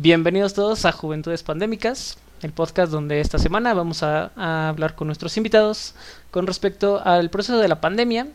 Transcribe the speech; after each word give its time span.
Bienvenidos 0.00 0.54
todos 0.54 0.84
a 0.84 0.92
Juventudes 0.92 1.42
Pandémicas, 1.42 2.18
el 2.42 2.52
podcast 2.52 2.92
donde 2.92 3.20
esta 3.20 3.36
semana 3.36 3.74
vamos 3.74 4.04
a, 4.04 4.30
a, 4.36 4.68
hablar 4.68 4.94
con 4.94 5.08
nuestros 5.08 5.36
invitados 5.36 5.96
con 6.30 6.46
respecto 6.46 7.02
al 7.04 7.30
proceso 7.30 7.58
de 7.58 7.66
la 7.66 7.80
pandemia, 7.80 8.28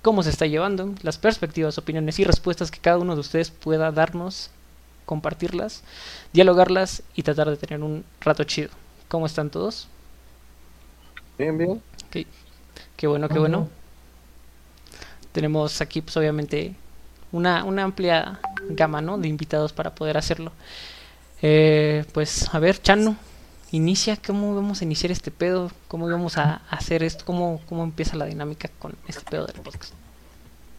cómo 0.00 0.22
se 0.22 0.30
está 0.30 0.46
llevando, 0.46 0.94
las 1.02 1.18
perspectivas, 1.18 1.76
opiniones 1.76 2.20
y 2.20 2.24
respuestas 2.24 2.70
que 2.70 2.78
cada 2.78 2.98
uno 2.98 3.16
de 3.16 3.20
ustedes 3.20 3.50
pueda 3.50 3.90
darnos, 3.90 4.52
compartirlas, 5.06 5.82
dialogarlas 6.32 7.02
y 7.16 7.24
tratar 7.24 7.50
de 7.50 7.56
tener 7.56 7.82
un 7.82 8.04
rato 8.20 8.44
chido. 8.44 8.70
¿Cómo 9.08 9.26
están 9.26 9.50
todos? 9.50 9.88
Bien, 11.36 11.58
bien. 11.58 11.82
Okay. 12.06 12.28
Qué 12.96 13.08
bueno, 13.08 13.28
qué 13.28 13.40
bueno. 13.40 13.68
Tenemos 15.32 15.80
aquí, 15.80 16.00
pues 16.00 16.16
obviamente, 16.16 16.76
una, 17.32 17.64
una 17.64 17.82
amplia 17.82 18.38
gama 18.70 19.00
¿no? 19.00 19.18
de 19.18 19.26
invitados 19.26 19.72
para 19.72 19.96
poder 19.96 20.16
hacerlo. 20.16 20.52
Eh, 21.42 22.04
pues, 22.12 22.52
a 22.52 22.58
ver, 22.58 22.80
Chano, 22.82 23.16
inicia, 23.70 24.16
¿cómo 24.16 24.54
vamos 24.54 24.80
a 24.80 24.84
iniciar 24.84 25.12
este 25.12 25.30
pedo? 25.30 25.70
¿Cómo 25.86 26.08
vamos 26.08 26.36
a 26.36 26.62
hacer 26.70 27.02
esto? 27.02 27.24
¿Cómo, 27.24 27.60
cómo 27.68 27.84
empieza 27.84 28.16
la 28.16 28.26
dinámica 28.26 28.70
con 28.78 28.94
este 29.06 29.28
pedo 29.30 29.46
del 29.46 29.60
podcast? 29.62 29.94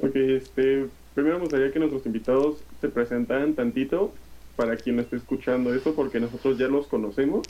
Ok, 0.02 0.16
este, 0.16 0.88
primero 1.14 1.36
me 1.36 1.42
gustaría 1.42 1.72
que 1.72 1.80
nuestros 1.80 2.06
invitados 2.06 2.58
se 2.82 2.90
presentaran 2.90 3.54
tantito 3.54 4.14
para 4.56 4.76
quien 4.76 5.00
esté 5.00 5.16
escuchando 5.16 5.74
eso, 5.74 5.96
porque 5.96 6.20
nosotros 6.20 6.58
ya 6.58 6.68
los 6.68 6.88
conocemos, 6.88 7.48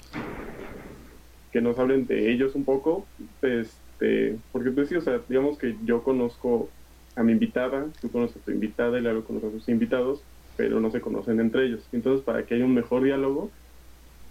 que 1.51 1.61
nos 1.61 1.79
hablen 1.79 2.05
de 2.05 2.31
ellos 2.31 2.53
un 2.53 2.63
poco, 2.63 3.07
este, 3.41 4.37
porque 4.51 4.69
pues 4.69 4.89
sí, 4.89 5.01
sea, 5.01 5.19
digamos 5.27 5.57
que 5.57 5.75
yo 5.83 6.03
conozco 6.03 6.69
a 7.15 7.23
mi 7.23 7.31
invitada, 7.31 7.87
tú 7.99 8.11
conoces 8.11 8.37
a 8.37 8.45
tu 8.45 8.51
invitada 8.51 8.99
y 8.99 9.01
luego 9.01 9.23
conoces 9.23 9.49
a 9.49 9.53
tus 9.53 9.69
invitados, 9.69 10.21
pero 10.59 10.81
no 10.81 10.91
se 10.91 10.99
conocen 10.99 11.39
entre 11.39 11.67
ellos. 11.67 11.87
Entonces, 11.93 12.21
para 12.21 12.45
que 12.45 12.53
haya 12.53 12.65
un 12.65 12.73
mejor 12.73 13.01
diálogo, 13.01 13.49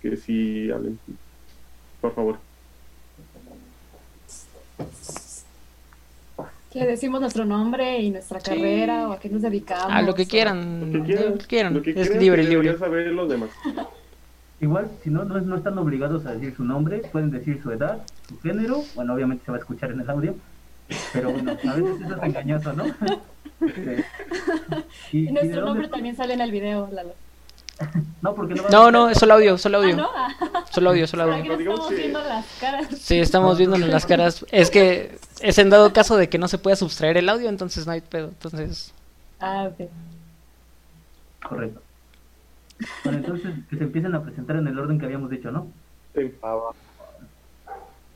que 0.03 0.15
sí 0.19 0.71
hablen. 0.71 0.99
Por 2.03 2.15
favor. 2.15 2.37
Que 6.71 6.85
decimos 6.85 7.23
nuestro 7.23 7.47
nombre 7.47 7.99
y 8.03 8.11
nuestra 8.11 8.41
sí. 8.41 8.51
carrera 8.51 9.09
o 9.09 9.13
a 9.13 9.19
qué 9.19 9.31
nos 9.31 9.41
dedicamos. 9.41 9.91
A 9.91 10.03
lo 10.03 10.15
que 10.15 10.27
quieran. 10.27 10.93
Lo 10.93 11.03
que 11.03 11.07
quieran. 11.07 11.33
Lo 11.33 11.39
que 11.39 11.47
quieran. 11.47 11.75
Lo 11.75 11.83
que 11.83 11.91
es 11.93 12.15
libre, 12.15 12.43
que 12.43 12.49
libre. 12.51 12.77
saber 12.77 13.07
los 13.07 13.31
demás. 13.31 13.49
Igual, 14.61 14.91
si 15.03 15.09
no, 15.09 15.25
no, 15.25 15.41
no 15.41 15.57
están 15.57 15.79
obligados 15.79 16.27
a 16.27 16.35
decir 16.35 16.55
su 16.55 16.63
nombre, 16.63 16.99
pueden 17.11 17.31
decir 17.31 17.59
su 17.63 17.71
edad, 17.71 18.03
su 18.29 18.39
género, 18.41 18.83
bueno, 18.95 19.15
obviamente 19.15 19.47
se 19.47 19.51
va 19.51 19.57
a 19.57 19.61
escuchar 19.61 19.93
en 19.93 20.01
el 20.01 20.11
audio, 20.11 20.35
pero 21.15 21.31
bueno, 21.31 21.53
a 21.53 21.75
veces 21.75 22.01
eso 22.03 22.17
es 22.17 22.23
engañoso, 22.23 22.73
¿no? 22.75 22.85
Y, 25.13 25.29
y, 25.29 25.33
nuestro 25.33 25.65
nombre 25.65 25.89
también 25.89 26.17
sale 26.17 26.35
en 26.35 26.41
el 26.41 26.51
video, 26.51 26.89
Lalo. 26.93 27.15
No, 28.23 28.35
porque 28.35 28.55
no, 28.55 28.69
no, 28.69 28.91
no, 28.91 29.09
es 29.09 29.19
solo 29.19 29.35
audio, 29.35 29.57
solo 29.59 29.79
audio. 29.79 30.11
Ah, 30.13 30.29
¿no? 30.41 30.67
Solo 30.71 30.91
audio, 30.91 31.07
solo 31.07 31.23
audio. 31.25 31.53
estamos 31.53 31.91
viendo 31.91 32.21
las 32.21 32.47
caras. 32.61 32.89
Sí, 32.99 33.19
estamos 33.19 33.59
viéndonos 33.59 33.89
las 33.89 34.07
caras. 34.07 34.45
Es 34.51 34.71
que 34.71 35.19
es 35.41 35.59
en 35.59 35.71
dado 35.71 35.93
caso 35.93 36.17
de 36.17 36.29
que 36.29 36.39
no 36.39 36.49
se 36.49 36.59
pueda 36.59 36.77
subtraer 36.77 37.17
el 37.17 37.29
audio, 37.29 37.49
entonces 37.49 37.87
no 37.87 37.93
hay 37.93 38.01
pedo. 38.01 38.29
Entonces. 38.29 38.93
Ah, 39.41 39.71
ok. 39.71 39.89
Correcto. 41.49 41.81
Bueno, 43.05 43.19
entonces 43.19 43.55
que 43.71 43.77
se 43.77 43.85
empiecen 43.85 44.15
a 44.15 44.23
presentar 44.23 44.57
en 44.57 44.69
el 44.69 44.79
orden 44.79 44.99
que 44.99 45.07
habíamos 45.07 45.31
dicho, 45.31 45.51
¿no? 45.51 45.69
Sí. 46.15 46.31
¿Qué 46.31 46.35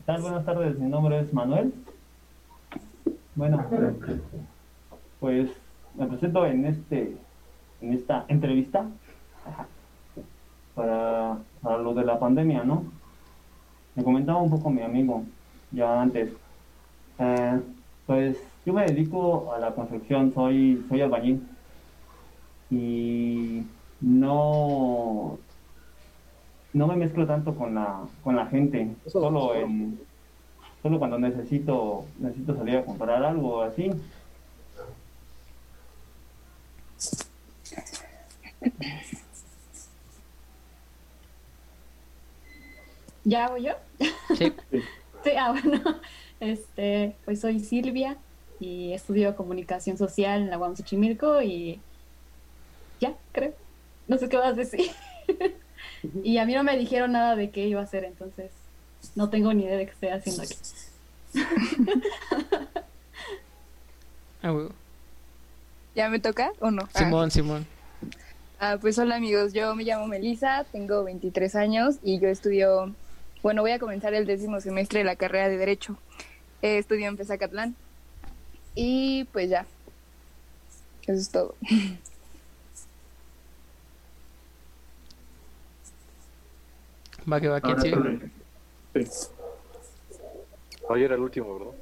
tal? 0.06 0.22
Buenas 0.22 0.44
tardes, 0.44 0.78
mi 0.78 0.88
nombre 0.88 1.20
es 1.20 1.32
Manuel. 1.32 1.72
Bueno, 3.34 3.66
pues 5.22 5.48
me 5.94 6.06
presento 6.06 6.44
en 6.44 6.66
este 6.66 7.16
en 7.80 7.92
esta 7.92 8.24
entrevista 8.26 8.86
para, 10.74 11.38
para 11.62 11.78
lo 11.78 11.94
de 11.94 12.04
la 12.04 12.18
pandemia, 12.18 12.64
¿no? 12.64 12.84
Me 13.94 14.02
comentaba 14.02 14.42
un 14.42 14.50
poco 14.50 14.68
mi 14.68 14.82
amigo 14.82 15.22
ya 15.70 16.02
antes. 16.02 16.32
Eh, 17.18 17.60
pues 18.06 18.36
yo 18.66 18.72
me 18.72 18.84
dedico 18.84 19.52
a 19.54 19.58
la 19.58 19.74
construcción, 19.74 20.32
soy, 20.32 20.84
soy 20.88 21.02
albañil. 21.02 21.46
Y 22.70 23.62
no, 24.00 25.38
no 26.72 26.86
me 26.88 26.96
mezclo 26.96 27.26
tanto 27.26 27.54
con 27.54 27.74
la, 27.74 28.00
con 28.24 28.34
la 28.34 28.46
gente, 28.46 28.96
solo 29.06 29.54
en, 29.54 30.00
solo 30.82 30.98
cuando 30.98 31.18
necesito, 31.18 32.06
necesito 32.18 32.56
salir 32.56 32.78
a 32.78 32.84
comprar 32.84 33.22
algo 33.22 33.62
así. 33.62 33.90
¿Ya 43.24 43.46
hago 43.46 43.56
yo? 43.56 43.72
Sí. 44.36 44.52
sí, 45.24 45.30
ah, 45.38 45.52
bueno. 45.52 45.80
Este, 46.40 47.14
pues 47.24 47.40
soy 47.40 47.60
Silvia 47.60 48.16
y 48.58 48.92
estudio 48.92 49.36
comunicación 49.36 49.96
social 49.96 50.42
en 50.42 50.50
la 50.50 50.58
UAM 50.58 50.76
Xochimilco 50.76 51.40
y 51.40 51.80
ya, 53.00 53.14
creo. 53.32 53.54
No 54.08 54.18
sé 54.18 54.28
qué 54.28 54.36
vas 54.36 54.48
a 54.48 54.52
decir. 54.54 54.90
y 56.24 56.38
a 56.38 56.44
mí 56.44 56.54
no 56.54 56.64
me 56.64 56.76
dijeron 56.76 57.12
nada 57.12 57.36
de 57.36 57.50
qué 57.50 57.68
iba 57.68 57.80
a 57.80 57.84
hacer, 57.84 58.04
entonces 58.04 58.50
no 59.14 59.30
tengo 59.30 59.54
ni 59.54 59.64
idea 59.64 59.76
de 59.76 59.86
qué 59.86 59.92
estoy 59.92 60.08
haciendo 60.08 60.42
aquí. 60.42 60.56
ah, 64.42 64.50
bueno. 64.50 64.70
¿Ya 65.94 66.08
me 66.08 66.18
toca 66.18 66.52
o 66.60 66.70
no? 66.70 66.88
Simón, 66.94 67.28
ah. 67.28 67.30
Simón. 67.30 67.66
Ah, 68.64 68.78
pues 68.80 68.96
hola 68.96 69.16
amigos, 69.16 69.52
yo 69.52 69.74
me 69.74 69.82
llamo 69.82 70.06
Melissa, 70.06 70.64
tengo 70.70 71.02
23 71.02 71.56
años 71.56 71.96
y 72.00 72.20
yo 72.20 72.28
estudio, 72.28 72.94
bueno, 73.42 73.60
voy 73.60 73.72
a 73.72 73.80
comenzar 73.80 74.14
el 74.14 74.24
décimo 74.24 74.60
semestre 74.60 75.00
de 75.00 75.04
la 75.04 75.16
carrera 75.16 75.48
de 75.48 75.56
Derecho. 75.56 75.98
Eh, 76.62 76.78
estudio 76.78 77.08
en 77.08 77.16
Pezacatlán 77.16 77.74
y 78.76 79.24
pues 79.32 79.50
ya, 79.50 79.66
eso 81.02 81.12
es 81.12 81.28
todo. 81.28 81.56
Va 87.32 87.40
que 87.40 87.48
va, 87.48 87.60
¿quién 87.60 87.80
sigue? 87.80 88.30
Sí. 88.94 89.28
Hoy 90.88 91.02
era 91.02 91.16
el 91.16 91.20
último, 91.20 91.58
¿verdad? 91.58 91.74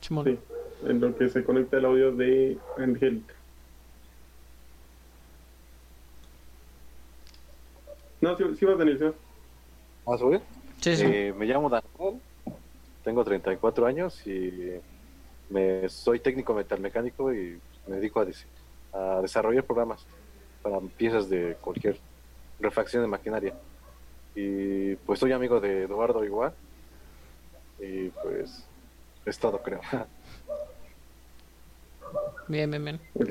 Sí, 0.00 0.38
en 0.84 1.00
lo 1.00 1.16
que 1.16 1.28
se 1.28 1.44
conecta 1.44 1.76
el 1.76 1.84
audio 1.84 2.10
de 2.10 2.58
Angélica. 2.76 3.37
No, 8.20 8.36
sí, 8.36 8.44
sí 8.58 8.64
vas 8.64 8.74
a 8.74 8.78
venir, 8.78 8.98
¿sí? 8.98 9.04
¿Vas 10.04 10.16
a 10.16 10.18
subir? 10.18 10.40
Sí, 10.80 10.96
sí. 10.96 11.04
Eh, 11.06 11.34
me 11.36 11.46
llamo 11.46 11.68
Daniel, 11.68 12.20
tengo 13.04 13.24
34 13.24 13.86
años 13.86 14.26
y 14.26 14.80
me, 15.50 15.88
soy 15.88 16.20
técnico 16.20 16.54
metalmecánico 16.54 17.32
y 17.32 17.58
me 17.86 17.96
dedico 17.96 18.20
a, 18.20 18.26
a 18.92 19.22
desarrollar 19.22 19.64
programas 19.64 20.06
para 20.62 20.80
piezas 20.80 21.28
de 21.28 21.56
cualquier 21.60 21.98
refacción 22.60 23.02
de 23.02 23.08
maquinaria. 23.08 23.54
Y 24.34 24.94
pues 24.96 25.18
soy 25.18 25.32
amigo 25.32 25.60
de 25.60 25.84
Eduardo 25.84 26.24
igual. 26.24 26.52
Y 27.80 28.08
pues 28.08 28.64
es 29.24 29.38
todo, 29.38 29.62
creo. 29.62 29.80
Bien, 32.48 32.70
bien, 32.70 32.82
bien. 32.82 33.00
Ok. 33.14 33.30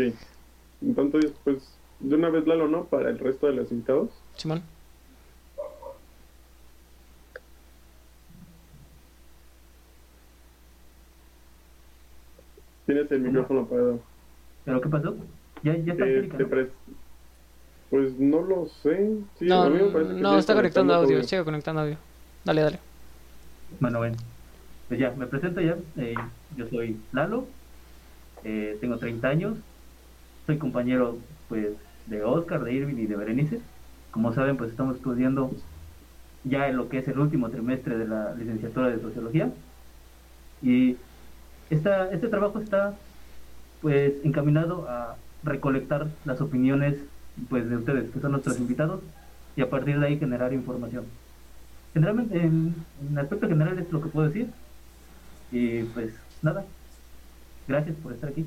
Entonces, 0.82 1.34
pues, 1.44 1.76
de 2.00 2.16
una 2.16 2.30
vez 2.30 2.46
Lalo, 2.46 2.68
¿no? 2.68 2.86
Para 2.86 3.10
el 3.10 3.18
resto 3.18 3.48
de 3.48 3.54
los 3.54 3.72
invitados. 3.72 4.10
Simón. 4.36 4.62
Tienes 12.88 13.12
el 13.12 13.20
micrófono 13.22 13.62
apagado. 13.62 14.00
¿Pero 14.66 14.82
qué 14.82 14.90
pasó? 14.90 15.16
¿Ya, 15.62 15.76
ya 15.78 15.94
está 15.94 16.06
Eh, 16.08 16.70
Pues 17.90 18.18
no 18.18 18.42
lo 18.42 18.68
sé. 18.82 19.18
Sí, 19.38 19.46
No, 19.46 19.64
a 19.64 19.70
mí 19.70 19.78
me 19.78 19.90
parece 19.92 20.16
que 20.16 20.22
no, 20.22 20.38
está 20.40 20.56
conectando 20.56 20.94
audio, 20.94 21.18
audio. 21.18 21.28
sigue 21.28 21.44
conectando 21.44 21.82
audio. 21.82 21.98
Dale, 22.44 22.62
dale. 22.62 22.80
Bueno, 23.80 24.00
bueno. 24.00 24.16
Pues 24.88 25.00
ya, 25.00 25.12
me 25.12 25.28
presento 25.28 25.62
ya. 25.62 25.78
Eh, 25.98 26.16
yo 26.56 26.68
soy 26.68 26.98
Lalo, 27.12 27.46
eh, 28.46 28.78
tengo 28.80 28.98
30 28.98 29.28
años, 29.28 29.58
soy 30.46 30.58
compañero 30.58 31.18
pues 31.50 31.68
de 32.06 32.24
Oscar, 32.24 32.64
de 32.64 32.74
Irving 32.74 32.96
y 32.98 33.06
de 33.06 33.16
Berenice. 33.18 33.60
Como 34.12 34.34
saben, 34.34 34.56
pues 34.56 34.72
estamos 34.72 34.96
estudiando 34.96 35.52
ya 36.46 36.70
en 36.70 36.78
lo 36.78 36.88
que 36.88 37.00
es 37.00 37.08
el 37.10 37.20
último 37.20 37.50
trimestre 37.50 37.98
de 37.98 38.08
la 38.08 38.34
licenciatura 38.36 38.88
de 38.90 39.02
Sociología. 39.02 39.52
Y 40.62 40.96
esta, 41.70 42.12
este 42.12 42.28
trabajo 42.28 42.60
está 42.60 42.96
pues 43.82 44.14
encaminado 44.24 44.88
a 44.90 45.16
recolectar 45.44 46.08
las 46.26 46.42
opiniones 46.42 46.96
pues 47.50 47.70
de 47.70 47.78
ustedes, 47.78 48.10
que 48.12 48.20
son 48.20 48.32
nuestros 48.32 48.58
invitados, 48.58 49.02
y 49.56 49.62
a 49.62 49.70
partir 49.70 50.00
de 50.00 50.08
ahí 50.08 50.20
generar 50.20 50.54
información. 50.54 51.06
Generalmente, 51.94 52.40
en, 52.40 52.76
aspecto 53.18 53.48
general 53.48 53.80
es 53.80 53.92
lo 53.92 54.02
que 54.02 54.10
puedo 54.10 54.28
decir. 54.28 54.50
Y 55.52 55.84
pues 55.84 56.14
nada, 56.42 56.66
gracias 57.68 57.96
por 57.98 58.14
estar 58.14 58.30
aquí. 58.30 58.46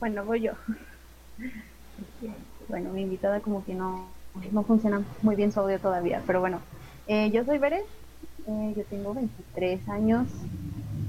Bueno, 0.00 0.24
voy 0.24 0.40
yo. 0.42 0.52
Bueno, 2.68 2.90
mi 2.90 3.02
invitada 3.02 3.40
como 3.40 3.64
que 3.64 3.74
no, 3.74 4.08
no 4.50 4.62
funciona 4.64 5.02
muy 5.22 5.36
bien 5.36 5.52
su 5.52 5.60
audio 5.60 5.78
todavía, 5.78 6.22
pero 6.26 6.40
bueno, 6.40 6.60
eh, 7.06 7.30
yo 7.30 7.44
soy 7.44 7.58
Bere, 7.58 7.84
eh, 8.46 8.74
yo 8.76 8.84
tengo 8.84 9.14
23 9.14 9.88
años 9.88 10.28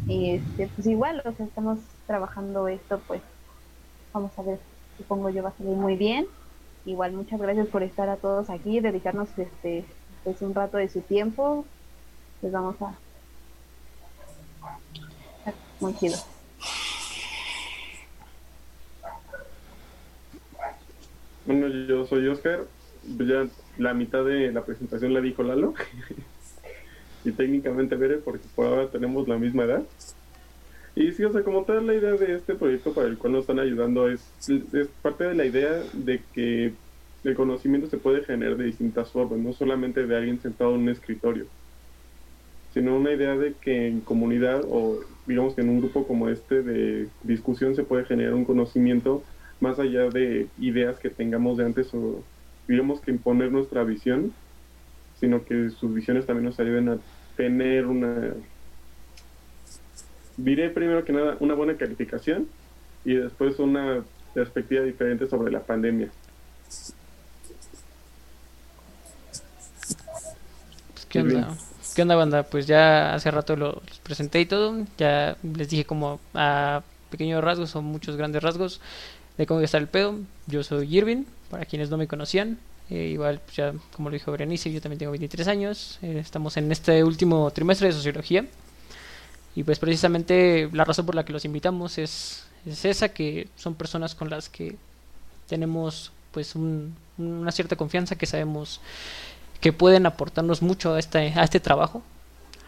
y 0.08 0.32
este, 0.32 0.68
pues 0.76 0.88
igual, 0.88 1.22
o 1.26 1.32
sea, 1.34 1.46
estamos 1.46 1.80
trabajando 2.06 2.68
esto, 2.68 3.02
pues 3.08 3.22
vamos 4.14 4.32
a 4.38 4.42
ver, 4.42 4.60
supongo 4.98 5.30
yo 5.30 5.44
va 5.44 5.50
a 5.50 5.58
salir 5.58 5.76
muy 5.76 5.96
bien. 5.96 6.26
Igual 6.86 7.14
muchas 7.14 7.40
gracias 7.40 7.68
por 7.68 7.84
estar 7.84 8.08
a 8.08 8.16
todos 8.16 8.50
aquí, 8.50 8.80
dedicarnos 8.80 9.28
este 9.38 9.86
pues 10.24 10.42
un 10.42 10.54
rato 10.54 10.78
de 10.78 10.90
su 10.90 11.02
tiempo. 11.02 11.66
Les 12.42 12.52
vamos 12.52 12.82
a 12.82 12.96
muy 15.80 15.96
chido. 15.96 16.18
Bueno, 21.46 21.68
yo 21.68 22.06
soy 22.08 22.28
Oscar. 22.28 22.66
Ya 23.04 23.48
la 23.78 23.94
mitad 23.94 24.26
de 24.26 24.52
la 24.52 24.66
presentación 24.66 25.14
la 25.14 25.22
dijo 25.22 25.44
Lalo. 25.44 25.74
y 27.28 27.32
técnicamente 27.32 27.96
Bere, 27.96 28.18
porque 28.18 28.46
por 28.56 28.68
ahora 28.68 28.88
tenemos 28.88 29.28
la 29.28 29.38
misma 29.38 29.64
edad. 29.64 29.84
Y 30.96 31.12
sí, 31.12 31.24
o 31.24 31.32
sea, 31.32 31.44
como 31.44 31.64
tal 31.64 31.86
la 31.86 31.94
idea 31.94 32.14
de 32.14 32.36
este 32.36 32.56
proyecto 32.56 32.94
para 32.94 33.08
el 33.08 33.18
cual 33.18 33.34
nos 33.34 33.42
están 33.42 33.60
ayudando 33.60 34.10
es, 34.10 34.22
es 34.50 34.88
parte 35.02 35.26
de 35.26 35.36
la 35.36 35.46
idea 35.46 35.84
de 35.94 36.22
que 36.34 36.74
el 37.24 37.36
conocimiento 37.36 37.88
se 37.88 37.98
puede 37.98 38.24
generar 38.24 38.58
de 38.58 38.66
distintas 38.66 39.12
formas, 39.12 39.40
no 39.40 39.54
solamente 39.54 40.08
de 40.08 40.16
alguien 40.16 40.42
sentado 40.42 40.74
en 40.74 40.82
un 40.82 40.90
escritorio, 40.90 41.46
sino 42.74 42.96
una 42.96 43.12
idea 43.12 43.36
de 43.36 43.54
que 43.62 43.88
en 43.88 44.02
comunidad 44.02 44.64
o 44.70 45.00
digamos 45.28 45.54
que 45.54 45.62
en 45.62 45.70
un 45.70 45.82
grupo 45.82 46.08
como 46.08 46.30
este 46.30 46.64
de 46.64 47.10
discusión 47.24 47.76
se 47.76 47.84
puede 47.84 48.06
generar 48.06 48.34
un 48.34 48.46
conocimiento 48.46 49.24
más 49.60 49.78
allá 49.80 50.10
de 50.10 50.48
ideas 50.58 50.98
que 51.00 51.10
tengamos 51.10 51.58
de 51.58 51.66
antes 51.66 51.94
o 51.94 52.24
digamos 52.68 53.02
que 53.02 53.12
imponer 53.12 53.52
nuestra 53.52 53.84
visión, 53.84 54.32
sino 55.20 55.44
que 55.44 55.70
sus 55.70 55.94
visiones 55.94 56.26
también 56.26 56.46
nos 56.46 56.60
ayuden 56.60 56.90
a 56.90 56.98
tener 57.38 57.86
una, 57.86 58.34
diré 60.36 60.70
primero 60.70 61.06
que 61.06 61.14
nada, 61.14 61.38
una 61.40 61.54
buena 61.54 61.78
calificación 61.78 62.48
y 63.06 63.14
después 63.14 63.60
una 63.60 64.04
perspectiva 64.34 64.84
diferente 64.84 65.28
sobre 65.28 65.52
la 65.52 65.62
pandemia. 65.62 66.10
¿Qué 71.08 71.22
onda? 71.22 71.56
¿Qué 71.96 72.02
onda, 72.02 72.16
banda? 72.16 72.44
Pues 72.44 72.68
ya 72.68 73.16
hace 73.16 73.32
rato 73.32 73.56
los 73.56 73.82
presenté 74.04 74.42
y 74.42 74.46
todo. 74.46 74.86
Ya 74.98 75.38
les 75.42 75.70
dije 75.70 75.86
como 75.86 76.20
a 76.34 76.84
pequeños 77.10 77.44
rasgos 77.44 77.76
o 77.76 77.82
muchos 77.82 78.18
grandes 78.18 78.44
rasgos 78.44 78.82
de 79.38 79.48
cómo 79.48 79.62
está 79.62 79.78
el 79.78 79.88
pedo. 79.88 80.20
Yo 80.46 80.64
soy 80.64 80.96
Irvin, 80.96 81.26
para 81.50 81.66
quienes 81.66 81.90
no 81.90 81.98
me 81.98 82.08
conocían. 82.08 82.60
Eh, 82.90 83.10
igual, 83.12 83.42
ya 83.54 83.74
como 83.94 84.10
lo 84.10 84.14
dijo 84.14 84.32
Berenice, 84.32 84.72
yo 84.72 84.82
también 84.82 85.00
tengo 85.00 85.12
23 85.12 85.48
años. 85.48 86.00
Eh, 86.02 86.20
estamos 86.20 86.56
en 86.58 86.72
este 86.72 87.04
último 87.04 87.52
trimestre 87.52 87.88
de 87.88 87.94
sociología. 87.94 88.46
Y 89.56 89.64
pues 89.64 89.80
precisamente 89.80 90.70
la 90.72 90.86
razón 90.86 91.06
por 91.06 91.16
la 91.16 91.26
que 91.26 91.34
los 91.34 91.44
invitamos 91.44 91.98
es, 91.98 92.46
es 92.66 92.86
esa, 92.86 93.10
que 93.10 93.48
son 93.56 93.76
personas 93.76 94.16
con 94.16 94.30
las 94.30 94.50
que 94.50 94.76
tenemos 95.48 96.12
pues 96.32 96.56
un, 96.56 96.96
una 97.18 97.52
cierta 97.52 97.76
confianza, 97.76 98.16
que 98.16 98.28
sabemos 98.28 98.80
que 99.60 99.74
pueden 99.74 100.06
aportarnos 100.06 100.62
mucho 100.62 100.94
a 100.94 101.00
este, 101.00 101.34
a 101.36 101.44
este 101.44 101.60
trabajo, 101.60 102.04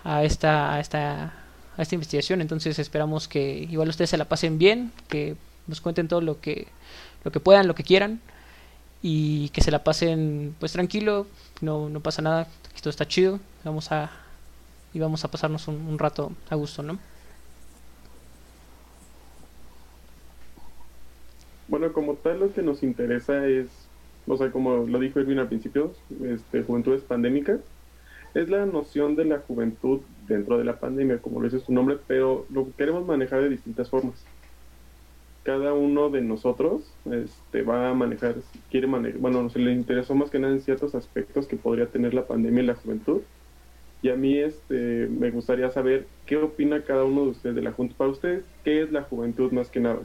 a 0.04 0.24
esta, 0.24 0.74
a 0.74 0.80
esta, 0.80 1.34
a 1.78 1.82
esta 1.82 1.96
investigación. 1.96 2.42
Entonces 2.42 2.80
esperamos 2.80 3.28
que 3.28 3.68
igual 3.70 3.90
ustedes 3.90 4.10
se 4.10 4.18
la 4.18 4.26
pasen 4.26 4.58
bien, 4.58 4.92
que 5.08 5.36
nos 5.68 5.82
cuenten 5.82 6.08
todo 6.08 6.22
lo 6.22 6.42
que, 6.42 6.68
lo 7.24 7.32
que 7.32 7.40
puedan, 7.40 7.68
lo 7.68 7.76
que 7.76 7.84
quieran 7.84 8.20
y 9.02 9.50
que 9.50 9.62
se 9.62 9.72
la 9.72 9.84
pasen 9.84 10.56
pues 10.60 10.72
tranquilo, 10.74 11.28
no, 11.62 11.90
no 11.90 12.00
pasa 12.00 12.22
nada, 12.22 12.48
aquí 12.72 12.82
todo 12.82 12.90
está 12.90 13.08
chido, 13.08 13.40
vamos 13.64 13.92
a 13.92 14.12
y 14.94 15.00
vamos 15.00 15.24
a 15.24 15.30
pasarnos 15.30 15.68
un, 15.68 15.76
un 15.76 16.00
rato 16.00 16.32
a 16.50 16.56
gusto, 16.56 16.82
¿no? 16.82 16.98
Bueno, 21.68 21.94
como 21.94 22.16
tal 22.16 22.40
lo 22.40 22.52
que 22.52 22.64
nos 22.64 22.82
interesa 22.82 23.46
es 23.46 23.68
o 24.30 24.38
sea, 24.38 24.52
como 24.52 24.86
lo 24.86 25.00
dijo 25.00 25.20
Irving 25.20 25.38
al 25.38 25.48
principio, 25.48 25.92
este, 26.24 26.64
juventudes 26.64 27.02
pandémicas, 27.02 27.60
es 28.36 28.48
la 28.48 28.66
noción 28.66 29.16
de 29.16 29.26
la 29.26 29.40
juventud 29.40 30.02
dentro 30.28 30.60
de 30.60 30.64
la 30.64 30.80
pandemia, 30.80 31.18
como 31.18 31.42
lo 31.42 31.50
dice 31.50 31.66
su 31.66 31.74
nombre, 31.74 31.98
pero 32.08 32.46
lo 32.52 32.68
queremos 32.78 33.08
manejar 33.08 33.42
de 33.42 33.50
distintas 33.50 33.90
formas. 33.90 34.24
Cada 35.50 35.74
uno 35.74 36.12
de 36.12 36.22
nosotros 36.22 36.94
este, 37.10 37.64
va 37.64 37.90
a 37.90 37.94
manejar, 37.96 38.36
quiere 38.70 38.86
manejar, 38.86 39.20
bueno, 39.20 39.50
se 39.50 39.58
le 39.58 39.72
interesó 39.72 40.14
más 40.14 40.30
que 40.30 40.38
nada 40.38 40.54
en 40.54 40.62
ciertos 40.62 40.94
aspectos 40.94 41.48
que 41.48 41.56
podría 41.56 41.88
tener 41.88 42.14
la 42.14 42.28
pandemia 42.28 42.60
en 42.60 42.68
la 42.68 42.76
juventud. 42.76 43.22
Y 44.04 44.10
a 44.10 44.16
mí 44.16 44.38
este, 44.38 45.08
me 45.10 45.32
gustaría 45.32 45.72
saber 45.72 46.06
qué 46.28 46.38
opina 46.38 46.84
cada 46.84 47.04
uno 47.04 47.24
de 47.24 47.30
ustedes 47.30 47.56
de 47.56 47.64
la 47.64 47.72
juventud. 47.72 47.96
Para 47.96 48.12
ustedes, 48.12 48.44
¿qué 48.64 48.84
es 48.84 48.92
la 48.92 49.02
juventud 49.02 49.52
más 49.52 49.70
que 49.70 49.80
nada? 49.80 50.02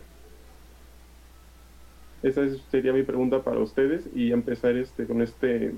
Esa 2.23 2.49
sería 2.71 2.95
mi 2.95 3.03
pregunta 3.03 3.43
para 3.43 3.59
ustedes 3.59 4.09
y 4.15 4.33
empezar 4.33 4.75
este 4.79 5.05
con 5.05 5.21
este 5.21 5.75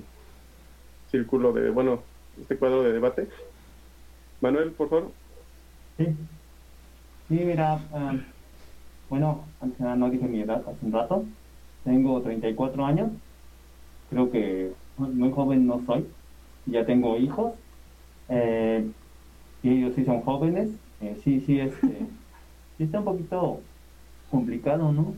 círculo 1.11 1.51
de, 1.51 1.71
bueno, 1.71 2.03
este 2.39 2.55
cuadro 2.55 2.83
de 2.83 2.93
debate. 2.93 3.27
Manuel, 4.39 4.71
por 4.71 4.87
favor. 4.89 5.11
Sí. 5.97 6.05
Sí, 7.27 7.35
mira, 7.43 7.81
um, 7.91 8.21
bueno, 9.09 9.45
antes 9.61 9.79
no 9.79 10.09
dije 10.09 10.27
mi 10.27 10.41
edad 10.41 10.63
hace 10.67 10.85
un 10.85 10.91
rato. 10.91 11.25
Tengo 11.83 12.21
34 12.21 12.85
años. 12.85 13.11
Creo 14.09 14.31
que 14.31 14.73
muy 14.97 15.31
joven 15.31 15.67
no 15.67 15.81
soy. 15.85 16.05
Ya 16.65 16.85
tengo 16.85 17.17
hijos. 17.17 17.53
Eh, 18.29 18.89
y 19.63 19.69
ellos 19.69 19.93
sí 19.95 20.05
son 20.05 20.21
jóvenes. 20.21 20.69
Eh, 21.01 21.17
sí, 21.23 21.41
sí, 21.41 21.59
este, 21.59 21.87
sí 22.77 22.83
está 22.83 22.99
un 22.99 23.05
poquito 23.05 23.61
complicado, 24.29 24.91
¿no? 24.91 25.13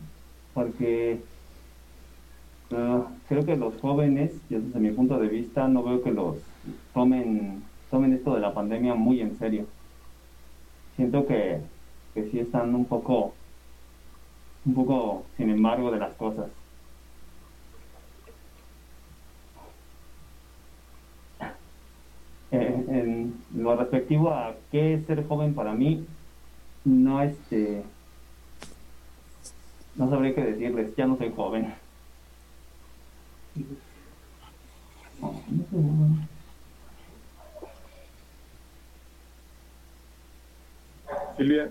porque 0.53 1.21
uh, 2.71 3.03
creo 3.27 3.45
que 3.45 3.56
los 3.56 3.80
jóvenes, 3.80 4.33
desde 4.50 4.80
mi 4.80 4.92
punto 4.92 5.18
de 5.18 5.27
vista, 5.27 5.68
no 5.68 5.83
veo 5.83 6.03
que 6.03 6.12
los 6.12 6.38
tomen, 6.94 7.63
tomen 7.89 8.13
esto 8.13 8.35
de 8.35 8.42
la 8.42 8.53
pandemia 8.53 8.95
muy 8.95 9.21
en 9.21 9.38
serio. 9.38 9.65
Siento 10.95 11.25
que, 11.25 11.62
que 12.13 12.30
sí 12.30 12.39
están 12.39 12.75
un 12.75 12.85
poco, 12.85 13.33
un 14.69 14.75
poco, 14.75 15.25
sin 15.36 15.50
embargo, 15.50 15.92
de 15.92 15.98
las 15.98 16.13
cosas. 16.16 16.48
Eh, 22.52 22.85
en 22.88 23.44
lo 23.56 23.76
respectivo 23.76 24.31
a 24.31 24.56
qué 24.71 24.95
es 24.95 25.06
ser 25.06 25.28
joven 25.28 25.54
para 25.54 25.73
mí, 25.73 26.06
no 26.85 27.21
este 27.21 27.83
no 29.95 30.09
sabría 30.09 30.33
qué 30.35 30.42
decirles, 30.44 30.95
ya 30.95 31.06
no 31.07 31.18
soy 31.18 31.31
joven. 31.35 31.73
Silvia. 41.38 41.69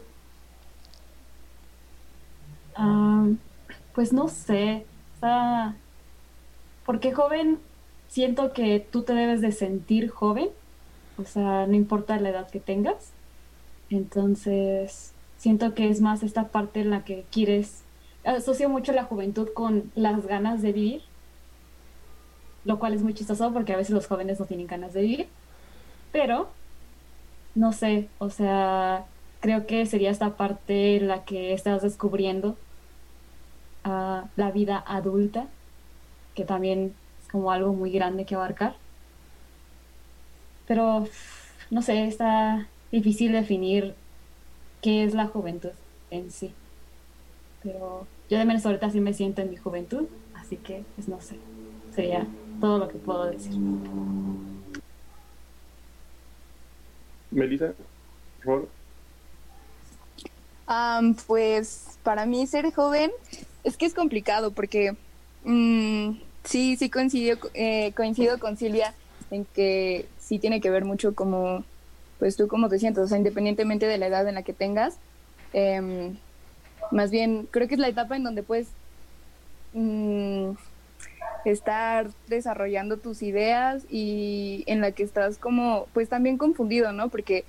Ah, 2.78 3.26
pues 3.94 4.12
no 4.12 4.28
sé. 4.28 4.86
Sea, 5.20 5.76
porque 6.86 7.12
joven 7.12 7.58
siento 8.08 8.52
que 8.52 8.80
tú 8.80 9.02
te 9.02 9.12
debes 9.12 9.40
de 9.40 9.52
sentir 9.52 10.08
joven. 10.08 10.48
O 11.18 11.24
sea, 11.24 11.66
no 11.66 11.74
importa 11.74 12.18
la 12.18 12.30
edad 12.30 12.50
que 12.50 12.60
tengas. 12.60 13.12
Entonces, 13.90 15.12
siento 15.36 15.74
que 15.74 15.88
es 15.90 16.00
más 16.00 16.22
esta 16.22 16.48
parte 16.48 16.80
en 16.80 16.90
la 16.90 17.04
que 17.04 17.24
quieres 17.30 17.82
asocio 18.24 18.68
mucho 18.68 18.92
la 18.92 19.04
juventud 19.04 19.48
con 19.54 19.90
las 19.94 20.26
ganas 20.26 20.62
de 20.62 20.72
vivir, 20.72 21.02
lo 22.64 22.78
cual 22.78 22.94
es 22.94 23.02
muy 23.02 23.14
chistoso 23.14 23.52
porque 23.52 23.72
a 23.72 23.76
veces 23.76 23.94
los 23.94 24.06
jóvenes 24.06 24.38
no 24.40 24.46
tienen 24.46 24.66
ganas 24.66 24.92
de 24.92 25.02
vivir, 25.02 25.28
pero 26.12 26.48
no 27.54 27.72
sé, 27.72 28.08
o 28.18 28.30
sea, 28.30 29.06
creo 29.40 29.66
que 29.66 29.86
sería 29.86 30.10
esta 30.10 30.36
parte 30.36 30.96
en 30.96 31.08
la 31.08 31.24
que 31.24 31.52
estás 31.54 31.82
descubriendo 31.82 32.56
la 33.88 34.50
vida 34.52 34.82
adulta, 34.86 35.46
que 36.34 36.44
también 36.44 36.94
es 37.22 37.28
como 37.28 37.50
algo 37.50 37.72
muy 37.72 37.90
grande 37.90 38.24
que 38.24 38.34
abarcar. 38.34 38.76
Pero, 40.66 41.06
no 41.70 41.82
sé, 41.82 42.06
está 42.06 42.68
difícil 42.92 43.32
definir 43.32 43.94
qué 44.82 45.04
es 45.04 45.14
la 45.14 45.26
juventud 45.26 45.70
en 46.10 46.30
sí. 46.30 46.52
Pero 47.62 48.06
yo 48.28 48.38
de 48.38 48.44
menos 48.44 48.64
ahorita 48.66 48.90
sí 48.90 49.00
me 49.00 49.14
siento 49.14 49.42
en 49.42 49.50
mi 49.50 49.56
juventud, 49.56 50.06
así 50.34 50.56
que 50.56 50.84
pues 50.94 51.08
no 51.08 51.20
sé, 51.20 51.38
sería 51.94 52.26
todo 52.60 52.78
lo 52.78 52.88
que 52.88 52.98
puedo 52.98 53.26
decir. 53.26 53.54
Melissa, 57.30 57.72
por 58.36 58.44
favor. 58.44 58.68
Um, 60.68 61.14
pues 61.14 61.98
para 62.02 62.26
mí 62.26 62.46
ser 62.46 62.72
joven 62.74 63.10
es 63.64 63.76
que 63.76 63.86
es 63.86 63.94
complicado 63.94 64.52
porque 64.52 64.96
Mm, 65.44 66.18
sí, 66.44 66.76
sí 66.76 66.90
coincido, 66.90 67.38
eh, 67.54 67.92
coincido 67.96 68.38
con 68.38 68.56
Silvia 68.56 68.94
en 69.30 69.44
que 69.46 70.06
sí 70.18 70.38
tiene 70.38 70.60
que 70.60 70.70
ver 70.70 70.84
mucho 70.84 71.14
como, 71.14 71.64
pues 72.18 72.36
tú 72.36 72.48
cómo 72.48 72.68
te 72.68 72.78
sientes, 72.78 73.04
o 73.04 73.08
sea, 73.08 73.18
independientemente 73.18 73.86
de 73.86 73.98
la 73.98 74.06
edad 74.06 74.28
en 74.28 74.34
la 74.34 74.42
que 74.42 74.52
tengas, 74.52 74.98
em, 75.52 76.16
más 76.90 77.10
bien 77.10 77.48
creo 77.50 77.68
que 77.68 77.74
es 77.74 77.80
la 77.80 77.88
etapa 77.88 78.16
en 78.16 78.24
donde 78.24 78.42
puedes 78.42 78.68
mm, 79.72 80.52
estar 81.44 82.08
desarrollando 82.26 82.96
tus 82.98 83.22
ideas 83.22 83.84
y 83.90 84.64
en 84.66 84.80
la 84.80 84.92
que 84.92 85.02
estás 85.02 85.38
como, 85.38 85.86
pues 85.94 86.08
también 86.08 86.38
confundido, 86.38 86.92
¿no? 86.92 87.08
Porque 87.10 87.44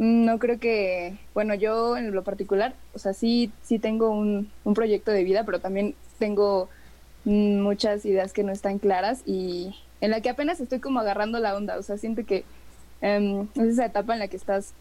no 0.00 0.38
creo 0.38 0.58
que, 0.58 1.18
bueno, 1.34 1.54
yo 1.54 1.98
en 1.98 2.12
lo 2.12 2.24
particular, 2.24 2.74
o 2.94 2.98
sea, 2.98 3.12
sí, 3.12 3.52
sí 3.62 3.78
tengo 3.78 4.08
un, 4.08 4.50
un 4.64 4.72
proyecto 4.72 5.10
de 5.10 5.24
vida, 5.24 5.44
pero 5.44 5.60
también 5.60 5.94
tengo 6.18 6.70
mm, 7.26 7.60
muchas 7.60 8.06
ideas 8.06 8.32
que 8.32 8.42
no 8.42 8.50
están 8.50 8.78
claras 8.78 9.22
y 9.26 9.74
en 10.00 10.10
la 10.10 10.22
que 10.22 10.30
apenas 10.30 10.58
estoy 10.58 10.80
como 10.80 11.00
agarrando 11.00 11.38
la 11.38 11.54
onda, 11.54 11.78
o 11.78 11.82
sea, 11.82 11.98
siento 11.98 12.24
que 12.24 12.44
em, 13.02 13.46
es 13.56 13.74
esa 13.74 13.84
etapa 13.84 14.14
en 14.14 14.20
la 14.20 14.28
que 14.28 14.38
estás, 14.38 14.72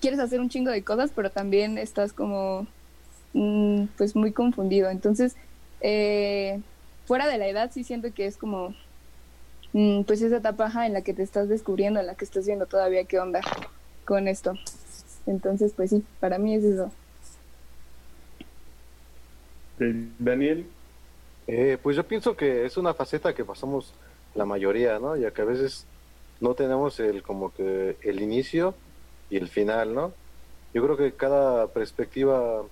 quieres 0.00 0.18
hacer 0.18 0.40
un 0.40 0.48
chingo 0.48 0.72
de 0.72 0.82
cosas, 0.82 1.12
pero 1.14 1.30
también 1.30 1.78
estás 1.78 2.12
como, 2.12 2.66
mm, 3.34 3.84
pues 3.96 4.16
muy 4.16 4.32
confundido. 4.32 4.90
Entonces, 4.90 5.36
eh, 5.80 6.60
fuera 7.06 7.28
de 7.28 7.38
la 7.38 7.46
edad, 7.46 7.70
sí 7.72 7.84
siento 7.84 8.12
que 8.12 8.26
es 8.26 8.36
como, 8.36 8.74
mm, 9.72 10.02
pues 10.02 10.20
esa 10.20 10.38
etapa 10.38 10.66
ajá, 10.66 10.86
en 10.86 10.94
la 10.94 11.02
que 11.02 11.14
te 11.14 11.22
estás 11.22 11.48
descubriendo, 11.48 12.00
en 12.00 12.08
la 12.08 12.16
que 12.16 12.24
estás 12.24 12.44
viendo 12.46 12.66
todavía 12.66 13.04
qué 13.04 13.20
onda 13.20 13.40
con 14.08 14.26
esto. 14.26 14.54
Entonces, 15.26 15.74
pues 15.76 15.90
sí, 15.90 16.02
para 16.18 16.38
mí 16.38 16.54
es 16.54 16.64
eso. 16.64 16.90
Daniel, 20.18 20.66
Eh, 21.46 21.78
pues 21.82 21.96
yo 21.96 22.04
pienso 22.04 22.36
que 22.36 22.66
es 22.66 22.76
una 22.76 22.92
faceta 22.92 23.34
que 23.34 23.44
pasamos 23.44 23.94
la 24.34 24.44
mayoría, 24.44 24.98
¿no? 24.98 25.16
Ya 25.16 25.30
que 25.30 25.42
a 25.42 25.46
veces 25.46 25.86
no 26.40 26.54
tenemos 26.54 27.00
el 27.00 27.22
como 27.22 27.52
que 27.54 27.96
el 28.02 28.20
inicio 28.20 28.74
y 29.30 29.36
el 29.38 29.48
final, 29.48 29.94
¿no? 29.94 30.12
Yo 30.74 30.82
creo 30.84 30.96
que 30.98 31.12
cada 31.12 31.66
perspectiva 31.68 32.64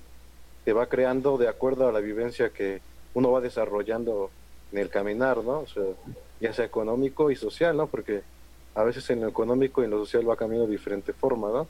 te 0.64 0.74
va 0.74 0.86
creando 0.88 1.38
de 1.38 1.48
acuerdo 1.48 1.88
a 1.88 1.92
la 1.92 2.00
vivencia 2.00 2.50
que 2.50 2.80
uno 3.14 3.30
va 3.32 3.40
desarrollando 3.40 4.30
en 4.72 4.78
el 4.78 4.90
caminar, 4.90 5.38
¿no? 5.42 5.60
O 5.60 5.66
sea, 5.66 5.84
ya 6.40 6.52
sea 6.52 6.66
económico 6.66 7.30
y 7.30 7.36
social, 7.36 7.76
¿no? 7.76 7.86
Porque 7.86 8.22
a 8.76 8.84
veces 8.84 9.10
en 9.10 9.22
lo 9.22 9.28
económico 9.28 9.82
y 9.82 9.86
en 9.86 9.90
lo 9.90 9.98
social 9.98 10.28
va 10.28 10.36
cambiando 10.36 10.66
de 10.66 10.72
diferente 10.72 11.12
forma, 11.12 11.48
¿no? 11.48 11.66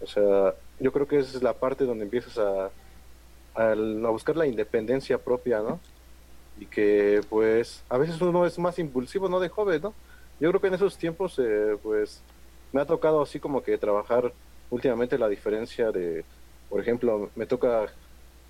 O 0.00 0.06
sea, 0.06 0.54
yo 0.78 0.92
creo 0.92 1.08
que 1.08 1.18
esa 1.18 1.36
es 1.36 1.42
la 1.42 1.54
parte 1.54 1.84
donde 1.84 2.04
empiezas 2.04 2.38
a, 2.38 2.70
a 3.54 3.74
buscar 4.10 4.36
la 4.36 4.46
independencia 4.46 5.18
propia, 5.18 5.60
¿no? 5.60 5.80
y 6.58 6.66
que 6.66 7.20
pues 7.28 7.82
a 7.88 7.98
veces 7.98 8.20
uno 8.20 8.46
es 8.46 8.58
más 8.58 8.78
impulsivo, 8.78 9.28
¿no? 9.28 9.40
De 9.40 9.48
joven, 9.48 9.82
¿no? 9.82 9.94
Yo 10.40 10.50
creo 10.50 10.60
que 10.60 10.68
en 10.68 10.74
esos 10.74 10.96
tiempos 10.96 11.38
eh, 11.38 11.76
pues 11.82 12.20
me 12.72 12.80
ha 12.80 12.86
tocado 12.86 13.22
así 13.22 13.40
como 13.40 13.62
que 13.62 13.78
trabajar 13.78 14.32
últimamente 14.70 15.18
la 15.18 15.28
diferencia 15.28 15.90
de, 15.92 16.24
por 16.68 16.80
ejemplo, 16.80 17.30
me 17.36 17.46
toca, 17.46 17.86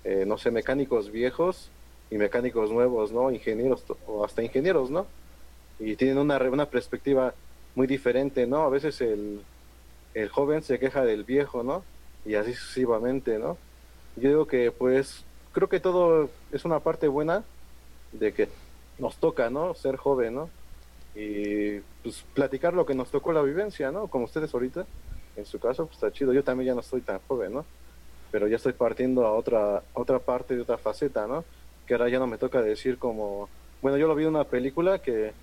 eh, 0.03 0.23
no 0.25 0.37
sé, 0.37 0.51
mecánicos 0.51 1.11
viejos 1.11 1.69
y 2.11 2.17
mecánicos 2.17 2.71
nuevos, 2.71 3.11
¿no? 3.11 3.31
Ingenieros 3.31 3.83
o 4.07 4.23
hasta 4.23 4.43
ingenieros, 4.43 4.89
¿no? 4.89 5.07
Y 5.79 5.95
tienen 5.95 6.17
una, 6.17 6.37
una 6.37 6.67
perspectiva 6.67 7.33
muy 7.75 7.87
diferente, 7.87 8.47
¿no? 8.47 8.63
A 8.63 8.69
veces 8.69 8.99
el, 9.01 9.41
el 10.13 10.29
joven 10.29 10.63
se 10.63 10.79
queja 10.79 11.03
del 11.03 11.23
viejo, 11.23 11.63
¿no? 11.63 11.83
Y 12.25 12.35
así 12.35 12.53
sucesivamente, 12.53 13.37
¿no? 13.37 13.57
Yo 14.15 14.29
digo 14.29 14.47
que 14.47 14.71
pues 14.71 15.23
creo 15.51 15.69
que 15.69 15.79
todo 15.79 16.29
es 16.51 16.65
una 16.65 16.79
parte 16.79 17.07
buena 17.07 17.43
de 18.13 18.33
que 18.33 18.49
nos 18.97 19.17
toca, 19.17 19.49
¿no? 19.49 19.73
Ser 19.73 19.97
joven, 19.97 20.35
¿no? 20.35 20.49
Y 21.15 21.79
pues 22.01 22.23
platicar 22.33 22.73
lo 22.73 22.85
que 22.85 22.95
nos 22.95 23.11
tocó 23.11 23.33
la 23.33 23.41
vivencia, 23.41 23.91
¿no? 23.91 24.07
Como 24.07 24.25
ustedes 24.25 24.53
ahorita, 24.53 24.85
en 25.35 25.45
su 25.45 25.59
caso, 25.59 25.85
pues 25.85 25.97
está 25.97 26.11
chido. 26.11 26.33
Yo 26.33 26.43
también 26.43 26.67
ya 26.67 26.73
no 26.73 26.81
estoy 26.81 27.01
tan 27.01 27.19
joven, 27.27 27.53
¿no? 27.53 27.65
Pero 28.31 28.47
ya 28.47 28.55
estoy 28.55 28.73
partiendo 28.73 29.25
a 29.25 29.33
otra, 29.33 29.83
otra 29.93 30.19
parte 30.19 30.55
de 30.55 30.61
otra 30.61 30.77
faceta, 30.77 31.27
¿no? 31.27 31.43
Que 31.85 31.93
ahora 31.93 32.09
ya 32.09 32.19
no 32.19 32.27
me 32.27 32.37
toca 32.37 32.61
decir 32.61 32.97
como, 32.97 33.49
bueno, 33.81 33.97
yo 33.97 34.07
lo 34.07 34.15
vi 34.15 34.23
en 34.23 34.29
una 34.29 34.45
película 34.45 34.99
que, 34.99 35.33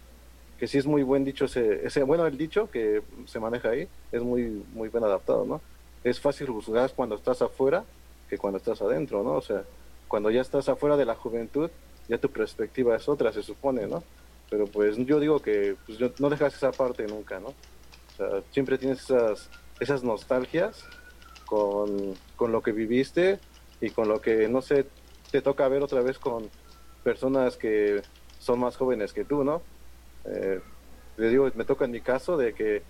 que 0.63 0.69
sí 0.69 0.79
es 0.79 0.87
muy 0.87 1.03
buen 1.03 1.25
dicho 1.25 1.47
ese, 1.47 1.85
ese, 1.85 2.05
bueno, 2.05 2.25
el 2.25 2.39
dicho 2.39 2.71
que 2.71 3.03
se 3.27 3.41
maneja 3.41 3.71
ahí 3.71 3.89
es 4.13 4.23
muy, 4.23 4.65
muy 4.73 4.91
bien 4.91 5.03
adaptado, 5.03 5.45
¿no? 5.45 5.61
Es 6.05 6.21
fácil 6.21 6.47
juzgar 6.47 6.93
cuando 6.95 7.17
estás 7.17 7.43
afuera 7.43 7.83
que 8.31 8.39
cuando 8.39 8.59
estás 8.59 8.81
adentro, 8.81 9.25
¿no? 9.25 9.33
O 9.33 9.43
sea, 9.43 9.65
cuando 10.07 10.31
ya 10.31 10.41
estás 10.41 10.69
afuera 10.69 10.97
de 10.97 11.05
la 11.05 11.17
juventud, 11.17 11.69
ya 12.09 12.17
tu 12.19 12.31
perspectiva 12.31 12.95
es 12.95 13.09
otra, 13.09 13.33
se 13.33 13.43
supone, 13.43 13.89
¿no? 13.89 14.05
Pero 14.51 14.69
pues 14.69 14.97
yo 14.99 15.19
digo 15.19 15.41
que 15.43 15.75
pues, 15.85 15.99
no 16.21 16.31
dejas 16.31 16.55
esa 16.55 16.71
parte 16.71 17.09
nunca, 17.09 17.41
¿no? 17.41 17.49
O 17.49 18.17
sea, 18.17 18.29
siempre 18.53 18.79
tienes 18.79 19.01
esas, 19.01 19.51
esas 19.81 20.05
nostalgias 20.05 20.85
con, 21.45 22.15
con 22.37 22.53
lo 22.53 22.63
que 22.63 22.71
viviste 22.71 23.41
y 23.81 23.91
con 23.91 24.07
lo 24.07 24.21
que, 24.21 24.47
no 24.47 24.63
sé, 24.63 24.87
te 25.33 25.43
toca 25.43 25.67
ver 25.67 25.83
otra 25.83 26.03
vez 26.03 26.21
con 26.21 26.49
personas 27.03 27.57
que 27.57 28.01
son 28.39 28.61
más 28.61 28.77
jóvenes 28.77 29.13
que 29.13 29.25
tú, 29.25 29.43
¿no? 29.43 29.61
Eh, 30.25 30.61
le 31.17 31.29
digo, 31.29 31.51
me 31.55 31.65
toca 31.65 31.85
en 31.85 31.91
mi 31.91 32.01
caso 32.01 32.37
de 32.37 32.55
que 32.55 32.83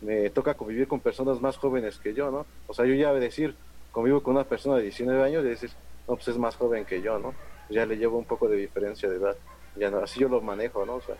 me 0.00 0.30
toca 0.30 0.54
convivir 0.54 0.86
con 0.86 1.00
personas 1.00 1.40
más 1.40 1.56
jóvenes 1.56 1.98
que 1.98 2.14
yo, 2.14 2.30
¿no? 2.30 2.46
O 2.66 2.74
sea, 2.74 2.84
yo 2.84 2.94
ya 2.94 3.12
decir, 3.12 3.56
convivo 3.90 4.22
con 4.22 4.34
una 4.36 4.44
persona 4.44 4.76
de 4.76 4.82
19 4.82 5.22
años 5.22 5.44
y 5.44 5.48
decir, 5.48 5.70
no, 6.06 6.14
pues 6.14 6.28
es 6.28 6.38
más 6.38 6.56
joven 6.56 6.84
que 6.84 7.02
yo, 7.02 7.18
¿no? 7.18 7.34
Ya 7.68 7.84
le 7.86 7.96
llevo 7.96 8.18
un 8.18 8.24
poco 8.24 8.48
de 8.48 8.56
diferencia 8.56 9.08
de 9.08 9.16
edad. 9.16 9.36
Ya 9.76 9.90
no, 9.90 9.98
así 9.98 10.20
yo 10.20 10.28
lo 10.28 10.40
manejo, 10.40 10.84
¿no? 10.86 10.96
O 10.96 11.00
sea, 11.00 11.16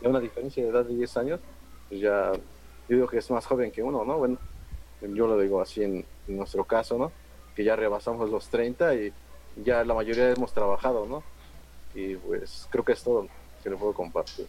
ya 0.00 0.08
una 0.08 0.20
diferencia 0.20 0.62
de 0.62 0.70
edad 0.70 0.84
de 0.84 0.94
10 0.94 1.16
años, 1.18 1.40
pues 1.88 2.00
ya, 2.00 2.32
yo 2.32 2.96
digo 2.96 3.08
que 3.08 3.18
es 3.18 3.30
más 3.30 3.46
joven 3.46 3.70
que 3.70 3.82
uno, 3.82 4.04
¿no? 4.04 4.18
Bueno, 4.18 4.38
yo 5.00 5.26
lo 5.26 5.38
digo 5.38 5.60
así 5.60 5.82
en, 5.82 6.04
en 6.26 6.36
nuestro 6.36 6.64
caso, 6.64 6.98
¿no? 6.98 7.12
Que 7.54 7.64
ya 7.64 7.76
rebasamos 7.76 8.30
los 8.30 8.48
30 8.48 8.94
y 8.94 9.12
ya 9.56 9.84
la 9.84 9.94
mayoría 9.94 10.30
hemos 10.30 10.52
trabajado, 10.52 11.06
¿no? 11.06 11.22
Y 11.94 12.16
pues 12.16 12.68
creo 12.70 12.84
que 12.84 12.92
es 12.92 13.02
todo 13.02 13.28
que 13.62 13.70
le 13.70 13.76
puedo 13.76 13.92
compartir. 13.94 14.46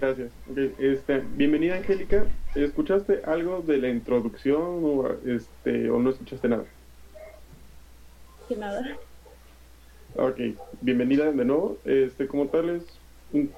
gracias. 0.00 0.32
Este, 0.78 1.20
bienvenida 1.36 1.76
Angélica. 1.76 2.26
¿Escuchaste 2.54 3.22
algo 3.24 3.62
de 3.62 3.78
la 3.78 3.88
introducción 3.88 4.60
o, 4.60 5.08
este, 5.24 5.88
o 5.90 5.98
no 5.98 6.10
escuchaste 6.10 6.48
nada? 6.48 6.64
Que 8.48 8.56
nada. 8.56 8.98
Ok, 10.16 10.38
bienvenida 10.82 11.32
de 11.32 11.44
nuevo. 11.44 11.78
Este, 11.84 12.26
como 12.28 12.48
tal 12.48 12.70
es 12.70 13.00
un- 13.32 13.50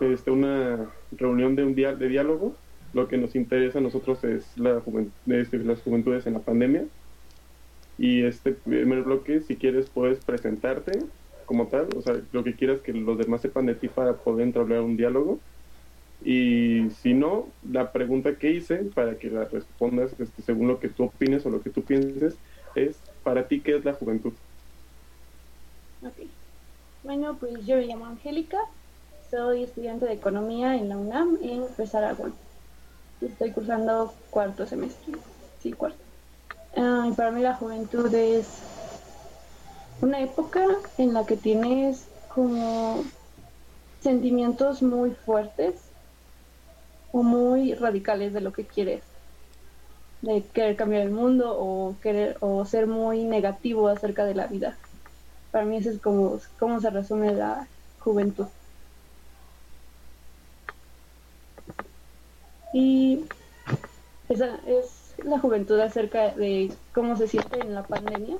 este, 0.00 0.30
una 0.30 0.92
reunión 1.12 1.56
de 1.56 1.64
un 1.64 1.74
día 1.74 1.94
de 1.94 2.08
diálogo. 2.08 2.56
Lo 2.92 3.08
que 3.08 3.16
nos 3.16 3.34
interesa 3.34 3.78
a 3.78 3.82
nosotros 3.82 4.22
es 4.24 4.56
la 4.58 4.80
juven- 4.80 5.12
este, 5.26 5.58
las 5.58 5.80
juventudes 5.82 6.26
en 6.26 6.34
la 6.34 6.40
pandemia. 6.40 6.84
Y 7.96 8.24
este 8.24 8.52
primer 8.52 9.02
bloque, 9.02 9.40
si 9.40 9.56
quieres, 9.56 9.88
puedes 9.88 10.20
presentarte 10.20 10.92
como 11.50 11.66
tal, 11.66 11.88
o 11.96 12.00
sea, 12.00 12.14
lo 12.30 12.44
que 12.44 12.54
quieras 12.54 12.80
que 12.80 12.92
los 12.92 13.18
demás 13.18 13.40
sepan 13.40 13.66
de 13.66 13.74
ti 13.74 13.88
para 13.88 14.16
poder 14.16 14.46
entablar 14.46 14.82
un 14.82 14.96
diálogo. 14.96 15.40
Y 16.20 16.88
si 16.90 17.12
no, 17.12 17.48
la 17.62 17.90
pregunta 17.90 18.38
que 18.38 18.52
hice 18.52 18.84
para 18.94 19.18
que 19.18 19.30
la 19.30 19.46
respondas 19.46 20.14
este, 20.20 20.42
según 20.42 20.68
lo 20.68 20.78
que 20.78 20.90
tú 20.90 21.06
opines 21.06 21.44
o 21.44 21.50
lo 21.50 21.60
que 21.60 21.70
tú 21.70 21.82
pienses 21.82 22.38
es, 22.76 23.02
para 23.24 23.48
ti, 23.48 23.60
¿qué 23.64 23.74
es 23.74 23.84
la 23.84 23.94
juventud? 23.94 24.32
Ok. 26.04 26.20
Bueno, 27.02 27.36
pues 27.40 27.66
yo 27.66 27.78
me 27.78 27.86
llamo 27.86 28.06
Angélica, 28.06 28.58
soy 29.28 29.64
estudiante 29.64 30.06
de 30.06 30.12
economía 30.12 30.76
en 30.76 30.88
la 30.88 30.98
UNAM 30.98 31.36
en 31.42 31.66
Fres 31.66 31.96
Aragón. 31.96 32.32
Estoy 33.20 33.50
cursando 33.50 34.14
cuarto 34.30 34.66
semestre. 34.66 35.14
Sí, 35.58 35.72
cuarto. 35.72 36.04
Y 36.76 37.12
para 37.16 37.32
mí 37.32 37.42
la 37.42 37.54
juventud 37.56 38.14
es 38.14 38.79
una 40.00 40.20
época 40.20 40.64
en 40.98 41.12
la 41.12 41.26
que 41.26 41.36
tienes 41.36 42.06
como 42.34 43.04
sentimientos 44.00 44.82
muy 44.82 45.10
fuertes 45.10 45.74
o 47.12 47.22
muy 47.22 47.74
radicales 47.74 48.32
de 48.32 48.40
lo 48.40 48.52
que 48.52 48.64
quieres 48.64 49.02
de 50.22 50.42
querer 50.52 50.76
cambiar 50.76 51.02
el 51.02 51.10
mundo 51.10 51.56
o 51.58 51.96
querer 52.02 52.36
o 52.40 52.64
ser 52.66 52.86
muy 52.86 53.24
negativo 53.24 53.88
acerca 53.88 54.24
de 54.24 54.34
la 54.34 54.46
vida. 54.46 54.76
Para 55.50 55.64
mí 55.64 55.76
eso 55.76 55.90
es 55.90 55.98
como 55.98 56.38
cómo 56.58 56.80
se 56.80 56.90
resume 56.90 57.32
la 57.32 57.66
juventud. 58.00 58.46
Y 62.72 63.24
esa 64.28 64.58
es 64.66 65.14
la 65.24 65.38
juventud 65.38 65.78
acerca 65.80 66.30
de 66.34 66.72
cómo 66.94 67.16
se 67.16 67.26
siente 67.26 67.60
en 67.60 67.74
la 67.74 67.82
pandemia 67.82 68.36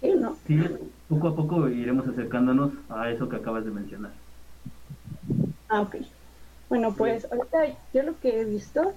¿Sí 0.00 0.10
o 0.10 0.13
no? 0.24 0.38
Sí, 0.46 0.56
poco 1.08 1.28
a 1.28 1.36
poco 1.36 1.68
iremos 1.68 2.06
acercándonos 2.08 2.72
a 2.88 3.10
eso 3.10 3.28
que 3.28 3.36
acabas 3.36 3.64
de 3.64 3.70
mencionar. 3.70 4.12
Ah, 5.68 5.82
ok. 5.82 5.96
Bueno, 6.68 6.94
pues 6.96 7.26
ahorita 7.30 7.78
yo 7.92 8.02
lo 8.02 8.18
que 8.18 8.40
he 8.40 8.44
visto 8.44 8.94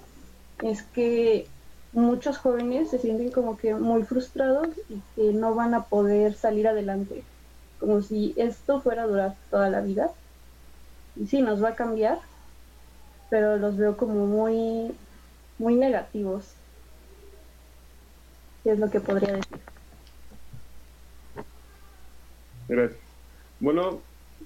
es 0.62 0.84
que 0.84 1.48
muchos 1.92 2.38
jóvenes 2.38 2.90
se 2.90 3.00
sienten 3.00 3.32
como 3.32 3.58
que 3.58 3.76
muy 3.76 4.04
frustrados 4.04 4.70
y 4.90 5.02
que 5.16 5.34
no 5.34 5.56
van 5.56 5.74
a 5.74 5.90
poder 5.90 6.36
salir 6.36 6.68
adelante, 6.68 7.30
como 7.80 8.02
si 8.02 8.34
esto 8.38 8.82
fuera 8.82 9.04
a 9.04 9.08
durar 9.08 9.38
toda 9.50 9.70
la 9.70 9.82
vida. 9.82 10.12
Y 11.16 11.28
sí, 11.28 11.42
nos 11.42 11.62
va 11.62 11.70
a 11.70 11.76
cambiar, 11.76 12.20
pero 13.30 13.58
los 13.58 13.78
veo 13.78 13.98
como 13.98 14.26
muy, 14.28 15.00
muy 15.58 15.76
negativos. 15.76 16.62
¿Qué 18.64 18.72
es 18.72 18.80
lo 18.80 18.90
que 18.92 19.02
podría 19.02 19.34
decir? 19.34 19.64
Gracias. 22.68 23.02
Bueno, 23.60 24.04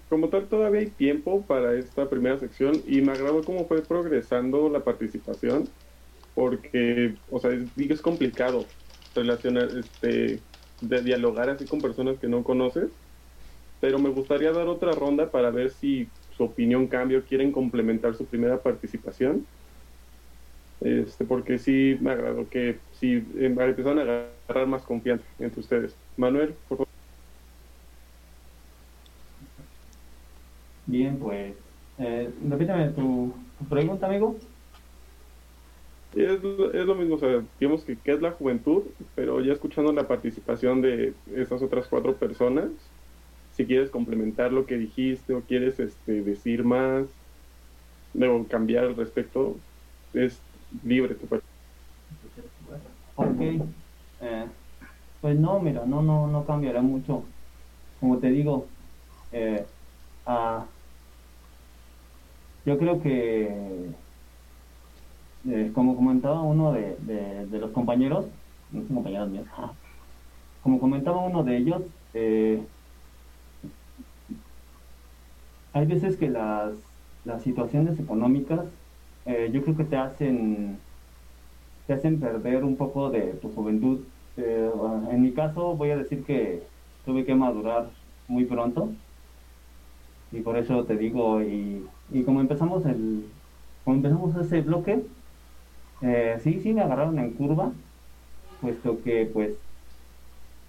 como 0.09 0.29
tal, 0.29 0.47
todavía 0.47 0.81
hay 0.81 0.91
tiempo 0.91 1.45
para 1.45 1.73
esta 1.77 2.09
primera 2.09 2.37
sección 2.37 2.83
y 2.85 3.01
me 3.01 3.11
agradó 3.11 3.43
cómo 3.43 3.67
fue 3.67 3.81
progresando 3.81 4.69
la 4.69 4.83
participación, 4.83 5.69
porque, 6.33 7.17
o 7.29 7.39
sea, 7.39 7.51
es, 7.51 8.01
complicado 8.01 8.65
relacionar, 9.13 9.69
este, 9.77 10.43
de 10.81 11.01
dialogar 11.01 11.49
así 11.49 11.65
con 11.65 11.81
personas 11.81 12.19
que 12.19 12.27
no 12.27 12.43
conoces, 12.43 12.91
pero 13.79 13.99
me 13.99 14.09
gustaría 14.09 14.51
dar 14.51 14.67
otra 14.67 14.93
ronda 14.93 15.31
para 15.31 15.49
ver 15.49 15.69
si 15.71 16.09
su 16.29 16.43
opinión 16.43 16.87
cambia 16.87 17.19
o 17.19 17.23
quieren 17.23 17.51
complementar 17.51 18.15
su 18.15 18.25
primera 18.27 18.61
participación. 18.61 19.45
Este, 20.79 21.25
porque 21.25 21.59
sí 21.59 21.95
me 22.01 22.11
agradó 22.11 22.49
que 22.49 22.79
sí 22.91 23.13
em, 23.35 23.59
empezaron 23.59 23.99
a 23.99 24.01
agarrar 24.01 24.67
más 24.67 24.83
confianza 24.83 25.25
entre 25.37 25.59
ustedes. 25.59 25.97
Manuel, 26.17 26.55
por 26.67 26.79
favor. 26.79 27.00
Bien, 30.85 31.17
pues, 31.19 31.57
eh, 31.97 32.33
repítame 32.41 32.89
tu, 32.93 33.51
tu 33.57 33.67
pregunta, 33.67 34.07
amigo. 34.07 34.37
Es, 36.11 36.41
lo- 36.43 36.73
es 36.73 36.85
lo 36.85 36.95
mismo, 36.95 37.15
o 37.15 37.17
sea, 37.17 37.47
digamos 37.59 37.85
que 37.85 38.01
qué 38.01 38.11
es 38.13 38.21
la 38.21 38.31
juventud, 38.33 38.93
pero 39.15 39.39
ya 39.41 39.53
escuchando 39.53 39.93
la 39.93 40.07
participación 40.09 40.81
de 40.81 41.21
estas 41.25 41.61
otras 41.63 41.87
cuatro 41.87 42.19
personas, 42.19 42.93
si 43.49 43.65
quieres 43.67 43.91
complementar 43.91 44.51
lo 44.53 44.65
que 44.65 44.77
dijiste 44.77 45.33
o 45.33 45.45
quieres 45.45 45.79
este, 45.79 46.23
decir 46.23 46.63
más, 46.65 47.21
o 48.15 48.47
cambiar 48.47 48.85
al 48.85 48.95
respecto, 48.95 49.63
es 50.13 50.45
libre 50.83 51.15
tu 51.15 51.27
parte. 51.27 51.45
Ok. 53.15 53.41
Eh, 54.19 54.51
pues 55.19 55.39
no, 55.39 55.59
mira, 55.61 55.85
no, 55.85 56.01
no, 56.01 56.27
no 56.27 56.45
cambiará 56.45 56.81
mucho. 56.81 57.33
Como 57.99 58.19
te 58.19 58.29
digo, 58.29 58.71
eh, 59.31 59.67
ah, 60.31 60.73
yo 62.65 62.77
creo 62.77 62.99
que, 62.99 63.95
eh, 65.45 65.71
como 65.73 65.95
comentaba 65.95 66.41
uno 66.41 66.71
de, 66.73 66.97
de- 66.99 67.59
los 67.59 67.71
compañeros, 67.71 68.31
no 68.69 68.83
son 68.83 68.95
compañeros 68.95 69.29
míos, 69.29 69.47
ah, 69.57 69.77
como 70.61 70.79
comentaba 70.79 71.25
uno 71.25 71.43
de 71.43 71.57
ellos, 71.57 71.83
eh, 72.13 72.69
hay 75.73 75.85
veces 75.85 76.17
que 76.17 76.29
las, 76.29 76.95
las 77.23 77.43
situaciones 77.43 77.99
económicas, 77.99 78.73
eh, 79.25 79.49
yo 79.53 79.61
creo 79.63 79.75
que 79.75 79.85
te 79.85 79.97
hacen 79.97 80.85
te 81.85 81.93
hacen 81.93 82.19
perder 82.19 82.63
un 82.63 82.77
poco 82.77 83.09
de 83.09 83.35
tu 83.35 83.49
juventud. 83.53 84.07
En 84.35 85.21
mi 85.21 85.33
caso 85.33 85.75
voy 85.75 85.91
a 85.91 85.97
decir 85.97 86.23
que 86.23 86.69
tuve 87.03 87.25
que 87.25 87.35
madurar 87.35 87.91
muy 88.27 88.45
pronto 88.45 88.97
y 90.31 90.41
por 90.41 90.57
eso 90.57 90.85
te 90.85 90.97
digo, 90.97 91.41
y, 91.43 91.93
y 92.09 92.25
como 92.25 92.41
empezamos 92.41 92.85
el, 92.85 93.33
como 93.83 93.97
empezamos 93.97 94.35
ese 94.37 94.61
bloque, 94.61 95.07
eh, 96.01 96.37
sí, 96.39 96.59
sí 96.61 96.73
me 96.73 96.81
agarraron 96.81 97.19
en 97.19 97.35
curva, 97.35 97.75
puesto 98.59 99.01
que 99.01 99.27
pues, 99.27 99.67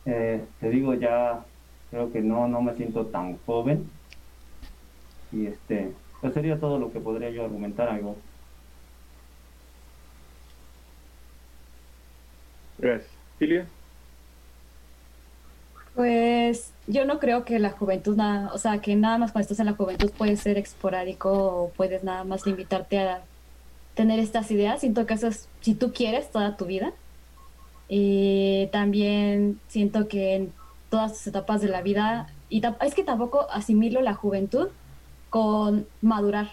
eh, 0.04 0.48
te 0.58 0.70
digo 0.70 0.94
ya, 0.94 1.46
creo 1.90 2.10
que 2.12 2.20
no, 2.22 2.48
no 2.48 2.62
me 2.62 2.74
siento 2.74 3.10
tan 3.10 3.38
joven 3.44 4.00
y 5.30 5.46
este, 5.46 5.98
pues 6.20 6.32
sería 6.34 6.60
todo 6.60 6.78
lo 6.78 6.92
que 6.92 7.00
podría 7.00 7.30
yo 7.30 7.44
argumentar, 7.44 7.88
amigo. 7.88 8.24
Gracias. 12.76 13.18
Filia, 13.38 13.74
Pues 15.94 16.72
yo 16.86 17.04
no 17.04 17.18
creo 17.18 17.44
que 17.44 17.58
la 17.58 17.70
juventud, 17.70 18.16
nada, 18.16 18.50
o 18.54 18.58
sea, 18.58 18.78
que 18.78 18.96
nada 18.96 19.18
más 19.18 19.32
cuando 19.32 19.42
estás 19.42 19.60
en 19.60 19.66
la 19.66 19.74
juventud 19.74 20.10
puedes 20.16 20.40
ser 20.40 20.56
esporádico 20.56 21.30
o 21.32 21.68
puedes 21.70 22.02
nada 22.02 22.24
más 22.24 22.46
limitarte 22.46 22.98
a 22.98 23.22
tener 23.94 24.18
estas 24.18 24.50
ideas. 24.50 24.80
Siento 24.80 25.04
que 25.06 25.14
eso 25.14 25.28
es, 25.28 25.48
si 25.60 25.74
tú 25.74 25.92
quieres, 25.92 26.30
toda 26.30 26.56
tu 26.56 26.64
vida. 26.64 26.92
Y 27.88 28.68
también 28.72 29.60
siento 29.68 30.08
que 30.08 30.34
en 30.34 30.52
todas 30.88 31.12
tus 31.12 31.26
etapas 31.26 31.60
de 31.60 31.68
la 31.68 31.82
vida, 31.82 32.28
y 32.48 32.62
es 32.80 32.94
que 32.94 33.04
tampoco 33.04 33.46
asimilo 33.50 34.00
la 34.00 34.14
juventud 34.14 34.68
con 35.28 35.86
madurar. 36.00 36.50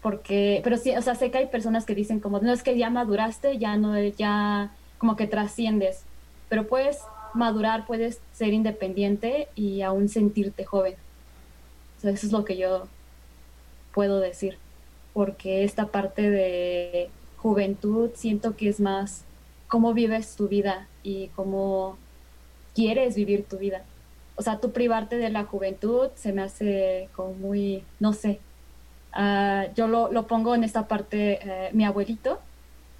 Porque, 0.00 0.60
pero 0.64 0.76
sí, 0.76 0.96
o 0.96 1.02
sea, 1.02 1.16
sé 1.16 1.30
que 1.30 1.38
hay 1.38 1.46
personas 1.46 1.86
que 1.86 1.94
dicen 1.94 2.20
como, 2.20 2.38
no 2.40 2.52
es 2.52 2.62
que 2.62 2.78
ya 2.78 2.88
maduraste, 2.88 3.58
ya 3.58 3.76
no, 3.76 3.98
ya 3.98 4.72
como 4.98 5.16
que 5.16 5.26
trasciendes 5.26 6.04
pero 6.50 6.66
puedes 6.66 6.98
madurar, 7.34 7.86
puedes 7.86 8.20
ser 8.32 8.52
independiente 8.52 9.48
y 9.54 9.82
aún 9.82 10.08
sentirte 10.08 10.64
joven. 10.64 10.94
Eso 11.98 12.08
es 12.08 12.32
lo 12.32 12.44
que 12.44 12.56
yo 12.56 12.86
puedo 13.92 14.20
decir, 14.20 14.58
porque 15.12 15.64
esta 15.64 15.86
parte 15.86 16.30
de 16.30 17.10
juventud 17.36 18.10
siento 18.14 18.56
que 18.56 18.68
es 18.68 18.80
más 18.80 19.24
cómo 19.68 19.94
vives 19.94 20.36
tu 20.36 20.48
vida 20.48 20.88
y 21.02 21.28
cómo 21.28 21.96
quieres 22.74 23.14
vivir 23.14 23.44
tu 23.44 23.58
vida. 23.58 23.84
O 24.36 24.42
sea, 24.42 24.58
tú 24.58 24.72
privarte 24.72 25.16
de 25.16 25.30
la 25.30 25.44
juventud 25.44 26.08
se 26.14 26.32
me 26.32 26.42
hace 26.42 27.08
como 27.14 27.34
muy, 27.34 27.84
no 27.98 28.12
sé, 28.12 28.40
Ah, 29.12 29.66
yo 29.74 29.88
lo, 29.88 30.12
lo 30.12 30.26
pongo 30.26 30.54
en 30.54 30.64
esta 30.64 30.86
parte, 30.86 31.40
eh, 31.42 31.70
mi 31.72 31.84
abuelito, 31.84 32.38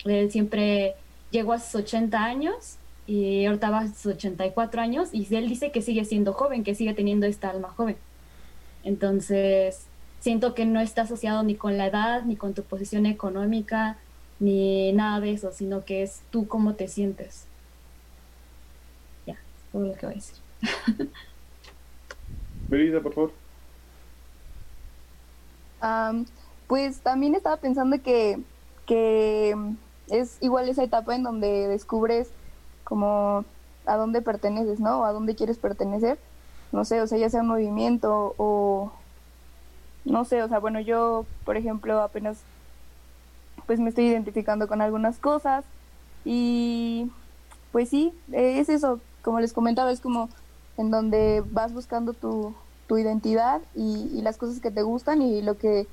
él 0.05 0.31
siempre 0.31 0.97
llegó 1.31 1.53
a 1.53 1.61
sus 1.61 1.77
80 1.77 2.19
años 2.19 2.77
y 3.07 3.45
ahorita 3.47 3.71
va 3.71 3.81
a 3.81 3.89
sus 3.89 4.15
84 4.15 4.81
años 4.81 5.09
y 5.13 5.35
él 5.35 5.49
dice 5.49 5.73
que 5.73 5.83
sigue 5.83 6.05
siendo 6.05 6.33
joven, 6.33 6.65
que 6.65 6.75
sigue 6.75 6.95
teniendo 6.95 7.27
esta 7.27 7.51
alma 7.51 7.69
joven. 7.71 7.97
Entonces, 8.85 9.87
siento 10.21 10.55
que 10.55 10.65
no 10.65 10.81
está 10.81 11.03
asociado 11.03 11.43
ni 11.43 11.55
con 11.55 11.77
la 11.77 11.87
edad, 11.87 12.23
ni 12.25 12.37
con 12.37 12.55
tu 12.55 12.63
posición 12.63 13.07
económica, 13.07 13.99
ni 14.39 14.93
nada 14.93 15.21
de 15.21 15.33
eso, 15.33 15.53
sino 15.53 15.85
que 15.85 16.03
es 16.03 16.23
tú 16.31 16.47
cómo 16.47 16.75
te 16.75 16.89
sientes. 16.89 17.47
Ya, 19.27 19.35
es 19.35 19.73
todo 19.73 19.83
lo 19.83 19.95
que 19.95 20.07
voy 20.07 20.15
a 20.15 20.17
decir. 20.17 20.37
Melissa, 22.69 23.01
por 23.01 23.15
favor. 23.15 23.33
Am, 25.81 26.27
pues 26.67 27.01
también 27.01 27.35
estaba 27.35 27.57
pensando 27.57 28.01
que, 28.03 28.41
que 28.87 29.57
es 30.09 30.39
igual 30.41 30.69
esa 30.69 30.85
etapa 30.85 31.15
en 31.15 31.23
donde 31.23 31.69
descubres 31.69 32.31
como 32.90 33.44
a 33.87 33.96
dónde 33.96 34.20
perteneces, 34.20 34.81
¿no? 34.81 35.00
O 35.00 35.05
a 35.05 35.12
dónde 35.12 35.35
quieres 35.35 35.57
pertenecer. 35.57 36.18
No 36.72 36.85
sé, 36.85 37.00
o 37.00 37.07
sea, 37.07 37.16
ya 37.16 37.31
sea 37.31 37.40
un 37.40 37.48
movimiento 37.48 38.35
o 38.37 38.92
no 40.05 40.24
sé, 40.24 40.42
o 40.42 40.48
sea, 40.48 40.59
bueno, 40.59 40.81
yo, 40.81 41.24
por 41.44 41.57
ejemplo, 41.57 42.03
apenas 42.03 42.38
pues 43.66 43.79
me 43.79 43.88
estoy 43.88 44.07
identificando 44.07 44.66
con 44.66 44.83
algunas 44.83 45.18
cosas 45.18 45.64
y 46.24 47.11
pues 47.72 47.88
sí, 47.88 48.12
eh, 48.33 48.59
es 48.59 48.68
eso, 48.68 49.00
como 49.22 49.40
les 49.40 49.53
comentaba, 49.53 49.92
es 49.92 50.00
como 50.00 50.29
en 50.76 50.90
donde 50.90 51.44
vas 51.50 51.72
buscando 51.72 52.12
tu, 52.12 52.55
tu 52.88 52.98
identidad 52.98 53.61
y, 53.74 54.11
y 54.12 54.22
las 54.22 54.37
cosas 54.37 54.61
que 54.61 54.70
te 54.70 54.83
gustan 54.83 55.22
y 55.22 55.42
lo 55.42 55.57
que 55.57 55.87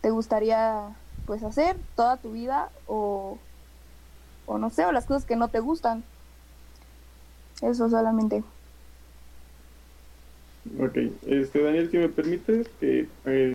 te 0.00 0.10
gustaría 0.10 0.96
pues 1.26 1.42
hacer 1.42 1.76
toda 1.94 2.16
tu 2.16 2.32
vida 2.32 2.70
o, 2.86 3.38
o 4.46 4.58
no 4.58 4.70
sé, 4.70 4.86
o 4.86 4.92
las 4.92 5.06
cosas 5.06 5.24
que 5.24 5.36
no 5.36 5.48
te 5.48 5.60
gustan. 5.60 6.04
Eso 7.62 7.88
solamente. 7.88 8.42
Ok, 10.78 10.96
este 11.22 11.62
Daniel, 11.62 11.90
si 11.90 11.96
me 11.98 12.08
permites 12.08 12.68
que 12.80 13.08
eh, 13.24 13.52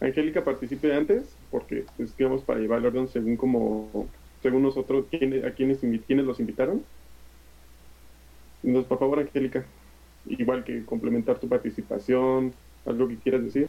Angélica 0.00 0.44
participe 0.44 0.94
antes, 0.94 1.38
porque 1.50 1.86
pues 1.96 2.16
digamos 2.16 2.44
para 2.44 2.60
llevar 2.60 2.78
el 2.80 2.86
orden 2.86 3.06
según 3.08 3.36
como 3.36 4.10
según 4.40 4.62
nosotros 4.62 5.06
quién- 5.10 5.44
a 5.44 5.54
quienes 5.54 5.80
quiénes 5.80 6.24
los 6.26 6.40
invitaron. 6.40 6.86
Entonces, 8.62 8.88
por 8.88 8.98
favor, 8.98 9.20
Angélica, 9.20 9.66
igual 10.24 10.64
que 10.64 10.84
complementar 10.84 11.38
tu 11.38 11.48
participación, 11.48 12.54
algo 12.84 13.08
que 13.08 13.18
quieras 13.18 13.44
decir. 13.44 13.68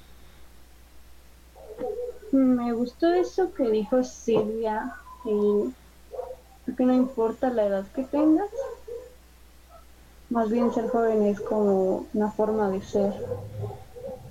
Me 2.31 2.73
gustó 2.73 3.13
eso 3.13 3.53
que 3.53 3.69
dijo 3.69 4.03
Silvia, 4.03 4.91
y 5.25 5.73
que 6.75 6.85
no 6.85 6.93
importa 6.93 7.49
la 7.49 7.65
edad 7.65 7.85
que 7.93 8.03
tengas, 8.03 8.49
más 10.29 10.49
bien 10.49 10.73
ser 10.73 10.89
joven 10.89 11.23
es 11.23 11.39
como 11.39 12.07
una 12.13 12.31
forma 12.31 12.69
de 12.69 12.81
ser. 12.81 13.13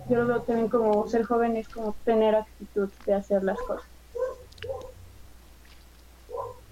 Yo 0.08 0.16
lo 0.16 0.26
veo 0.26 0.42
también 0.42 0.68
como 0.68 1.08
ser 1.08 1.24
joven 1.24 1.56
es 1.56 1.68
como 1.68 1.96
tener 2.04 2.34
actitud 2.34 2.88
de 3.06 3.14
hacer 3.14 3.42
las 3.42 3.58
cosas. 3.58 3.88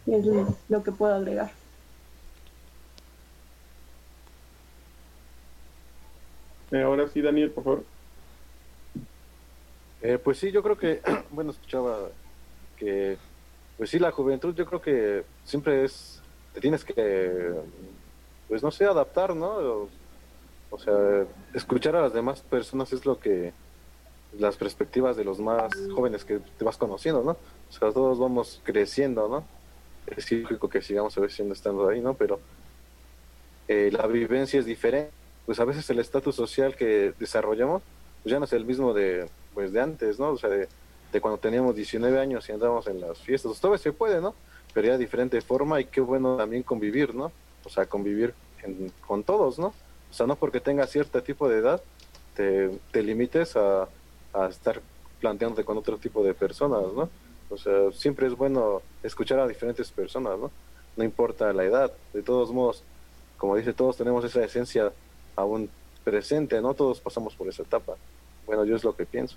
es 0.07 0.27
lo 0.69 0.83
que 0.83 0.93
puedo 0.93 1.15
agregar. 1.15 1.51
Eh, 6.71 6.83
ahora 6.83 7.09
sí, 7.09 7.21
Daniel, 7.23 7.51
por 7.51 7.65
favor. 7.65 7.85
Eh, 10.03 10.19
pues 10.19 10.39
sí, 10.39 10.53
yo 10.53 10.63
creo 10.63 10.77
que, 10.77 11.01
bueno, 11.31 11.51
escuchaba 11.51 12.11
que, 12.77 13.17
pues 13.77 13.91
sí, 13.91 13.99
la 13.99 14.13
juventud 14.13 14.55
yo 14.55 14.67
creo 14.67 14.81
que 14.81 15.25
siempre 15.45 15.85
es, 15.85 16.23
te 16.53 16.61
tienes 16.61 16.85
que, 16.85 17.55
pues 18.49 18.63
no 18.63 18.71
sé, 18.71 18.85
adaptar, 18.85 19.35
¿no? 19.35 19.89
O, 20.71 20.79
sea, 20.79 21.27
escuchar 21.55 21.97
a 21.97 22.03
las 22.03 22.13
demás 22.13 22.41
personas 22.43 22.93
es 22.93 23.05
lo 23.07 23.19
que, 23.19 23.53
las 24.39 24.57
perspectivas 24.57 25.17
de 25.17 25.25
los 25.25 25.39
más 25.39 25.73
jóvenes 25.95 26.25
que 26.25 26.41
te 26.59 26.65
vas 26.65 26.77
conociendo, 26.77 27.23
¿no? 27.23 27.33
O 27.33 27.73
sea, 27.73 27.93
todos 27.93 28.19
vamos 28.19 28.61
creciendo, 28.65 29.29
¿no? 29.29 29.45
Es 30.07 30.31
lógico 30.31 30.69
que 30.69 30.83
sigamos 30.83 31.17
a 31.17 31.21
veces 31.21 31.41
estando 31.51 31.89
ahí, 31.89 32.01
¿no? 32.01 32.15
Pero 32.15 32.41
eh, 33.69 33.91
la 33.93 34.07
vivencia 34.07 34.61
es 34.61 34.67
diferente. 34.67 35.13
Pues 35.47 35.61
a 35.61 35.65
veces 35.65 35.89
el 35.91 35.99
estatus 35.99 36.35
social 36.35 36.75
que 36.75 37.13
desarrollamos, 37.19 37.83
pues 38.23 38.33
ya 38.33 38.39
no 38.39 38.47
es 38.47 38.53
el 38.53 38.65
mismo 38.65 38.95
de, 38.95 39.29
pues 39.53 39.73
de 39.73 39.81
antes, 39.81 40.19
¿no? 40.19 40.31
O 40.31 40.39
sea, 40.39 40.49
de, 40.51 40.69
cuando 41.21 41.39
teníamos 41.39 41.75
19 41.75 42.19
años 42.19 42.49
y 42.49 42.53
andábamos 42.53 42.87
en 42.87 43.01
las 43.01 43.19
fiestas. 43.19 43.51
Pues 43.51 43.61
todavía 43.61 43.83
se 43.83 43.93
puede, 43.93 44.21
¿no? 44.21 44.35
Pero 44.73 44.87
ya 44.89 44.93
de 44.95 44.99
diferente 44.99 45.41
forma 45.41 45.81
y 45.81 45.85
qué 45.87 46.01
bueno 46.01 46.37
también 46.37 46.63
convivir, 46.63 47.15
¿no? 47.15 47.31
O 47.65 47.69
sea, 47.69 47.87
convivir 47.87 48.35
en- 48.63 48.93
con 49.07 49.23
todos, 49.23 49.59
¿no? 49.59 49.69
O 49.69 50.13
sea, 50.15 50.27
no 50.27 50.37
porque 50.37 50.61
tengas 50.61 50.91
cierto 50.91 51.23
tipo 51.23 51.49
de 51.49 51.59
edad, 51.59 51.83
te, 52.35 52.71
te 52.91 53.03
limites 53.03 53.57
a, 53.57 53.89
a 54.33 54.47
estar 54.49 54.81
planteándote 55.21 55.65
con 55.65 55.77
otro 55.79 55.97
tipo 55.99 56.23
de 56.25 56.35
personas, 56.35 56.83
¿no? 56.95 57.09
O 57.51 57.57
sea, 57.57 57.93
siempre 57.93 58.27
es 58.27 58.35
bueno 58.37 58.83
escuchar 59.03 59.39
a 59.39 59.47
diferentes 59.47 59.91
personas, 59.91 60.39
¿no? 60.39 60.51
No 60.97 61.05
importa 61.05 61.53
la 61.53 61.65
edad, 61.65 61.93
de 62.13 62.23
todos 62.23 62.53
modos, 62.53 62.83
como 63.39 63.57
dice, 63.57 63.73
todos 63.73 63.97
tenemos 63.97 64.25
esa 64.25 64.45
esencia 64.45 64.93
aún 65.37 65.69
presente, 66.05 66.61
¿no? 66.61 66.75
Todos 66.75 67.01
pasamos 67.01 67.35
por 67.35 67.49
esa 67.49 67.63
etapa. 67.63 67.97
Bueno, 68.47 68.65
yo 68.65 68.77
es 68.77 68.85
lo 68.85 68.95
que 68.95 69.07
pienso. 69.07 69.37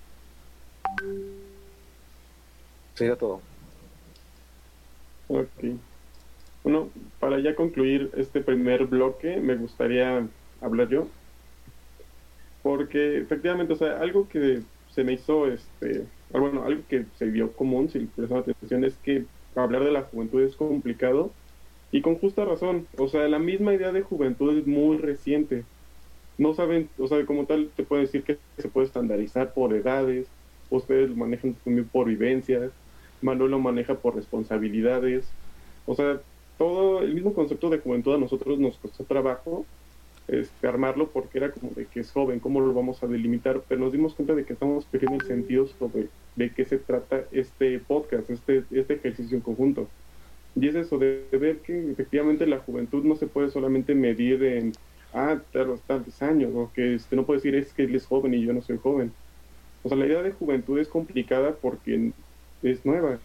Sería 2.97 3.15
todo. 3.15 3.41
Ok. 5.27 5.47
Bueno, 6.63 6.89
para 7.19 7.39
ya 7.39 7.53
concluir 7.53 8.09
este 8.17 8.41
primer 8.41 8.87
bloque, 8.87 9.37
me 9.37 9.55
gustaría 9.55 10.27
hablar 10.61 10.89
yo. 10.89 11.07
Porque 12.63 13.19
efectivamente, 13.19 13.73
o 13.73 13.75
sea, 13.75 13.99
algo 13.99 14.27
que 14.27 14.63
se 14.89 15.03
me 15.03 15.13
hizo, 15.13 15.45
este, 15.45 16.05
bueno, 16.31 16.63
algo 16.63 16.81
que 16.89 17.05
se 17.19 17.25
vio 17.27 17.53
común, 17.53 17.87
si 17.87 17.99
prestaron 17.99 18.49
atención, 18.49 18.83
es 18.83 18.95
que 18.97 19.25
hablar 19.55 19.83
de 19.83 19.91
la 19.91 20.01
juventud 20.01 20.41
es 20.41 20.55
complicado 20.55 21.29
y 21.91 22.01
con 22.01 22.17
justa 22.17 22.45
razón. 22.45 22.87
O 22.97 23.07
sea, 23.07 23.27
la 23.27 23.37
misma 23.37 23.75
idea 23.75 23.91
de 23.91 24.01
juventud 24.01 24.57
es 24.57 24.65
muy 24.65 24.97
reciente. 24.97 25.65
No 26.39 26.55
saben, 26.55 26.89
o 26.97 27.07
sea, 27.07 27.23
como 27.27 27.45
tal, 27.45 27.69
te 27.75 27.83
puedo 27.83 28.01
decir 28.01 28.23
que 28.23 28.39
se 28.57 28.69
puede 28.69 28.87
estandarizar 28.87 29.53
por 29.53 29.75
edades, 29.75 30.25
ustedes 30.71 31.11
lo 31.11 31.15
manejan 31.15 31.53
también 31.63 31.87
por 31.87 32.07
vivencias, 32.07 32.71
Manuel 33.21 33.51
lo 33.51 33.59
maneja 33.59 33.95
por 33.95 34.15
responsabilidades. 34.15 35.27
O 35.85 35.95
sea, 35.95 36.21
todo 36.57 37.01
el 37.01 37.13
mismo 37.13 37.33
concepto 37.33 37.69
de 37.69 37.79
juventud 37.79 38.15
a 38.15 38.17
nosotros 38.17 38.59
nos 38.59 38.77
costó 38.77 39.03
trabajo 39.03 39.65
este, 40.27 40.67
armarlo 40.67 41.07
porque 41.07 41.37
era 41.37 41.51
como 41.51 41.71
de 41.71 41.85
que 41.85 42.01
es 42.01 42.11
joven, 42.11 42.39
cómo 42.39 42.59
lo 42.59 42.73
vamos 42.73 43.01
a 43.01 43.07
delimitar, 43.07 43.61
pero 43.67 43.79
nos 43.79 43.93
dimos 43.93 44.13
cuenta 44.13 44.35
de 44.35 44.43
que 44.43 44.53
estamos 44.53 44.85
perdiendo 44.85 45.23
el 45.23 45.27
sentido 45.27 45.67
sobre 45.67 46.09
de 46.35 46.51
qué 46.51 46.65
se 46.65 46.77
trata 46.77 47.23
este 47.31 47.79
podcast, 47.79 48.29
este, 48.29 48.63
este 48.71 48.95
ejercicio 48.95 49.37
en 49.37 49.41
conjunto. 49.41 49.87
Y 50.55 50.67
es 50.67 50.75
eso, 50.75 50.97
de, 50.97 51.25
ver 51.31 51.59
que 51.59 51.91
efectivamente 51.91 52.45
la 52.45 52.59
juventud 52.59 53.03
no 53.05 53.15
se 53.15 53.27
puede 53.27 53.49
solamente 53.51 53.95
medir 53.95 54.43
en, 54.43 54.73
ah, 55.13 55.39
tantos, 55.53 55.81
tantos 55.81 56.21
años, 56.21 56.51
o 56.53 56.71
que 56.73 56.95
este, 56.95 57.15
no 57.15 57.25
puede 57.25 57.37
decir 57.37 57.55
es 57.55 57.71
que 57.71 57.83
él 57.83 57.95
es 57.95 58.05
joven 58.05 58.33
y 58.33 58.41
yo 58.41 58.51
no 58.51 58.61
soy 58.61 58.77
joven. 58.77 59.13
O 59.83 59.89
sea, 59.89 59.97
la 59.97 60.07
idea 60.07 60.21
de 60.21 60.31
juventud 60.31 60.77
es 60.79 60.89
complicada 60.89 61.55
porque 61.55 62.11
es 62.63 62.85
nueva. 62.85 63.19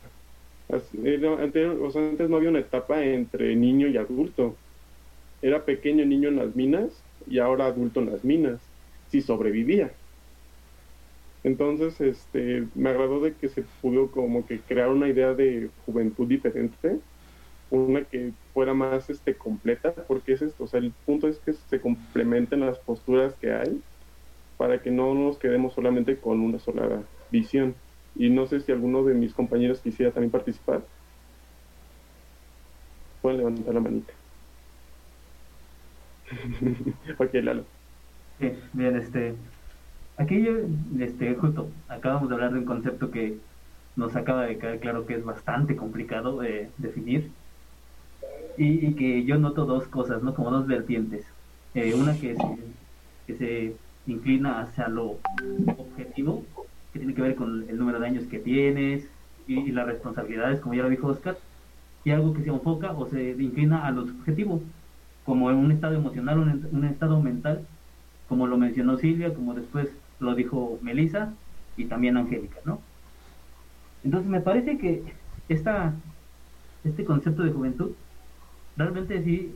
Antes 0.71 2.31
no 2.31 2.37
había 2.37 2.51
una 2.51 2.61
etapa 2.61 3.05
entre 3.05 3.55
niño 3.57 3.89
y 3.89 3.97
adulto. 3.97 4.55
Era 5.43 5.65
pequeño 5.65 6.05
niño 6.05 6.29
en 6.29 6.37
las 6.37 6.55
minas 6.57 6.91
y 7.29 7.39
ahora 7.39 7.67
adulto 7.67 8.01
en 8.01 8.11
las 8.11 8.25
minas, 8.25 8.61
si 9.11 9.21
sobrevivía. 9.21 9.93
Entonces, 11.45 12.01
este, 12.01 12.69
me 12.75 12.91
agradó 12.91 13.21
de 13.21 13.35
que 13.35 13.49
se 13.49 13.65
pudo 13.81 14.11
como 14.11 14.47
que 14.47 14.61
crear 14.61 14.89
una 14.89 15.09
idea 15.09 15.35
de 15.35 15.71
juventud 15.85 16.29
diferente, 16.29 16.99
una 17.71 18.05
que 18.05 18.33
fuera 18.55 18.75
más 18.75 19.11
este 19.11 19.35
completa, 19.35 19.93
porque 20.07 20.35
es 20.35 20.43
esto, 20.43 20.65
o 20.65 20.67
sea, 20.67 20.79
el 20.79 20.93
punto 21.05 21.27
es 21.27 21.39
que 21.39 21.55
se 21.55 21.81
complementen 21.81 22.61
las 22.61 22.79
posturas 22.79 23.35
que 23.41 23.53
hay 23.53 23.83
para 24.57 24.81
que 24.81 24.91
no 24.91 25.15
nos 25.15 25.39
quedemos 25.39 25.73
solamente 25.75 26.17
con 26.19 26.41
una 26.41 26.61
sola 26.61 27.03
visión. 27.31 27.75
Y 28.15 28.31
no 28.31 28.47
sé 28.47 28.61
si 28.61 28.73
alguno 28.73 29.05
de 29.05 29.15
mis 29.15 29.33
compañeros 29.35 29.81
quisiera 29.81 30.13
también 30.13 30.31
participar. 30.31 30.83
Pueden 33.21 33.39
levantar 33.39 33.75
la 33.75 33.81
manita. 33.81 34.13
ok, 37.19 37.35
Lalo. 37.35 37.65
Bien, 38.73 38.97
este. 38.97 39.35
Aquí, 40.17 40.47
este, 41.01 41.35
justo, 41.35 41.69
acabamos 41.89 42.29
de 42.29 42.35
hablar 42.35 42.53
de 42.53 42.59
un 42.61 42.65
concepto 42.65 43.11
que 43.11 43.39
nos 43.97 44.17
acaba 44.17 44.45
de 44.45 44.59
quedar 44.59 44.79
claro 44.81 45.07
que 45.07 45.15
es 45.15 45.25
bastante 45.25 45.77
complicado 45.77 46.39
de 46.41 46.71
definir. 46.79 47.31
Y, 48.57 48.87
y 48.87 48.95
que 48.95 49.25
yo 49.25 49.39
noto 49.39 49.65
dos 49.65 49.89
cosas, 49.89 50.23
¿no? 50.23 50.35
Como 50.35 50.51
dos 50.51 50.67
vertientes. 50.67 51.25
Eh, 51.75 51.95
una 51.95 52.19
que 52.19 52.37
se, 52.37 52.75
que 53.27 53.35
se 53.35 53.77
inclina 54.07 54.61
hacia 54.61 54.89
lo 54.89 55.21
objetivo, 55.79 56.45
que 56.93 56.99
tiene 56.99 57.15
que 57.15 57.23
ver 57.23 57.35
con 57.35 57.69
el 57.69 57.79
número 57.79 58.01
de 58.01 58.07
años 58.07 58.25
que 58.25 58.39
tienes 58.39 59.09
y, 59.47 59.73
las 59.73 59.87
responsabilidades, 59.87 60.61
como 60.61 60.75
ya 60.75 60.83
lo 60.83 60.89
dijo 60.89 61.09
Oscar, 61.09 61.37
y 62.05 62.11
algo 62.11 62.33
que 62.33 62.43
se 62.43 62.51
enfoca 62.51 62.93
o 62.93 63.09
se 63.09 63.31
inclina 63.31 63.87
a 63.87 63.91
lo 63.91 64.07
subjetivo, 64.07 64.63
como 65.25 65.51
en 65.51 65.57
un 65.57 65.73
estado 65.73 65.95
emocional, 65.95 66.39
un, 66.39 66.69
un 66.73 66.85
estado 66.85 67.21
mental, 67.21 67.67
como 68.29 68.47
lo 68.47 68.57
mencionó 68.57 68.97
Silvia, 68.99 69.35
como 69.35 69.55
después 69.55 69.89
lo 70.21 70.35
dijo 70.35 70.79
Melissa 70.83 71.33
y 71.77 71.87
también 71.87 72.17
Angélica, 72.17 72.59
¿no? 72.65 72.81
Entonces 74.05 74.29
me 74.29 74.41
parece 74.41 74.79
que 74.79 75.03
esta, 75.49 75.95
este 76.85 77.05
concepto 77.05 77.43
de 77.43 77.53
juventud 77.53 77.93
realmente 78.77 79.23
sí 79.23 79.55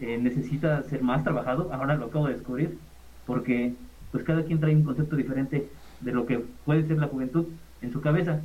eh, 0.00 0.18
necesita 0.18 0.82
ser 0.84 1.02
más 1.02 1.24
trabajado, 1.24 1.72
ahora 1.72 1.96
lo 1.96 2.06
acabo 2.06 2.26
de 2.26 2.34
descubrir, 2.34 2.78
porque 3.26 3.74
pues 4.12 4.24
cada 4.24 4.44
quien 4.44 4.60
trae 4.60 4.74
un 4.74 4.84
concepto 4.84 5.16
diferente 5.16 5.68
de 6.00 6.12
lo 6.12 6.26
que 6.26 6.38
puede 6.64 6.86
ser 6.86 6.98
la 6.98 7.08
juventud 7.08 7.46
en 7.82 7.92
su 7.92 8.00
cabeza. 8.00 8.40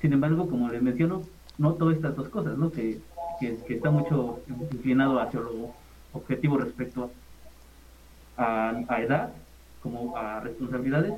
Sin 0.00 0.12
embargo, 0.12 0.48
como 0.48 0.68
les 0.68 0.82
menciono, 0.82 1.22
noto 1.58 1.90
estas 1.90 2.16
dos 2.16 2.28
cosas, 2.28 2.56
¿no? 2.58 2.70
Que, 2.70 3.00
que, 3.40 3.58
está 3.68 3.90
mucho 3.90 4.40
inclinado 4.72 5.20
hacia 5.20 5.40
lo 5.40 5.70
objetivo 6.12 6.58
respecto 6.58 7.10
a, 8.36 8.82
a 8.88 9.02
edad, 9.02 9.32
como 9.82 10.16
a 10.16 10.40
responsabilidades, 10.40 11.14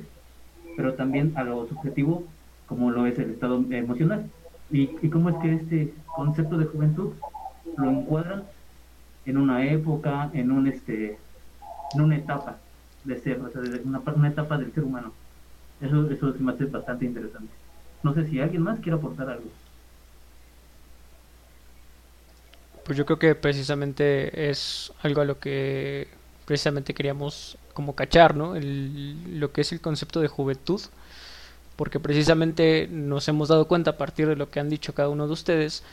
pero 0.75 0.93
también 0.93 1.33
a 1.35 1.43
lo 1.43 1.67
subjetivo, 1.67 2.23
como 2.67 2.91
lo 2.91 3.05
es 3.05 3.17
el 3.19 3.31
estado 3.31 3.63
emocional. 3.69 4.29
Y, 4.71 4.91
y 5.01 5.09
cómo 5.09 5.29
es 5.29 5.35
que 5.37 5.53
este 5.55 5.93
concepto 6.05 6.57
de 6.57 6.65
juventud 6.65 7.13
lo 7.77 7.89
encuadran 7.89 8.43
en 9.25 9.37
una 9.37 9.65
época, 9.65 10.29
en 10.33 10.51
un 10.51 10.67
este, 10.67 11.17
en 11.93 12.01
una 12.01 12.17
etapa 12.17 12.57
de 13.03 13.17
ser, 13.17 13.41
o 13.41 13.49
sea, 13.49 13.61
de 13.61 13.81
una, 13.81 14.01
una 14.15 14.27
etapa 14.27 14.57
del 14.57 14.73
ser 14.73 14.83
humano. 14.83 15.13
Eso, 15.79 16.09
eso 16.11 16.31
se 16.33 16.43
me 16.43 16.51
hace 16.53 16.65
bastante 16.65 17.05
interesante. 17.05 17.55
No 18.03 18.13
sé 18.13 18.27
si 18.27 18.39
alguien 18.39 18.61
más 18.63 18.79
quiere 18.81 18.97
aportar 18.97 19.29
algo. 19.29 19.51
Pues 22.83 22.97
yo 22.97 23.05
creo 23.05 23.19
que 23.19 23.35
precisamente 23.35 24.49
es 24.49 24.91
algo 25.01 25.21
a 25.21 25.25
lo 25.25 25.39
que 25.39 26.07
precisamente 26.45 26.93
queríamos 26.93 27.57
como 27.73 27.95
cachar, 27.95 28.35
¿no? 28.35 28.55
El- 28.55 29.39
lo 29.39 29.51
que 29.51 29.61
es 29.61 29.71
el 29.71 29.81
concepto 29.81 30.21
de 30.21 30.27
juventud, 30.27 30.81
porque 31.77 31.99
precisamente 31.99 32.87
nos 32.91 33.27
hemos 33.29 33.49
dado 33.49 33.67
cuenta 33.67 33.91
a 33.91 33.97
partir 33.97 34.27
de 34.27 34.35
lo 34.37 34.49
que 34.51 34.59
han 34.59 34.69
dicho 34.69 34.93
cada 34.95 35.09
uno 35.09 35.27
de 35.27 35.33
ustedes, 35.33 35.83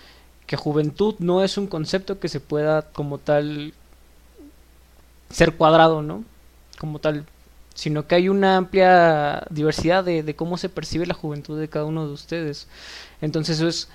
que 0.46 0.56
juventud 0.56 1.16
no 1.20 1.44
es 1.44 1.58
un 1.58 1.68
concepto 1.68 2.20
que 2.20 2.28
se 2.28 2.40
pueda 2.40 2.82
como 2.92 3.18
tal 3.18 3.74
ser 5.30 5.56
cuadrado, 5.56 6.02
¿no? 6.02 6.24
Como 6.78 6.98
tal, 6.98 7.26
sino 7.76 8.08
que 8.08 8.16
hay 8.16 8.28
una 8.28 8.56
amplia 8.56 9.46
diversidad 9.50 10.02
de, 10.02 10.24
de 10.24 10.34
cómo 10.34 10.56
se 10.56 10.68
percibe 10.68 11.06
la 11.06 11.14
juventud 11.14 11.60
de 11.60 11.68
cada 11.68 11.84
uno 11.84 12.06
de 12.06 12.12
ustedes. 12.12 12.66
Entonces 13.20 13.58
eso 13.58 13.68
es 13.68 13.88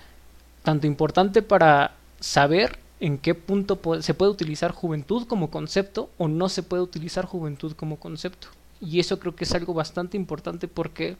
tanto 0.63 0.87
importante 0.87 1.41
para 1.41 1.95
saber 2.19 2.79
en 2.99 3.17
qué 3.17 3.33
punto 3.33 3.81
pu- 3.81 4.01
se 4.01 4.13
puede 4.13 4.31
utilizar 4.31 4.71
juventud 4.71 5.25
como 5.27 5.49
concepto 5.49 6.09
o 6.19 6.27
no 6.27 6.47
se 6.47 6.61
puede 6.63 6.83
utilizar 6.83 7.25
juventud 7.25 7.73
como 7.73 7.97
concepto. 7.97 8.47
Y 8.79 8.99
eso 8.99 9.19
creo 9.19 9.35
que 9.35 9.43
es 9.45 9.53
algo 9.53 9.73
bastante 9.73 10.15
importante 10.15 10.67
porque 10.67 11.17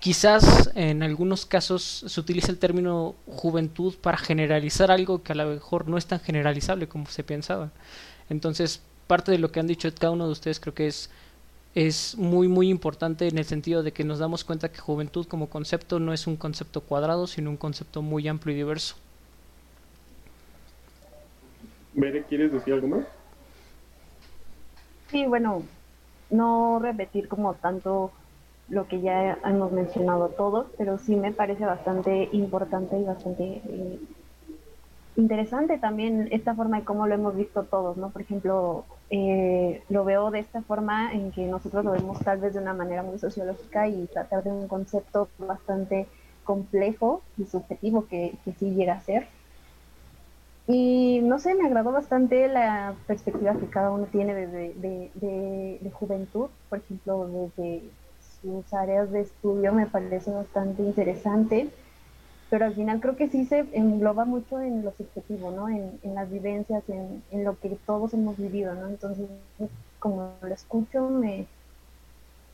quizás 0.00 0.70
en 0.74 1.02
algunos 1.02 1.44
casos 1.44 2.04
se 2.06 2.20
utiliza 2.20 2.50
el 2.50 2.58
término 2.58 3.14
juventud 3.26 3.94
para 4.00 4.16
generalizar 4.16 4.90
algo 4.90 5.22
que 5.22 5.32
a 5.32 5.36
lo 5.36 5.46
mejor 5.46 5.88
no 5.88 5.98
es 5.98 6.06
tan 6.06 6.20
generalizable 6.20 6.88
como 6.88 7.06
se 7.06 7.24
pensaba. 7.24 7.70
Entonces, 8.30 8.80
parte 9.06 9.32
de 9.32 9.38
lo 9.38 9.50
que 9.50 9.60
han 9.60 9.66
dicho 9.66 9.88
cada 9.98 10.12
uno 10.12 10.26
de 10.26 10.32
ustedes 10.32 10.60
creo 10.60 10.74
que 10.74 10.86
es 10.86 11.10
es 11.74 12.16
muy 12.16 12.48
muy 12.48 12.70
importante 12.70 13.28
en 13.28 13.38
el 13.38 13.44
sentido 13.44 13.82
de 13.82 13.92
que 13.92 14.04
nos 14.04 14.18
damos 14.18 14.44
cuenta 14.44 14.70
que 14.70 14.78
juventud 14.78 15.26
como 15.26 15.48
concepto 15.48 16.00
no 16.00 16.12
es 16.12 16.26
un 16.26 16.36
concepto 16.36 16.80
cuadrado, 16.80 17.26
sino 17.26 17.50
un 17.50 17.56
concepto 17.56 18.02
muy 18.02 18.26
amplio 18.28 18.54
y 18.54 18.58
diverso. 18.58 18.96
Bere, 21.94 22.24
¿quieres 22.24 22.52
decir 22.52 22.74
algo 22.74 22.88
más? 22.88 23.06
Sí, 25.10 25.26
bueno, 25.26 25.62
no 26.30 26.78
repetir 26.80 27.28
como 27.28 27.54
tanto 27.54 28.12
lo 28.68 28.86
que 28.86 29.00
ya 29.00 29.38
hemos 29.44 29.72
mencionado 29.72 30.28
todos, 30.28 30.66
pero 30.76 30.98
sí 30.98 31.16
me 31.16 31.32
parece 31.32 31.64
bastante 31.64 32.28
importante 32.32 32.98
y 32.98 33.04
bastante 33.04 33.62
eh, 33.64 33.98
interesante 35.16 35.78
también 35.78 36.28
esta 36.30 36.54
forma 36.54 36.78
de 36.78 36.84
cómo 36.84 37.06
lo 37.06 37.14
hemos 37.14 37.34
visto 37.34 37.64
todos, 37.64 37.96
¿no? 37.96 38.10
Por 38.10 38.22
ejemplo, 38.22 38.84
eh, 39.10 39.82
lo 39.88 40.04
veo 40.04 40.30
de 40.30 40.40
esta 40.40 40.62
forma 40.62 41.12
en 41.12 41.32
que 41.32 41.46
nosotros 41.46 41.84
lo 41.84 41.92
vemos 41.92 42.18
tal 42.20 42.38
vez 42.40 42.54
de 42.54 42.60
una 42.60 42.74
manera 42.74 43.02
muy 43.02 43.18
sociológica 43.18 43.88
y 43.88 44.06
tratar 44.06 44.44
de 44.44 44.50
un 44.50 44.68
concepto 44.68 45.28
bastante 45.38 46.06
complejo 46.44 47.22
y 47.36 47.44
subjetivo 47.44 48.06
que, 48.06 48.34
que 48.44 48.52
sí 48.52 48.74
llega 48.74 48.94
a 48.94 49.00
ser. 49.00 49.28
Y 50.70 51.20
no 51.22 51.38
sé, 51.38 51.54
me 51.54 51.66
agradó 51.66 51.92
bastante 51.92 52.46
la 52.46 52.94
perspectiva 53.06 53.54
que 53.54 53.68
cada 53.68 53.90
uno 53.90 54.04
tiene 54.04 54.34
de, 54.34 54.46
de, 54.46 55.10
de, 55.80 55.90
juventud, 55.90 56.50
por 56.68 56.80
ejemplo, 56.80 57.26
desde 57.26 57.84
sus 58.42 58.72
áreas 58.74 59.10
de 59.10 59.22
estudio 59.22 59.72
me 59.72 59.86
parece 59.86 60.30
bastante 60.30 60.82
interesante, 60.82 61.70
pero 62.50 62.66
al 62.66 62.74
final 62.74 63.00
creo 63.00 63.16
que 63.16 63.28
sí 63.28 63.44
se 63.46 63.60
engloba 63.72 64.24
mucho 64.24 64.60
en 64.60 64.84
lo 64.84 64.92
subjetivo, 64.92 65.50
¿no? 65.50 65.68
En, 65.68 65.98
en 66.02 66.14
las 66.14 66.30
vivencias, 66.30 66.82
en, 66.88 67.22
en, 67.30 67.44
lo 67.44 67.58
que 67.58 67.76
todos 67.86 68.14
hemos 68.14 68.36
vivido, 68.36 68.74
¿no? 68.74 68.88
Entonces, 68.88 69.26
como 69.98 70.34
lo 70.40 70.54
escucho, 70.54 71.08
me, 71.10 71.46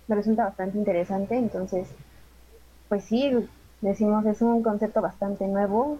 me 0.06 0.16
resulta 0.16 0.44
bastante 0.44 0.78
interesante, 0.78 1.36
entonces, 1.36 1.88
pues 2.88 3.04
sí, 3.04 3.32
decimos, 3.80 4.26
es 4.26 4.42
un 4.42 4.62
concepto 4.62 5.00
bastante 5.00 5.46
nuevo. 5.46 5.98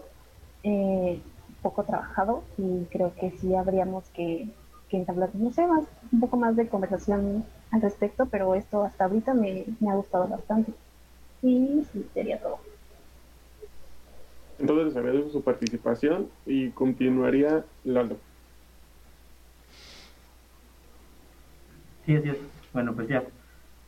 Eh, 0.63 1.21
poco 1.65 1.83
trabajado 1.85 2.45
y 2.59 2.85
creo 2.91 3.15
que 3.15 3.31
sí 3.31 3.55
habríamos 3.55 4.05
que, 4.11 4.49
que 4.91 4.99
entablar, 4.99 5.31
no 5.35 5.51
sé, 5.51 5.67
más, 5.67 5.85
un 6.13 6.21
poco 6.21 6.37
más 6.37 6.55
de 6.57 6.69
conversación 6.69 7.45
al 7.71 7.81
respecto, 7.81 8.27
pero 8.27 8.55
esto 8.55 8.85
hasta 8.85 9.05
ahorita 9.05 9.33
me, 9.33 9.65
me 9.81 9.91
ha 9.91 9.95
gustado 9.95 10.29
bastante. 10.29 10.73
Y 11.43 11.83
sí, 11.91 12.07
sería 12.13 12.39
todo. 12.39 12.59
Entonces 14.59 14.87
les 14.87 14.97
agradezco 14.97 15.31
su 15.31 15.43
participación 15.43 16.29
y 16.47 16.71
continuaría 16.71 17.65
Lalo. 17.85 18.17
Sí, 22.07 22.17
así 22.17 22.29
es. 22.29 22.39
Bueno, 22.73 22.95
pues 22.95 23.09
ya, 23.09 23.25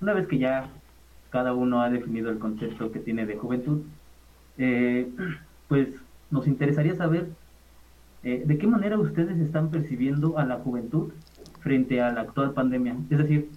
una 0.00 0.14
vez 0.14 0.26
que 0.26 0.38
ya 0.38 0.68
cada 1.30 1.52
uno 1.54 1.82
ha 1.82 1.90
definido 1.90 2.30
el 2.30 2.38
concepto 2.38 2.90
que 2.92 3.00
tiene 3.00 3.26
de 3.26 3.36
juventud, 3.36 3.82
eh, 4.58 5.08
pues 5.68 5.88
nos 6.30 6.46
interesaría 6.46 6.96
saber 6.96 7.28
eh, 8.26 8.42
¿de 8.44 8.58
qué 8.58 8.66
manera 8.66 8.98
ustedes 8.98 9.38
están 9.38 9.70
percibiendo 9.70 10.36
a 10.36 10.44
la 10.44 10.56
juventud 10.56 11.12
frente 11.60 12.00
a 12.00 12.10
la 12.10 12.22
actual 12.22 12.54
pandemia? 12.54 12.96
Es 13.08 13.18
decir, 13.18 13.48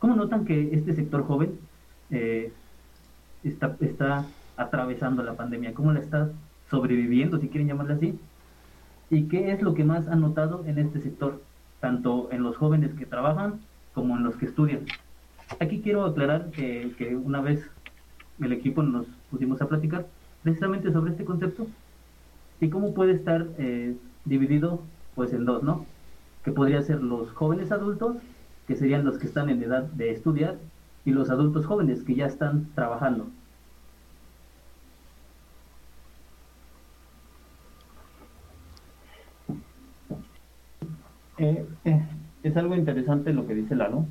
¿cómo 0.00 0.16
notan 0.16 0.44
que 0.44 0.74
este 0.74 0.92
sector 0.92 1.24
joven 1.24 1.60
eh, 2.10 2.52
está, 3.44 3.76
está 3.78 4.26
atravesando 4.56 5.22
la 5.22 5.34
pandemia? 5.34 5.74
¿Cómo 5.74 5.92
la 5.92 6.00
está 6.00 6.30
sobreviviendo, 6.70 7.38
si 7.38 7.48
quieren 7.48 7.68
llamarla 7.68 7.94
así? 7.94 8.18
¿Y 9.10 9.24
qué 9.24 9.52
es 9.52 9.62
lo 9.62 9.74
que 9.74 9.84
más 9.84 10.08
han 10.08 10.20
notado 10.20 10.64
en 10.66 10.78
este 10.78 11.00
sector, 11.00 11.42
tanto 11.80 12.28
en 12.32 12.42
los 12.42 12.56
jóvenes 12.56 12.94
que 12.94 13.06
trabajan 13.06 13.60
como 13.92 14.16
en 14.16 14.24
los 14.24 14.36
que 14.36 14.46
estudian? 14.46 14.80
Aquí 15.60 15.80
quiero 15.80 16.04
aclarar 16.04 16.50
que, 16.50 16.94
que 16.96 17.14
una 17.14 17.40
vez 17.40 17.70
el 18.40 18.52
equipo 18.52 18.82
nos 18.82 19.06
pusimos 19.30 19.60
a 19.60 19.68
platicar 19.68 20.06
precisamente 20.42 20.92
sobre 20.92 21.12
este 21.12 21.24
concepto 21.24 21.66
¿Y 22.60 22.70
cómo 22.70 22.94
puede 22.94 23.12
estar 23.12 23.46
eh, 23.58 23.96
dividido? 24.24 24.80
Pues 25.14 25.32
en 25.32 25.44
dos, 25.44 25.62
¿no? 25.62 25.86
Que 26.44 26.52
podría 26.52 26.82
ser 26.82 27.02
los 27.02 27.30
jóvenes 27.32 27.70
adultos, 27.72 28.16
que 28.66 28.76
serían 28.76 29.04
los 29.04 29.18
que 29.18 29.26
están 29.26 29.48
en 29.50 29.62
edad 29.62 29.82
de 29.82 30.10
estudiar, 30.10 30.56
y 31.04 31.10
los 31.10 31.30
adultos 31.30 31.66
jóvenes 31.66 32.02
que 32.02 32.14
ya 32.14 32.26
están 32.26 32.68
trabajando. 32.74 33.26
Eh, 41.38 41.66
es 42.42 42.56
algo 42.56 42.76
interesante 42.76 43.32
lo 43.32 43.46
que 43.46 43.54
dice 43.54 43.74
Lalo, 43.74 44.06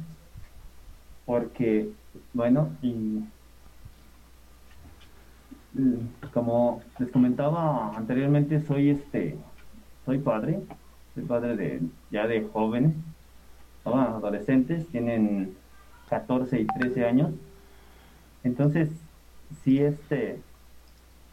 porque, 1.25 1.89
bueno, 2.33 2.69
y 2.81 3.23
como 6.33 6.81
les 6.99 7.09
comentaba 7.11 7.95
anteriormente, 7.95 8.61
soy 8.65 8.89
este, 8.89 9.37
soy 10.05 10.19
padre, 10.19 10.61
soy 11.15 11.23
padre 11.23 11.55
de 11.55 11.81
ya 12.11 12.27
de 12.27 12.47
jóvenes, 12.51 12.93
adolescentes, 13.85 14.87
tienen 14.87 15.55
14 16.09 16.61
y 16.61 16.67
13 16.67 17.05
años. 17.05 17.31
Entonces, 18.43 18.89
sí, 19.63 19.79
este, 19.79 20.39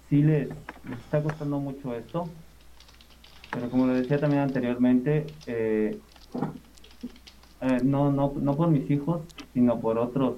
sí 0.09 0.23
les, 0.23 0.49
está 1.05 1.23
costando 1.23 1.59
mucho 1.59 1.95
esto, 1.95 2.29
pero 3.51 3.71
como 3.71 3.87
decía 3.89 4.21
también 4.21 4.43
anteriormente, 4.43 5.27
eh, 5.47 5.99
eh, 7.61 7.79
no, 7.83 8.11
no, 8.13 8.33
no 8.41 8.57
por 8.57 8.69
mis 8.69 8.91
hijos, 8.91 9.23
sino 9.53 9.81
por 9.81 9.99
otros, 9.99 10.37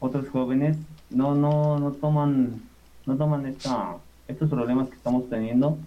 otros 0.00 0.28
jóvenes, 0.28 0.76
no, 1.10 1.34
no, 1.34 1.78
no 1.78 1.92
toman 1.92 2.62
no 3.06 3.16
toman 3.16 3.46
esta, 3.46 3.96
estos 4.28 4.48
problemas 4.48 4.88
que 4.88 4.96
estamos 4.96 5.28
teniendo 5.28 5.78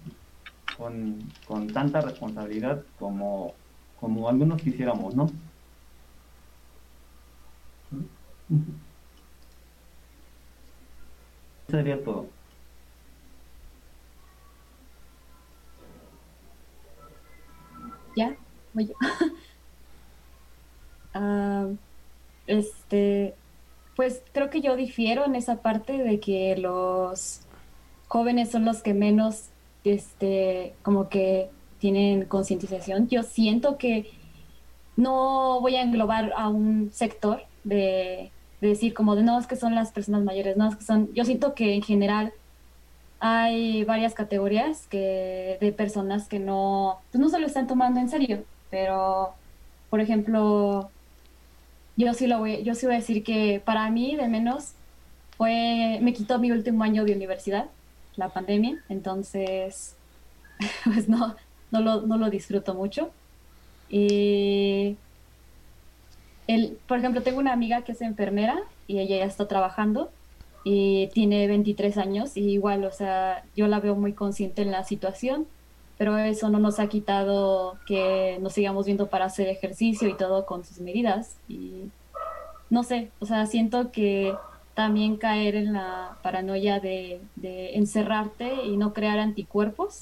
con, 0.78 1.18
con 1.48 1.68
tanta 1.68 2.02
responsabilidad 2.02 2.84
como, 3.00 3.54
como 4.00 4.28
algunos 4.28 4.62
quisiéramos, 4.62 5.16
¿no? 5.16 5.30
Sería 11.70 12.04
todo. 12.04 12.35
¿Ya? 18.16 18.36
Voy 18.74 18.88
yo. 18.88 18.94
Ah, 21.18 21.70
este, 22.46 23.36
pues 23.96 24.22
creo 24.34 24.50
que 24.50 24.60
yo 24.60 24.76
difiero 24.76 25.24
en 25.24 25.36
esa 25.36 25.62
parte 25.62 25.94
de 25.94 26.20
que 26.20 26.58
los 26.58 27.40
jóvenes 28.10 28.52
son 28.52 28.66
los 28.66 28.84
que 28.84 28.94
menos, 28.94 29.46
este, 29.86 30.74
como 30.84 31.08
que 31.08 31.50
tienen 31.80 32.26
concientización. 32.26 33.08
Yo 33.08 33.24
siento 33.24 33.78
que 33.78 34.12
no 34.98 35.60
voy 35.62 35.76
a 35.76 35.82
englobar 35.82 36.34
a 36.36 36.50
un 36.50 36.92
sector 36.92 37.44
de, 37.64 38.32
decir 38.62 38.94
como 38.94 39.16
de 39.16 39.24
no 39.24 39.40
es 39.40 39.48
que 39.48 39.56
son 39.56 39.76
las 39.76 39.92
personas 39.92 40.24
mayores, 40.24 40.58
no 40.58 40.68
es 40.68 40.76
que 40.76 40.84
son, 40.84 41.14
yo 41.14 41.24
siento 41.24 41.54
que 41.54 41.76
en 41.76 41.82
general 41.84 42.34
hay 43.20 43.84
varias 43.86 44.14
categorías 44.14 44.88
que 44.88 45.58
de 45.62 45.72
personas 45.72 46.28
que 46.28 46.40
no, 46.40 47.00
pues 47.12 47.20
no 47.22 47.30
se 47.30 47.40
lo 47.40 47.48
están 47.48 47.68
tomando 47.68 48.00
en 48.00 48.10
serio, 48.10 48.44
pero 48.70 49.34
por 49.90 50.02
ejemplo, 50.02 50.90
yo 51.96 52.14
sí 52.14 52.28
lo 52.28 52.40
voy, 52.40 52.64
yo 52.64 52.76
sí 52.76 52.86
voy 52.86 52.96
a 52.96 53.00
decir 53.00 53.24
que 53.24 53.62
para 53.64 53.90
mí, 53.90 54.16
de 54.16 54.28
menos, 54.28 54.74
fue, 55.38 56.00
me 56.02 56.14
quitó 56.14 56.40
mi 56.40 56.52
último 56.52 56.84
año 56.84 57.06
de 57.06 57.14
universidad, 57.14 57.68
la 58.16 58.30
pandemia, 58.30 58.84
entonces, 58.90 59.96
pues 60.84 61.08
no, 61.10 61.36
no 61.72 61.82
lo, 61.82 62.02
no 62.02 62.18
lo 62.18 62.30
disfruto 62.30 62.74
mucho. 62.74 63.12
Y, 63.90 64.98
el, 66.48 66.78
por 66.88 67.00
ejemplo, 67.00 67.22
tengo 67.22 67.40
una 67.40 67.54
amiga 67.54 67.82
que 67.84 67.94
es 67.94 68.02
enfermera 68.02 68.60
y 68.88 69.00
ella 69.00 69.18
ya 69.18 69.26
está 69.26 69.48
trabajando 69.48 70.12
y 70.66 71.08
tiene 71.14 71.48
23 71.48 71.98
años 71.98 72.36
y 72.36 72.50
igual, 72.50 72.84
o 72.84 72.92
sea, 72.92 73.46
yo 73.56 73.68
la 73.68 73.80
veo 73.80 73.96
muy 73.96 74.12
consciente 74.12 74.64
en 74.64 74.72
la 74.72 74.84
situación 74.84 75.48
pero 75.98 76.18
eso 76.18 76.50
no 76.50 76.60
nos 76.60 76.80
ha 76.80 76.88
quitado 76.88 77.78
que 77.86 78.38
nos 78.42 78.54
sigamos 78.54 78.86
viendo 78.86 79.08
para 79.08 79.26
hacer 79.26 79.48
ejercicio 79.48 80.10
y 80.10 80.14
todo 80.16 80.46
con 80.46 80.66
sus 80.66 80.80
medidas. 80.80 81.38
Y 81.48 81.90
no 82.70 82.84
sé, 82.84 83.12
o 83.20 83.26
sea, 83.26 83.46
siento 83.46 83.92
que 83.92 84.36
también 84.74 85.16
caer 85.16 85.56
en 85.56 85.72
la 85.72 86.18
paranoia 86.22 86.80
de, 86.80 87.22
encerrarte 87.76 88.66
y 88.66 88.76
no 88.76 88.94
crear 88.94 89.20
anticuerpos, 89.20 90.02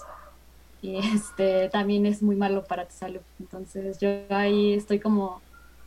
y 0.81 0.97
este 1.15 1.69
también 1.69 2.05
es 2.05 2.23
muy 2.23 2.35
malo 2.35 2.63
para 2.65 2.85
tu 2.85 2.93
salud. 2.95 3.21
Entonces 3.39 3.99
yo 3.99 4.09
ahí 4.29 4.73
estoy 4.73 4.99
como 4.99 5.41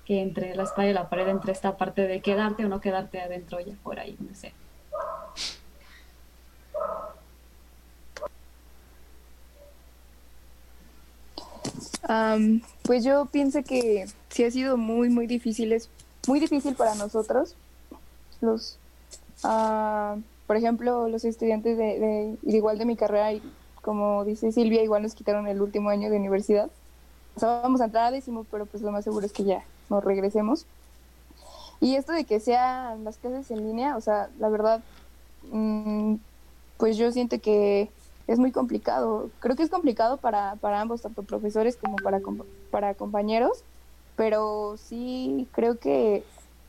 que 0.05 0.23
entre 0.23 0.55
la 0.55 0.63
espada 0.63 0.89
y 0.89 0.93
la 0.93 1.09
pared, 1.09 1.29
entre 1.29 1.51
esta 1.51 1.77
parte 1.77 2.07
de 2.07 2.21
quedarte 2.21 2.65
o 2.65 2.69
no 2.69 2.81
quedarte 2.81 3.21
adentro 3.21 3.59
y 3.61 3.73
afuera 3.73 4.07
y 4.07 4.17
no 4.21 4.33
sé. 4.37 4.53
Am, 12.09 12.63
pues 12.83 13.05
yo 13.05 13.27
pienso 13.27 13.63
que 13.65 14.07
sí 14.31 14.45
ha 14.45 14.51
sido 14.51 14.77
muy, 14.77 15.09
muy 15.11 15.27
difícil, 15.27 15.73
es 15.73 15.91
muy 16.29 16.39
difícil 16.41 16.77
para 16.77 16.95
nosotros, 16.95 17.57
los, 18.41 18.79
ah, 19.45 20.19
por 20.47 20.57
ejemplo, 20.57 21.09
los 21.09 21.25
estudiantes 21.25 21.79
de, 21.79 21.99
de- 22.01 22.39
igual 22.45 22.79
de 22.79 22.87
mi 22.87 22.97
carrera, 22.97 23.33
y 23.33 23.43
como 23.83 24.25
dice 24.25 24.53
Silvia, 24.53 24.83
igual 24.83 25.03
nos 25.03 25.15
quitaron 25.15 25.47
el 25.49 25.63
último 25.63 25.91
año 25.91 26.11
de 26.11 26.19
universidad. 26.19 26.71
O 27.37 27.41
sea, 27.41 27.63
vamos 27.63 27.81
a 27.81 27.87
entrar 27.87 28.07
a 28.07 28.11
décimo, 28.13 28.45
pero 28.51 28.67
pues 28.67 28.83
lo 28.83 28.93
más 28.93 29.05
seguro 29.05 29.27
es 29.27 29.33
que 29.33 29.45
ya 29.45 29.65
nos 29.91 30.05
regresemos. 30.05 30.67
Y 31.81 31.97
esto 31.97 32.13
de 32.13 32.25
que 32.25 32.41
sean 32.41 33.05
las 33.05 33.19
clases 33.19 33.51
en 33.51 33.63
línea, 33.67 33.97
o 33.97 34.01
sea, 34.01 34.31
la 34.39 34.49
verdad, 34.49 34.85
mm, 35.53 36.17
pues 36.79 36.97
yo 36.97 37.13
siento 37.13 37.41
que 37.41 37.96
es 38.27 38.39
muy 38.39 38.53
complicado. 38.53 39.31
Creo 39.41 39.57
que 39.57 39.63
es 39.63 39.71
complicado 39.71 40.17
para, 40.17 40.57
para 40.57 40.81
ambos, 40.81 41.03
tanto 41.03 41.23
profesores 41.23 41.77
como 41.77 41.97
para, 41.97 42.21
para 42.71 42.95
compañeros, 42.95 43.63
pero 44.17 44.77
sí 44.79 45.49
creo 45.53 45.79
que 45.79 46.25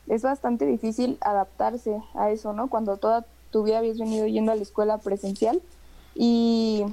es 0.08 0.22
bastante 0.22 0.66
difícil 0.66 1.18
adaptarse 1.20 2.02
a 2.14 2.30
eso, 2.30 2.52
¿no? 2.52 2.68
Cuando 2.68 2.96
toda 2.96 3.24
tu 3.50 3.64
vida 3.64 3.78
habías 3.78 3.98
venido 3.98 4.26
yendo 4.26 4.52
a 4.52 4.56
la 4.56 4.62
escuela 4.62 4.98
presencial 4.98 5.60
y, 6.14 6.84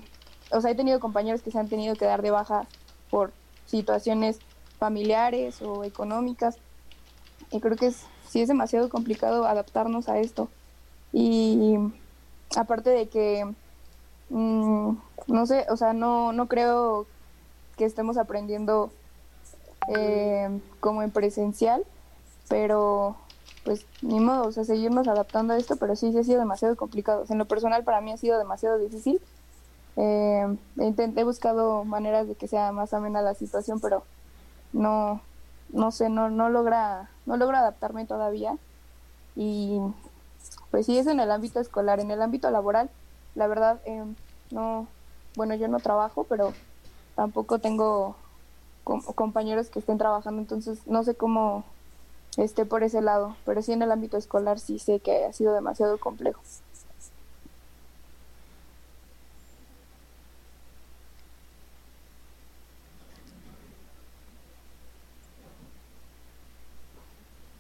o 0.51 0.62
sea, 0.62 0.71
he 0.71 0.75
tenido 0.75 0.99
compañeros 0.99 1.41
que 1.41 1.51
se 1.51 1.60
han 1.60 1.69
tenido 1.69 1.95
que 1.95 2.06
dar 2.06 2.21
de 2.21 2.32
baja 2.32 2.65
por 3.10 3.32
situaciones 3.65 4.39
familiares 4.80 5.62
o 5.62 5.84
económicas 5.84 6.58
y 7.51 7.60
creo 7.60 7.78
que 7.78 7.88
es, 7.88 8.06
sí 8.28 8.41
es 8.41 8.47
demasiado 8.47 8.89
complicado 8.89 9.45
adaptarnos 9.45 10.10
a 10.10 10.19
esto. 10.19 10.49
Y 11.13 11.75
aparte 12.56 12.89
de 12.89 13.08
que 13.08 13.45
Mm, 14.30 14.98
no 15.28 15.46
sé, 15.46 15.66
o 15.70 15.78
sea, 15.78 15.94
no, 15.94 16.34
no 16.34 16.48
creo 16.48 17.06
que 17.78 17.86
estemos 17.86 18.18
aprendiendo 18.18 18.92
eh, 19.88 20.60
como 20.80 21.04
en 21.04 21.12
presencial, 21.12 21.84
pero 22.50 23.16
pues 23.64 23.86
ni 24.02 24.20
modo, 24.20 24.48
o 24.48 24.52
sea, 24.52 24.64
seguirnos 24.64 25.08
adaptando 25.08 25.54
a 25.54 25.58
esto, 25.58 25.76
pero 25.78 25.96
sí, 25.96 26.12
sí 26.12 26.20
ha 26.20 26.24
sido 26.24 26.40
demasiado 26.40 26.76
complicado. 26.76 27.26
En 27.30 27.38
lo 27.40 27.46
personal 27.46 27.84
para 27.84 28.02
mí 28.02 28.12
ha 28.12 28.18
sido 28.18 28.38
demasiado 28.38 28.78
difícil. 28.78 29.20
Eh, 29.98 30.56
intenté, 30.78 31.22
he 31.22 31.24
buscado 31.24 31.84
maneras 31.84 32.28
de 32.28 32.36
que 32.36 32.48
sea 32.48 32.72
más 32.72 32.94
amena 32.94 33.22
la 33.22 33.34
situación, 33.34 33.80
pero 33.80 34.04
no, 34.74 35.22
no 35.70 35.92
sé, 35.92 36.10
no, 36.10 36.30
no 36.30 36.50
logra, 36.50 37.10
no 37.26 37.38
logro 37.38 37.58
adaptarme 37.58 38.06
todavía. 38.06 38.56
Y 39.36 39.80
pues 40.70 40.86
sí 40.86 40.98
es 40.98 41.08
en 41.08 41.20
el 41.20 41.32
ámbito 41.32 41.60
escolar, 41.60 42.00
en 42.00 42.12
el 42.12 42.22
ámbito 42.22 42.52
laboral 42.52 42.90
la 43.36 43.48
verdad, 43.48 43.82
eh, 43.86 44.04
no, 44.52 44.89
bueno, 45.36 45.56
yo 45.56 45.67
no 45.69 45.82
trabajo, 45.82 46.28
pero 46.28 46.54
tampoco 47.15 47.60
tengo 47.62 48.17
com- 48.84 49.02
compañeros 49.15 49.69
que 49.69 49.80
estén 49.80 49.98
trabajando, 50.00 50.41
entonces 50.41 50.86
no 50.88 51.04
sé 51.04 51.17
cómo 51.17 51.78
esté 52.38 52.65
por 52.65 52.84
ese 52.84 53.02
lado, 53.02 53.38
pero 53.45 53.62
sí 53.63 53.74
en 53.74 53.82
el 53.84 53.91
ámbito 53.91 54.17
escolar 54.17 54.60
sí 54.60 54.80
sé 54.80 55.02
que 55.02 55.26
ha 55.26 55.34
sido 55.34 55.54
demasiado 55.56 56.00
complejo. 56.00 56.41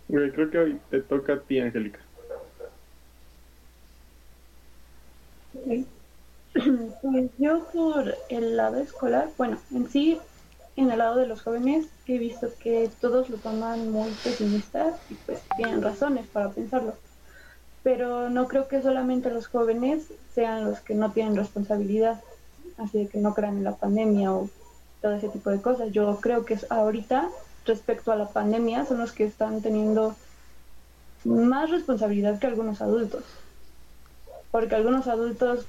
Creo 0.07 0.49
que 0.49 0.57
hoy 0.57 0.79
te 0.89 1.01
toca 1.03 1.33
a 1.33 1.43
ti, 1.45 1.59
Angélica. 1.59 2.04
Pues 7.01 7.31
yo 7.37 7.67
por 7.73 8.15
el 8.29 8.55
lado 8.55 8.77
escolar, 8.77 9.29
bueno, 9.37 9.59
en 9.71 9.89
sí, 9.89 10.19
en 10.77 10.89
el 10.89 10.99
lado 10.99 11.17
de 11.17 11.27
los 11.27 11.41
jóvenes, 11.41 11.87
he 12.05 12.17
visto 12.17 12.49
que 12.59 12.89
todos 13.01 13.29
lo 13.29 13.37
toman 13.37 13.91
muy 13.91 14.11
pesimistas 14.23 14.95
y 15.09 15.15
pues 15.15 15.41
tienen 15.57 15.81
razones 15.81 16.27
para 16.27 16.51
pensarlo. 16.51 16.95
Pero 17.83 18.29
no 18.29 18.47
creo 18.47 18.67
que 18.67 18.81
solamente 18.81 19.29
los 19.31 19.47
jóvenes 19.47 20.07
sean 20.33 20.65
los 20.65 20.79
que 20.79 20.95
no 20.95 21.11
tienen 21.11 21.35
responsabilidad, 21.35 22.21
así 22.77 22.99
de 22.99 23.07
que 23.09 23.19
no 23.19 23.33
crean 23.33 23.57
en 23.57 23.63
la 23.63 23.75
pandemia 23.75 24.33
o 24.33 24.49
todo 25.01 25.13
ese 25.13 25.29
tipo 25.29 25.49
de 25.49 25.61
cosas. 25.61 25.91
Yo 25.91 26.19
creo 26.21 26.45
que 26.45 26.55
es 26.55 26.65
ahorita, 26.71 27.29
respecto 27.65 28.11
a 28.11 28.15
la 28.15 28.29
pandemia, 28.29 28.85
son 28.85 28.99
los 28.99 29.11
que 29.11 29.25
están 29.25 29.61
teniendo 29.61 30.15
más 31.25 31.69
responsabilidad 31.69 32.39
que 32.39 32.47
algunos 32.47 32.81
adultos 32.81 33.23
porque 34.55 34.75
algunos 34.75 35.07
adultos 35.07 35.65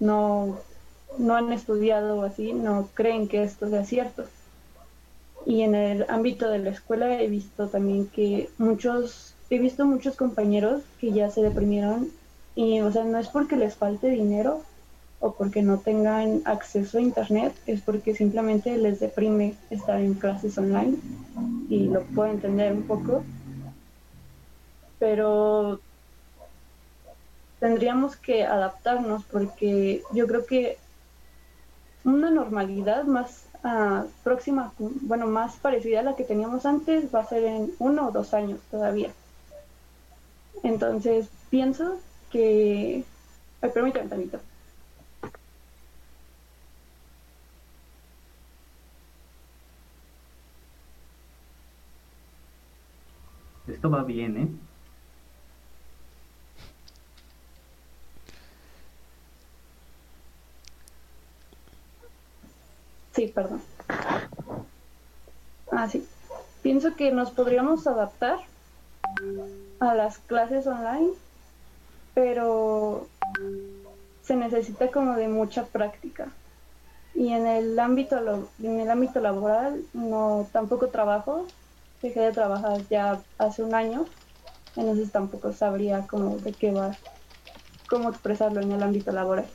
no, 0.00 0.58
no 1.18 1.36
han 1.36 1.52
estudiado 1.52 2.18
o 2.18 2.22
así, 2.24 2.52
no 2.52 2.88
creen 2.94 3.28
que 3.28 3.44
esto 3.44 3.70
sea 3.70 3.84
cierto. 3.84 4.24
Y 5.46 5.62
en 5.62 5.76
el 5.76 6.04
ámbito 6.08 6.50
de 6.50 6.58
la 6.58 6.70
escuela 6.70 7.22
he 7.22 7.28
visto 7.28 7.68
también 7.68 8.08
que 8.08 8.50
muchos, 8.58 9.36
he 9.50 9.60
visto 9.60 9.86
muchos 9.86 10.16
compañeros 10.16 10.82
que 10.98 11.12
ya 11.12 11.30
se 11.30 11.42
deprimieron 11.42 12.08
y, 12.56 12.80
o 12.80 12.90
sea, 12.90 13.04
no 13.04 13.20
es 13.20 13.28
porque 13.28 13.54
les 13.54 13.76
falte 13.76 14.10
dinero 14.10 14.62
o 15.20 15.34
porque 15.34 15.62
no 15.62 15.78
tengan 15.78 16.42
acceso 16.46 16.98
a 16.98 17.02
internet, 17.02 17.54
es 17.68 17.82
porque 17.82 18.16
simplemente 18.16 18.76
les 18.78 18.98
deprime 18.98 19.54
estar 19.70 20.00
en 20.00 20.14
clases 20.14 20.58
online 20.58 20.96
y 21.68 21.84
lo 21.84 22.02
puedo 22.02 22.32
entender 22.32 22.72
un 22.72 22.82
poco. 22.82 23.22
Pero 24.98 25.78
tendríamos 27.60 28.16
que 28.16 28.44
adaptarnos 28.44 29.24
porque 29.24 30.02
yo 30.12 30.26
creo 30.26 30.46
que 30.46 30.78
una 32.04 32.30
normalidad 32.30 33.04
más 33.04 33.46
ah, 33.62 34.04
próxima, 34.22 34.72
bueno, 34.78 35.26
más 35.26 35.56
parecida 35.56 36.00
a 36.00 36.02
la 36.02 36.16
que 36.16 36.24
teníamos 36.24 36.66
antes 36.66 37.14
va 37.14 37.20
a 37.20 37.26
ser 37.26 37.44
en 37.44 37.72
uno 37.78 38.08
o 38.08 38.12
dos 38.12 38.34
años 38.34 38.60
todavía. 38.70 39.10
Entonces, 40.62 41.28
pienso 41.50 41.98
que... 42.30 43.04
Ay, 43.60 43.70
permítame 43.70 44.08
tantito. 44.08 44.40
Esto 53.66 53.90
va 53.90 54.02
bien, 54.04 54.36
¿eh? 54.36 54.48
Sí, 63.14 63.28
perdón. 63.28 63.62
Ah, 65.70 65.88
sí. 65.88 66.06
Pienso 66.62 66.96
que 66.96 67.12
nos 67.12 67.30
podríamos 67.30 67.86
adaptar 67.86 68.38
a 69.78 69.94
las 69.94 70.18
clases 70.18 70.66
online, 70.66 71.12
pero 72.14 73.06
se 74.22 74.34
necesita 74.34 74.90
como 74.90 75.14
de 75.14 75.28
mucha 75.28 75.64
práctica. 75.66 76.32
Y 77.14 77.32
en 77.32 77.46
el 77.46 77.78
ámbito 77.78 78.16
en 78.60 78.80
el 78.80 78.90
ámbito 78.90 79.20
laboral 79.20 79.84
no 79.92 80.48
tampoco 80.52 80.88
trabajo, 80.88 81.46
dejé 82.02 82.20
de 82.20 82.32
trabajar 82.32 82.80
ya 82.90 83.22
hace 83.38 83.62
un 83.62 83.76
año, 83.76 84.06
entonces 84.74 85.12
tampoco 85.12 85.52
sabría 85.52 86.06
cómo 86.08 86.38
de 86.38 86.52
qué 86.54 86.72
va, 86.72 86.98
cómo 87.86 88.10
expresarlo 88.10 88.60
en 88.60 88.72
el 88.72 88.82
ámbito 88.82 89.12
laboral. 89.12 89.46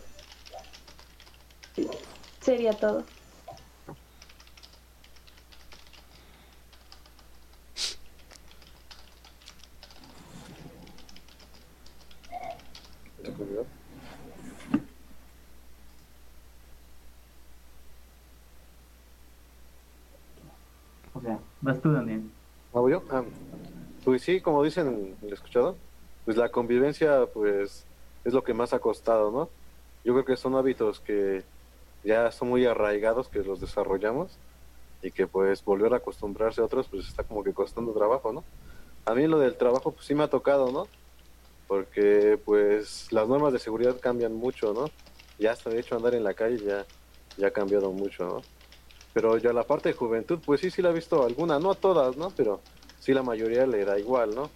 Sería 2.39 2.74
todo. 2.76 3.04
O 21.14 21.22
sea, 21.22 21.39
vas 21.70 21.82
tú, 21.82 21.91
Daniel. 21.91 22.24
Ah, 22.74 23.24
pues 24.03 24.24
sí, 24.24 24.41
como 24.41 24.63
dicen 24.63 25.15
el 25.22 25.34
escuchado, 25.34 25.76
pues 26.26 26.38
la 26.38 26.49
convivencia 26.49 27.26
pues 27.34 27.86
es 28.24 28.34
lo 28.34 28.43
que 28.43 28.53
más 28.53 28.74
ha 28.74 28.80
costado, 28.80 29.32
¿no? 29.32 29.49
Yo 30.03 30.13
creo 30.13 30.26
que 30.26 30.38
son 30.38 30.55
hábitos 30.55 30.99
que 30.99 31.43
ya 32.03 32.32
son 32.32 32.49
muy 32.49 32.65
arraigados, 32.65 33.28
que 33.28 33.39
los 33.39 33.59
desarrollamos 33.59 34.38
y 35.01 35.11
que 35.11 35.28
pues 35.28 35.63
volver 35.63 35.93
a 35.93 35.97
acostumbrarse 35.97 36.61
a 36.61 36.65
otros 36.65 36.88
pues 36.88 37.07
está 37.07 37.24
como 37.24 37.43
que 37.43 37.53
costando 37.53 37.93
trabajo, 37.93 38.34
¿no? 38.34 38.43
A 39.05 39.13
mí 39.13 39.28
lo 39.28 39.39
del 39.39 39.55
trabajo 39.55 39.91
pues 39.91 40.05
sí 40.05 40.15
me 40.15 40.24
ha 40.24 40.30
tocado, 40.30 40.72
¿no? 40.72 40.88
Porque 41.67 42.39
pues 42.43 43.11
las 43.11 43.28
normas 43.28 43.53
de 43.53 43.59
seguridad 43.59 43.99
cambian 43.99 44.34
mucho, 44.34 44.74
¿no? 44.74 44.86
Ya 45.38 45.51
hasta 45.51 45.70
de 45.70 45.80
hecho 45.80 45.95
andar 45.95 46.15
en 46.15 46.24
la 46.24 46.34
calle 46.34 46.57
ya, 46.57 46.86
ya 47.38 47.47
ha 47.47 47.51
cambiado 47.51 47.91
mucho, 47.91 48.26
¿no? 48.26 48.59
Pero 49.14 49.38
ya 49.38 49.53
la 49.53 49.64
parte 49.64 49.89
de 49.89 49.95
juventud, 49.95 50.39
pues 50.45 50.62
sí, 50.62 50.72
sí 50.72 50.82
la 50.82 50.89
he 50.89 50.93
visto 50.93 51.24
alguna, 51.24 51.60
no 51.60 51.72
a 51.72 51.76
todas, 51.76 52.16
¿no? 52.18 52.32
Pero 52.32 52.62
sí 52.99 53.14
la 53.14 53.24
mayoría 53.24 53.66
le 53.66 53.86
da 53.86 53.99
igual, 53.99 54.36
¿no? 54.36 54.49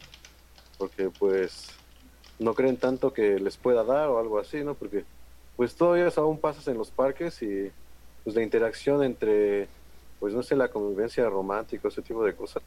Porque 0.77 1.09
pues 1.09 1.69
no 2.39 2.53
creen 2.53 2.77
tanto 2.77 3.13
que 3.13 3.39
les 3.39 3.57
pueda 3.57 3.83
dar 3.83 4.09
o 4.09 4.19
algo 4.19 4.39
así, 4.39 4.63
¿no? 4.63 4.75
Porque 4.75 5.05
pues 5.55 5.75
todavía 5.75 6.09
aún 6.15 6.39
pasas 6.39 6.67
en 6.67 6.77
los 6.77 6.91
parques 6.91 7.41
y 7.41 7.71
pues 8.23 8.35
la 8.35 8.43
interacción 8.43 9.03
entre, 9.03 9.67
pues 10.19 10.33
no 10.33 10.43
sé, 10.43 10.55
la 10.55 10.69
convivencia 10.69 11.29
romántica, 11.29 11.87
ese 11.87 12.01
tipo 12.01 12.23
de 12.23 12.35
cosas, 12.35 12.63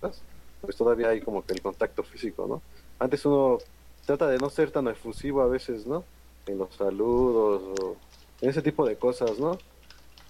pues 0.60 0.76
todavía 0.76 1.08
hay 1.08 1.20
como 1.20 1.44
que 1.44 1.52
el 1.52 1.62
contacto 1.62 2.02
físico, 2.02 2.46
¿no? 2.46 2.62
Antes 2.98 3.24
uno 3.26 3.58
trata 4.04 4.28
de 4.28 4.38
no 4.38 4.50
ser 4.50 4.70
tan 4.70 4.88
efusivo 4.88 5.42
a 5.42 5.46
veces, 5.46 5.86
¿no? 5.86 6.04
En 6.46 6.58
los 6.58 6.74
saludos 6.74 7.80
o 7.80 7.96
en 8.40 8.50
ese 8.50 8.62
tipo 8.62 8.86
de 8.86 8.96
cosas, 8.96 9.38
¿no? 9.38 9.58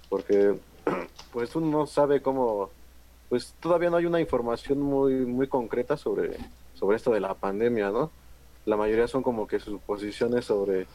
Porque 0.09 0.55
pues 1.32 1.55
uno 1.57 1.66
no 1.66 1.87
sabe 1.87 2.22
cómo, 2.22 2.70
pues 3.28 3.55
todavía 3.61 3.91
no 3.91 3.97
hay 3.97 4.07
una 4.07 4.20
información 4.20 4.80
muy, 4.80 5.14
muy 5.14 5.49
concreta 5.49 5.97
sobre, 5.97 6.37
sobre 6.74 6.97
esto 6.97 7.12
de 7.12 7.20
la 7.20 7.34
pandemia, 7.34 7.91
¿no? 7.91 8.11
La 8.64 8.76
mayoría 8.76 9.09
son 9.09 9.22
como 9.22 9.47
que 9.47 9.61
suposiciones 9.61 10.45
sobre 10.45 10.87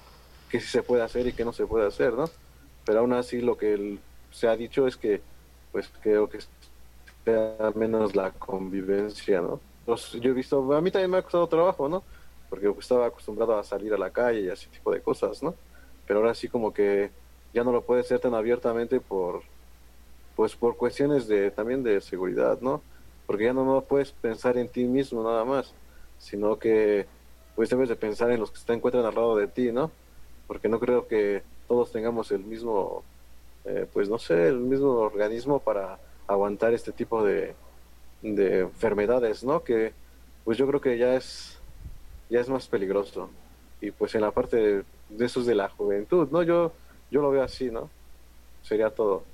qué 0.50 0.60
sí 0.60 0.68
se 0.68 0.84
puede 0.84 1.04
hacer 1.04 1.28
y 1.28 1.34
qué 1.34 1.46
no 1.46 1.54
se 1.54 1.66
puede 1.66 1.88
hacer, 1.88 2.14
¿no? 2.14 2.26
Pero 2.86 3.00
aún 3.00 3.14
así 3.14 3.42
lo 3.42 3.58
que 3.58 3.98
se 4.32 4.48
ha 4.48 4.56
dicho 4.56 4.88
es 4.88 4.98
que, 4.98 5.22
pues 5.72 5.90
creo 6.02 6.30
que 6.30 6.40
sea 7.24 7.72
menos 7.76 8.16
la 8.16 8.32
convivencia, 8.32 9.42
¿no? 9.42 9.60
Pues, 9.86 10.12
yo 10.14 10.32
he 10.32 10.34
visto, 10.34 10.74
a 10.74 10.82
mí 10.82 10.92
también 10.92 11.12
me 11.12 11.18
ha 11.18 11.22
costado 11.22 11.48
trabajo, 11.48 11.88
¿no? 11.88 12.04
Porque 12.50 12.74
estaba 12.80 13.08
acostumbrado 13.08 13.58
a 13.58 13.64
salir 13.64 13.94
a 13.94 13.98
la 13.98 14.10
calle 14.10 14.42
y 14.42 14.50
ese 14.50 14.68
tipo 14.68 14.92
de 14.92 15.02
cosas, 15.02 15.42
¿no? 15.42 15.56
Pero 16.06 16.20
ahora 16.20 16.34
sí 16.34 16.48
como 16.48 16.74
que 16.74 17.12
ya 17.54 17.64
no 17.64 17.72
lo 17.72 17.84
puede 17.84 18.02
hacer 18.02 18.20
tan 18.20 18.34
abiertamente 18.34 19.00
por, 19.00 19.44
pues 20.42 20.56
por 20.56 20.76
cuestiones 20.76 21.28
de 21.28 21.52
también 21.52 21.84
de 21.84 22.02
seguridad, 22.02 22.58
¿no? 22.62 22.82
Porque 23.28 23.44
ya 23.44 23.54
no, 23.54 23.64
no 23.64 23.82
puedes 23.82 24.12
pensar 24.12 24.58
en 24.58 24.70
ti 24.70 24.86
mismo 24.86 25.22
nada 25.22 25.46
más, 25.46 25.72
sino 26.18 26.58
que 26.58 27.06
pues 27.56 27.70
debes 27.70 27.90
de 27.90 27.96
pensar 27.96 28.32
en 28.32 28.40
los 28.40 28.50
que 28.50 28.58
se 28.58 28.74
encuentran 28.74 29.06
al 29.06 29.14
lado 29.14 29.36
de 29.38 29.46
ti, 29.46 29.72
¿no? 29.72 29.92
Porque 30.48 30.68
no 30.68 30.80
creo 30.80 31.08
que 31.08 31.44
todos 31.68 31.92
tengamos 31.92 32.32
el 32.32 32.44
mismo, 32.44 33.04
eh, 33.66 33.86
pues 33.94 34.10
no 34.10 34.18
sé, 34.18 34.48
el 34.48 34.58
mismo 34.58 34.94
organismo 34.94 35.60
para 35.60 36.00
aguantar 36.26 36.74
este 36.74 36.92
tipo 36.92 37.24
de, 37.24 37.54
de 38.24 38.62
enfermedades, 38.62 39.44
¿no? 39.44 39.64
Que 39.64 39.94
pues 40.44 40.58
yo 40.58 40.66
creo 40.66 40.82
que 40.82 40.98
ya 40.98 41.14
es, 41.14 41.60
ya 42.32 42.40
es 42.40 42.50
más 42.50 42.66
peligroso. 42.66 43.30
Y 43.80 43.92
pues 43.92 44.16
en 44.16 44.22
la 44.22 44.32
parte 44.32 44.58
de, 44.58 44.84
de 45.08 45.24
esos 45.24 45.46
de 45.46 45.54
la 45.54 45.70
juventud, 45.70 46.30
¿no? 46.32 46.42
Yo, 46.42 46.72
yo 47.12 47.22
lo 47.22 47.30
veo 47.30 47.44
así, 47.44 47.70
¿no? 47.70 47.92
Sería 48.64 48.90
todo. 48.90 49.30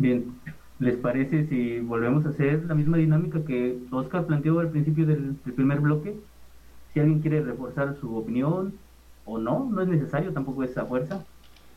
Bien, 0.00 0.34
¿les 0.78 0.96
parece 0.96 1.46
si 1.48 1.78
volvemos 1.80 2.24
a 2.24 2.30
hacer 2.30 2.64
la 2.64 2.74
misma 2.74 2.96
dinámica 2.96 3.44
que 3.44 3.78
Oscar 3.90 4.24
planteó 4.24 4.58
al 4.60 4.70
principio 4.70 5.04
del, 5.04 5.34
primer 5.54 5.80
bloque? 5.80 6.18
Si 6.94 7.00
alguien 7.00 7.20
quiere 7.20 7.42
reforzar 7.42 7.94
su 8.00 8.16
opinión 8.16 8.72
o 9.26 9.36
no, 9.36 9.68
no 9.70 9.82
es 9.82 9.88
necesario 9.88 10.32
tampoco 10.32 10.64
esa 10.64 10.86
fuerza. 10.86 11.22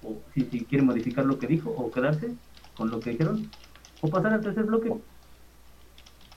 O 0.04 0.16
si, 0.34 0.46
quiere 0.46 0.86
modificar 0.86 1.26
lo 1.26 1.38
que 1.38 1.48
dijo 1.48 1.70
o 1.72 1.92
quedarse 1.92 2.34
con 2.78 2.92
lo 2.92 3.02
que 3.02 3.10
dijeron. 3.10 3.50
O 4.00 4.08
pasar 4.08 4.32
al 4.32 4.42
tercer 4.42 4.64
bloque. 4.64 4.94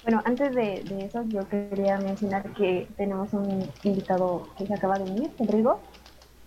Bueno, 0.03 0.22
antes 0.24 0.53
de, 0.57 0.82
eso, 1.05 1.22
yo 1.28 1.49
quería 1.49 1.99
mencionar 1.99 2.53
que 2.55 2.89
tenemos 2.97 3.32
un 3.32 3.64
invitado 3.84 4.49
que 4.59 4.66
se 4.66 4.74
acaba 4.74 4.99
de 4.99 5.09
unir, 5.09 5.30
Rodrigo. 5.39 5.80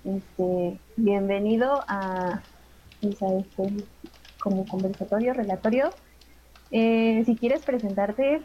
Este, 0.04 0.78
bienvenido 0.98 1.82
a, 1.88 2.42
a 2.42 2.42
este 3.02 3.26
como 4.40 4.68
conversatorio, 4.68 5.34
relatorio. 5.34 5.90
Eh, 6.72 7.24
si 7.26 7.36
quieres 7.36 7.62
presentarte, 7.64 8.42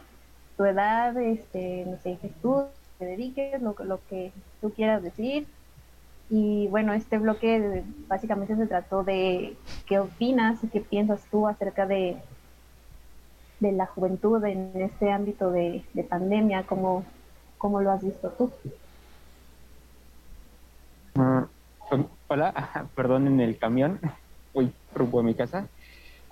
tu 0.57 0.65
edad, 0.65 1.17
este, 1.17 1.85
no 1.85 1.97
sé, 2.01 2.17
qué 2.21 2.31
tú 2.41 2.65
te 2.97 3.05
dediques, 3.05 3.61
lo, 3.61 3.75
lo 3.83 3.99
que 4.09 4.31
tú 4.61 4.71
quieras 4.71 5.03
decir. 5.03 5.47
Y 6.29 6.67
bueno, 6.67 6.93
este 6.93 7.17
bloque 7.17 7.83
básicamente 8.07 8.55
se 8.55 8.65
trató 8.65 9.03
de 9.03 9.55
qué 9.85 9.99
opinas 9.99 10.63
y 10.63 10.67
qué 10.67 10.81
piensas 10.81 11.21
tú 11.29 11.47
acerca 11.47 11.85
de, 11.85 12.17
de 13.59 13.71
la 13.71 13.85
juventud 13.85 14.43
en 14.45 14.71
este 14.75 15.11
ámbito 15.11 15.51
de, 15.51 15.83
de 15.93 16.03
pandemia, 16.03 16.63
cómo, 16.63 17.05
cómo 17.57 17.81
lo 17.81 17.91
has 17.91 18.03
visto 18.03 18.29
tú. 18.29 18.51
Uh, 21.15 21.45
hola, 22.27 22.89
perdón 22.95 23.27
en 23.27 23.39
el 23.39 23.57
camión, 23.57 23.99
voy 24.53 24.73
rumbo 24.93 25.19
a 25.19 25.23
mi 25.23 25.35
casa, 25.35 25.67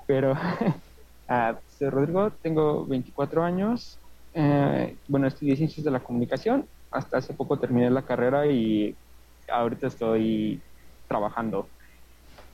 pero 0.08 0.34
uh, 0.34 0.36
soy 1.68 1.90
Rodrigo, 1.90 2.34
tengo 2.42 2.86
24 2.88 3.44
años, 3.44 4.02
eh, 4.34 5.00
bueno, 5.08 5.28
estudié 5.28 5.56
Ciencias 5.56 5.84
de 5.86 5.92
la 5.92 6.04
Comunicación, 6.04 6.70
hasta 6.92 7.18
hace 7.18 7.34
poco 7.34 7.60
terminé 7.60 7.90
la 7.90 8.06
carrera 8.06 8.46
y 8.48 8.98
ahorita 9.50 9.88
estoy 9.88 10.64
trabajando. 11.08 11.72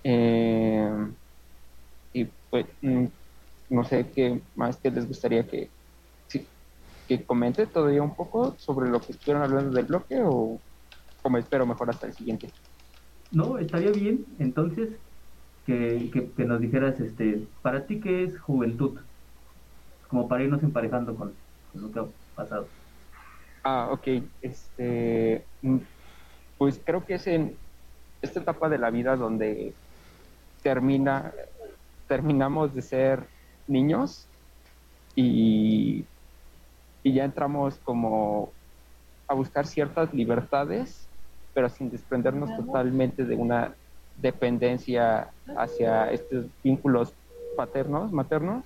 Eh, 0.03 0.89
y 2.13 2.25
pues, 2.49 2.65
mm, 2.81 3.05
no 3.69 3.83
sé 3.83 4.11
qué 4.11 4.43
más 4.55 4.77
que 4.77 4.91
les 4.91 5.07
gustaría 5.07 5.47
que, 5.47 5.71
que 7.07 7.25
comente 7.25 7.65
todavía 7.67 8.03
un 8.03 8.15
poco 8.15 8.55
sobre 8.59 8.89
lo 8.89 8.99
que 9.01 9.13
estuvieron 9.13 9.43
hablando 9.43 9.71
del 9.73 9.85
bloque 9.87 10.21
o 10.23 10.61
como 11.23 11.37
espero 11.39 11.65
mejor 11.65 11.89
hasta 11.89 12.05
el 12.07 12.13
siguiente. 12.13 12.53
No, 13.31 13.57
estaría 13.57 13.91
bien, 13.91 14.25
entonces, 14.39 14.99
que, 15.69 16.09
que, 16.11 16.31
que 16.31 16.45
nos 16.45 16.59
dijeras, 16.59 16.99
este, 16.99 17.47
para 17.61 17.85
ti, 17.85 17.99
¿qué 17.99 18.23
es 18.23 18.39
juventud? 18.39 18.99
Como 20.07 20.27
para 20.27 20.43
irnos 20.43 20.63
emparejando 20.63 21.15
con, 21.15 21.31
con 21.71 21.81
lo 21.83 21.91
que 21.91 21.99
ha 21.99 22.05
pasado. 22.35 22.67
Ah, 23.63 23.89
ok. 23.91 24.07
Este, 24.41 25.45
mm, 25.61 25.77
pues 26.57 26.81
creo 26.83 27.05
que 27.05 27.13
es 27.13 27.27
en 27.27 27.55
esta 28.23 28.39
etapa 28.39 28.67
de 28.67 28.79
la 28.79 28.89
vida 28.89 29.15
donde 29.15 29.75
termina, 30.63 31.31
terminamos 32.07 32.73
de 32.73 32.81
ser 32.81 33.27
niños 33.67 34.25
y, 35.15 36.03
y 37.03 37.13
ya 37.13 37.25
entramos 37.25 37.75
como 37.83 38.51
a 39.27 39.35
buscar 39.35 39.67
ciertas 39.67 40.11
libertades, 40.15 41.07
pero 41.53 41.69
sin 41.69 41.91
desprendernos 41.91 42.49
totalmente 42.57 43.23
de 43.23 43.35
una 43.35 43.75
dependencia 44.21 45.29
hacia 45.57 46.11
estos 46.11 46.45
vínculos 46.63 47.13
paternos, 47.55 48.11
maternos. 48.11 48.63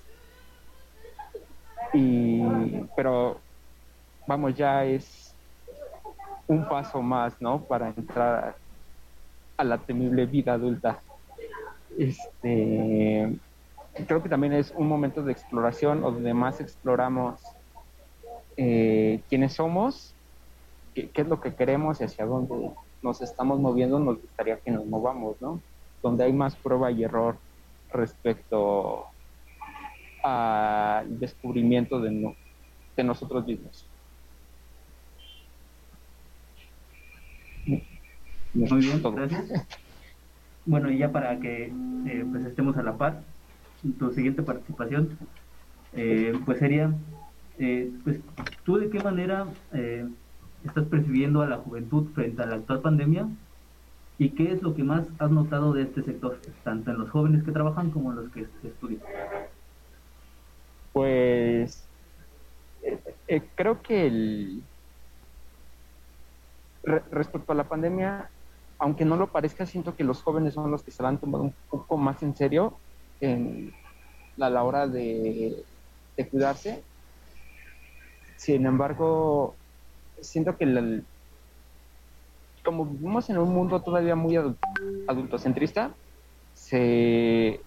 Y, 1.93 2.41
pero 2.95 3.39
vamos, 4.27 4.55
ya 4.55 4.85
es 4.85 5.35
un 6.47 6.67
paso 6.67 7.01
más, 7.01 7.39
¿no? 7.41 7.61
Para 7.63 7.89
entrar 7.89 8.55
a 9.57 9.63
la 9.63 9.77
temible 9.77 10.25
vida 10.25 10.53
adulta. 10.53 10.99
Este, 11.97 13.31
creo 14.07 14.23
que 14.23 14.29
también 14.29 14.53
es 14.53 14.73
un 14.75 14.87
momento 14.87 15.23
de 15.23 15.31
exploración 15.31 16.01
donde 16.01 16.33
más 16.33 16.59
exploramos 16.59 17.41
eh, 18.57 19.21
quiénes 19.29 19.53
somos, 19.53 20.15
qué, 20.95 21.09
qué, 21.09 21.21
es 21.21 21.27
lo 21.27 21.39
que 21.39 21.53
queremos 21.53 22.01
y 22.01 22.05
hacia 22.05 22.25
dónde 22.25 22.71
nos 23.03 23.21
estamos 23.21 23.59
moviendo, 23.59 23.99
nos 23.99 24.19
gustaría 24.21 24.59
que 24.59 24.71
nos 24.71 24.85
movamos, 24.85 25.39
¿no? 25.41 25.61
Donde 26.01 26.23
hay 26.23 26.33
más 26.33 26.55
prueba 26.55 26.89
y 26.91 27.03
error 27.03 27.37
respecto 27.91 29.05
al 30.23 31.19
descubrimiento 31.19 31.99
de, 31.99 32.11
no, 32.11 32.35
de 32.95 33.03
nosotros 33.03 33.45
mismos. 33.45 33.85
Muy 38.53 38.79
bien, 38.79 39.01
gracias. 39.01 39.67
Bueno, 40.65 40.89
y 40.89 40.97
ya 40.97 41.11
para 41.11 41.39
que 41.39 41.65
eh, 41.65 42.25
pues 42.31 42.45
estemos 42.45 42.77
a 42.77 42.83
la 42.83 42.97
par, 42.97 43.21
tu 43.99 44.11
siguiente 44.13 44.43
participación, 44.43 45.17
eh, 45.93 46.33
pues 46.45 46.59
sería, 46.59 46.93
eh, 47.59 47.91
pues, 48.03 48.19
¿tú 48.63 48.77
de 48.77 48.89
qué 48.89 48.99
manera 48.99 49.45
estás 50.65 50.85
percibiendo 50.85 51.41
a 51.41 51.47
la 51.47 51.57
juventud 51.57 52.07
frente 52.13 52.41
a 52.41 52.45
la 52.45 52.55
actual 52.55 52.81
pandemia? 52.81 53.27
¿Y 54.17 54.29
qué 54.29 54.51
es 54.51 54.61
lo 54.61 54.75
que 54.75 54.83
más 54.83 55.07
has 55.19 55.31
notado 55.31 55.73
de 55.73 55.83
este 55.83 56.03
sector, 56.03 56.39
tanto 56.63 56.91
en 56.91 56.99
los 56.99 57.09
jóvenes 57.09 57.43
que 57.43 57.51
trabajan 57.51 57.89
como 57.89 58.11
en 58.11 58.17
los 58.17 58.31
que 58.31 58.47
estudian? 58.63 59.01
Pues 60.93 61.83
creo 63.55 63.81
que 63.81 64.07
el, 64.07 64.63
respecto 67.11 67.51
a 67.51 67.55
la 67.55 67.63
pandemia, 67.63 68.29
aunque 68.77 69.05
no 69.05 69.15
lo 69.15 69.27
parezca, 69.27 69.65
siento 69.65 69.95
que 69.95 70.03
los 70.03 70.21
jóvenes 70.21 70.53
son 70.53 70.69
los 70.69 70.83
que 70.83 70.91
se 70.91 71.01
la 71.01 71.09
han 71.09 71.17
tomado 71.17 71.45
un 71.45 71.55
poco 71.69 71.97
más 71.97 72.21
en 72.23 72.35
serio. 72.35 72.77
en, 73.21 73.73
a 74.39 74.49
la 74.49 74.63
hora 74.63 74.87
de 74.87 75.63
cuidarse. 76.31 76.83
Sin 78.35 78.65
embargo, 78.65 79.55
siento 80.21 80.57
que 80.57 80.65
el- 80.65 81.07
como 82.63 82.85
vivimos 82.85 83.29
en 83.29 83.37
un 83.37 83.53
mundo 83.53 83.81
todavía 83.81 84.15
muy 84.15 84.35
adul- 84.35 84.57
adultocentrista, 85.07 85.95
se, 86.53 87.61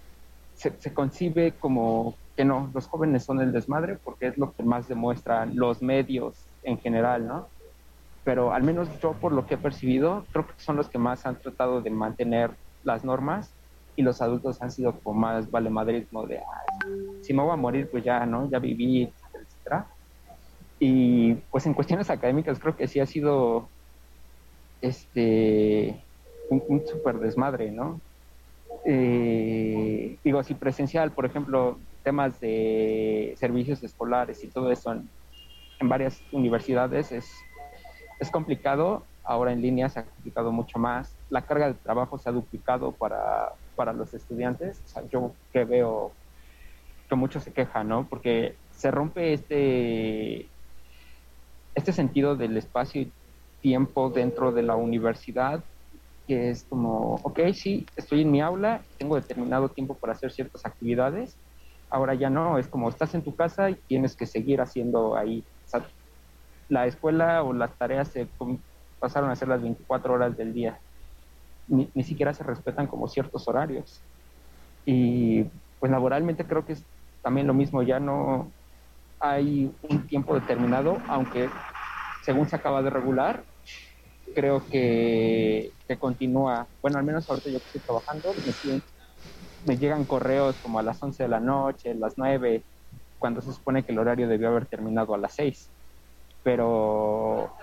se, 0.55 0.95
concibe 0.95 1.59
como 1.59 2.17
que 2.35 2.45
no, 2.45 2.71
los 2.75 2.87
jóvenes 2.87 3.25
son 3.25 3.41
el 3.41 3.53
desmadre 3.53 3.99
porque 4.03 4.29
es 4.29 4.39
lo 4.39 4.53
que 4.53 4.63
más 4.63 4.89
demuestran 4.89 5.55
los 5.55 5.83
medios 5.83 6.49
en 6.63 6.79
general, 6.79 7.27
¿no? 7.27 7.53
Pero 8.25 8.53
al 8.53 8.63
menos 8.63 8.89
yo 9.01 9.13
por 9.21 9.33
lo 9.33 9.47
que 9.47 9.55
he 9.55 9.59
percibido, 9.59 10.27
creo 10.33 10.47
que 10.47 10.55
son 10.59 10.77
los 10.77 10.89
que 10.89 10.99
más 10.99 11.27
han 11.27 11.41
tratado 11.41 11.83
de 11.83 11.91
mantener 11.91 12.57
las 12.83 13.05
normas 13.05 13.57
y 13.97 14.03
los 14.03 14.21
adultos 14.23 14.61
han 14.63 14.71
sido 14.71 15.01
como 15.01 15.19
más 15.21 15.51
valemadrismo 15.51 16.27
de, 16.27 16.39
"Ay, 16.39 17.23
si 17.23 17.33
me 17.35 17.43
voy 17.43 17.53
a 17.53 17.57
morir, 17.57 17.89
pues 17.91 18.05
ya, 18.05 18.25
¿no? 18.27 18.51
Ya 18.51 18.59
viví, 18.59 19.03
etcétera, 19.05 19.45
etcétera. 19.45 19.96
Y 20.79 21.35
pues 21.51 21.67
en 21.67 21.75
cuestiones 21.75 22.11
académicas 22.11 22.59
creo 22.59 22.77
que 22.77 22.89
sí 22.89 23.01
ha 23.01 23.07
sido 23.07 23.71
este 24.81 26.05
un, 26.51 26.63
un 26.69 26.87
súper 26.87 27.19
desmadre, 27.19 27.71
¿no? 27.71 28.01
Eh, 28.85 30.19
digo, 30.23 30.43
si 30.43 30.55
presencial, 30.55 31.13
por 31.13 31.27
ejemplo, 31.27 31.81
temas 32.05 32.39
de 32.41 33.35
servicios 33.37 33.83
escolares 33.83 34.45
y 34.45 34.49
todo 34.49 34.71
eso 34.71 34.93
en, 34.93 35.11
varias 35.89 36.23
universidades 36.33 37.13
es, 37.13 37.29
es 38.21 38.31
complicado. 38.31 39.05
Ahora 39.25 39.53
en 39.53 39.61
línea 39.61 39.89
se 39.89 40.01
ha 40.01 40.07
complicado 40.07 40.53
mucho 40.53 40.79
más. 40.79 41.17
La 41.29 41.43
carga 41.43 41.67
de 41.67 41.75
trabajo 41.75 42.17
se 42.17 42.29
ha 42.29 42.33
duplicado 42.33 42.93
para, 42.93 43.53
para 43.75 43.93
los 43.93 44.15
estudiantes. 44.15 44.81
O 44.85 44.89
sea, 44.89 45.03
yo 45.09 45.35
que 45.53 45.65
veo 45.65 46.13
que 47.09 47.17
muchos 47.17 47.43
se 47.43 47.53
quejan, 47.53 47.89
¿no? 47.89 48.09
Porque 48.09 48.57
se 48.71 48.91
rompe 48.91 49.33
este, 49.33 50.49
este 51.77 51.93
sentido 51.93 52.35
del 52.35 52.57
espacio 52.57 53.03
y 53.03 53.13
tiempo 53.61 54.11
dentro 54.11 54.51
de 54.51 54.63
la 54.63 54.77
universidad, 54.77 55.63
que 56.27 56.51
es 56.51 56.65
como, 56.65 57.17
ok, 57.23 57.41
sí, 57.53 57.87
estoy 57.95 58.23
en 58.23 58.33
mi 58.33 58.41
aula, 58.41 58.83
tengo 58.99 59.15
determinado 59.15 59.69
tiempo 59.69 59.95
para 59.95 60.15
hacer 60.15 60.33
ciertas 60.33 60.65
actividades, 60.65 61.39
ahora 61.91 62.15
ya 62.15 62.31
no, 62.31 62.59
es 62.59 62.67
como 62.67 62.89
estás 62.89 63.15
en 63.15 63.23
tu 63.23 63.37
casa 63.37 63.71
y 63.71 63.77
tienes 63.87 64.17
que 64.17 64.27
seguir 64.27 64.61
haciendo 64.61 65.17
ahí. 65.17 65.47
La 66.69 66.87
escuela 66.87 67.43
o 67.45 67.53
las 67.53 67.77
tareas 67.77 68.09
se 68.09 68.29
pasaron 68.99 69.31
a 69.31 69.37
ser 69.37 69.49
las 69.49 69.63
24 69.63 70.15
horas 70.15 70.37
del 70.37 70.53
día. 70.53 70.81
Ni, 71.69 71.91
ni 71.95 72.03
siquiera 72.03 72.33
se 72.33 72.43
respetan 72.43 72.87
como 72.87 73.07
ciertos 73.07 73.47
horarios. 73.47 74.03
Y 74.85 75.45
pues 75.79 75.93
laboralmente 75.93 76.45
creo 76.45 76.65
que 76.65 76.73
es 76.73 76.85
también 77.23 77.47
lo 77.47 77.55
mismo, 77.55 77.83
ya 77.83 78.01
no 78.01 78.53
hay 79.21 79.73
un 79.83 80.07
tiempo 80.07 80.35
determinado, 80.35 80.99
aunque 81.09 81.49
según 82.23 82.49
se 82.49 82.57
acaba 82.57 82.83
de 82.83 82.91
regular, 82.91 83.45
creo 84.35 84.67
que, 84.69 85.73
que 85.87 85.99
continúa, 85.99 86.69
bueno, 86.83 86.99
al 86.99 87.05
menos 87.05 87.29
ahorita 87.29 87.51
yo 87.51 87.61
que 87.61 87.67
estoy 87.67 87.81
trabajando, 87.83 88.35
me, 89.65 89.77
llegan 89.77 90.05
correos 90.05 90.59
como 90.61 90.79
a 90.79 90.83
las 90.83 91.03
11 91.03 91.23
de 91.23 91.29
la 91.29 91.41
noche, 91.41 91.95
las 91.95 92.15
9, 92.17 92.67
cuando 93.19 93.41
se 93.41 93.53
supone 93.53 93.85
que 93.85 93.93
el 93.93 93.99
horario 93.99 94.29
debió 94.29 94.49
haber 94.49 94.67
terminado 94.67 95.15
a 95.15 95.19
las 95.19 95.35
6. 95.35 95.73
Pero, 96.43 97.55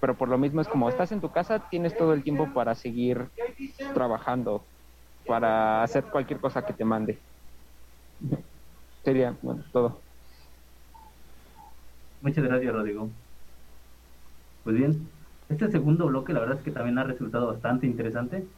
pero 0.00 0.16
por 0.16 0.28
lo 0.28 0.38
mismo 0.38 0.60
es 0.60 0.68
como 0.68 0.88
estás 0.88 1.12
en 1.12 1.20
tu 1.20 1.30
casa, 1.30 1.68
tienes 1.70 1.96
todo 1.96 2.12
el 2.12 2.24
tiempo 2.24 2.52
para 2.52 2.74
seguir 2.74 3.30
trabajando, 3.94 4.68
para 5.26 5.82
hacer 5.82 6.04
cualquier 6.04 6.40
cosa 6.40 6.64
que 6.64 6.72
te 6.72 6.84
mande. 6.84 7.22
Sería 9.04 9.38
bueno, 9.42 9.64
todo. 9.72 10.07
Muchas 12.20 12.44
gracias, 12.44 12.72
Rodrigo. 12.72 13.16
Pues 14.62 14.76
bien, 14.76 15.10
este 15.48 15.70
segundo 15.70 16.06
bloque 16.06 16.32
la 16.32 16.40
verdad 16.40 16.56
es 16.58 16.62
que 16.62 16.70
también 16.72 16.98
ha 16.98 17.04
resultado 17.04 17.46
bastante 17.46 17.86
interesante. 17.86 18.48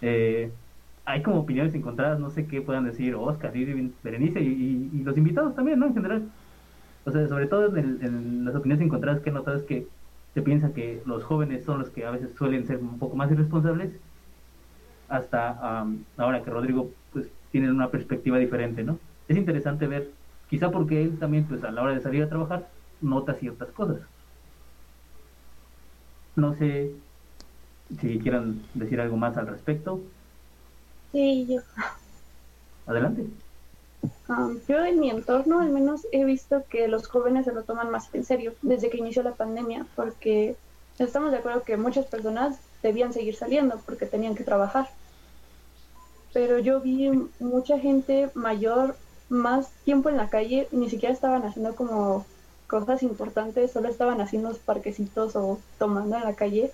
Eh, 0.00 0.56
hay 1.04 1.22
como 1.22 1.40
opiniones 1.40 1.74
encontradas, 1.74 2.20
no 2.20 2.30
sé 2.30 2.46
qué 2.48 2.62
puedan 2.62 2.84
decir 2.86 3.14
Oscar, 3.16 3.52
Berenice 4.02 4.40
y, 4.42 4.90
y- 4.92 5.04
los 5.04 5.18
invitados 5.18 5.54
también, 5.54 5.78
¿no? 5.80 5.86
En 5.88 5.94
general. 5.94 6.32
O 7.04 7.10
sea, 7.12 7.26
sobre 7.28 7.48
todo 7.48 7.76
en, 7.76 7.78
el- 7.78 8.04
en 8.04 8.44
las 8.44 8.56
opiniones 8.56 8.84
encontradas 8.84 9.22
que 9.22 9.30
he 9.30 9.32
notado 9.32 9.56
es 9.58 9.64
que 9.64 9.90
se 10.34 10.42
piensa 10.42 10.72
que 10.74 11.02
los 11.06 11.24
jóvenes 11.24 11.64
son 11.64 11.80
los 11.80 11.90
que 11.90 12.06
a 12.06 12.10
veces 12.12 12.34
suelen 12.36 12.66
ser 12.66 12.78
un 12.78 12.98
poco 12.98 13.16
más 13.16 13.30
irresponsables, 13.32 14.02
hasta 15.06 15.80
am, 15.80 16.06
ahora 16.16 16.42
que 16.42 16.50
Rodrigo 16.50 16.96
pues 17.10 17.32
tiene 17.50 17.70
una 17.70 17.90
perspectiva 17.90 18.38
diferente, 18.38 18.84
¿no? 18.84 19.02
Es 19.26 19.36
interesante 19.36 19.86
ver, 19.86 20.14
quizá 20.46 20.70
porque 20.70 21.02
él 21.02 21.18
también 21.18 21.46
pues 21.46 21.64
a 21.64 21.70
la 21.70 21.82
hora 21.82 21.94
de 21.94 22.00
salir 22.00 22.22
a 22.22 22.28
trabajar 22.28 22.70
nota 23.00 23.34
ciertas 23.34 23.72
cosas. 23.72 24.10
No 26.36 26.54
sé 26.54 27.02
si 28.00 28.18
quieran 28.20 28.70
decir 28.74 29.00
algo 29.00 29.16
más 29.18 29.36
al 29.36 29.46
respecto. 29.48 30.10
Sí, 31.12 31.46
yo, 31.46 31.62
Adelante. 32.86 33.38
um, 34.28 34.60
yo 34.68 34.84
en 34.84 35.00
mi 35.00 35.10
entorno 35.10 35.60
al 35.60 35.70
menos 35.70 36.06
he 36.12 36.24
visto 36.24 36.64
que 36.68 36.88
los 36.88 37.08
jóvenes 37.08 37.46
se 37.46 37.52
lo 37.52 37.64
toman 37.64 37.90
más 37.90 38.12
en 38.14 38.24
serio 38.24 38.56
desde 38.62 38.90
que 38.90 38.98
inició 38.98 39.22
la 39.22 39.36
pandemia, 39.36 39.86
porque 39.94 40.60
estamos 40.98 41.30
de 41.32 41.38
acuerdo 41.38 41.64
que 41.64 41.76
muchas 41.76 42.06
personas 42.06 42.60
debían 42.82 43.12
seguir 43.12 43.36
saliendo 43.36 43.82
porque 43.84 44.06
tenían 44.06 44.34
que 44.34 44.44
trabajar. 44.44 44.88
Pero 46.32 46.58
yo 46.58 46.80
vi 46.80 47.10
mucha 47.38 47.78
gente 47.78 48.30
mayor 48.34 48.96
más 49.28 49.72
tiempo 49.84 50.08
en 50.08 50.16
la 50.16 50.30
calle 50.30 50.68
y 50.70 50.76
ni 50.76 50.88
siquiera 50.90 51.12
estaban 51.14 51.42
haciendo 51.44 51.74
como 51.76 52.30
cosas 52.68 53.02
importantes, 53.02 53.72
solo 53.72 53.88
estaban 53.88 54.20
haciendo 54.20 54.54
parquecitos 54.64 55.34
o 55.34 55.58
tomando 55.78 56.16
en 56.16 56.24
la 56.24 56.34
calle 56.34 56.70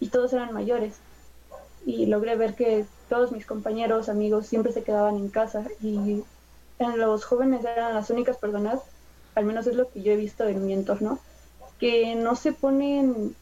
y 0.00 0.08
todos 0.08 0.32
eran 0.32 0.52
mayores. 0.52 0.96
Y 1.86 2.06
logré 2.06 2.36
ver 2.36 2.54
que 2.54 2.84
todos 3.08 3.32
mis 3.32 3.46
compañeros, 3.46 4.08
amigos 4.08 4.46
siempre 4.46 4.72
se 4.72 4.82
quedaban 4.82 5.16
en 5.16 5.28
casa 5.28 5.64
y 5.80 6.22
en 6.78 6.98
los 6.98 7.24
jóvenes 7.24 7.64
eran 7.64 7.94
las 7.94 8.10
únicas 8.10 8.36
personas, 8.36 8.80
al 9.34 9.44
menos 9.44 9.66
es 9.66 9.76
lo 9.76 9.88
que 9.88 10.02
yo 10.02 10.12
he 10.12 10.16
visto 10.16 10.46
en 10.46 10.66
mi 10.66 10.74
entorno, 10.74 11.18
que 11.78 12.14
no 12.16 12.34
se 12.36 12.52
ponen 12.52 13.34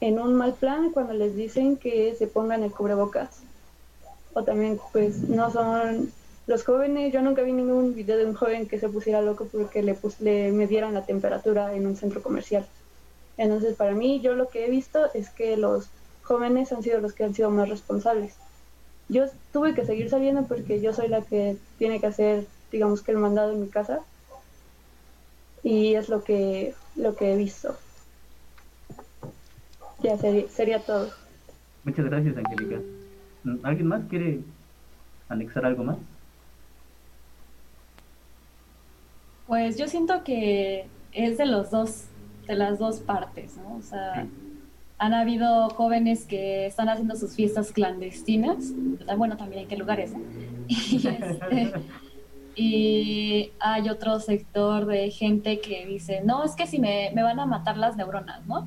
en 0.00 0.20
un 0.20 0.34
mal 0.34 0.54
plan 0.54 0.90
cuando 0.90 1.12
les 1.12 1.36
dicen 1.36 1.76
que 1.76 2.14
se 2.18 2.26
pongan 2.26 2.64
el 2.64 2.72
cubrebocas. 2.72 3.42
O 4.34 4.42
también, 4.42 4.80
pues, 4.92 5.28
no 5.28 5.50
son 5.50 6.12
los 6.46 6.64
jóvenes. 6.64 7.12
Yo 7.12 7.22
nunca 7.22 7.42
vi 7.42 7.52
ningún 7.52 7.94
video 7.94 8.16
de 8.16 8.26
un 8.26 8.34
joven 8.34 8.66
que 8.68 8.78
se 8.78 8.88
pusiera 8.88 9.22
loco 9.22 9.48
porque 9.50 9.82
le, 9.82 9.94
pus- 9.94 10.20
le 10.20 10.50
midieran 10.52 10.94
la 10.94 11.04
temperatura 11.06 11.74
en 11.74 11.86
un 11.86 11.96
centro 11.96 12.22
comercial. 12.22 12.66
Entonces, 13.36 13.76
para 13.76 13.92
mí, 13.94 14.20
yo 14.20 14.34
lo 14.34 14.48
que 14.48 14.66
he 14.66 14.70
visto 14.70 15.12
es 15.14 15.30
que 15.30 15.56
los 15.56 15.90
jóvenes 16.22 16.72
han 16.72 16.82
sido 16.82 17.00
los 17.00 17.12
que 17.14 17.24
han 17.24 17.34
sido 17.34 17.50
más 17.50 17.68
responsables. 17.68 18.36
Yo 19.08 19.24
tuve 19.52 19.74
que 19.74 19.84
seguir 19.84 20.08
saliendo 20.08 20.46
porque 20.46 20.80
yo 20.80 20.92
soy 20.92 21.08
la 21.08 21.22
que 21.22 21.56
tiene 21.78 22.00
que 22.00 22.06
hacer, 22.06 22.46
digamos 22.70 23.02
que 23.02 23.12
el 23.12 23.18
mandado 23.18 23.52
en 23.52 23.60
mi 23.60 23.68
casa. 23.68 24.00
Y 25.62 25.94
es 25.94 26.08
lo 26.08 26.24
que, 26.24 26.74
lo 26.96 27.14
que 27.14 27.32
he 27.32 27.36
visto. 27.36 27.76
Ya 30.02 30.18
sería, 30.18 30.48
sería 30.48 30.80
todo. 30.80 31.10
Muchas 31.84 32.04
gracias, 32.04 32.36
Angélica. 32.36 32.80
¿Alguien 33.64 33.88
más 33.88 34.02
quiere 34.08 34.40
anexar 35.28 35.64
algo 35.64 35.84
más? 35.84 35.98
Pues 39.52 39.76
yo 39.76 39.86
siento 39.86 40.24
que 40.24 40.86
es 41.12 41.36
de 41.36 41.44
los 41.44 41.70
dos, 41.70 42.04
de 42.46 42.54
las 42.54 42.78
dos 42.78 43.00
partes, 43.00 43.58
¿no? 43.58 43.76
O 43.76 43.82
sea, 43.82 44.26
han 44.96 45.12
habido 45.12 45.68
jóvenes 45.68 46.24
que 46.24 46.64
están 46.64 46.88
haciendo 46.88 47.16
sus 47.16 47.34
fiestas 47.34 47.70
clandestinas, 47.70 48.72
bueno, 49.18 49.36
también 49.36 49.64
en 49.64 49.68
qué 49.68 49.76
lugares. 49.76 50.14
Y, 50.68 51.06
este, 51.06 51.72
y 52.54 53.52
hay 53.60 53.90
otro 53.90 54.20
sector 54.20 54.86
de 54.86 55.10
gente 55.10 55.60
que 55.60 55.84
dice, 55.84 56.22
no, 56.24 56.44
es 56.44 56.52
que 56.52 56.66
si 56.66 56.78
me, 56.78 57.10
me 57.14 57.22
van 57.22 57.38
a 57.38 57.44
matar 57.44 57.76
las 57.76 57.94
neuronas, 57.94 58.46
¿no? 58.46 58.66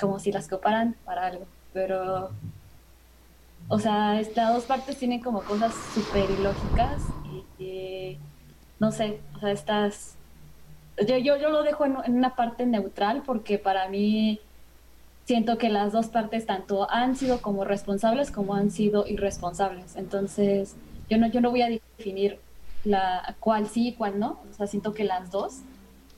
Como 0.00 0.18
si 0.18 0.32
las 0.32 0.48
coparan 0.48 0.96
para 1.04 1.26
algo, 1.26 1.44
pero... 1.74 2.30
O 3.68 3.78
sea, 3.78 4.18
estas 4.18 4.54
dos 4.54 4.64
partes 4.64 4.96
tienen 4.96 5.20
como 5.20 5.42
cosas 5.42 5.74
súper 5.92 6.30
ilógicas 6.30 7.02
y, 7.58 7.62
y 7.62 8.18
no 8.78 8.92
sé, 8.92 9.20
o 9.36 9.40
sea, 9.40 9.50
estas... 9.50 10.14
Yo, 11.06 11.16
yo, 11.16 11.36
yo 11.36 11.50
lo 11.50 11.62
dejo 11.62 11.84
en, 11.84 11.96
en 12.04 12.16
una 12.16 12.34
parte 12.34 12.66
neutral 12.66 13.22
porque 13.24 13.58
para 13.58 13.88
mí 13.88 14.40
siento 15.24 15.58
que 15.58 15.68
las 15.68 15.92
dos 15.92 16.08
partes 16.08 16.46
tanto 16.46 16.90
han 16.90 17.14
sido 17.14 17.40
como 17.40 17.64
responsables 17.64 18.30
como 18.30 18.54
han 18.54 18.70
sido 18.70 19.06
irresponsables. 19.06 19.94
Entonces, 19.96 20.74
yo 21.08 21.18
no, 21.18 21.28
yo 21.28 21.40
no 21.40 21.50
voy 21.50 21.62
a 21.62 21.68
definir 21.68 22.40
la 22.84 23.36
cuál 23.38 23.68
sí 23.68 23.88
y 23.88 23.92
cuál 23.92 24.18
no. 24.18 24.40
O 24.50 24.54
sea, 24.54 24.66
siento 24.66 24.94
que 24.94 25.04
las 25.04 25.30
dos, 25.30 25.60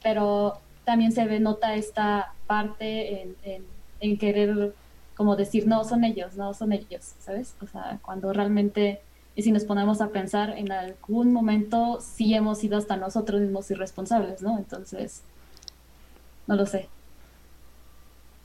pero 0.02 0.58
también 0.84 1.12
se 1.12 1.26
ve, 1.26 1.40
nota 1.40 1.74
esta 1.74 2.34
parte 2.46 3.22
en, 3.22 3.36
en, 3.42 3.64
en 4.00 4.16
querer 4.16 4.74
como 5.20 5.36
decir, 5.36 5.66
no, 5.66 5.84
son 5.84 6.04
ellos, 6.04 6.36
no, 6.36 6.54
son 6.54 6.72
ellos, 6.72 7.14
¿sabes? 7.18 7.54
O 7.60 7.66
sea, 7.66 7.98
cuando 8.00 8.32
realmente 8.32 9.02
Y 9.40 9.42
si 9.42 9.52
nos 9.52 9.64
ponemos 9.64 10.02
a 10.02 10.10
pensar, 10.10 10.50
en 10.58 10.70
algún 10.70 11.32
momento 11.32 11.98
sí 12.02 12.34
hemos 12.34 12.58
sido 12.58 12.76
hasta 12.76 12.98
nosotros 12.98 13.40
mismos 13.40 13.70
irresponsables, 13.70 14.42
¿no? 14.42 14.58
Entonces, 14.58 15.22
no 16.46 16.56
lo 16.56 16.66
sé. 16.66 16.90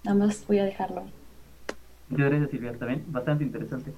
Nada 0.05 0.17
más 0.17 0.47
voy 0.47 0.59
a 0.59 0.63
dejarlo 0.63 1.01
ahí. 1.01 1.11
Muchas 2.07 2.29
gracias 2.29 2.49
Silvia, 2.51 2.77
también 2.77 3.03
bastante 3.09 3.43
interesante. 3.43 3.91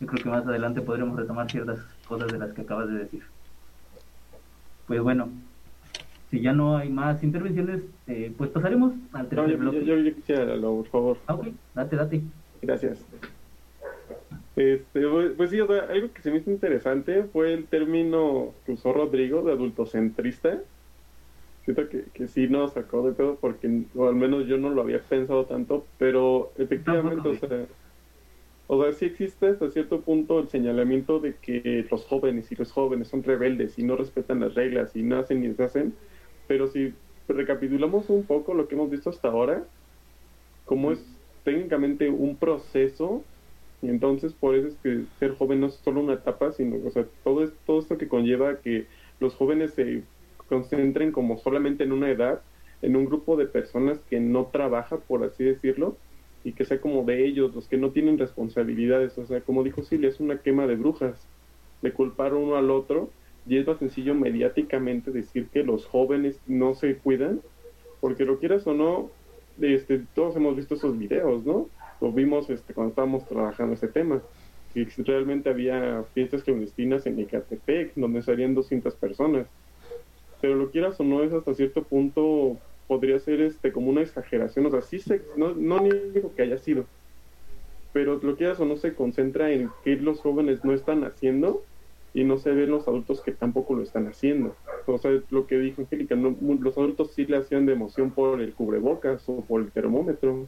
Yo 0.00 0.06
creo 0.06 0.22
que 0.22 0.28
más 0.28 0.46
adelante 0.46 0.82
podremos 0.82 1.16
retomar 1.18 1.50
ciertas 1.50 1.78
cosas 2.06 2.30
de 2.30 2.36
las 2.38 2.52
que 2.52 2.60
acabas 2.60 2.88
de 2.88 2.94
decir. 2.98 3.22
Pues 4.86 5.00
bueno, 5.00 5.30
si 6.30 6.42
ya 6.42 6.52
no 6.52 6.76
hay 6.76 6.90
más 6.90 7.22
intervenciones, 7.24 7.80
eh, 8.06 8.34
pues 8.36 8.50
pasaremos 8.50 8.92
al 9.14 9.22
No, 9.22 9.28
tercer 9.30 9.50
yo, 9.52 9.56
bloque. 9.56 9.84
yo- 9.86 9.96
yo 9.96 10.14
quisiera, 10.14 10.44
Lalo, 10.44 10.76
por 10.82 10.88
favor. 10.88 11.18
Ah, 11.26 11.36
ok, 11.36 11.46
date, 11.74 11.96
date. 11.96 12.20
Gracias. 12.60 12.98
Este, 14.56 15.08
pues, 15.08 15.32
pues 15.36 15.50
sí, 15.50 15.60
o 15.60 15.66
sea, 15.66 15.80
algo 15.84 16.12
que 16.12 16.22
se 16.22 16.30
me 16.30 16.38
hizo 16.38 16.50
interesante 16.50 17.24
fue 17.24 17.52
el 17.54 17.68
término 17.68 18.60
que 18.64 18.72
usó 18.72 18.92
Rodrigo 18.92 19.42
de 19.42 19.52
adultocentrista. 19.52 20.68
Siento 21.64 21.88
que, 21.88 22.10
que 22.12 22.28
sí 22.28 22.48
nos 22.48 22.74
sacó 22.74 23.06
de 23.08 23.14
pedo 23.14 23.40
porque, 23.40 23.86
o 23.94 24.06
al 24.08 24.14
menos 24.16 24.46
yo 24.46 24.58
no 24.58 24.70
lo 24.70 24.82
había 24.82 25.02
pensado 25.08 25.46
tanto, 25.46 25.92
pero 25.98 26.52
efectivamente, 26.56 27.28
o 27.28 27.34
sea, 27.34 27.68
o 28.66 28.82
sea, 28.82 28.92
sí 28.92 29.06
existe 29.06 29.48
hasta 29.48 29.70
cierto 29.70 30.04
punto 30.04 30.40
el 30.40 30.48
señalamiento 30.48 31.20
de 31.20 31.38
que 31.38 31.86
los 31.90 32.06
jóvenes 32.06 32.50
y 32.52 32.54
los 32.56 32.72
jóvenes 32.72 33.08
son 33.08 33.22
rebeldes 33.22 33.78
y 33.78 33.82
no 33.84 33.96
respetan 33.96 34.40
las 34.40 34.54
reglas 34.54 34.96
y 34.96 35.02
no 35.02 35.18
hacen 35.18 35.40
ni 35.40 35.48
deshacen, 35.48 35.98
pero 36.46 36.66
si 36.68 37.02
recapitulamos 37.28 38.10
un 38.10 38.26
poco 38.26 38.54
lo 38.54 38.68
que 38.68 38.74
hemos 38.74 38.90
visto 38.90 39.10
hasta 39.10 39.28
ahora, 39.28 39.70
como 40.64 40.92
es 40.92 41.22
técnicamente 41.42 42.10
un 42.10 42.38
proceso, 42.38 43.30
y 43.84 43.90
entonces 43.90 44.32
por 44.32 44.54
eso 44.54 44.68
es 44.68 44.76
que 44.82 45.02
ser 45.18 45.36
joven 45.36 45.60
no 45.60 45.66
es 45.66 45.74
solo 45.74 46.00
una 46.00 46.14
etapa, 46.14 46.52
sino, 46.52 46.76
o 46.86 46.90
sea, 46.90 47.04
todo, 47.22 47.44
es, 47.44 47.52
todo 47.66 47.80
esto 47.80 47.98
que 47.98 48.08
conlleva 48.08 48.60
que 48.60 48.86
los 49.20 49.34
jóvenes 49.34 49.74
se 49.74 50.02
concentren 50.48 51.12
como 51.12 51.36
solamente 51.36 51.84
en 51.84 51.92
una 51.92 52.10
edad, 52.10 52.40
en 52.80 52.96
un 52.96 53.04
grupo 53.04 53.36
de 53.36 53.44
personas 53.44 53.98
que 54.08 54.20
no 54.20 54.46
trabaja, 54.46 54.96
por 54.96 55.22
así 55.22 55.44
decirlo, 55.44 55.98
y 56.44 56.52
que 56.52 56.64
sea 56.64 56.80
como 56.80 57.04
de 57.04 57.26
ellos, 57.26 57.54
los 57.54 57.68
que 57.68 57.76
no 57.76 57.90
tienen 57.90 58.16
responsabilidades, 58.16 59.18
o 59.18 59.26
sea, 59.26 59.42
como 59.42 59.62
dijo 59.62 59.82
Silvia, 59.82 60.08
es 60.08 60.18
una 60.18 60.38
quema 60.38 60.66
de 60.66 60.76
brujas, 60.76 61.26
de 61.82 61.92
culpar 61.92 62.32
uno 62.32 62.56
al 62.56 62.70
otro, 62.70 63.10
y 63.46 63.58
es 63.58 63.66
más 63.66 63.78
sencillo 63.78 64.14
mediáticamente 64.14 65.10
decir 65.10 65.48
que 65.52 65.62
los 65.62 65.84
jóvenes 65.84 66.40
no 66.46 66.74
se 66.74 66.96
cuidan, 66.96 67.42
porque 68.00 68.24
lo 68.24 68.38
quieras 68.38 68.66
o 68.66 68.72
no, 68.72 69.10
este, 69.60 70.00
todos 70.14 70.36
hemos 70.36 70.56
visto 70.56 70.74
esos 70.74 70.98
videos, 70.98 71.44
¿no? 71.44 71.68
Lo 72.04 72.12
vimos 72.12 72.50
este, 72.50 72.74
cuando 72.74 72.90
estábamos 72.90 73.26
trabajando 73.26 73.72
ese 73.72 73.88
tema, 73.88 74.20
que 74.74 74.86
realmente 74.98 75.48
había 75.48 76.04
fiestas 76.12 76.42
clandestinas 76.42 77.06
en 77.06 77.18
Ecatepec, 77.18 77.94
donde 77.94 78.20
salían 78.20 78.54
200 78.54 78.94
personas, 78.96 79.46
pero 80.42 80.54
lo 80.54 80.70
quieras 80.70 81.00
o 81.00 81.04
no, 81.04 81.22
es 81.22 81.32
hasta 81.32 81.54
cierto 81.54 81.82
punto 81.82 82.58
podría 82.86 83.18
ser 83.20 83.40
este 83.40 83.72
como 83.72 83.88
una 83.88 84.02
exageración, 84.02 84.66
o 84.66 84.70
sea, 84.70 84.82
sí 84.82 84.98
se, 84.98 85.22
no, 85.38 85.54
no 85.54 85.80
niego 85.80 86.34
que 86.36 86.42
haya 86.42 86.58
sido, 86.58 86.84
pero 87.94 88.20
lo 88.22 88.36
quieras 88.36 88.60
o 88.60 88.66
no 88.66 88.76
se 88.76 88.92
concentra 88.92 89.50
en 89.50 89.70
qué 89.82 89.96
los 89.96 90.20
jóvenes 90.20 90.62
no 90.62 90.74
están 90.74 91.04
haciendo 91.04 91.62
y 92.12 92.24
no 92.24 92.36
se 92.36 92.50
ven 92.50 92.70
los 92.70 92.86
adultos 92.86 93.22
que 93.22 93.32
tampoco 93.32 93.74
lo 93.76 93.82
están 93.82 94.08
haciendo. 94.08 94.54
O 94.84 94.98
sea, 94.98 95.10
lo 95.30 95.46
que 95.46 95.58
dijo 95.58 95.80
Angélica, 95.80 96.14
los 96.14 96.76
adultos 96.76 97.12
sí 97.14 97.24
le 97.24 97.38
hacían 97.38 97.64
de 97.64 97.72
emoción 97.72 98.10
por 98.10 98.42
el 98.42 98.52
cubrebocas 98.52 99.26
o 99.26 99.40
por 99.40 99.62
el 99.62 99.72
termómetro. 99.72 100.46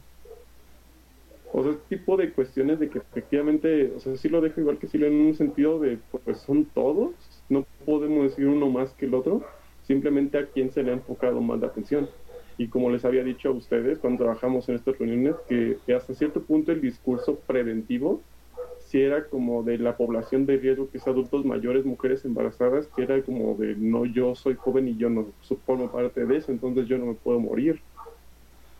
O 1.53 1.63
sea, 1.63 1.73
tipo 1.87 2.17
de 2.17 2.31
cuestiones 2.31 2.79
de 2.79 2.89
que 2.89 2.99
efectivamente, 2.99 3.93
o 3.95 3.99
sea, 3.99 4.15
sí 4.17 4.29
lo 4.29 4.41
dejo 4.41 4.61
igual 4.61 4.77
que 4.77 4.87
sí 4.87 4.97
lo 4.97 5.07
en 5.07 5.13
un 5.13 5.33
sentido 5.33 5.79
de, 5.79 5.97
pues 6.23 6.39
son 6.39 6.65
todos, 6.65 7.11
no 7.49 7.65
podemos 7.85 8.23
decir 8.23 8.47
uno 8.47 8.69
más 8.69 8.93
que 8.93 9.05
el 9.05 9.13
otro, 9.13 9.43
simplemente 9.83 10.37
a 10.37 10.47
quién 10.47 10.71
se 10.71 10.83
le 10.83 10.91
ha 10.91 10.95
enfocado 10.95 11.39
más 11.41 11.59
la 11.59 11.67
atención. 11.67 12.09
Y 12.57 12.67
como 12.67 12.89
les 12.89 13.05
había 13.05 13.23
dicho 13.23 13.49
a 13.49 13.53
ustedes 13.53 13.99
cuando 13.99 14.23
trabajamos 14.23 14.67
en 14.67 14.75
estas 14.75 14.97
reuniones, 14.97 15.35
que, 15.47 15.77
que 15.85 15.93
hasta 15.93 16.13
cierto 16.13 16.41
punto 16.41 16.71
el 16.71 16.81
discurso 16.81 17.35
preventivo 17.47 18.21
si 18.87 19.01
era 19.01 19.25
como 19.25 19.63
de 19.63 19.77
la 19.77 19.97
población 19.97 20.45
de 20.45 20.57
riesgo, 20.57 20.89
que 20.89 20.97
es 20.97 21.07
adultos 21.07 21.43
mayores, 21.43 21.85
mujeres 21.85 22.23
embarazadas, 22.23 22.87
que 22.95 23.03
era 23.03 23.21
como 23.21 23.55
de 23.55 23.75
no, 23.75 24.05
yo 24.05 24.33
soy 24.33 24.55
joven 24.55 24.87
y 24.87 24.95
yo 24.95 25.09
no 25.09 25.27
formo 25.65 25.91
parte 25.91 26.25
de 26.25 26.37
eso, 26.37 26.53
entonces 26.53 26.87
yo 26.87 26.97
no 26.97 27.07
me 27.07 27.13
puedo 27.13 27.37
morir. 27.39 27.81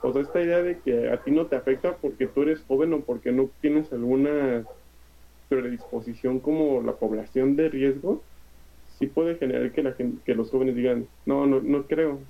O 0.02 0.14
sea, 0.14 0.22
esta 0.22 0.41
idea 0.41 0.62
de 0.64 0.82
que 0.82 1.10
a 1.10 1.24
ti 1.24 1.32
no 1.32 1.48
te 1.48 1.56
afecta 1.56 1.98
porque 2.00 2.28
tú 2.28 2.43
eres 2.43 2.64
joven 2.66 2.93
o 2.93 3.06
porque 3.06 3.32
no 3.32 3.52
tienes 3.62 3.91
alguna 3.93 4.66
predisposición 5.50 6.39
como 6.41 6.82
la 6.82 6.98
población 7.00 7.56
de 7.56 7.70
riesgo, 7.70 8.28
sí 8.88 9.08
puede 9.08 9.38
generar 9.38 9.74
que 9.74 9.84
la 9.84 9.93
gente, 9.93 10.24
que 10.24 10.36
los 10.36 10.52
jóvenes 10.52 10.76
digan, 10.76 11.10
no, 11.26 11.48
no, 11.48 11.62
no 11.62 11.88
creo. 11.88 12.28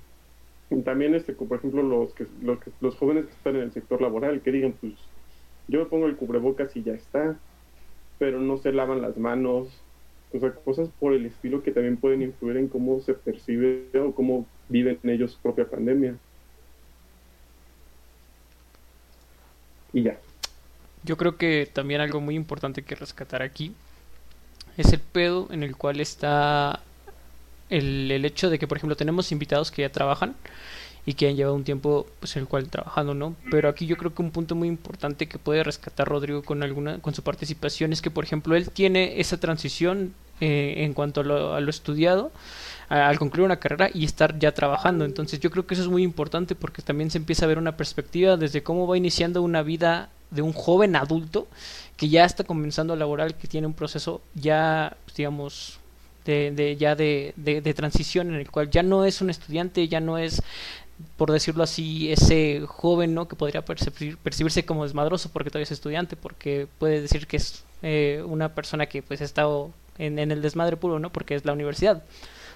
Y 0.70 0.82
también, 0.84 1.14
este, 1.14 1.34
por 1.34 1.58
ejemplo, 1.58 1.82
los, 1.82 2.14
que, 2.14 2.26
los, 2.40 2.60
que- 2.60 2.72
los 2.80 2.96
jóvenes 2.96 3.26
que 3.26 3.32
están 3.32 3.56
en 3.56 3.62
el 3.64 3.72
sector 3.72 4.02
laboral, 4.02 4.42
que 4.42 4.52
digan, 4.52 4.78
pues, 4.80 5.12
yo 5.68 5.80
me 5.80 5.86
pongo 5.86 6.06
el 6.06 6.16
cubrebocas 6.16 6.76
y 6.76 6.84
ya 6.84 6.94
está, 6.94 7.42
pero 8.18 8.40
no 8.40 8.56
se 8.58 8.72
lavan 8.72 9.02
las 9.02 9.16
manos, 9.18 9.86
o 10.30 10.38
sea, 10.40 10.54
cosas 10.54 10.90
por 10.98 11.14
el 11.14 11.26
estilo 11.26 11.62
que 11.62 11.72
también 11.72 12.00
pueden 12.00 12.22
influir 12.22 12.56
en 12.58 12.68
cómo 12.68 13.00
se 13.00 13.14
percibe 13.14 13.90
o 14.00 14.14
cómo 14.14 14.50
viven 14.68 15.00
ellos 15.04 15.32
su 15.32 15.42
propia 15.42 15.70
pandemia. 15.70 16.20
Y 19.92 20.02
ya. 20.02 20.18
Yo 21.04 21.16
creo 21.16 21.36
que 21.36 21.68
también 21.72 22.00
algo 22.00 22.20
muy 22.20 22.34
importante 22.34 22.82
que 22.82 22.94
rescatar 22.94 23.42
aquí 23.42 23.74
es 24.76 24.92
el 24.92 25.00
pedo 25.00 25.48
en 25.50 25.62
el 25.62 25.76
cual 25.76 26.00
está 26.00 26.80
el, 27.70 28.10
el 28.10 28.24
hecho 28.24 28.50
de 28.50 28.58
que, 28.58 28.66
por 28.66 28.78
ejemplo, 28.78 28.96
tenemos 28.96 29.32
invitados 29.32 29.70
que 29.70 29.82
ya 29.82 29.92
trabajan 29.92 30.34
y 31.08 31.14
que 31.14 31.26
han 31.26 31.36
llevado 31.36 31.56
un 31.56 31.64
tiempo 31.64 32.06
pues 32.20 32.36
el 32.36 32.46
cual 32.46 32.68
trabajando, 32.68 33.14
¿no? 33.14 33.34
Pero 33.50 33.70
aquí 33.70 33.86
yo 33.86 33.96
creo 33.96 34.14
que 34.14 34.20
un 34.20 34.30
punto 34.30 34.54
muy 34.54 34.68
importante 34.68 35.26
que 35.26 35.38
puede 35.38 35.64
rescatar 35.64 36.06
Rodrigo 36.06 36.42
con 36.42 36.62
alguna 36.62 36.98
con 36.98 37.14
su 37.14 37.22
participación 37.22 37.94
es 37.94 38.02
que, 38.02 38.10
por 38.10 38.24
ejemplo, 38.24 38.54
él 38.54 38.68
tiene 38.70 39.18
esa 39.18 39.40
transición 39.40 40.12
eh, 40.40 40.74
en 40.78 40.94
cuanto 40.94 41.20
a 41.20 41.24
lo, 41.24 41.54
a 41.54 41.60
lo 41.60 41.70
estudiado 41.70 42.30
al 42.88 43.18
concluir 43.18 43.44
una 43.44 43.60
carrera 43.60 43.90
y 43.92 44.04
estar 44.06 44.38
ya 44.38 44.52
trabajando. 44.52 45.04
Entonces 45.04 45.40
yo 45.40 45.50
creo 45.50 45.66
que 45.66 45.74
eso 45.74 45.82
es 45.82 45.88
muy 45.90 46.02
importante 46.02 46.54
porque 46.54 46.80
también 46.80 47.10
se 47.10 47.18
empieza 47.18 47.44
a 47.44 47.48
ver 47.48 47.58
una 47.58 47.76
perspectiva 47.76 48.36
desde 48.38 48.62
cómo 48.62 48.86
va 48.86 48.96
iniciando 48.96 49.42
una 49.42 49.62
vida 49.62 50.08
de 50.30 50.40
un 50.42 50.52
joven 50.54 50.96
adulto 50.96 51.48
que 51.98 52.08
ya 52.08 52.24
está 52.24 52.44
comenzando 52.44 52.94
a 52.94 52.96
laborar, 52.96 53.34
que 53.34 53.46
tiene 53.48 53.66
un 53.66 53.74
proceso 53.74 54.22
ya, 54.34 54.96
pues, 55.04 55.16
digamos, 55.16 55.78
de, 56.24 56.50
de- 56.52 56.76
ya 56.76 56.94
de, 56.94 57.34
de- 57.36 57.60
de 57.60 57.74
transición 57.74 58.28
en 58.28 58.36
el 58.36 58.50
cual 58.50 58.70
ya 58.70 58.82
no 58.82 59.04
es 59.04 59.20
un 59.20 59.28
estudiante, 59.30 59.86
ya 59.88 60.00
no 60.00 60.16
es 60.16 60.42
por 61.16 61.30
decirlo 61.30 61.62
así, 61.62 62.10
ese 62.12 62.62
joven, 62.66 63.14
¿no? 63.14 63.28
Que 63.28 63.36
podría 63.36 63.64
percibir- 63.64 64.16
percibirse 64.18 64.64
como 64.64 64.84
desmadroso 64.84 65.30
porque 65.32 65.50
todavía 65.50 65.64
es 65.64 65.72
estudiante, 65.72 66.16
porque 66.16 66.66
puede 66.78 67.00
decir 67.02 67.26
que 67.26 67.36
es 67.36 67.64
eh, 67.82 68.22
una 68.26 68.54
persona 68.54 68.86
que 68.86 69.02
pues 69.02 69.20
ha 69.20 69.24
estado 69.24 69.70
en, 69.98 70.18
el 70.18 70.42
desmadre 70.42 70.76
puro, 70.76 70.98
¿no? 70.98 71.10
Porque 71.10 71.34
es 71.34 71.44
la 71.44 71.52
universidad. 71.52 72.02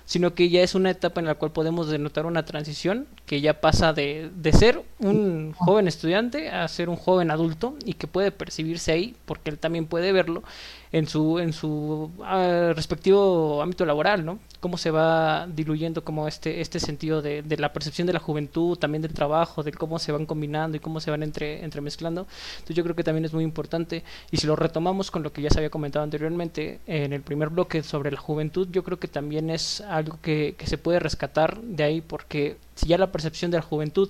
Sino 0.04 0.34
que 0.34 0.48
ya 0.48 0.62
es 0.62 0.74
una 0.74 0.90
etapa 0.90 1.20
en 1.20 1.26
la 1.26 1.36
cual 1.36 1.52
podemos 1.52 1.88
denotar 1.88 2.26
una 2.26 2.44
transición 2.44 3.06
que 3.24 3.40
ya 3.40 3.60
pasa 3.60 3.92
de, 3.92 4.30
de 4.34 4.52
ser 4.52 4.82
un 4.98 5.52
joven 5.52 5.86
estudiante 5.86 6.50
a 6.50 6.66
ser 6.66 6.88
un 6.88 6.96
joven 6.96 7.30
adulto 7.30 7.76
y 7.84 7.94
que 7.94 8.08
puede 8.08 8.32
percibirse 8.32 8.90
ahí, 8.90 9.14
porque 9.26 9.50
él 9.50 9.58
también 9.58 9.86
puede 9.86 10.10
verlo 10.10 10.42
en 10.90 11.06
su, 11.06 11.38
en 11.38 11.52
su 11.52 12.10
ah, 12.24 12.72
respectivo 12.74 13.62
ámbito 13.62 13.86
laboral, 13.86 14.24
¿no? 14.24 14.40
Cómo 14.62 14.78
se 14.78 14.90
va 14.90 15.46
diluyendo 15.46 16.04
como 16.04 16.26
este, 16.26 16.62
este 16.62 16.80
sentido 16.80 17.20
de, 17.20 17.44
la 17.58 17.74
percepción 17.74 18.06
de 18.06 18.14
la 18.14 18.20
juventud, 18.20 18.78
también 18.78 19.02
del 19.02 19.12
trabajo, 19.12 19.62
de 19.62 19.72
cómo 19.72 19.98
se 19.98 20.12
van 20.12 20.24
combinando 20.24 20.78
y 20.78 20.80
cómo 20.80 21.00
se 21.00 21.10
van 21.10 21.22
entre, 21.22 21.62
entremezclando. 21.64 22.26
Entonces 22.54 22.76
yo 22.76 22.84
creo 22.84 22.96
que 22.96 23.04
también 23.04 23.24
es 23.24 23.34
muy 23.34 23.44
importante. 23.44 24.04
Y 24.30 24.38
si 24.38 24.46
lo 24.46 24.56
retomamos 24.56 25.10
con 25.10 25.22
lo 25.22 25.32
que 25.32 25.42
ya 25.42 25.50
se 25.50 25.58
había 25.58 25.70
comentado 25.70 26.04
anteriormente 26.04 26.80
en 26.86 27.12
el 27.12 27.22
primer 27.22 27.50
bloque 27.50 27.82
sobre 27.82 28.10
la 28.10 28.18
juventud, 28.18 28.68
yo 28.70 28.84
creo 28.84 28.98
que 28.98 29.08
también 29.08 29.50
es 29.50 29.80
algo 29.82 30.18
que, 30.22 30.54
que 30.56 30.66
se 30.66 30.78
puede 30.78 31.00
rescatar 31.00 31.60
de 31.60 31.82
ahí, 31.84 32.00
porque 32.00 32.56
si 32.76 32.86
ya 32.86 32.98
la 32.98 33.12
percepción 33.12 33.50
de 33.50 33.58
la 33.58 33.62
juventud 33.62 34.08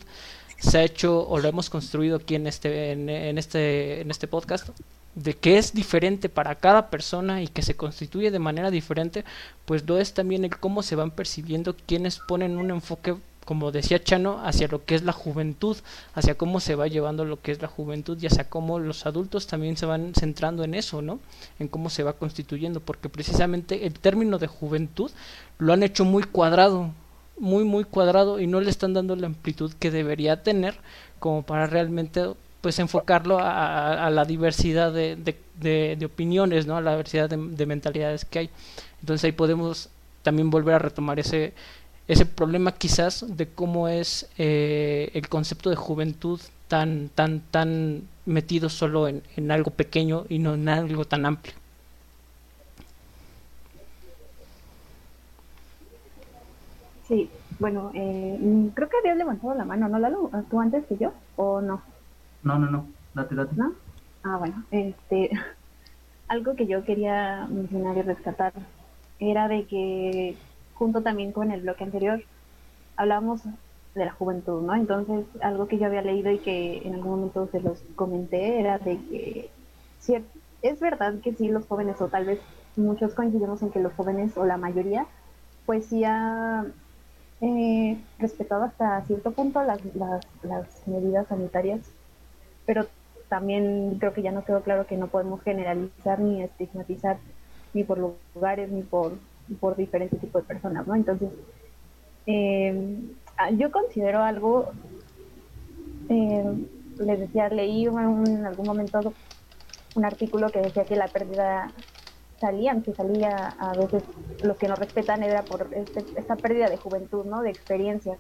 se 0.62 0.78
ha 0.78 0.84
hecho 0.84 1.26
o 1.28 1.38
lo 1.38 1.48
hemos 1.48 1.70
construido 1.70 2.16
aquí 2.16 2.36
en 2.36 2.46
este, 2.46 2.92
en 2.92 3.38
este, 3.38 4.00
en 4.00 4.11
este 4.11 4.28
podcast, 4.28 4.68
de 5.14 5.34
que 5.34 5.58
es 5.58 5.74
diferente 5.74 6.28
para 6.28 6.54
cada 6.54 6.88
persona 6.88 7.42
y 7.42 7.48
que 7.48 7.62
se 7.62 7.76
constituye 7.76 8.30
de 8.30 8.38
manera 8.38 8.70
diferente, 8.70 9.24
pues 9.64 9.86
lo 9.86 9.98
es 9.98 10.14
también 10.14 10.44
el 10.44 10.56
cómo 10.56 10.82
se 10.82 10.96
van 10.96 11.10
percibiendo 11.10 11.76
quienes 11.86 12.18
ponen 12.18 12.56
un 12.56 12.70
enfoque, 12.70 13.16
como 13.44 13.72
decía 13.72 14.02
Chano, 14.02 14.40
hacia 14.44 14.68
lo 14.68 14.84
que 14.84 14.94
es 14.94 15.02
la 15.02 15.12
juventud, 15.12 15.76
hacia 16.14 16.36
cómo 16.36 16.60
se 16.60 16.76
va 16.76 16.86
llevando 16.86 17.24
lo 17.24 17.42
que 17.42 17.52
es 17.52 17.60
la 17.60 17.68
juventud 17.68 18.18
y 18.20 18.26
hacia 18.26 18.48
cómo 18.48 18.78
los 18.78 19.04
adultos 19.04 19.46
también 19.46 19.76
se 19.76 19.86
van 19.86 20.14
centrando 20.14 20.64
en 20.64 20.74
eso, 20.74 21.02
¿no? 21.02 21.20
En 21.58 21.68
cómo 21.68 21.90
se 21.90 22.04
va 22.04 22.14
constituyendo, 22.14 22.80
porque 22.80 23.08
precisamente 23.10 23.86
el 23.86 23.98
término 23.98 24.38
de 24.38 24.46
juventud 24.46 25.10
lo 25.58 25.72
han 25.74 25.82
hecho 25.82 26.04
muy 26.04 26.22
cuadrado, 26.22 26.90
muy 27.38 27.64
muy 27.64 27.84
cuadrado 27.84 28.40
y 28.40 28.46
no 28.46 28.60
le 28.60 28.70
están 28.70 28.94
dando 28.94 29.16
la 29.16 29.26
amplitud 29.26 29.72
que 29.78 29.90
debería 29.90 30.42
tener 30.42 30.76
como 31.18 31.42
para 31.42 31.66
realmente 31.66 32.34
pues 32.62 32.78
enfocarlo 32.78 33.38
a, 33.40 34.08
la 34.10 34.24
diversidad 34.24 34.92
de, 34.92 35.16
de, 35.16 35.96
de, 35.96 36.06
opiniones, 36.06 36.66
¿no? 36.66 36.76
A 36.76 36.80
la 36.80 36.92
diversidad 36.92 37.28
de, 37.28 37.66
mentalidades 37.66 38.24
que 38.24 38.38
hay. 38.38 38.50
Entonces 39.00 39.24
ahí 39.24 39.32
podemos 39.32 39.90
también 40.22 40.48
volver 40.48 40.76
a 40.76 40.78
retomar 40.78 41.18
ese, 41.18 41.52
ese 42.06 42.24
problema 42.24 42.70
quizás 42.70 43.26
de 43.36 43.48
cómo 43.48 43.88
es 43.88 44.30
eh, 44.38 45.10
el 45.12 45.28
concepto 45.28 45.70
de 45.70 45.76
juventud 45.76 46.40
tan, 46.68 47.10
tan, 47.12 47.40
tan 47.50 48.02
metido 48.26 48.68
solo 48.68 49.08
en, 49.08 49.24
en 49.36 49.50
algo 49.50 49.72
pequeño 49.72 50.24
y 50.28 50.38
no 50.38 50.54
en 50.54 50.68
algo 50.68 51.04
tan 51.04 51.26
amplio. 51.26 51.54
Sí, 57.08 57.28
bueno, 57.58 57.90
eh, 57.92 58.70
creo 58.72 58.88
que 58.88 58.98
habías 58.98 59.16
levantado 59.16 59.54
la 59.56 59.64
mano, 59.64 59.88
¿no, 59.88 59.98
Lalo? 59.98 60.30
¿Tú 60.48 60.60
antes 60.60 60.86
que 60.86 60.96
yo 60.96 61.12
o 61.34 61.60
no? 61.60 61.82
No, 62.43 62.59
no, 62.59 62.70
no, 62.70 62.86
date, 63.14 63.34
date. 63.34 63.55
¿No? 63.57 63.72
Ah, 64.24 64.36
bueno, 64.38 64.64
este, 64.70 65.30
algo 66.28 66.55
que 66.55 66.66
yo 66.66 66.84
quería 66.84 67.47
mencionar 67.49 67.97
y 67.97 68.03
rescatar 68.03 68.53
era 69.18 69.49
de 69.49 69.66
que, 69.66 70.36
junto 70.74 71.03
también 71.03 71.32
con 71.32 71.51
el 71.51 71.62
bloque 71.62 71.84
anterior, 71.84 72.22
hablábamos 72.97 73.43
de 73.95 74.05
la 74.05 74.12
juventud, 74.12 74.62
¿no? 74.62 74.74
Entonces, 74.74 75.26
algo 75.43 75.68
que 75.68 75.78
yo 75.78 75.86
había 75.86 76.03
leído 76.03 76.30
y 76.30 76.38
que 76.38 76.78
en 76.86 76.95
algún 76.95 77.12
momento 77.12 77.49
se 77.53 77.61
los 77.61 77.82
comenté 77.95 78.59
era 78.59 78.78
de 78.78 78.97
que 78.97 79.51
es 80.62 80.80
verdad 80.80 81.14
que 81.22 81.34
sí, 81.34 81.49
los 81.49 81.66
jóvenes, 81.66 82.01
o 82.01 82.09
tal 82.09 82.24
vez 82.24 82.40
muchos 82.76 83.14
coincidimos 83.14 83.62
en 83.62 83.70
que 83.70 83.80
los 83.80 83.93
jóvenes, 83.93 84.36
o 84.36 84.45
la 84.47 84.57
mayoría, 84.57 85.07
pues 85.66 85.86
sí 85.86 86.05
ha 86.05 86.64
eh, 87.40 88.01
respetado 88.18 88.64
hasta 88.64 89.03
cierto 89.03 89.32
punto 89.32 89.62
las, 89.62 89.80
las 90.43 90.86
medidas 90.86 91.26
sanitarias, 91.28 91.80
pero 92.66 92.86
también 93.28 93.98
creo 93.98 94.12
que 94.12 94.22
ya 94.22 94.32
nos 94.32 94.44
quedó 94.44 94.62
claro 94.62 94.86
que 94.86 94.96
no 94.96 95.08
podemos 95.08 95.42
generalizar 95.42 96.20
ni 96.20 96.42
estigmatizar 96.42 97.18
ni 97.72 97.84
por 97.84 97.98
lugares 97.98 98.70
ni 98.70 98.82
por, 98.82 99.18
por 99.60 99.76
diferentes 99.76 100.20
tipos 100.20 100.42
de 100.42 100.48
personas, 100.48 100.86
¿no? 100.86 100.94
Entonces, 100.94 101.30
eh, 102.26 103.00
yo 103.56 103.72
considero 103.72 104.22
algo, 104.22 104.72
eh, 106.08 106.44
les 106.98 107.20
decía, 107.20 107.48
leí 107.48 107.86
en 107.86 108.46
algún 108.46 108.66
momento 108.66 109.14
un 109.94 110.04
artículo 110.04 110.50
que 110.50 110.60
decía 110.60 110.86
que 110.86 110.96
la 110.96 111.08
pérdida 111.08 111.72
salían, 112.40 112.82
que 112.82 112.92
salía 112.92 113.54
a 113.58 113.74
veces 113.74 114.02
los 114.42 114.56
que 114.58 114.68
no 114.68 114.76
respetan 114.76 115.22
era 115.22 115.44
por 115.44 115.68
este, 115.72 116.04
esta 116.16 116.36
pérdida 116.36 116.68
de 116.68 116.76
juventud, 116.76 117.24
¿no? 117.24 117.42
De 117.42 117.50
experiencia. 117.50 118.18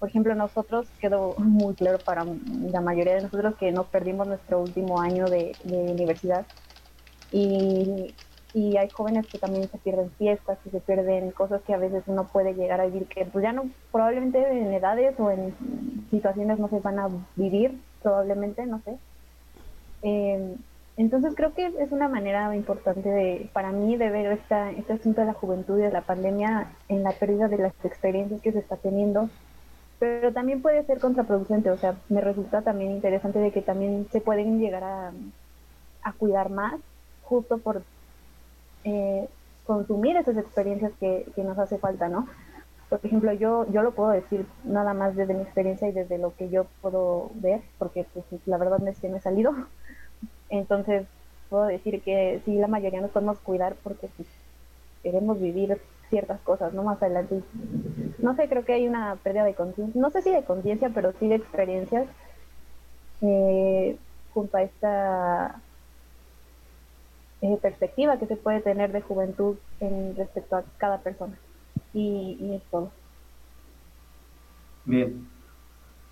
Por 0.00 0.08
ejemplo, 0.08 0.34
nosotros, 0.34 0.88
quedó 0.98 1.34
muy 1.36 1.74
claro 1.74 1.98
para 1.98 2.24
la 2.24 2.80
mayoría 2.80 3.16
de 3.16 3.22
nosotros 3.22 3.54
que 3.56 3.70
nos 3.70 3.86
perdimos 3.88 4.26
nuestro 4.26 4.62
último 4.62 4.98
año 4.98 5.26
de, 5.26 5.54
universidad 5.62 6.46
y, 7.30 8.14
y, 8.54 8.76
hay 8.78 8.88
jóvenes 8.88 9.26
que 9.26 9.38
también 9.38 9.68
se 9.70 9.76
pierden 9.76 10.10
fiestas, 10.12 10.58
que 10.64 10.70
se 10.70 10.80
pierden 10.80 11.30
cosas 11.32 11.60
que 11.62 11.74
a 11.74 11.78
veces 11.78 12.02
uno 12.06 12.26
puede 12.32 12.54
llegar 12.54 12.80
a 12.80 12.86
vivir, 12.86 13.06
que 13.08 13.26
pues 13.26 13.42
ya 13.42 13.52
no, 13.52 13.68
probablemente 13.92 14.38
en 14.40 14.72
edades 14.72 15.20
o 15.20 15.30
en 15.30 15.54
situaciones 16.10 16.58
no 16.58 16.68
se 16.68 16.80
van 16.80 16.98
a 16.98 17.08
vivir, 17.36 17.78
probablemente, 18.02 18.64
no 18.64 18.80
sé. 18.80 18.96
Eh, 20.02 20.56
entonces 20.96 21.34
creo 21.36 21.52
que 21.54 21.66
es 21.66 21.92
una 21.92 22.08
manera 22.08 22.56
importante 22.56 23.08
de, 23.08 23.50
para 23.52 23.70
mí 23.70 23.96
de 23.96 24.08
ver 24.08 24.32
esta, 24.32 24.70
este 24.70 24.94
asunto 24.94 25.20
de 25.20 25.26
la 25.26 25.34
juventud 25.34 25.78
y 25.78 25.82
de 25.82 25.92
la 25.92 26.00
pandemia 26.02 26.72
en 26.88 27.02
la 27.02 27.12
pérdida 27.12 27.48
de 27.48 27.58
las 27.58 27.74
experiencias 27.84 28.40
que 28.40 28.52
se 28.52 28.58
está 28.58 28.76
teniendo, 28.76 29.28
pero 30.00 30.32
también 30.32 30.62
puede 30.62 30.82
ser 30.84 30.98
contraproducente, 30.98 31.70
o 31.70 31.76
sea, 31.76 31.94
me 32.08 32.22
resulta 32.22 32.62
también 32.62 32.90
interesante 32.90 33.38
de 33.38 33.52
que 33.52 33.60
también 33.60 34.08
se 34.10 34.22
pueden 34.22 34.58
llegar 34.58 34.82
a, 34.82 35.12
a 36.02 36.12
cuidar 36.14 36.50
más 36.50 36.80
justo 37.22 37.58
por 37.58 37.82
eh, 38.84 39.28
consumir 39.66 40.16
esas 40.16 40.38
experiencias 40.38 40.92
que, 40.98 41.26
que 41.36 41.44
nos 41.44 41.58
hace 41.58 41.78
falta, 41.78 42.08
¿no? 42.08 42.26
Por 42.88 43.00
ejemplo, 43.04 43.32
yo, 43.34 43.70
yo 43.70 43.82
lo 43.82 43.92
puedo 43.92 44.10
decir 44.10 44.46
nada 44.64 44.94
más 44.94 45.14
desde 45.14 45.34
mi 45.34 45.42
experiencia 45.42 45.86
y 45.88 45.92
desde 45.92 46.16
lo 46.16 46.34
que 46.34 46.48
yo 46.48 46.66
puedo 46.80 47.30
ver, 47.34 47.60
porque 47.78 48.06
pues, 48.14 48.24
la 48.46 48.56
verdad 48.56 48.80
que 49.00 49.08
me 49.10 49.18
he 49.18 49.20
salido 49.20 49.54
entonces, 50.48 51.06
puedo 51.50 51.66
decir 51.66 52.00
que 52.02 52.40
sí, 52.46 52.56
la 52.56 52.68
mayoría 52.68 53.02
nos 53.02 53.10
podemos 53.10 53.38
cuidar 53.40 53.76
porque 53.84 54.08
pues, 54.16 54.28
queremos 55.02 55.38
vivir 55.38 55.78
ciertas 56.10 56.40
cosas, 56.40 56.74
¿no? 56.74 56.82
Más 56.82 57.02
adelante. 57.02 57.42
No 58.18 58.34
sé, 58.36 58.48
creo 58.48 58.64
que 58.64 58.74
hay 58.74 58.86
una 58.86 59.16
pérdida 59.16 59.44
de 59.44 59.54
conciencia, 59.54 60.00
no 60.00 60.10
sé 60.10 60.22
si 60.22 60.30
de 60.30 60.44
conciencia, 60.44 60.90
pero 60.94 61.12
sí 61.18 61.28
de 61.28 61.36
experiencias 61.36 62.06
eh, 63.22 63.96
junto 64.34 64.56
a 64.56 64.62
esta 64.62 65.62
eh, 67.40 67.58
perspectiva 67.62 68.18
que 68.18 68.26
se 68.26 68.36
puede 68.36 68.60
tener 68.60 68.92
de 68.92 69.00
juventud 69.00 69.56
en 69.80 70.14
respecto 70.16 70.56
a 70.56 70.64
cada 70.78 70.98
persona. 70.98 71.38
Y, 71.94 72.36
y 72.40 72.54
es 72.54 72.62
todo. 72.70 72.90
Bien. 74.84 75.26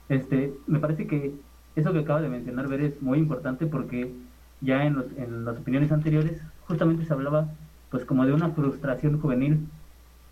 Este, 0.09 0.55
me 0.66 0.78
parece 0.78 1.07
que 1.07 1.34
eso 1.76 1.92
que 1.92 1.99
acaba 1.99 2.20
de 2.20 2.28
mencionar 2.28 2.66
Ver 2.68 2.80
es 2.80 3.03
muy 3.03 3.18
importante 3.18 3.66
porque 3.66 4.12
ya 4.61 4.84
en, 4.84 4.94
los, 4.94 5.07
en 5.16 5.44
las 5.44 5.59
opiniones 5.59 5.92
anteriores 5.92 6.40
justamente 6.66 7.05
se 7.05 7.12
hablaba 7.12 7.49
pues 7.90 8.05
como 8.05 8.26
de 8.26 8.32
una 8.32 8.51
frustración 8.51 9.20
juvenil 9.20 9.68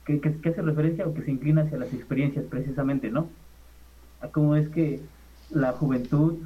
que, 0.06 0.48
hace 0.48 0.62
referencia 0.62 1.06
o 1.06 1.12
que 1.12 1.22
se 1.22 1.32
inclina 1.32 1.62
hacia 1.62 1.78
las 1.78 1.92
experiencias 1.92 2.44
precisamente, 2.46 3.10
¿no? 3.10 3.28
A 4.20 4.28
cómo 4.28 4.54
es 4.56 4.68
que 4.68 5.00
la 5.50 5.72
juventud 5.72 6.36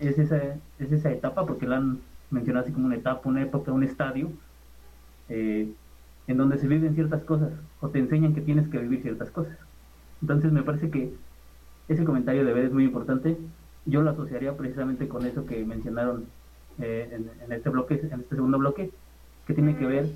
es 0.00 0.18
esa, 0.18 0.56
es 0.78 0.92
esa 0.92 1.12
etapa, 1.12 1.46
porque 1.46 1.66
la 1.66 1.76
han 1.76 2.00
mencionado 2.30 2.64
así 2.64 2.72
como 2.72 2.86
una 2.86 2.96
etapa, 2.96 3.28
una 3.28 3.42
época, 3.42 3.72
un 3.72 3.84
estadio, 3.84 4.30
eh, 5.28 5.68
en 6.26 6.36
donde 6.36 6.58
se 6.58 6.66
viven 6.66 6.94
ciertas 6.94 7.22
cosas 7.24 7.52
o 7.80 7.88
te 7.88 7.98
enseñan 7.98 8.34
que 8.34 8.40
tienes 8.40 8.68
que 8.68 8.78
vivir 8.78 9.02
ciertas 9.02 9.30
cosas. 9.30 9.56
Entonces 10.20 10.52
me 10.52 10.62
parece 10.62 10.90
que 10.90 11.12
ese 11.88 12.04
comentario 12.04 12.44
de 12.44 12.52
ver 12.52 12.66
es 12.66 12.72
muy 12.72 12.84
importante. 12.84 13.36
Yo 13.86 14.02
lo 14.02 14.10
asociaría 14.10 14.56
precisamente 14.56 15.08
con 15.08 15.24
eso 15.26 15.46
que 15.46 15.64
mencionaron 15.64 16.26
eh, 16.80 17.08
en, 17.42 17.52
este 17.52 17.70
bloque, 17.70 17.94
en 17.94 18.20
este 18.20 18.36
segundo 18.36 18.58
bloque, 18.58 18.90
que 19.48 19.54
tiene 19.54 19.74
que 19.76 19.86
ver 19.86 20.06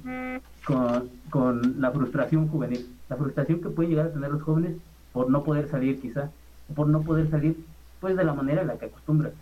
con, 0.67 1.09
con, 1.31 1.81
la 1.81 1.91
frustración 1.91 2.49
juvenil, 2.49 2.87
la 3.09 3.17
frustración 3.17 3.63
que 3.63 3.71
pueden 3.71 3.91
llegar 3.91 4.07
a 4.09 4.13
tener 4.13 4.31
los 4.31 4.43
jóvenes 4.43 4.77
por 5.15 5.31
no 5.31 5.43
poder 5.43 5.71
salir 5.71 5.99
quizá, 6.03 6.31
por 6.77 6.87
no 6.87 7.01
poder 7.01 7.31
salir 7.31 7.57
pues 7.99 8.15
de 8.15 8.25
la 8.25 8.35
manera 8.35 8.61
en 8.61 8.67
la 8.67 8.77
que 8.77 8.87
acostumbran. 8.87 9.33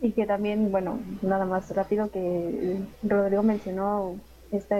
Y 0.00 0.10
que 0.10 0.26
también, 0.26 0.72
bueno, 0.72 0.98
nada 1.22 1.44
más 1.44 1.74
rápido 1.74 2.10
que 2.10 2.80
Rodrigo 3.04 3.44
mencionó 3.44 4.16
esta 4.50 4.76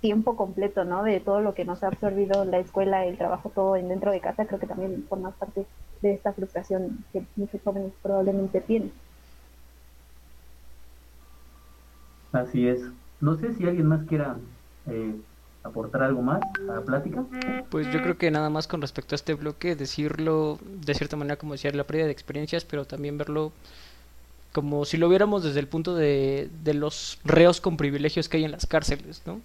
tiempo 0.00 0.34
completo, 0.34 0.84
¿no? 0.84 1.04
De 1.04 1.20
todo 1.20 1.40
lo 1.40 1.54
que 1.54 1.64
nos 1.64 1.84
ha 1.84 1.88
absorbido 1.88 2.44
la 2.44 2.58
escuela, 2.58 3.04
el 3.04 3.16
trabajo, 3.16 3.52
todo 3.54 3.76
en 3.76 3.88
dentro 3.88 4.10
de 4.10 4.20
casa, 4.20 4.46
creo 4.46 4.58
que 4.58 4.66
también 4.66 5.04
forma 5.08 5.30
parte 5.32 5.66
de 6.02 6.14
esta 6.14 6.32
frustración 6.32 7.04
que 7.12 7.22
muchos 7.36 7.60
jóvenes 7.62 7.92
probablemente 8.02 8.60
tienen. 8.60 8.92
Así 12.32 12.66
es. 12.66 12.82
No 13.20 13.36
sé 13.36 13.54
si 13.54 13.66
alguien 13.66 13.86
más 13.86 14.06
quiera 14.06 14.36
eh, 14.86 15.14
aportar 15.62 16.02
algo 16.02 16.22
más 16.22 16.40
a 16.68 16.74
la 16.74 16.80
plática. 16.82 17.24
Pues 17.70 17.92
yo 17.92 18.00
creo 18.02 18.16
que 18.16 18.30
nada 18.30 18.48
más 18.50 18.66
con 18.66 18.80
respecto 18.80 19.14
a 19.14 19.16
este 19.16 19.34
bloque, 19.34 19.76
decirlo 19.76 20.58
de 20.64 20.94
cierta 20.94 21.16
manera 21.16 21.36
como 21.36 21.52
decía 21.52 21.70
la 21.72 21.84
pérdida 21.84 22.06
de 22.06 22.12
experiencias, 22.12 22.64
pero 22.64 22.84
también 22.84 23.18
verlo 23.18 23.52
como 24.52 24.84
si 24.84 24.96
lo 24.96 25.08
viéramos 25.08 25.44
desde 25.44 25.60
el 25.60 25.68
punto 25.68 25.94
de, 25.94 26.48
de 26.64 26.74
los 26.74 27.20
reos 27.24 27.60
con 27.60 27.76
privilegios 27.76 28.28
que 28.28 28.38
hay 28.38 28.44
en 28.44 28.52
las 28.52 28.66
cárceles, 28.66 29.22
¿no? 29.26 29.40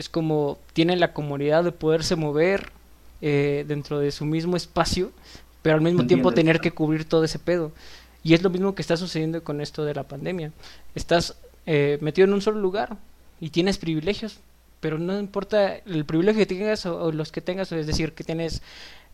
es 0.00 0.08
como 0.08 0.58
tienen 0.72 0.98
la 0.98 1.12
comodidad 1.12 1.62
de 1.62 1.72
poderse 1.72 2.16
mover 2.16 2.70
eh, 3.20 3.64
dentro 3.68 3.98
de 3.98 4.10
su 4.10 4.24
mismo 4.24 4.56
espacio, 4.56 5.12
pero 5.62 5.76
al 5.76 5.82
mismo 5.82 6.06
tiempo 6.06 6.32
tener 6.32 6.60
que 6.60 6.70
cubrir 6.70 7.04
todo 7.04 7.24
ese 7.24 7.38
pedo. 7.38 7.72
Y 8.22 8.34
es 8.34 8.42
lo 8.42 8.50
mismo 8.50 8.74
que 8.74 8.82
está 8.82 8.96
sucediendo 8.96 9.42
con 9.42 9.60
esto 9.60 9.84
de 9.84 9.94
la 9.94 10.04
pandemia. 10.04 10.52
Estás 10.94 11.36
eh, 11.66 11.98
metido 12.00 12.26
en 12.26 12.34
un 12.34 12.42
solo 12.42 12.60
lugar 12.60 12.96
y 13.40 13.50
tienes 13.50 13.78
privilegios, 13.78 14.40
pero 14.80 14.98
no 14.98 15.18
importa 15.18 15.76
el 15.76 16.04
privilegio 16.04 16.40
que 16.40 16.54
tengas 16.54 16.86
o, 16.86 17.12
los 17.12 17.32
que 17.32 17.40
tengas, 17.40 17.72
es 17.72 17.86
decir, 17.86 18.12
que 18.12 18.24
tienes 18.24 18.62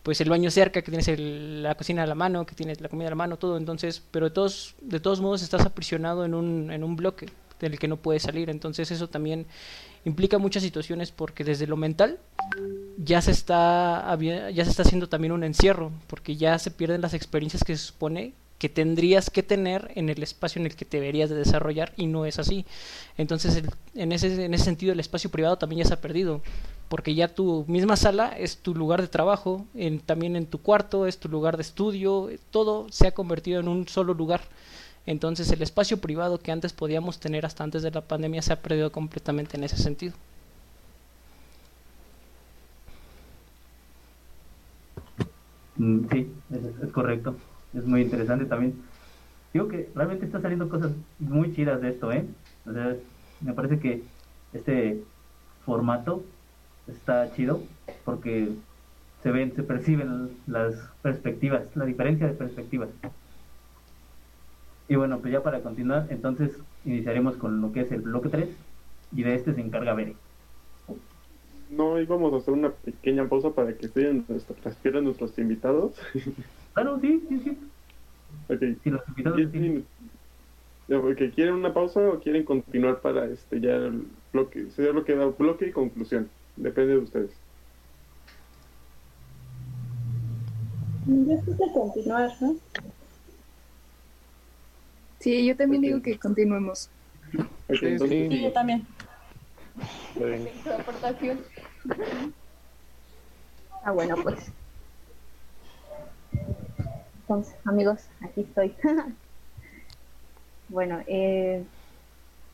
pues 0.03 0.21
el 0.21 0.29
baño 0.29 0.49
cerca, 0.51 0.81
que 0.81 0.91
tienes 0.91 1.19
la 1.19 1.75
cocina 1.75 2.03
a 2.03 2.07
la 2.07 2.15
mano, 2.15 2.45
que 2.45 2.55
tienes 2.55 2.79
la 2.79 2.87
comida 2.87 3.07
a 3.07 3.11
la 3.11 3.15
mano, 3.15 3.37
todo, 3.37 3.57
entonces, 3.57 4.01
pero 4.11 4.27
de 4.27 4.31
todos, 4.31 4.75
de 4.81 5.01
todos 5.01 5.19
modos 5.19 5.41
estás 5.41 5.65
aprisionado 5.65 6.23
en 6.23 6.33
un, 6.33 6.71
en 6.71 6.83
un 6.85 6.95
bloque 6.95 7.27
del 7.59 7.77
que 7.77 7.89
no 7.89 7.97
puedes 7.97 8.23
salir, 8.23 8.49
entonces 8.49 8.89
eso 8.91 9.09
también 9.09 9.47
implica 10.05 10.37
muchas 10.37 10.63
situaciones 10.63 11.11
porque 11.11 11.43
desde 11.43 11.67
lo 11.67 11.77
mental 11.77 12.19
ya 12.97 13.21
se 13.21 13.31
está 13.31 14.17
ya 14.19 14.63
se 14.63 14.71
está 14.71 14.83
haciendo 14.83 15.09
también 15.09 15.31
un 15.31 15.43
encierro 15.43 15.91
porque 16.07 16.35
ya 16.35 16.57
se 16.59 16.71
pierden 16.71 17.01
las 17.01 17.13
experiencias 17.13 17.63
que 17.63 17.75
se 17.75 17.83
supone 17.85 18.33
que 18.57 18.69
tendrías 18.69 19.29
que 19.29 19.43
tener 19.43 19.91
en 19.95 20.09
el 20.09 20.23
espacio 20.23 20.59
en 20.59 20.65
el 20.65 20.75
que 20.75 20.85
te 20.85 20.97
deberías 20.97 21.29
de 21.29 21.35
desarrollar 21.35 21.93
y 21.95 22.07
no 22.07 22.25
es 22.25 22.39
así. 22.39 22.65
Entonces, 23.17 23.63
en 23.93 24.11
ese, 24.11 24.45
en 24.45 24.53
ese 24.53 24.65
sentido, 24.65 24.93
el 24.93 24.99
espacio 24.99 25.29
privado 25.29 25.57
también 25.57 25.83
ya 25.83 25.87
se 25.87 25.93
ha 25.93 26.01
perdido, 26.01 26.41
porque 26.89 27.13
ya 27.13 27.27
tu 27.27 27.65
misma 27.67 27.95
sala 27.95 28.33
es 28.37 28.57
tu 28.57 28.73
lugar 28.73 29.01
de 29.01 29.07
trabajo, 29.07 29.65
en, 29.75 29.99
también 29.99 30.35
en 30.35 30.47
tu 30.47 30.59
cuarto 30.59 31.05
es 31.05 31.19
tu 31.19 31.29
lugar 31.29 31.57
de 31.57 31.61
estudio, 31.61 32.29
todo 32.49 32.87
se 32.89 33.07
ha 33.07 33.13
convertido 33.13 33.59
en 33.59 33.67
un 33.67 33.87
solo 33.87 34.13
lugar. 34.13 34.41
Entonces 35.07 35.51
el 35.51 35.63
espacio 35.63 35.99
privado 35.99 36.39
que 36.39 36.51
antes 36.51 36.73
podíamos 36.73 37.19
tener 37.19 37.47
hasta 37.47 37.63
antes 37.63 37.81
de 37.81 37.89
la 37.91 38.07
pandemia 38.07 38.43
se 38.43 38.53
ha 38.53 38.61
perdido 38.61 38.91
completamente 38.91 39.57
en 39.57 39.63
ese 39.63 39.77
sentido. 39.77 40.15
Mm, 45.75 46.07
Sí, 46.09 46.41
es, 46.49 46.91
correcto. 46.91 47.43
Es 47.73 47.85
muy 47.85 48.01
interesante 48.01 48.45
también. 48.45 48.89
Digo 49.53 49.67
que 49.67 49.91
realmente 49.95 50.25
está 50.25 50.41
saliendo 50.41 50.69
cosas 50.69 50.93
muy 51.19 51.53
chidas 51.53 51.81
de 51.81 51.89
esto, 51.91 52.11
¿eh? 52.11 52.35
O 52.65 52.73
sea, 52.73 52.95
me 53.41 53.53
parece 53.53 53.79
que 53.79 54.11
este 54.53 55.07
formato 55.65 56.31
está 56.87 57.31
chido 57.33 57.69
porque 58.03 58.61
se 59.23 59.31
ven, 59.31 59.55
se 59.55 59.63
perciben 59.63 60.41
las 60.47 60.75
perspectivas, 61.01 61.75
la 61.75 61.85
diferencia 61.85 62.27
de 62.27 62.33
perspectivas. 62.35 62.89
Y 64.89 64.95
bueno, 64.95 65.19
pues 65.19 65.33
ya 65.33 65.43
para 65.43 65.61
continuar, 65.61 66.07
entonces 66.09 66.57
iniciaremos 66.85 67.35
con 67.35 67.61
lo 67.61 67.71
que 67.71 67.81
es 67.81 67.91
el 67.91 68.01
bloque 68.01 68.29
3 68.29 68.49
y 69.13 69.23
de 69.23 69.35
este 69.35 69.53
se 69.53 69.61
encarga 69.61 69.93
Bere. 69.93 70.15
No 71.69 71.99
íbamos 71.99 72.33
a 72.33 72.37
hacer 72.37 72.53
una 72.53 72.69
pequeña 72.69 73.27
pausa 73.27 73.49
para 73.49 73.75
que 73.75 73.87
estén 73.87 74.25
piernas 74.81 75.03
nuestros 75.03 75.37
invitados. 75.37 75.93
Claro, 76.73 76.99
sí, 76.99 77.23
sí, 77.27 77.39
sí. 77.39 77.57
Ok. 78.49 78.59
Si 78.83 78.91
los 78.91 79.01
invitados 79.07 79.41
¿Quieren 81.33 81.55
una 81.55 81.73
pausa 81.73 81.99
o 82.07 82.19
quieren 82.19 82.43
continuar 82.43 83.01
para 83.01 83.25
este 83.25 83.59
ya 83.59 83.71
el 83.71 84.03
bloque? 84.31 84.69
Sería 84.69 84.93
lo 84.93 85.03
que 85.03 85.15
da 85.15 85.25
bloque 85.25 85.67
y 85.67 85.71
conclusión. 85.71 86.29
Depende 86.55 86.93
de 86.93 86.99
ustedes. 86.99 87.31
Yo 91.07 91.39
creo 91.41 91.57
que 91.57 91.73
continuar, 91.73 92.31
¿no? 92.41 92.55
Sí, 95.27 95.45
yo 95.45 95.57
también 95.57 95.81
digo 95.81 96.01
que 96.01 96.17
continuemos. 96.17 96.89
Sí, 97.67 98.41
yo 98.41 98.53
también. 98.53 98.87
Aportación. 100.79 101.43
Ah, 103.83 103.91
bueno, 103.91 104.15
pues. 104.23 104.53
Entonces, 107.19 107.55
amigos, 107.65 108.05
aquí 108.21 108.39
estoy. 108.39 108.73
bueno, 110.69 111.01
eh, 111.07 111.61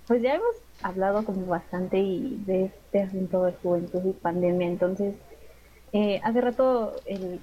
pues 0.07 0.24
ya 0.24 0.34
hemos 0.34 0.55
hablado 0.82 1.24
como 1.26 1.45
bastante 1.45 1.99
y 1.99 2.41
de 2.47 2.65
este 2.65 3.03
asunto 3.03 3.43
de 3.43 3.51
juventud 3.51 4.01
y 4.03 4.13
pandemia. 4.13 4.65
Entonces, 4.65 5.13
eh, 5.91 6.19
hace 6.24 6.41
rato, 6.41 6.95
el, 7.05 7.39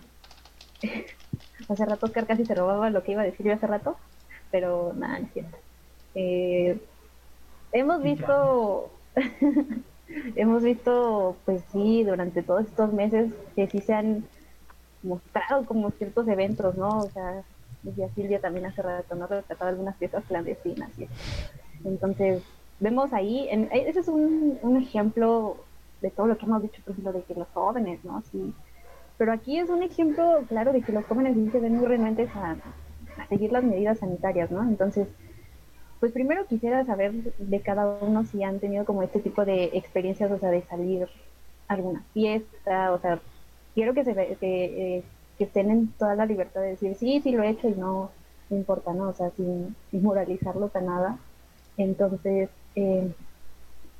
hace 1.68 1.86
rato 1.86 2.06
Oscar 2.06 2.26
casi 2.26 2.44
se 2.44 2.56
robaba 2.56 2.90
lo 2.90 3.04
que 3.04 3.12
iba 3.12 3.22
a 3.22 3.26
decir 3.26 3.46
yo 3.46 3.52
hace 3.52 3.68
rato, 3.68 3.96
pero 4.50 4.92
nada, 4.94 5.18
no 5.20 5.26
es 5.26 5.32
cierto. 5.32 5.56
Eh, 6.14 6.80
hemos 7.72 8.02
visto 8.02 8.90
hemos 10.36 10.62
visto, 10.62 11.36
pues 11.44 11.62
sí, 11.72 12.04
durante 12.04 12.42
todos 12.42 12.66
estos 12.66 12.92
meses 12.92 13.32
que 13.54 13.66
sí 13.68 13.80
se 13.80 13.94
han 13.94 14.24
mostrado 15.02 15.64
como 15.66 15.90
ciertos 15.92 16.28
eventos, 16.28 16.76
¿no? 16.76 17.00
O 17.04 17.10
sea, 17.10 17.44
decía 17.82 18.08
Silvia 18.14 18.40
también 18.40 18.66
hace 18.66 18.82
rato, 18.82 19.14
¿no? 19.14 19.26
Rescataba 19.26 19.70
algunas 19.70 19.96
fiestas 19.96 20.24
clandestinas. 20.26 20.90
eso. 20.98 21.12
Entonces, 21.84 22.42
vemos 22.78 23.12
ahí, 23.12 23.48
en- 23.50 23.68
ese 23.72 24.00
es 24.00 24.08
un, 24.08 24.58
un 24.62 24.76
ejemplo 24.76 25.56
de 26.00 26.10
todo 26.10 26.26
lo 26.26 26.36
que 26.38 26.46
hemos 26.46 26.62
dicho, 26.62 26.82
por 26.82 26.92
ejemplo, 26.92 27.12
de 27.12 27.22
que 27.24 27.34
los 27.34 27.48
jóvenes, 27.48 28.04
¿no? 28.04 28.22
Sí. 28.22 28.52
Pero 29.16 29.32
aquí 29.32 29.58
es 29.58 29.68
un 29.68 29.82
ejemplo, 29.82 30.42
claro, 30.48 30.72
de 30.72 30.82
que 30.82 30.92
los 30.92 31.04
jóvenes 31.04 31.34
sí 31.34 31.50
se 31.50 31.60
ven 31.60 31.76
muy 31.76 31.86
renuentes 31.86 32.28
a, 32.34 32.56
a 33.18 33.26
seguir 33.26 33.52
las 33.52 33.64
medidas 33.64 33.98
sanitarias, 33.98 34.50
¿no? 34.50 34.62
Entonces, 34.62 35.08
pues 36.00 36.12
primero 36.12 36.46
quisiera 36.46 36.84
saber 36.84 37.12
de 37.12 37.60
cada 37.60 37.98
uno 38.00 38.24
si 38.24 38.42
han 38.42 38.58
tenido 38.58 38.84
como 38.84 39.02
este 39.02 39.20
tipo 39.20 39.44
de 39.44 39.64
experiencias, 39.74 40.30
o 40.30 40.38
sea, 40.38 40.50
de 40.50 40.62
salir 40.62 41.08
a 41.68 41.74
alguna 41.74 42.04
fiesta, 42.14 42.92
o 42.92 42.98
sea, 43.00 43.20
quiero 43.74 43.94
que 43.94 44.04
se 44.04 44.14
que, 44.14 44.36
eh, 44.96 45.04
que 45.38 45.44
estén 45.44 45.70
en 45.70 45.92
toda 45.92 46.14
la 46.14 46.26
libertad 46.26 46.60
de 46.62 46.70
decir, 46.70 46.94
sí, 46.96 47.20
sí 47.22 47.32
lo 47.32 47.42
he 47.42 47.50
hecho 47.50 47.68
y 47.68 47.74
no, 47.74 48.10
importa, 48.50 48.92
¿no? 48.92 49.08
O 49.10 49.14
sea, 49.14 49.30
sin, 49.36 49.76
sin 49.90 50.02
moralizarlo 50.02 50.68
para 50.68 50.86
nada. 50.86 51.18
Entonces, 51.76 52.50
eh, 52.74 53.12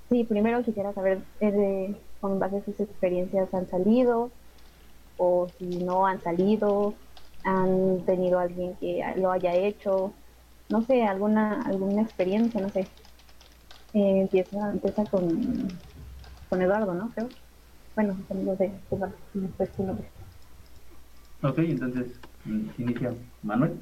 sí, 0.09 0.25
primero 0.25 0.63
quisiera 0.63 0.93
saber 0.93 1.21
eh, 1.41 1.95
con 2.21 2.39
base 2.39 2.59
a 2.59 2.65
sus 2.65 2.79
experiencias 2.81 3.53
han 3.55 3.69
salido 3.69 4.31
o 5.17 5.51
si 5.59 5.65
no 5.65 6.07
han 6.07 6.23
salido, 6.23 6.95
han 7.45 8.05
tenido 8.07 8.39
alguien 8.39 8.77
que 8.79 9.03
lo 9.17 9.31
haya 9.33 9.55
hecho, 9.55 10.15
no 10.69 10.83
sé, 10.87 11.03
alguna 11.05 11.63
alguna 11.63 12.03
experiencia, 12.03 12.61
no 12.61 12.71
sé. 12.73 12.81
Eh, 13.93 14.21
empieza 14.23 14.71
empieza 14.73 15.07
con, 15.07 15.81
con 16.49 16.63
Eduardo, 16.63 16.95
¿no? 16.95 17.11
Creo. 17.15 17.31
Bueno, 17.97 18.19
no 18.31 18.57
sé, 18.57 18.73
Eduardo, 18.91 19.17
después 19.35 19.77
tu 19.77 19.85
nombre. 19.85 20.13
Ok, 21.43 21.59
entonces 21.59 22.23
inicia 22.45 23.15
Manuel. 23.43 23.81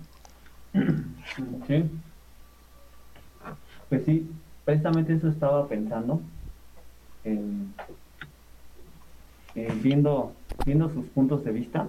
Sí. 1.68 2.02
Pues 3.88 4.04
sí, 4.04 4.30
precisamente 4.64 5.14
eso 5.14 5.28
estaba 5.28 5.68
pensando. 5.68 6.22
en- 7.24 7.74
en 9.54 9.82
viendo, 9.82 10.36
viendo 10.64 10.88
sus 10.92 11.06
puntos 11.10 11.44
de 11.44 11.52
vista. 11.52 11.88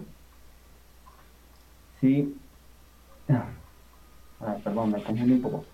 Sí. 1.99 2.35
Ah, 3.27 4.57
perdón, 4.63 4.91
me 4.91 5.03
confundí 5.03 5.33
un 5.33 5.41
poco. 5.41 5.65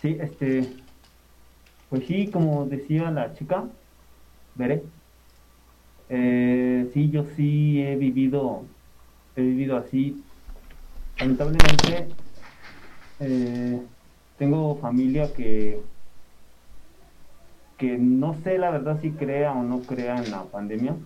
Sí, 0.00 0.16
este. 0.20 0.68
Pues 1.88 2.06
sí, 2.06 2.30
como 2.30 2.66
decía 2.66 3.10
la 3.10 3.32
chica, 3.32 3.68
veré. 4.54 4.82
Eh, 6.08 6.88
sí, 6.92 7.10
yo 7.10 7.24
sí 7.24 7.80
he 7.80 7.96
vivido, 7.96 8.66
he 9.34 9.42
vivido 9.42 9.76
así. 9.76 10.24
Lamentablemente, 11.18 12.14
eh, 13.20 13.82
tengo 14.36 14.76
familia 14.76 15.32
que, 15.32 15.80
que 17.78 17.98
no 17.98 18.34
sé 18.34 18.58
la 18.58 18.70
verdad 18.70 19.00
si 19.00 19.12
crea 19.12 19.52
o 19.52 19.62
no 19.62 19.80
crea 19.80 20.16
en 20.18 20.30
la 20.30 20.44
pandemia, 20.44 20.96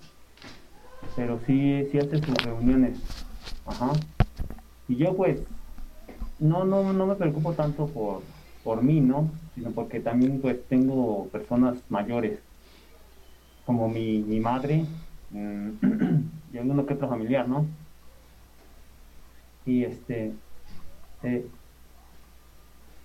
pero 1.15 1.39
sí, 1.41 1.87
sí 1.91 1.99
hace 1.99 2.19
sus 2.19 2.35
reuniones. 2.45 2.99
Ajá. 3.67 3.93
Y 4.91 4.97
yo 4.99 5.17
pues 5.17 5.47
no, 6.39 6.65
no, 6.65 6.93
no 6.93 7.07
me 7.07 7.17
preocupo 7.17 7.55
tanto 7.57 7.93
por, 7.93 8.35
por 8.63 8.83
mí, 8.85 9.01
¿no? 9.01 9.41
Sino 9.55 9.75
porque 9.75 10.01
también 10.01 10.41
pues 10.43 10.67
tengo 10.69 11.31
personas 11.31 11.85
mayores, 11.91 12.45
como 13.63 13.89
mi, 13.89 14.23
mi 14.23 14.41
madre 14.41 14.89
mm, 15.29 15.71
y 16.53 16.59
alguno 16.59 16.87
que 16.87 16.95
otro 16.95 17.09
familiar, 17.09 17.49
¿no? 17.49 17.77
Y 19.65 19.85
este, 19.85 20.39
eh, 21.23 21.53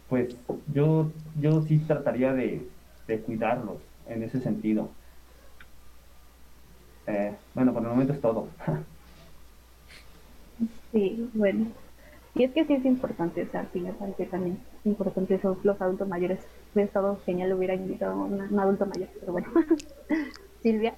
pues 0.08 0.36
yo, 0.68 1.14
yo 1.34 1.62
sí 1.62 1.86
trataría 1.86 2.34
de, 2.34 2.72
de 3.08 3.22
cuidarlos 3.24 3.84
en 4.06 4.24
ese 4.24 4.40
sentido. 4.42 4.98
Eh, 7.08 7.40
bueno, 7.54 7.74
por 7.74 7.84
el 7.84 7.90
momento 7.90 8.14
es 8.14 8.22
todo. 8.22 8.56
Sí, 10.96 11.30
bueno. 11.34 11.68
Y 12.36 12.46
es 12.46 12.54
que 12.54 12.64
sí 12.66 12.74
es 12.74 12.86
importante, 12.86 13.44
o 13.44 13.52
sea, 13.52 13.68
sí 13.74 13.82
me 13.82 13.92
parece 13.92 14.28
también 14.28 14.58
importante 14.86 15.36
eso, 15.36 15.58
los 15.64 15.82
adultos 15.82 16.08
mayores. 16.08 16.40
Hubiera 16.74 16.88
estado 16.88 17.20
genial, 17.26 17.52
hubiera 17.52 17.74
invitado 17.74 18.14
a 18.14 18.16
un 18.24 18.58
adulto 18.60 18.86
mayor, 18.86 19.10
pero 19.20 19.34
bueno. 19.34 19.48
Silvia. 20.64 20.96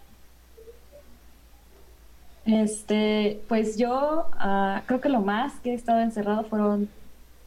Este, 2.46 3.42
pues 3.50 3.76
yo 3.78 4.30
ah, 4.34 4.84
creo 4.86 5.02
que 5.02 5.10
lo 5.10 5.22
más 5.22 5.54
que 5.62 5.72
he 5.72 5.74
estado 5.74 6.00
encerrado 6.02 6.44
fueron 6.44 6.90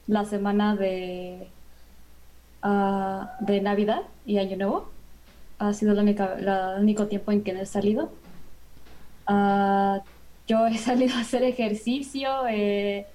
la 0.09 0.25
semana 0.25 0.75
de, 0.75 1.47
ah, 2.63 3.37
de 3.41 3.61
Navidad 3.61 4.03
y 4.27 4.39
Año 4.39 4.57
Nuevo. 4.57 4.89
Ha 5.61 5.73
sido 5.73 5.99
única, 6.01 6.37
la- 6.41 6.77
el 6.77 6.83
único 6.83 7.07
tiempo 7.07 7.31
en 7.33 7.43
que 7.45 7.53
he 7.53 7.67
salido. 7.67 8.11
Ah, 9.27 10.03
yo 10.51 10.67
he 10.67 10.77
salido 10.89 11.15
a 11.15 11.21
hacer 11.21 11.43
ejercicio. 11.45 12.47
eh, 12.49 13.07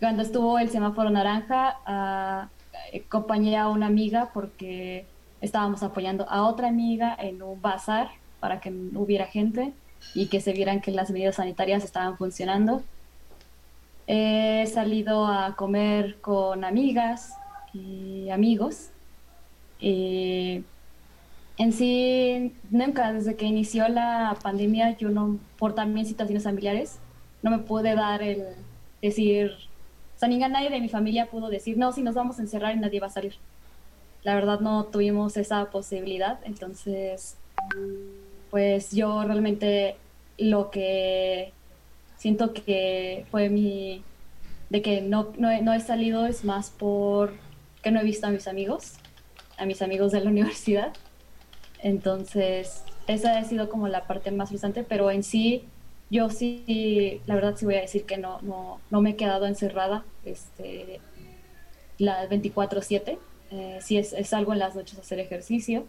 cuando 0.00 0.22
estuvo 0.24 0.58
el 0.58 0.68
semáforo 0.68 1.10
naranja, 1.10 1.78
ah, 1.86 2.48
acompañé 3.06 3.56
a 3.56 3.68
una 3.68 3.86
amiga 3.86 4.30
porque 4.34 5.06
estábamos 5.40 5.82
apoyando 5.84 6.28
a 6.28 6.42
otra 6.42 6.68
amiga 6.68 7.16
en 7.18 7.40
un 7.42 7.60
bazar 7.62 8.10
para 8.40 8.60
que 8.60 8.70
hubiera 8.94 9.26
gente 9.26 9.72
y 10.14 10.26
que 10.26 10.40
se 10.40 10.52
vieran 10.52 10.80
que 10.80 10.90
las 10.90 11.10
medidas 11.12 11.36
sanitarias 11.36 11.84
estaban 11.84 12.16
funcionando. 12.18 12.82
He 14.08 14.66
salido 14.66 15.26
a 15.26 15.54
comer 15.54 16.20
con 16.20 16.64
amigas 16.64 17.34
y 17.72 18.28
amigos. 18.30 18.90
Eh, 19.80 20.64
en 21.58 21.72
sí, 21.72 22.52
nunca, 22.70 23.12
desde 23.12 23.36
que 23.36 23.44
inició 23.44 23.88
la 23.88 24.36
pandemia, 24.42 24.96
yo 24.96 25.10
no, 25.10 25.38
por 25.58 25.74
también 25.74 26.06
situaciones 26.06 26.44
familiares, 26.44 26.98
no 27.42 27.50
me 27.50 27.58
pude 27.58 27.94
dar 27.94 28.22
el 28.22 28.44
decir, 29.00 29.52
o 30.16 30.18
sea, 30.18 30.28
ningún 30.28 30.52
nadie 30.52 30.70
de 30.70 30.80
mi 30.80 30.88
familia 30.88 31.26
pudo 31.26 31.48
decir, 31.48 31.76
no, 31.76 31.92
si 31.92 32.02
nos 32.02 32.14
vamos 32.14 32.38
a 32.38 32.42
encerrar 32.42 32.74
y 32.74 32.78
nadie 32.78 33.00
va 33.00 33.08
a 33.08 33.10
salir. 33.10 33.34
La 34.22 34.34
verdad 34.34 34.60
no 34.60 34.84
tuvimos 34.84 35.36
esa 35.36 35.70
posibilidad, 35.70 36.38
entonces, 36.44 37.36
pues 38.50 38.92
yo 38.92 39.24
realmente 39.24 39.96
lo 40.38 40.70
que 40.70 41.52
siento 42.16 42.52
que 42.52 43.26
fue 43.30 43.48
mi, 43.48 44.02
de 44.70 44.80
que 44.80 45.00
no, 45.00 45.32
no, 45.38 45.60
no 45.60 45.74
he 45.74 45.80
salido 45.80 46.26
es 46.26 46.44
más 46.44 46.70
por 46.70 47.32
que 47.82 47.90
no 47.90 48.00
he 48.00 48.04
visto 48.04 48.26
a 48.26 48.30
mis 48.30 48.46
amigos, 48.46 48.94
a 49.58 49.66
mis 49.66 49.82
amigos 49.82 50.12
de 50.12 50.20
la 50.20 50.30
universidad. 50.36 50.92
Entonces, 51.82 52.84
esa 53.06 53.38
ha 53.38 53.44
sido 53.44 53.68
como 53.68 53.88
la 53.88 54.06
parte 54.06 54.30
más 54.30 54.48
frustrante, 54.48 54.84
pero 54.84 55.10
en 55.10 55.22
sí, 55.22 55.64
yo 56.10 56.30
sí, 56.30 57.20
la 57.26 57.34
verdad 57.34 57.54
sí 57.56 57.64
voy 57.64 57.74
a 57.74 57.80
decir 57.80 58.04
que 58.04 58.18
no, 58.18 58.40
no, 58.42 58.80
no 58.90 59.00
me 59.00 59.10
he 59.10 59.16
quedado 59.16 59.46
encerrada 59.46 60.04
este, 60.24 61.00
las 61.98 62.28
24/7. 62.30 63.18
Eh, 63.50 63.78
sí 63.82 63.98
es, 63.98 64.12
es 64.12 64.32
algo 64.32 64.52
en 64.52 64.60
las 64.60 64.74
noches 64.76 64.98
hacer 64.98 65.18
ejercicio 65.18 65.84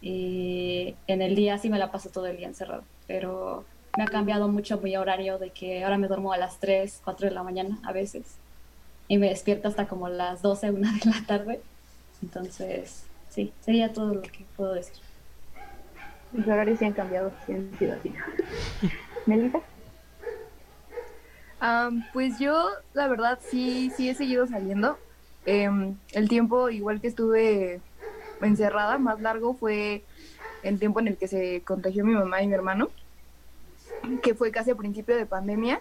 y 0.00 0.94
en 1.06 1.20
el 1.22 1.34
día 1.34 1.58
sí 1.58 1.68
me 1.68 1.78
la 1.78 1.90
paso 1.90 2.08
todo 2.10 2.26
el 2.26 2.36
día 2.36 2.46
encerrado, 2.46 2.84
pero 3.06 3.64
me 3.96 4.04
ha 4.04 4.06
cambiado 4.06 4.48
mucho 4.48 4.78
mi 4.78 4.96
horario 4.96 5.38
de 5.38 5.50
que 5.50 5.84
ahora 5.84 5.98
me 5.98 6.08
duermo 6.08 6.32
a 6.32 6.38
las 6.38 6.58
3, 6.60 7.00
4 7.04 7.28
de 7.28 7.34
la 7.34 7.42
mañana 7.42 7.78
a 7.84 7.92
veces 7.92 8.36
y 9.08 9.18
me 9.18 9.28
despierto 9.28 9.68
hasta 9.68 9.88
como 9.88 10.08
las 10.08 10.42
12, 10.42 10.70
1 10.70 10.88
de 11.04 11.10
la 11.10 11.26
tarde. 11.26 11.60
Entonces, 12.22 13.04
sí, 13.30 13.52
sería 13.60 13.92
todo 13.92 14.14
lo 14.14 14.22
que 14.22 14.44
puedo 14.56 14.74
decir. 14.74 15.05
Mis 16.32 16.46
horarios 16.46 16.78
sí 16.78 16.84
han 16.84 16.92
cambiado, 16.92 17.32
sí 17.46 17.52
han 17.52 17.70
sido 17.78 17.94
así. 17.94 18.12
¿Melissa? 19.26 19.60
Am, 21.60 22.04
pues 22.12 22.38
yo, 22.38 22.68
la 22.92 23.08
verdad, 23.08 23.38
sí, 23.42 23.90
sí 23.96 24.08
he 24.08 24.14
seguido 24.14 24.46
saliendo. 24.46 24.98
Em, 25.46 25.96
el 26.12 26.28
tiempo, 26.28 26.70
igual 26.70 27.00
que 27.00 27.06
estuve 27.06 27.80
encerrada, 28.42 28.98
más 28.98 29.20
largo 29.20 29.54
fue 29.54 30.02
el 30.62 30.78
tiempo 30.78 31.00
en 31.00 31.08
el 31.08 31.16
que 31.16 31.28
se 31.28 31.62
contagió 31.62 32.04
mi 32.04 32.12
mamá 32.12 32.42
y 32.42 32.48
mi 32.48 32.54
hermano, 32.54 32.90
que 34.22 34.34
fue 34.34 34.50
casi 34.50 34.70
a 34.72 34.76
principio 34.76 35.16
de 35.16 35.26
pandemia. 35.26 35.80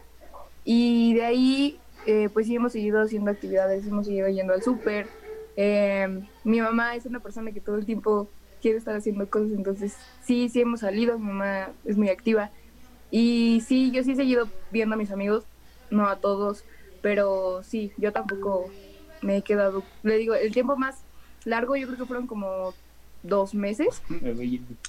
Y 0.64 1.14
de 1.16 1.26
ahí, 1.26 1.80
eh, 2.06 2.30
pues 2.32 2.48
sí 2.48 2.56
hemos 2.56 2.72
seguido 2.72 3.02
haciendo 3.02 3.32
actividades, 3.32 3.86
hemos 3.86 4.06
seguido 4.06 4.30
yendo 4.30 4.54
al 4.54 4.64
súper. 4.64 5.08
Em, 5.56 6.28
mi 6.43 6.62
mamá 6.62 6.96
es 6.96 7.06
una 7.06 7.20
persona 7.20 7.52
que 7.52 7.62
todo 7.62 7.78
el 7.78 7.86
tiempo 7.86 8.30
quiere 8.66 8.80
estar 8.80 8.95
haciendo 8.95 9.30
cosas, 9.30 9.51
entonces 9.51 9.95
sí, 10.24 10.49
sí 10.49 10.61
hemos 10.61 10.80
salido, 10.80 11.20
mi 11.20 11.28
mamá 11.28 11.70
es 11.86 11.97
muy 11.97 12.09
activa. 12.09 12.49
Y 13.11 13.61
sí, 13.68 13.91
yo 13.91 14.03
sí 14.03 14.13
he 14.13 14.16
seguido 14.16 14.49
viendo 14.72 14.95
a 14.95 14.97
mis 14.97 15.11
amigos, 15.11 15.43
no 15.91 16.07
a 16.07 16.16
todos, 16.16 16.63
pero 17.03 17.61
sí, 17.61 17.91
yo 17.99 18.11
tampoco 18.11 18.72
me 19.22 19.38
he 19.38 19.41
quedado, 19.43 19.84
le 20.01 20.18
digo, 20.18 20.34
el 20.34 20.51
tiempo 20.51 20.76
más 20.78 20.95
largo 21.43 21.76
yo 21.76 21.86
creo 21.86 21.99
que 21.99 22.05
fueron 22.05 22.26
como 22.26 22.74
dos 23.22 23.53
meses 23.53 24.01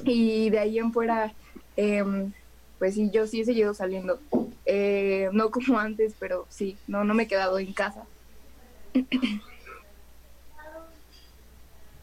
y 0.06 0.48
de 0.48 0.58
ahí 0.58 0.78
en 0.78 0.90
fuera, 0.90 1.34
em, 1.76 2.32
pues 2.78 2.94
sí, 2.94 3.10
yo 3.12 3.26
sí 3.26 3.42
he 3.42 3.44
seguido 3.44 3.74
saliendo, 3.74 4.18
Eh, 4.64 5.28
no 5.34 5.50
como 5.50 5.78
antes, 5.78 6.14
pero 6.18 6.46
sí, 6.48 6.78
no, 6.88 7.04
no 7.04 7.12
me 7.12 7.24
he 7.24 7.28
quedado 7.28 7.58
en 7.58 7.74
casa. 7.74 8.06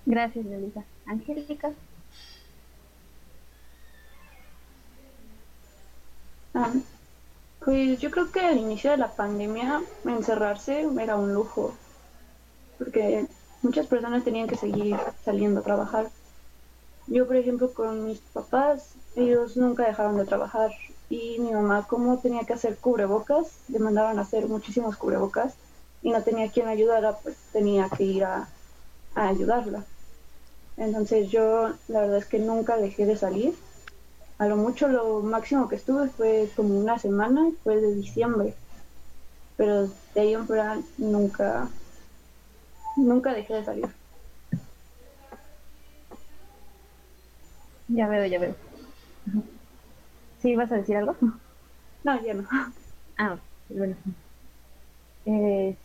Gracias, 0.05 0.45
Melissa. 0.45 0.85
Angélica. 1.07 1.69
Ah, 6.53 6.71
pues 7.59 7.99
yo 7.99 8.11
creo 8.11 8.31
que 8.31 8.41
al 8.41 8.57
inicio 8.57 8.91
de 8.91 8.97
la 8.97 9.15
pandemia 9.15 9.83
encerrarse 10.05 10.87
era 10.99 11.17
un 11.17 11.33
lujo, 11.33 11.75
porque 12.77 13.27
muchas 13.61 13.87
personas 13.87 14.23
tenían 14.23 14.47
que 14.47 14.55
seguir 14.55 14.95
saliendo 15.23 15.59
a 15.61 15.63
trabajar. 15.63 16.11
Yo, 17.07 17.27
por 17.27 17.35
ejemplo, 17.37 17.73
con 17.73 18.05
mis 18.05 18.19
papás, 18.21 18.95
ellos 19.15 19.57
nunca 19.57 19.85
dejaron 19.85 20.17
de 20.17 20.25
trabajar 20.25 20.71
y 21.09 21.39
mi 21.39 21.51
mamá, 21.53 21.85
como 21.87 22.19
tenía 22.19 22.45
que 22.45 22.53
hacer 22.53 22.77
cubrebocas, 22.79 23.59
le 23.69 23.79
mandaron 23.79 24.19
a 24.19 24.23
hacer 24.23 24.47
muchísimos 24.47 24.97
cubrebocas 24.97 25.55
y 26.01 26.11
no 26.11 26.23
tenía 26.23 26.51
quien 26.51 26.67
ayudara, 26.67 27.17
pues 27.19 27.37
tenía 27.51 27.89
que 27.89 28.03
ir 28.03 28.23
a 28.25 28.49
ayudarla. 29.15 29.85
Entonces 30.77 31.29
yo 31.31 31.69
la 31.87 32.01
verdad 32.01 32.17
es 32.19 32.27
que 32.27 32.39
nunca 32.39 32.77
dejé 32.77 33.05
de 33.07 33.15
salir. 33.15 33.55
A 34.39 34.47
lo 34.47 34.57
mucho 34.57 34.87
lo 34.89 35.21
máximo 35.21 35.69
que 35.69 35.77
estuve 35.77 36.09
fue 36.09 36.49
como 36.55 36.77
una 36.79 36.99
semana, 36.99 37.51
fue 37.63 37.81
de 37.81 37.95
diciembre. 37.95 38.55
Pero 39.55 39.87
de 40.13 40.21
ahí 40.21 40.33
en 40.33 40.45
fuera 40.45 40.79
nunca, 40.97 41.69
nunca 42.97 43.33
dejé 43.33 43.53
de 43.55 43.63
salir. 43.65 43.95
Ya 47.87 48.07
veo, 48.09 48.25
ya 48.25 48.39
veo. 48.39 48.55
¿Sí 50.37 50.55
vas 50.55 50.71
a 50.71 50.77
decir 50.77 50.97
algo? 50.97 51.15
No, 52.03 52.21
ya 52.25 52.33
no. 52.33 52.47
Ah, 53.17 53.39
bueno. 53.69 53.97
Eh, 55.25 55.77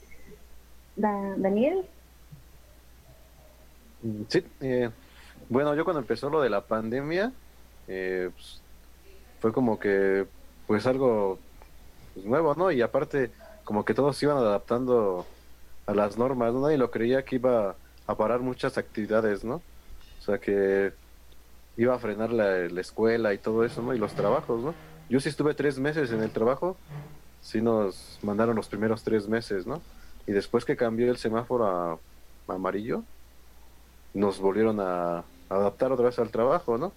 Da- 0.96 1.36
Daniel. 1.38 1.88
Sí, 4.28 4.44
eh, 4.60 4.90
bueno, 5.48 5.74
yo 5.74 5.84
cuando 5.84 6.00
empezó 6.00 6.30
lo 6.30 6.40
de 6.40 6.50
la 6.50 6.60
pandemia, 6.60 7.32
eh, 7.88 8.30
pues, 8.32 8.60
fue 9.40 9.52
como 9.52 9.78
que, 9.78 10.26
pues 10.66 10.86
algo 10.86 11.38
pues, 12.14 12.26
nuevo, 12.26 12.54
¿no? 12.54 12.70
Y 12.70 12.82
aparte, 12.82 13.30
como 13.64 13.84
que 13.84 13.94
todos 13.94 14.16
se 14.16 14.26
iban 14.26 14.38
adaptando 14.38 15.26
a 15.86 15.94
las 15.94 16.18
normas, 16.18 16.52
¿no? 16.52 16.60
Nadie 16.60 16.78
lo 16.78 16.90
creía 16.90 17.24
que 17.24 17.36
iba 17.36 17.76
a 18.06 18.14
parar 18.16 18.40
muchas 18.40 18.78
actividades, 18.78 19.44
¿no? 19.44 19.56
O 19.56 20.22
sea, 20.22 20.38
que 20.38 20.92
iba 21.76 21.94
a 21.94 21.98
frenar 21.98 22.30
la, 22.32 22.68
la 22.68 22.80
escuela 22.80 23.32
y 23.34 23.38
todo 23.38 23.64
eso, 23.64 23.82
¿no? 23.82 23.94
Y 23.94 23.98
los 23.98 24.14
trabajos, 24.14 24.62
¿no? 24.62 24.74
Yo 25.08 25.20
sí 25.20 25.28
estuve 25.28 25.54
tres 25.54 25.78
meses 25.78 26.12
en 26.12 26.22
el 26.22 26.30
trabajo, 26.30 26.76
sí 27.40 27.62
nos 27.62 28.18
mandaron 28.22 28.54
los 28.54 28.68
primeros 28.68 29.02
tres 29.02 29.28
meses, 29.28 29.66
¿no? 29.66 29.80
Y 30.26 30.32
después 30.32 30.64
que 30.64 30.76
cambió 30.76 31.10
el 31.10 31.16
semáforo 31.16 31.66
a 31.66 31.98
amarillo, 32.54 33.02
nos 34.14 34.40
volvieron 34.40 34.80
a 34.80 35.24
adaptar 35.48 35.92
otra 35.92 36.06
vez 36.06 36.18
al 36.18 36.30
trabajo, 36.30 36.78
¿no? 36.78 36.92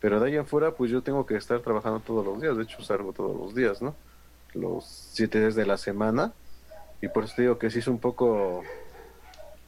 Pero 0.00 0.18
de 0.18 0.28
ahí 0.28 0.36
en 0.36 0.46
fuera, 0.46 0.72
pues 0.72 0.90
yo 0.90 1.02
tengo 1.02 1.26
que 1.26 1.36
estar 1.36 1.60
trabajando 1.60 2.00
todos 2.00 2.24
los 2.24 2.40
días, 2.40 2.56
de 2.56 2.62
hecho 2.62 2.82
salgo 2.82 3.12
todos 3.12 3.38
los 3.38 3.54
días, 3.54 3.82
¿no? 3.82 3.94
Los 4.54 4.84
siete 4.84 5.40
días 5.40 5.54
de 5.54 5.66
la 5.66 5.76
semana, 5.76 6.32
y 7.02 7.08
por 7.08 7.24
eso 7.24 7.34
digo 7.38 7.58
que 7.58 7.70
sí 7.70 7.78
es 7.78 7.86
un 7.86 7.98
poco, 7.98 8.62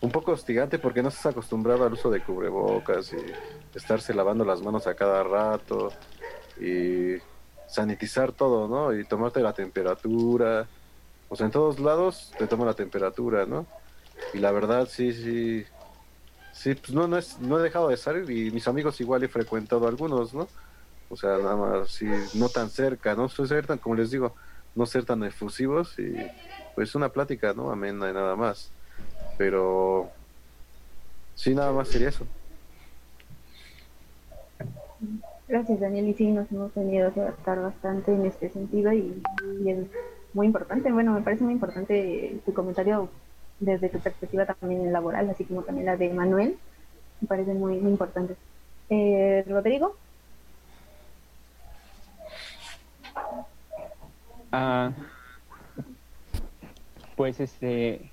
un 0.00 0.10
poco 0.10 0.32
hostigante 0.32 0.78
porque 0.78 1.02
no 1.02 1.08
estás 1.08 1.26
acostumbrado 1.26 1.84
al 1.84 1.92
uso 1.92 2.10
de 2.10 2.22
cubrebocas 2.22 3.12
y 3.12 3.16
estarse 3.76 4.14
lavando 4.14 4.44
las 4.44 4.62
manos 4.62 4.86
a 4.86 4.94
cada 4.94 5.22
rato 5.22 5.92
y 6.60 7.16
sanitizar 7.66 8.32
todo, 8.32 8.68
¿no? 8.68 8.98
Y 8.98 9.04
tomarte 9.04 9.40
la 9.40 9.52
temperatura, 9.52 10.66
o 11.28 11.36
sea, 11.36 11.46
en 11.46 11.52
todos 11.52 11.78
lados 11.80 12.32
te 12.38 12.46
toman 12.46 12.66
la 12.66 12.74
temperatura, 12.74 13.46
¿no? 13.46 13.66
Y 14.34 14.38
la 14.38 14.50
verdad, 14.50 14.86
sí, 14.90 15.12
sí, 15.12 15.64
Sí, 16.52 16.74
pues 16.74 16.92
no, 16.92 17.08
no, 17.08 17.18
es, 17.18 17.40
no 17.40 17.58
he 17.58 17.62
dejado 17.62 17.88
de 17.88 17.96
salir 17.96 18.30
y 18.30 18.50
mis 18.50 18.68
amigos 18.68 19.00
igual 19.00 19.24
he 19.24 19.28
frecuentado 19.28 19.88
algunos, 19.88 20.34
¿no? 20.34 20.46
O 21.08 21.16
sea, 21.16 21.38
nada 21.38 21.56
más, 21.56 21.88
sí, 21.90 22.06
no 22.34 22.48
tan 22.48 22.70
cerca, 22.70 23.14
¿no? 23.14 23.28
Ser 23.28 23.66
tan, 23.66 23.78
como 23.78 23.94
les 23.94 24.10
digo, 24.10 24.34
no 24.74 24.86
ser 24.86 25.04
tan 25.04 25.22
efusivos 25.24 25.98
y 25.98 26.14
pues 26.74 26.94
una 26.94 27.08
plática, 27.08 27.52
¿no? 27.52 27.70
Amena 27.70 28.10
y 28.10 28.14
nada 28.14 28.36
más. 28.36 28.70
Pero 29.38 30.10
sí, 31.34 31.54
nada 31.54 31.72
más 31.72 31.88
sería 31.88 32.10
eso. 32.10 32.26
Gracias, 35.48 35.80
Daniel. 35.80 36.08
Y 36.08 36.14
sí, 36.14 36.26
nos 36.28 36.50
hemos 36.50 36.72
tenido 36.72 37.12
que 37.12 37.20
adaptar 37.20 37.60
bastante 37.60 38.14
en 38.14 38.26
este 38.26 38.50
sentido 38.50 38.92
y, 38.92 39.22
y 39.62 39.68
es 39.70 39.86
muy 40.32 40.46
importante. 40.46 40.92
Bueno, 40.92 41.12
me 41.12 41.22
parece 41.22 41.44
muy 41.44 41.54
importante 41.54 42.40
tu 42.46 42.54
comentario 42.54 43.10
desde 43.62 43.88
tu 43.88 44.00
perspectiva 44.00 44.44
también 44.44 44.92
laboral, 44.92 45.30
así 45.30 45.44
como 45.44 45.62
también 45.62 45.86
la 45.86 45.96
de 45.96 46.12
Manuel. 46.12 46.58
Me 47.20 47.28
parece 47.28 47.54
muy, 47.54 47.78
muy 47.78 47.92
importante. 47.92 48.36
Eh, 48.90 49.44
Rodrigo. 49.48 49.96
Ah, 54.50 54.90
pues 57.16 57.40
este, 57.40 58.10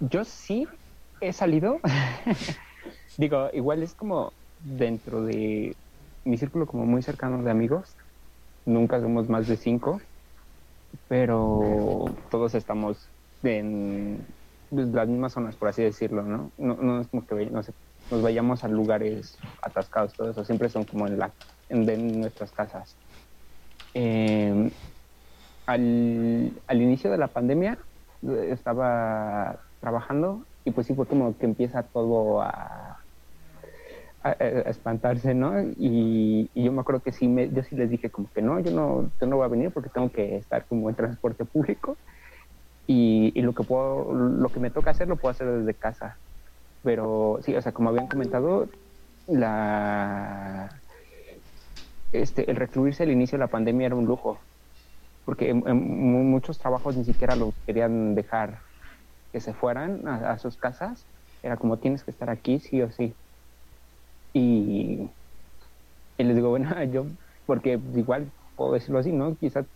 yo 0.00 0.24
sí 0.24 0.66
he 1.20 1.32
salido. 1.32 1.80
Digo, 3.18 3.50
igual 3.52 3.82
es 3.82 3.94
como 3.94 4.32
dentro 4.60 5.22
de 5.24 5.76
mi 6.24 6.38
círculo 6.38 6.66
como 6.66 6.86
muy 6.86 7.02
cercano 7.02 7.42
de 7.42 7.50
amigos. 7.50 7.96
Nunca 8.64 9.00
somos 9.00 9.28
más 9.28 9.48
de 9.48 9.56
cinco, 9.56 10.00
pero 11.08 12.04
todos 12.30 12.54
estamos 12.54 13.09
en 13.42 14.24
pues, 14.70 14.88
las 14.88 15.08
mismas 15.08 15.32
zonas, 15.32 15.56
por 15.56 15.68
así 15.68 15.82
decirlo, 15.82 16.22
¿no? 16.22 16.50
No, 16.58 16.74
no 16.76 17.00
es 17.00 17.08
como 17.08 17.26
que 17.26 17.50
nos 18.10 18.22
vayamos 18.22 18.64
a 18.64 18.68
lugares 18.68 19.38
atascados, 19.62 20.14
todo 20.14 20.30
eso, 20.30 20.44
siempre 20.44 20.68
son 20.68 20.84
como 20.84 21.06
en, 21.06 21.18
la, 21.18 21.30
en, 21.68 22.20
nuestras 22.20 22.50
casas. 22.52 22.96
Eh, 23.94 24.70
al, 25.66 26.52
al 26.66 26.82
inicio 26.82 27.10
de 27.10 27.18
la 27.18 27.28
pandemia 27.28 27.78
eh, 28.22 28.48
estaba 28.50 29.60
trabajando 29.80 30.44
y 30.64 30.72
pues 30.72 30.86
sí 30.86 30.94
fue 30.94 31.06
como 31.06 31.36
que 31.38 31.46
empieza 31.46 31.82
todo 31.82 32.42
a 32.42 33.00
espantarse, 34.22 35.32
¿no? 35.34 35.60
Y, 35.62 36.50
y, 36.54 36.64
yo 36.64 36.72
me 36.72 36.82
acuerdo 36.82 37.02
que 37.02 37.12
sí, 37.12 37.26
me, 37.26 37.48
yo 37.48 37.62
sí 37.62 37.74
les 37.74 37.88
dije 37.88 38.10
como 38.10 38.28
que 38.32 38.42
no, 38.42 38.60
yo 38.60 38.70
no, 38.70 39.10
yo 39.18 39.26
no 39.26 39.36
voy 39.36 39.46
a 39.46 39.48
venir 39.48 39.70
porque 39.70 39.88
tengo 39.88 40.10
que 40.10 40.36
estar 40.36 40.66
como 40.66 40.90
en 40.90 40.94
transporte 40.94 41.44
público 41.46 41.96
y, 42.86 43.32
y 43.34 43.42
lo 43.42 43.54
que 43.54 43.62
puedo, 43.64 44.12
lo 44.12 44.48
que 44.48 44.60
me 44.60 44.70
toca 44.70 44.90
hacer 44.90 45.08
lo 45.08 45.16
puedo 45.16 45.30
hacer 45.30 45.48
desde 45.48 45.74
casa. 45.78 46.18
Pero 46.82 47.38
sí, 47.42 47.54
o 47.54 47.62
sea, 47.62 47.72
como 47.72 47.90
habían 47.90 48.08
comentado, 48.08 48.68
la 49.26 50.68
este, 52.12 52.50
el 52.50 52.56
recluirse 52.56 53.02
al 53.02 53.10
inicio 53.10 53.36
de 53.36 53.44
la 53.44 53.50
pandemia 53.50 53.86
era 53.86 53.94
un 53.94 54.06
lujo, 54.06 54.40
porque 55.24 55.54
muchos 55.54 56.58
trabajos 56.58 56.96
ni 56.96 57.04
siquiera 57.04 57.36
los 57.36 57.54
querían 57.66 58.14
dejar 58.14 58.62
que 59.32 59.40
se 59.40 59.54
fueran 59.54 60.06
a, 60.08 60.32
a, 60.32 60.38
sus 60.38 60.56
casas. 60.56 61.06
Era 61.42 61.56
como 61.56 61.78
tienes 61.78 62.02
que 62.04 62.10
estar 62.10 62.30
aquí 62.30 62.58
sí 62.58 62.82
o 62.82 62.90
sí. 62.90 63.14
Y, 64.32 65.08
y 66.18 66.24
les 66.24 66.34
digo, 66.34 66.48
bueno, 66.50 66.82
yo, 66.84 67.06
porque 67.46 67.80
igual 67.94 68.32
puedo 68.56 68.72
decirlo 68.72 68.98
así, 68.98 69.12
¿no? 69.12 69.36
Quizás 69.36 69.66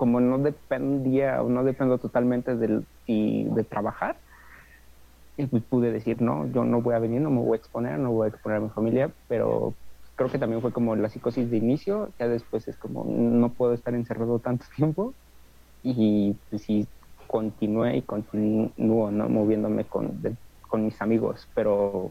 como 0.00 0.18
no 0.18 0.38
dependía 0.38 1.42
o 1.42 1.50
no 1.50 1.62
dependo 1.62 1.98
totalmente 1.98 2.56
del, 2.56 2.86
y 3.04 3.44
de 3.54 3.64
trabajar, 3.64 4.18
y 5.36 5.46
pues 5.46 5.62
pude 5.64 5.92
decir, 5.92 6.22
no, 6.22 6.50
yo 6.50 6.64
no 6.64 6.80
voy 6.80 6.94
a 6.94 6.98
venir, 7.00 7.20
no 7.20 7.30
me 7.30 7.40
voy 7.42 7.56
a 7.56 7.58
exponer, 7.58 7.98
no 7.98 8.10
voy 8.12 8.24
a 8.26 8.28
exponer 8.30 8.58
a 8.58 8.60
mi 8.62 8.70
familia, 8.70 9.14
pero 9.28 9.76
creo 10.16 10.30
que 10.30 10.38
también 10.38 10.62
fue 10.62 10.72
como 10.72 10.96
la 10.96 11.10
psicosis 11.10 11.50
de 11.50 11.58
inicio, 11.58 12.14
ya 12.18 12.28
después 12.28 12.66
es 12.66 12.78
como 12.78 13.04
no 13.04 13.52
puedo 13.54 13.74
estar 13.74 13.94
encerrado 13.94 14.40
tanto 14.40 14.64
tiempo 14.76 15.16
y 15.82 16.40
pues 16.50 16.62
sí 16.62 16.88
continué 17.28 17.98
y 17.98 18.02
continúo 18.06 19.10
¿no? 19.10 19.28
moviéndome 19.28 19.86
con, 19.86 20.22
con 20.62 20.86
mis 20.86 21.02
amigos, 21.02 21.46
pero 21.54 22.10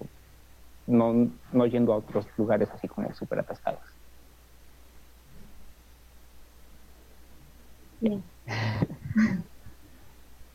no, 0.87 1.31
no 1.53 1.65
yendo 1.67 1.93
a 1.93 1.97
otros 1.97 2.27
lugares 2.37 2.69
así 2.71 2.87
como 2.87 3.11
súper 3.15 3.39
atascados. 3.39 3.99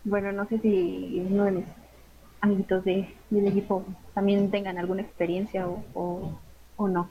Bueno, 0.05 0.33
no 0.33 0.47
sé 0.47 0.59
si 0.59 1.25
uno 1.31 1.45
de 1.45 1.51
mis 1.53 1.65
amiguitos 2.41 2.85
de, 2.85 3.09
del 3.31 3.47
equipo 3.49 3.85
también 4.15 4.51
tengan 4.51 4.79
alguna 4.79 5.03
experiencia 5.03 5.67
o, 5.67 5.83
o, 5.95 6.41
o 6.77 6.89
no. 6.89 7.09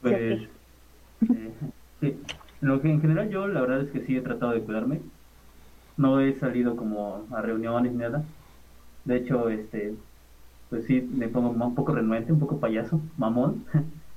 Pues, 0.00 0.14
eh, 1.22 1.54
sí. 2.00 2.20
Lo 2.60 2.80
que 2.80 2.90
en 2.90 3.00
general 3.00 3.28
yo 3.30 3.46
la 3.48 3.60
verdad 3.60 3.82
es 3.82 3.90
que 3.92 4.04
sí 4.06 4.16
he 4.16 4.20
tratado 4.22 4.52
de 4.52 4.62
cuidarme. 4.62 5.00
No 5.96 6.20
he 6.20 6.34
salido 6.38 6.76
como 6.76 7.26
a 7.34 7.42
reuniones 7.42 7.92
ni 7.92 7.98
nada. 7.98 8.24
De 9.04 9.16
hecho, 9.16 9.48
este, 9.50 9.96
pues 10.70 10.86
sí, 10.86 11.00
me 11.02 11.28
pongo 11.28 11.50
un 11.50 11.74
poco 11.74 11.94
renuente, 11.94 12.32
un 12.32 12.40
poco 12.40 12.60
payaso, 12.60 13.00
mamón, 13.16 13.66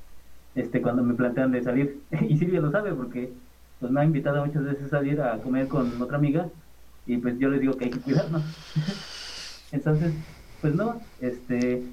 este, 0.53 0.81
cuando 0.81 1.03
me 1.03 1.15
plantean 1.15 1.51
de 1.51 1.63
salir. 1.63 2.05
Y 2.29 2.37
Silvia 2.37 2.61
lo 2.61 2.71
sabe 2.71 2.93
porque 2.95 3.35
pues 3.79 3.91
me 3.91 4.01
ha 4.01 4.05
invitado 4.05 4.45
muchas 4.45 4.63
veces 4.63 4.85
a 4.85 4.89
salir 4.89 5.21
a 5.21 5.41
comer 5.41 5.67
con 5.67 6.01
otra 6.01 6.17
amiga 6.17 6.51
y 7.05 7.17
pues 7.17 7.37
yo 7.39 7.49
le 7.49 7.59
digo 7.59 7.77
que 7.77 7.85
hay 7.85 7.91
que 7.93 8.01
cuidarnos. 8.01 8.45
Entonces, 9.71 10.15
pues 10.59 10.75
no, 10.75 11.11
este, 11.17 11.83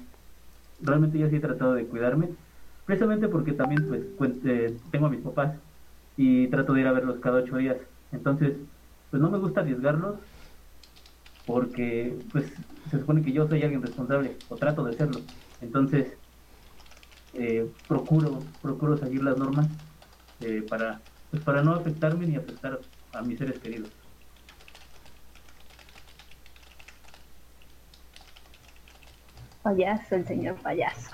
realmente 0.79 1.19
yo 1.19 1.29
sí 1.29 1.37
he 1.37 1.39
tratado 1.41 1.73
de 1.75 1.87
cuidarme, 1.87 2.37
precisamente 2.85 3.29
porque 3.29 3.53
también 3.53 3.87
pues 4.17 4.33
eh, 4.45 4.79
tengo 4.91 5.07
a 5.07 5.09
mis 5.09 5.21
papás 5.21 5.61
y 6.15 6.49
trato 6.49 6.73
de 6.73 6.81
ir 6.81 6.87
a 6.87 6.93
verlos 6.93 7.19
cada 7.19 7.39
ocho 7.39 7.57
días. 7.57 7.79
Entonces, 8.11 8.57
pues 9.09 9.21
no 9.21 9.31
me 9.31 9.39
gusta 9.39 9.61
arriesgarlos 9.61 10.19
porque 11.45 12.19
pues 12.31 12.53
se 12.89 12.99
supone 12.99 13.23
que 13.23 13.31
yo 13.33 13.47
soy 13.47 13.63
alguien 13.63 13.81
responsable 13.81 14.43
o 14.47 14.57
trato 14.57 14.83
de 14.83 14.95
serlo. 14.95 15.27
Entonces, 15.59 16.18
eh, 17.33 17.69
procuro 17.87 18.39
procuro 18.61 18.97
seguir 18.97 19.23
las 19.23 19.37
normas 19.37 19.67
eh, 20.41 20.65
para 20.67 20.99
pues 21.31 21.43
para 21.43 21.61
no 21.61 21.73
afectarme 21.73 22.25
ni 22.25 22.35
afectar 22.35 22.79
a 23.13 23.21
mis 23.21 23.37
seres 23.37 23.59
queridos. 23.59 23.89
Payaso, 29.61 30.15
el 30.15 30.25
señor 30.25 30.55
payaso. 30.55 31.11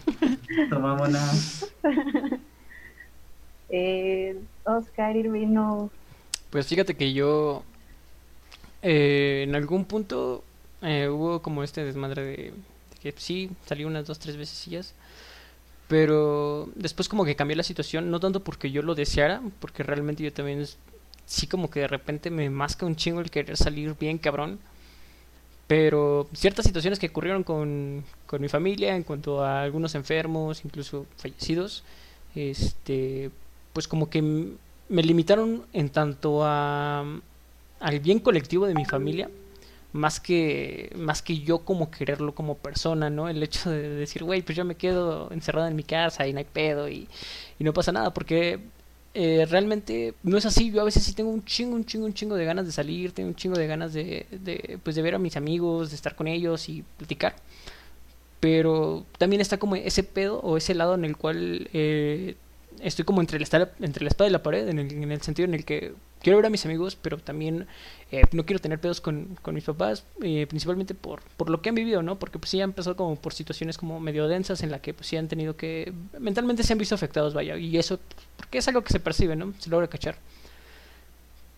Tomámona. 0.70 1.20
eh, 3.70 4.38
Oscar 4.64 5.16
Irving 5.16 5.48
no. 5.48 5.90
Pues 6.50 6.66
fíjate 6.66 6.94
que 6.94 7.12
yo 7.12 7.64
eh, 8.82 9.44
en 9.48 9.54
algún 9.54 9.86
punto 9.86 10.44
eh, 10.82 11.08
hubo 11.08 11.42
como 11.42 11.62
este 11.62 11.84
desmadre 11.84 12.22
de, 12.22 12.36
de, 12.36 12.52
que 13.02 13.14
sí 13.16 13.50
salí 13.66 13.84
unas 13.84 14.06
dos 14.06 14.18
tres 14.18 14.36
veces 14.36 14.94
pero 15.88 16.68
después 16.74 17.08
como 17.08 17.24
que 17.24 17.34
cambió 17.34 17.56
la 17.56 17.62
situación 17.62 18.10
no 18.10 18.20
tanto 18.20 18.40
porque 18.40 18.70
yo 18.70 18.82
lo 18.82 18.94
deseara 18.94 19.40
porque 19.60 19.82
realmente 19.82 20.22
yo 20.22 20.32
también 20.32 20.66
sí 21.28 21.46
como 21.46 21.70
que 21.70 21.80
de 21.80 21.88
repente 21.88 22.30
me 22.30 22.50
masca 22.50 22.86
un 22.86 22.96
chingo 22.96 23.20
el 23.20 23.30
querer 23.30 23.56
salir 23.56 23.94
bien 23.98 24.18
cabrón. 24.18 24.58
Pero 25.66 26.28
ciertas 26.32 26.64
situaciones 26.64 26.98
que 26.98 27.08
ocurrieron 27.08 27.44
con, 27.44 28.02
con 28.26 28.40
mi 28.40 28.48
familia 28.48 28.96
en 28.96 29.02
cuanto 29.02 29.44
a 29.44 29.62
algunos 29.62 29.94
enfermos 29.94 30.64
incluso 30.64 31.06
fallecidos 31.18 31.84
este 32.34 33.30
pues 33.74 33.86
como 33.86 34.08
que 34.08 34.22
me 34.22 35.02
limitaron 35.02 35.64
en 35.74 35.90
tanto 35.90 36.40
a 36.42 37.04
al 37.80 38.00
bien 38.00 38.18
colectivo 38.18 38.66
de 38.66 38.74
mi 38.74 38.86
familia 38.86 39.28
más 39.98 40.20
que 40.20 40.90
más 40.96 41.22
que 41.22 41.40
yo 41.40 41.58
como 41.60 41.90
quererlo 41.90 42.34
como 42.34 42.56
persona, 42.56 43.10
¿no? 43.10 43.28
El 43.28 43.42
hecho 43.42 43.70
de 43.70 43.88
decir, 43.90 44.24
güey, 44.24 44.42
pues 44.42 44.56
yo 44.56 44.64
me 44.64 44.76
quedo 44.76 45.30
encerrado 45.32 45.68
en 45.68 45.76
mi 45.76 45.82
casa 45.82 46.26
y 46.26 46.32
no 46.32 46.38
hay 46.38 46.46
pedo 46.46 46.88
y, 46.88 47.08
y 47.58 47.64
no 47.64 47.72
pasa 47.74 47.92
nada, 47.92 48.14
porque 48.14 48.60
eh, 49.14 49.46
realmente 49.50 50.14
no 50.22 50.36
es 50.38 50.46
así. 50.46 50.70
Yo 50.70 50.80
a 50.80 50.84
veces 50.84 51.02
sí 51.02 51.12
tengo 51.14 51.30
un 51.30 51.44
chingo, 51.44 51.74
un 51.76 51.84
chingo, 51.84 52.06
un 52.06 52.14
chingo 52.14 52.36
de 52.36 52.44
ganas 52.44 52.66
de 52.66 52.72
salir, 52.72 53.12
tengo 53.12 53.28
un 53.28 53.36
chingo 53.36 53.58
de 53.58 53.66
ganas 53.66 53.92
de, 53.92 54.26
de 54.30 54.78
pues 54.82 54.96
de 54.96 55.02
ver 55.02 55.14
a 55.14 55.18
mis 55.18 55.36
amigos, 55.36 55.90
de 55.90 55.96
estar 55.96 56.14
con 56.14 56.28
ellos 56.28 56.68
y 56.68 56.84
platicar. 56.96 57.36
Pero 58.40 59.04
también 59.18 59.40
está 59.40 59.58
como 59.58 59.76
ese 59.76 60.04
pedo 60.04 60.40
o 60.40 60.56
ese 60.56 60.74
lado 60.74 60.94
en 60.94 61.04
el 61.04 61.16
cual 61.16 61.68
eh, 61.72 62.36
estoy 62.80 63.04
como 63.04 63.20
entre 63.20 63.40
la, 63.40 63.70
entre 63.80 64.04
la 64.04 64.08
espada 64.08 64.28
y 64.28 64.32
la 64.32 64.42
pared, 64.42 64.68
en 64.68 64.78
el, 64.78 64.92
en 64.92 65.10
el 65.10 65.22
sentido 65.22 65.48
en 65.48 65.54
el 65.54 65.64
que 65.64 65.94
quiero 66.22 66.38
ver 66.38 66.46
a 66.46 66.50
mis 66.50 66.64
amigos, 66.64 66.96
pero 66.96 67.18
también 67.18 67.66
no 68.32 68.46
quiero 68.46 68.60
tener 68.60 68.80
pedos 68.80 69.00
con, 69.00 69.36
con 69.42 69.54
mis 69.54 69.64
papás, 69.64 70.04
eh, 70.22 70.46
principalmente 70.48 70.94
por, 70.94 71.20
por 71.36 71.50
lo 71.50 71.60
que 71.60 71.68
han 71.68 71.74
vivido, 71.74 72.02
¿no? 72.02 72.18
Porque 72.18 72.38
pues 72.38 72.50
sí 72.50 72.60
han 72.60 72.72
pasado 72.72 72.96
como 72.96 73.16
por 73.16 73.34
situaciones 73.34 73.76
como 73.76 74.00
medio 74.00 74.28
densas 74.28 74.62
en 74.62 74.70
la 74.70 74.80
que 74.80 74.94
pues 74.94 75.06
sí 75.06 75.16
han 75.16 75.28
tenido 75.28 75.56
que, 75.56 75.92
mentalmente 76.18 76.62
se 76.62 76.72
han 76.72 76.78
visto 76.78 76.94
afectados, 76.94 77.34
vaya, 77.34 77.56
y 77.58 77.76
eso, 77.76 78.00
porque 78.36 78.58
es 78.58 78.68
algo 78.68 78.82
que 78.82 78.92
se 78.92 79.00
percibe, 79.00 79.36
¿no? 79.36 79.52
Se 79.58 79.68
logra 79.68 79.88
cachar. 79.88 80.16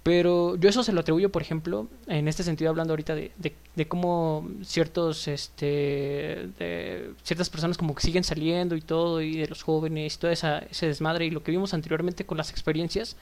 Pero 0.02 0.56
yo 0.56 0.70
eso 0.70 0.82
se 0.82 0.92
lo 0.92 1.00
atribuyo, 1.00 1.30
por 1.30 1.42
ejemplo, 1.42 1.86
en 2.06 2.26
este 2.26 2.42
sentido 2.42 2.70
hablando 2.70 2.94
ahorita 2.94 3.14
de, 3.14 3.32
de, 3.36 3.86
cómo 3.86 4.48
ciertos, 4.64 5.28
este, 5.28 6.48
ciertas 7.22 7.50
personas 7.50 7.76
como 7.76 7.94
que 7.94 8.00
siguen 8.00 8.24
saliendo 8.24 8.76
y 8.76 8.80
todo, 8.80 9.20
y 9.20 9.36
de 9.36 9.46
los 9.46 9.62
jóvenes, 9.62 10.14
y 10.14 10.18
todo 10.18 10.30
esa, 10.30 10.60
ese 10.60 10.86
desmadre, 10.86 11.26
y 11.26 11.30
lo 11.30 11.42
que 11.42 11.50
vimos 11.52 11.74
anteriormente 11.74 12.24
con 12.24 12.38
las 12.38 12.50
experiencias, 12.50 13.16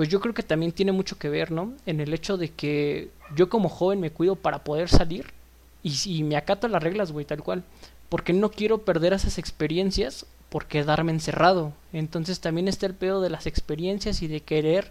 pues 0.00 0.08
yo 0.08 0.18
creo 0.18 0.32
que 0.32 0.42
también 0.42 0.72
tiene 0.72 0.92
mucho 0.92 1.18
que 1.18 1.28
ver, 1.28 1.50
¿no? 1.50 1.74
En 1.84 2.00
el 2.00 2.14
hecho 2.14 2.38
de 2.38 2.48
que 2.48 3.10
yo 3.36 3.50
como 3.50 3.68
joven 3.68 4.00
me 4.00 4.10
cuido 4.10 4.34
para 4.34 4.64
poder 4.64 4.88
salir 4.88 5.26
y, 5.82 5.92
y 6.06 6.22
me 6.22 6.38
acato 6.38 6.68
las 6.68 6.82
reglas, 6.82 7.12
güey, 7.12 7.26
tal 7.26 7.42
cual. 7.42 7.64
Porque 8.08 8.32
no 8.32 8.50
quiero 8.50 8.78
perder 8.78 9.12
esas 9.12 9.36
experiencias 9.36 10.24
por 10.48 10.64
quedarme 10.64 11.12
encerrado. 11.12 11.74
Entonces 11.92 12.40
también 12.40 12.66
está 12.66 12.86
el 12.86 12.94
pedo 12.94 13.20
de 13.20 13.28
las 13.28 13.44
experiencias 13.44 14.22
y 14.22 14.26
de 14.26 14.40
querer 14.40 14.90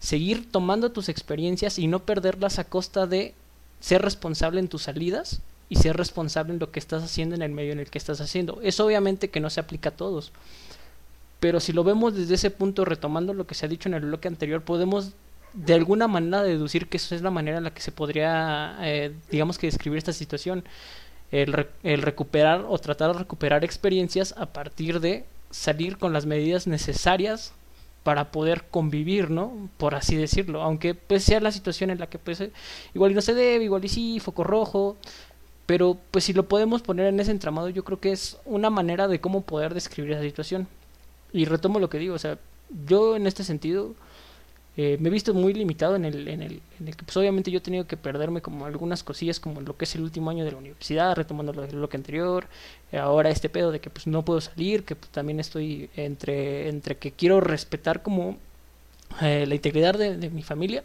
seguir 0.00 0.52
tomando 0.52 0.92
tus 0.92 1.08
experiencias 1.08 1.78
y 1.78 1.86
no 1.86 2.00
perderlas 2.00 2.58
a 2.58 2.64
costa 2.64 3.06
de 3.06 3.32
ser 3.80 4.02
responsable 4.02 4.60
en 4.60 4.68
tus 4.68 4.82
salidas 4.82 5.40
y 5.70 5.76
ser 5.76 5.96
responsable 5.96 6.52
en 6.52 6.58
lo 6.58 6.70
que 6.70 6.78
estás 6.78 7.02
haciendo 7.02 7.34
en 7.34 7.40
el 7.40 7.52
medio 7.52 7.72
en 7.72 7.80
el 7.80 7.88
que 7.88 7.96
estás 7.96 8.20
haciendo. 8.20 8.60
Eso 8.62 8.84
obviamente 8.84 9.30
que 9.30 9.40
no 9.40 9.48
se 9.48 9.60
aplica 9.60 9.88
a 9.88 9.96
todos. 9.96 10.30
Pero 11.42 11.58
si 11.58 11.72
lo 11.72 11.82
vemos 11.82 12.14
desde 12.14 12.36
ese 12.36 12.52
punto, 12.52 12.84
retomando 12.84 13.34
lo 13.34 13.48
que 13.48 13.56
se 13.56 13.66
ha 13.66 13.68
dicho 13.68 13.88
en 13.88 13.94
el 13.94 14.02
bloque 14.02 14.28
anterior, 14.28 14.62
podemos 14.62 15.10
de 15.54 15.74
alguna 15.74 16.06
manera 16.06 16.44
deducir 16.44 16.86
que 16.86 16.98
esa 16.98 17.16
es 17.16 17.22
la 17.22 17.32
manera 17.32 17.58
en 17.58 17.64
la 17.64 17.74
que 17.74 17.82
se 17.82 17.90
podría, 17.90 18.76
eh, 18.82 19.12
digamos 19.28 19.58
que 19.58 19.66
describir 19.66 19.98
esta 19.98 20.12
situación. 20.12 20.62
El, 21.32 21.52
re 21.52 21.68
el 21.82 22.00
recuperar 22.02 22.64
o 22.68 22.78
tratar 22.78 23.12
de 23.12 23.18
recuperar 23.18 23.64
experiencias 23.64 24.36
a 24.38 24.46
partir 24.46 25.00
de 25.00 25.24
salir 25.50 25.98
con 25.98 26.12
las 26.12 26.26
medidas 26.26 26.68
necesarias 26.68 27.52
para 28.04 28.30
poder 28.30 28.66
convivir, 28.70 29.28
¿no? 29.28 29.68
Por 29.78 29.96
así 29.96 30.14
decirlo, 30.14 30.62
aunque 30.62 30.94
pues 30.94 31.24
sea 31.24 31.40
la 31.40 31.50
situación 31.50 31.90
en 31.90 31.98
la 31.98 32.06
que 32.06 32.20
pues 32.20 32.40
igual 32.94 33.10
y 33.10 33.14
no 33.16 33.20
se 33.20 33.34
debe, 33.34 33.64
igual 33.64 33.84
y 33.84 33.88
sí, 33.88 34.20
foco 34.20 34.44
rojo, 34.44 34.96
pero 35.66 35.98
pues 36.12 36.22
si 36.22 36.34
lo 36.34 36.46
podemos 36.46 36.82
poner 36.82 37.06
en 37.06 37.18
ese 37.18 37.32
entramado, 37.32 37.68
yo 37.68 37.82
creo 37.82 37.98
que 37.98 38.12
es 38.12 38.38
una 38.44 38.70
manera 38.70 39.08
de 39.08 39.20
cómo 39.20 39.40
poder 39.40 39.74
describir 39.74 40.12
esa 40.12 40.22
situación. 40.22 40.68
Y 41.32 41.44
retomo 41.44 41.78
lo 41.78 41.88
que 41.88 41.98
digo, 41.98 42.14
o 42.14 42.18
sea, 42.18 42.38
yo 42.86 43.16
en 43.16 43.26
este 43.26 43.44
sentido 43.44 43.94
eh, 44.76 44.96
me 45.00 45.10
he 45.10 45.12
visto 45.12 45.34
muy 45.34 45.52
limitado 45.52 45.96
en 45.96 46.06
el, 46.06 46.28
en, 46.28 46.40
el, 46.40 46.62
en 46.80 46.88
el 46.88 46.96
que 46.96 47.04
pues 47.04 47.14
obviamente 47.18 47.50
yo 47.50 47.58
he 47.58 47.60
tenido 47.60 47.86
que 47.86 47.98
perderme 47.98 48.40
como 48.40 48.64
algunas 48.64 49.02
cosillas 49.02 49.38
como 49.38 49.60
lo 49.60 49.76
que 49.76 49.84
es 49.84 49.94
el 49.94 50.02
último 50.02 50.30
año 50.30 50.46
de 50.46 50.52
la 50.52 50.56
universidad, 50.56 51.14
retomando 51.14 51.52
lo, 51.52 51.66
lo 51.66 51.88
que 51.90 51.98
anterior, 51.98 52.46
eh, 52.90 52.98
ahora 52.98 53.28
este 53.28 53.50
pedo 53.50 53.70
de 53.70 53.80
que 53.80 53.90
pues 53.90 54.06
no 54.06 54.24
puedo 54.24 54.40
salir, 54.40 54.84
que 54.84 54.96
pues, 54.96 55.10
también 55.10 55.40
estoy 55.40 55.90
entre, 55.94 56.70
entre 56.70 56.96
que 56.96 57.12
quiero 57.12 57.40
respetar 57.40 58.02
como 58.02 58.38
eh, 59.20 59.44
la 59.46 59.54
integridad 59.54 59.94
de, 59.94 60.30
mi 60.30 60.42
familia 60.42 60.84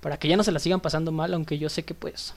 para 0.00 0.16
que 0.16 0.26
ya 0.26 0.36
no 0.36 0.42
se 0.42 0.50
la 0.50 0.58
sigan 0.58 0.80
pasando 0.80 1.12
mal, 1.12 1.32
aunque 1.32 1.56
yo 1.58 1.68
sé 1.68 1.84
que 1.84 1.94
pues 1.94 2.34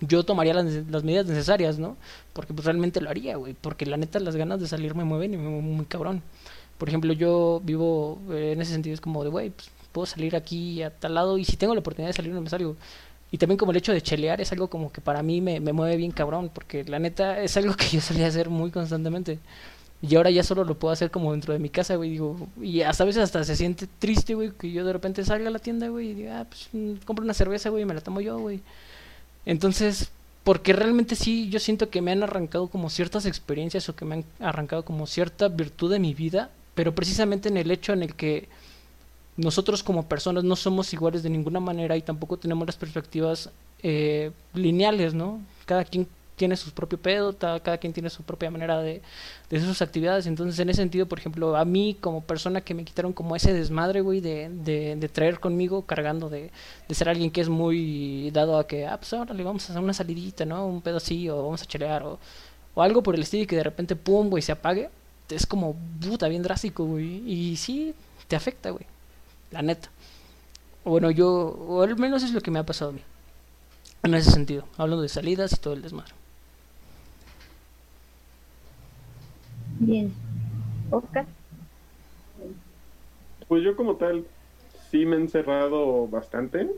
yo 0.00 0.24
tomaría 0.24 0.52
las, 0.52 0.66
las, 0.90 1.02
medidas 1.02 1.24
necesarias, 1.26 1.78
¿no? 1.78 1.96
Porque 2.34 2.52
pues 2.52 2.66
realmente 2.66 3.00
lo 3.00 3.08
haría, 3.08 3.36
güey. 3.36 3.54
Porque 3.54 3.86
la 3.86 3.96
neta 3.96 4.20
las 4.20 4.36
ganas 4.36 4.60
de 4.60 4.68
salir 4.68 4.94
me 4.94 5.04
mueven 5.04 5.32
y 5.32 5.36
me 5.38 5.48
mueven 5.48 5.76
muy 5.76 5.86
cabrón. 5.86 6.22
Por 6.78 6.88
ejemplo, 6.88 7.12
yo 7.12 7.60
vivo 7.64 8.18
eh, 8.30 8.52
en 8.52 8.60
ese 8.60 8.72
sentido, 8.72 8.94
es 8.94 9.00
como 9.00 9.24
de, 9.24 9.30
güey, 9.30 9.50
pues 9.50 9.70
puedo 9.92 10.06
salir 10.06 10.36
aquí 10.36 10.82
a 10.82 10.90
tal 10.90 11.14
lado 11.14 11.38
y 11.38 11.44
si 11.44 11.56
tengo 11.56 11.74
la 11.74 11.80
oportunidad 11.80 12.10
de 12.10 12.16
salir 12.16 12.32
no 12.32 12.42
me 12.42 12.50
salgo. 12.50 12.76
Y 13.30 13.38
también 13.38 13.58
como 13.58 13.72
el 13.72 13.78
hecho 13.78 13.92
de 13.92 14.02
chelear 14.02 14.40
es 14.40 14.52
algo 14.52 14.68
como 14.68 14.92
que 14.92 15.00
para 15.00 15.22
mí 15.22 15.40
me, 15.40 15.58
me 15.60 15.72
mueve 15.72 15.96
bien 15.96 16.12
cabrón, 16.12 16.50
porque 16.52 16.84
la 16.84 16.98
neta 16.98 17.40
es 17.42 17.56
algo 17.56 17.74
que 17.74 17.86
yo 17.92 18.00
solía 18.00 18.26
hacer 18.26 18.50
muy 18.50 18.70
constantemente. 18.70 19.38
Y 20.02 20.14
ahora 20.16 20.30
ya 20.30 20.42
solo 20.42 20.64
lo 20.64 20.78
puedo 20.78 20.92
hacer 20.92 21.10
como 21.10 21.32
dentro 21.32 21.52
de 21.52 21.58
mi 21.58 21.70
casa, 21.70 21.96
güey, 21.96 22.10
digo, 22.10 22.36
y 22.60 22.82
hasta 22.82 23.02
a 23.02 23.06
veces 23.06 23.22
hasta 23.22 23.42
se 23.44 23.56
siente 23.56 23.88
triste, 23.98 24.34
güey, 24.34 24.50
que 24.50 24.70
yo 24.70 24.84
de 24.84 24.92
repente 24.92 25.24
salga 25.24 25.48
a 25.48 25.50
la 25.50 25.58
tienda, 25.58 25.88
güey, 25.88 26.10
y 26.10 26.14
diga, 26.14 26.40
ah, 26.40 26.44
pues 26.44 26.68
mm, 26.72 27.04
compro 27.06 27.24
una 27.24 27.32
cerveza, 27.32 27.70
güey, 27.70 27.82
y 27.82 27.86
me 27.86 27.94
la 27.94 28.02
tomo 28.02 28.20
yo, 28.20 28.38
güey. 28.38 28.60
Entonces, 29.46 30.10
porque 30.44 30.72
realmente 30.74 31.16
sí, 31.16 31.48
yo 31.48 31.58
siento 31.60 31.88
que 31.88 32.02
me 32.02 32.12
han 32.12 32.22
arrancado 32.22 32.68
como 32.68 32.90
ciertas 32.90 33.26
experiencias 33.26 33.88
o 33.88 33.96
que 33.96 34.04
me 34.04 34.16
han 34.16 34.24
arrancado 34.38 34.84
como 34.84 35.06
cierta 35.06 35.48
virtud 35.48 35.90
de 35.90 35.98
mi 35.98 36.14
vida, 36.14 36.50
pero 36.76 36.94
precisamente 36.94 37.48
en 37.48 37.56
el 37.56 37.70
hecho 37.72 37.92
en 37.92 38.04
el 38.04 38.14
que 38.14 38.48
nosotros 39.36 39.82
como 39.82 40.08
personas 40.08 40.44
no 40.44 40.54
somos 40.54 40.92
iguales 40.92 41.24
de 41.24 41.30
ninguna 41.30 41.58
manera 41.58 41.96
y 41.96 42.02
tampoco 42.02 42.36
tenemos 42.36 42.66
las 42.66 42.76
perspectivas 42.76 43.50
eh, 43.82 44.30
lineales, 44.54 45.14
¿no? 45.14 45.40
Cada 45.64 45.84
quien 45.84 46.06
tiene 46.36 46.54
su 46.54 46.70
propio 46.72 46.98
pedo, 46.98 47.34
cada 47.38 47.78
quien 47.78 47.94
tiene 47.94 48.10
su 48.10 48.22
propia 48.22 48.50
manera 48.50 48.78
de, 48.82 49.00
de 49.48 49.56
hacer 49.56 49.68
sus 49.68 49.80
actividades. 49.80 50.26
Entonces, 50.26 50.58
en 50.60 50.68
ese 50.68 50.82
sentido, 50.82 51.06
por 51.06 51.18
ejemplo, 51.18 51.56
a 51.56 51.64
mí 51.64 51.96
como 51.98 52.20
persona 52.20 52.60
que 52.60 52.74
me 52.74 52.84
quitaron 52.84 53.14
como 53.14 53.34
ese 53.34 53.54
desmadre, 53.54 54.02
güey, 54.02 54.20
de, 54.20 54.50
de, 54.50 54.96
de 54.96 55.08
traer 55.08 55.40
conmigo, 55.40 55.82
cargando 55.86 56.28
de, 56.28 56.50
de 56.86 56.94
ser 56.94 57.08
alguien 57.08 57.30
que 57.30 57.40
es 57.40 57.48
muy 57.48 58.30
dado 58.32 58.58
a 58.58 58.66
que, 58.66 58.86
ah, 58.86 58.98
pues 58.98 59.14
ahora 59.14 59.32
le 59.32 59.44
vamos 59.44 59.64
a 59.64 59.72
hacer 59.72 59.82
una 59.82 59.94
salidita, 59.94 60.44
¿no? 60.44 60.66
Un 60.66 60.82
pedo 60.82 60.98
así, 60.98 61.26
o 61.30 61.42
vamos 61.42 61.62
a 61.62 61.66
chelear, 61.66 62.02
o, 62.02 62.18
o 62.74 62.82
algo 62.82 63.02
por 63.02 63.14
el 63.14 63.22
estilo 63.22 63.44
y 63.44 63.46
que 63.46 63.56
de 63.56 63.64
repente, 63.64 63.96
pum, 63.96 64.28
güey, 64.28 64.42
se 64.42 64.52
apague. 64.52 64.90
Es 65.28 65.46
como, 65.46 65.76
puta, 66.00 66.28
bien 66.28 66.42
drástico, 66.42 66.84
güey. 66.84 67.22
Y 67.30 67.56
sí, 67.56 67.94
te 68.28 68.36
afecta, 68.36 68.70
güey. 68.70 68.84
La 69.50 69.62
neta. 69.62 69.90
Bueno, 70.84 71.10
yo, 71.10 71.28
o 71.28 71.82
al 71.82 71.96
menos 71.96 72.22
es 72.22 72.32
lo 72.32 72.40
que 72.40 72.50
me 72.50 72.58
ha 72.58 72.66
pasado 72.66 72.90
a 72.90 72.94
mí. 72.94 73.00
En 74.02 74.14
ese 74.14 74.30
sentido, 74.30 74.64
hablando 74.76 75.02
de 75.02 75.08
salidas 75.08 75.52
y 75.52 75.56
todo 75.56 75.74
el 75.74 75.82
desmadre. 75.82 76.12
Bien. 79.80 80.12
Oscar. 80.90 81.26
Pues 83.48 83.64
yo 83.64 83.76
como 83.76 83.96
tal 83.96 84.24
sí 84.90 85.04
me 85.04 85.16
he 85.16 85.20
encerrado 85.20 86.06
bastante. 86.06 86.70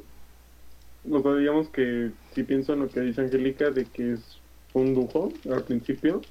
O 1.10 1.20
sea, 1.20 1.34
digamos 1.34 1.68
que 1.68 2.10
sí 2.34 2.42
pienso 2.42 2.72
en 2.72 2.80
lo 2.80 2.88
que 2.88 3.00
dice 3.00 3.20
Angélica 3.20 3.70
de 3.70 3.84
que 3.84 4.14
es 4.14 4.38
un 4.72 4.94
lujo 4.94 5.30
al 5.50 5.64
principio. 5.64 6.22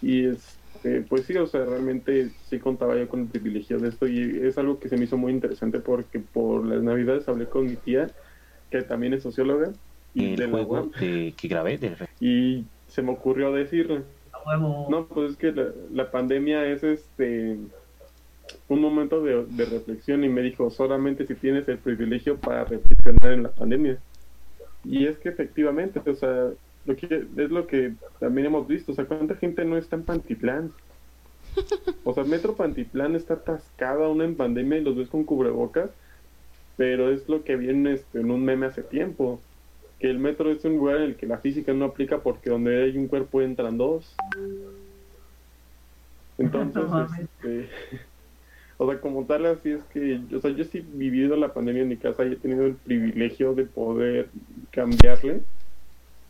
Y 0.00 0.26
este, 0.26 0.61
pues 1.08 1.26
sí, 1.26 1.36
o 1.36 1.46
sea, 1.46 1.64
realmente 1.64 2.30
sí 2.48 2.58
contaba 2.58 2.96
yo 2.96 3.08
con 3.08 3.20
el 3.20 3.26
privilegio 3.26 3.78
de 3.78 3.88
esto 3.88 4.06
y 4.06 4.40
es 4.42 4.58
algo 4.58 4.78
que 4.80 4.88
se 4.88 4.96
me 4.96 5.04
hizo 5.04 5.16
muy 5.16 5.32
interesante 5.32 5.78
porque 5.78 6.18
por 6.18 6.64
las 6.64 6.82
navidades 6.82 7.28
hablé 7.28 7.46
con 7.46 7.66
mi 7.66 7.76
tía, 7.76 8.10
que 8.70 8.82
también 8.82 9.14
es 9.14 9.22
socióloga. 9.22 9.72
Y 10.14 10.34
el 10.34 10.50
juego 10.50 10.90
de, 10.98 11.34
que 11.36 11.48
grabé. 11.48 11.78
De... 11.78 11.96
Y 12.20 12.64
se 12.88 13.02
me 13.02 13.12
ocurrió 13.12 13.52
decirle, 13.52 14.02
no, 14.58 15.06
pues 15.08 15.32
es 15.32 15.36
que 15.36 15.52
la, 15.52 15.68
la, 15.92 16.10
pandemia 16.10 16.66
es 16.66 16.82
este 16.82 17.56
un 18.68 18.80
momento 18.80 19.22
de, 19.22 19.44
de, 19.46 19.64
reflexión 19.64 20.24
y 20.24 20.28
me 20.28 20.42
dijo 20.42 20.68
solamente 20.70 21.26
si 21.26 21.34
tienes 21.34 21.68
el 21.68 21.78
privilegio 21.78 22.36
para 22.36 22.64
reflexionar 22.64 23.32
en 23.32 23.44
la 23.44 23.50
pandemia. 23.50 23.98
Y 24.84 25.06
es 25.06 25.16
que 25.18 25.28
efectivamente, 25.28 26.00
o 26.04 26.14
sea, 26.14 26.50
lo 26.84 26.96
que 26.96 27.26
es 27.36 27.50
lo 27.50 27.66
que 27.66 27.94
también 28.18 28.48
hemos 28.48 28.66
visto, 28.66 28.92
o 28.92 28.94
sea, 28.94 29.04
cuánta 29.04 29.36
gente 29.36 29.64
no 29.64 29.76
está 29.76 29.96
en 29.96 30.04
Pantitlán. 30.04 30.72
O 32.04 32.14
sea, 32.14 32.24
Metro 32.24 32.54
Pantitlán 32.54 33.14
está 33.14 33.34
atascada 33.34 34.06
aún 34.06 34.22
en 34.22 34.34
pandemia 34.34 34.78
y 34.78 34.84
los 34.84 34.96
ves 34.96 35.08
con 35.08 35.24
cubrebocas, 35.24 35.90
pero 36.76 37.10
es 37.12 37.28
lo 37.28 37.44
que 37.44 37.56
viene 37.56 37.92
este, 37.92 38.20
en 38.20 38.30
un 38.30 38.44
meme 38.44 38.66
hace 38.66 38.82
tiempo 38.82 39.40
que 40.02 40.10
el 40.10 40.18
metro 40.18 40.50
es 40.50 40.64
un 40.64 40.78
lugar 40.78 40.96
en 40.96 41.02
el 41.02 41.16
que 41.16 41.28
la 41.28 41.38
física 41.38 41.72
no 41.72 41.84
aplica 41.84 42.18
porque 42.18 42.50
donde 42.50 42.82
hay 42.82 42.98
un 42.98 43.06
cuerpo 43.06 43.40
entran 43.40 43.78
dos. 43.78 44.16
Entonces, 46.38 46.82
este, 47.20 47.68
o 48.78 48.90
sea, 48.90 49.00
como 49.00 49.24
tal, 49.26 49.46
así 49.46 49.70
es 49.70 49.84
que, 49.84 50.20
o 50.34 50.40
sea, 50.40 50.50
yo 50.50 50.64
sí 50.64 50.78
he 50.78 50.98
vivido 50.98 51.36
la 51.36 51.54
pandemia 51.54 51.82
en 51.82 51.88
mi 51.88 51.96
casa 51.96 52.24
y 52.24 52.32
he 52.32 52.36
tenido 52.36 52.66
el 52.66 52.74
privilegio 52.74 53.54
de 53.54 53.64
poder 53.64 54.28
cambiarle 54.72 55.42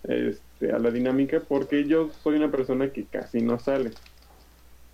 este, 0.04 0.72
a 0.72 0.78
la 0.78 0.90
dinámica 0.90 1.40
porque 1.40 1.84
yo 1.84 2.10
soy 2.22 2.36
una 2.36 2.50
persona 2.50 2.90
que 2.90 3.04
casi 3.04 3.40
no 3.40 3.58
sale. 3.58 3.90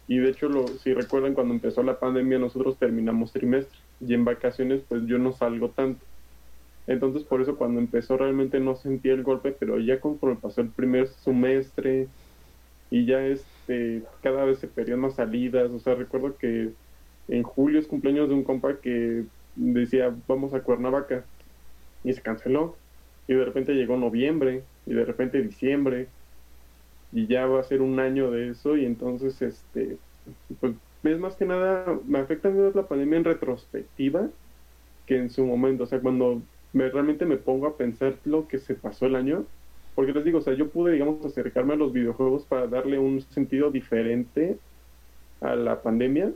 Y 0.06 0.18
de 0.18 0.30
hecho, 0.30 0.48
lo, 0.48 0.66
si 0.68 0.94
recuerdan, 0.94 1.34
cuando 1.34 1.54
empezó 1.54 1.82
la 1.82 1.98
pandemia 1.98 2.38
nosotros 2.38 2.78
terminamos 2.78 3.32
trimestre 3.32 3.78
y 4.00 4.14
en 4.14 4.24
vacaciones 4.24 4.82
pues 4.88 5.06
yo 5.06 5.18
no 5.18 5.32
salgo 5.32 5.70
tanto. 5.70 6.04
Entonces 6.86 7.22
por 7.24 7.42
eso 7.42 7.56
cuando 7.56 7.80
empezó 7.80 8.16
realmente 8.16 8.60
no 8.60 8.74
sentí 8.74 9.10
el 9.10 9.22
golpe, 9.22 9.52
pero 9.52 9.78
ya 9.78 10.00
conforme 10.00 10.36
pasó 10.36 10.62
el 10.62 10.70
primer 10.70 11.08
semestre 11.08 12.08
y 12.90 13.04
ya 13.04 13.24
este 13.26 14.02
cada 14.22 14.46
vez 14.46 14.58
se 14.58 14.68
perdían 14.68 15.00
más 15.00 15.16
salidas, 15.16 15.70
o 15.70 15.78
sea, 15.78 15.94
recuerdo 15.94 16.38
que 16.38 16.70
en 17.28 17.42
julio 17.42 17.78
es 17.78 17.86
cumpleaños 17.86 18.28
de 18.28 18.34
un 18.34 18.44
compa 18.44 18.80
que 18.80 19.24
decía 19.54 20.14
vamos 20.26 20.54
a 20.54 20.62
Cuernavaca 20.62 21.24
y 22.02 22.14
se 22.14 22.22
canceló 22.22 22.76
y 23.26 23.34
de 23.34 23.44
repente 23.44 23.74
llegó 23.74 23.98
noviembre 23.98 24.62
y 24.88 24.94
de 24.94 25.04
repente 25.04 25.42
diciembre 25.42 26.08
y 27.12 27.26
ya 27.26 27.46
va 27.46 27.60
a 27.60 27.64
ser 27.64 27.82
un 27.82 28.00
año 28.00 28.30
de 28.30 28.50
eso 28.50 28.76
y 28.76 28.84
entonces 28.84 29.40
este 29.42 29.98
pues 30.60 30.74
es 31.04 31.18
más 31.18 31.36
que 31.36 31.46
nada 31.46 31.98
me 32.06 32.18
afecta 32.18 32.50
más 32.50 32.74
la 32.74 32.88
pandemia 32.88 33.18
en 33.18 33.24
retrospectiva 33.24 34.28
que 35.08 35.16
en 35.18 35.30
su 35.30 35.44
momento, 35.46 35.84
o 35.84 35.86
sea, 35.86 36.00
cuando 36.00 36.42
me, 36.72 36.90
realmente 36.90 37.26
me 37.26 37.38
pongo 37.38 37.66
a 37.66 37.76
pensar 37.78 38.20
lo 38.24 38.46
que 38.48 38.58
se 38.58 38.74
pasó 38.74 39.06
el 39.06 39.16
año, 39.16 39.46
porque 39.94 40.12
les 40.12 40.24
digo, 40.24 40.38
o 40.38 40.42
sea, 40.42 40.54
yo 40.54 40.70
pude, 40.70 40.92
digamos, 40.92 41.24
acercarme 41.26 41.74
a 41.74 41.76
los 41.76 41.92
videojuegos 41.92 42.46
para 42.46 42.68
darle 42.68 42.98
un 42.98 43.22
sentido 43.22 43.70
diferente 43.70 44.62
a 45.40 45.56
la 45.56 45.82
pandemia, 45.82 46.32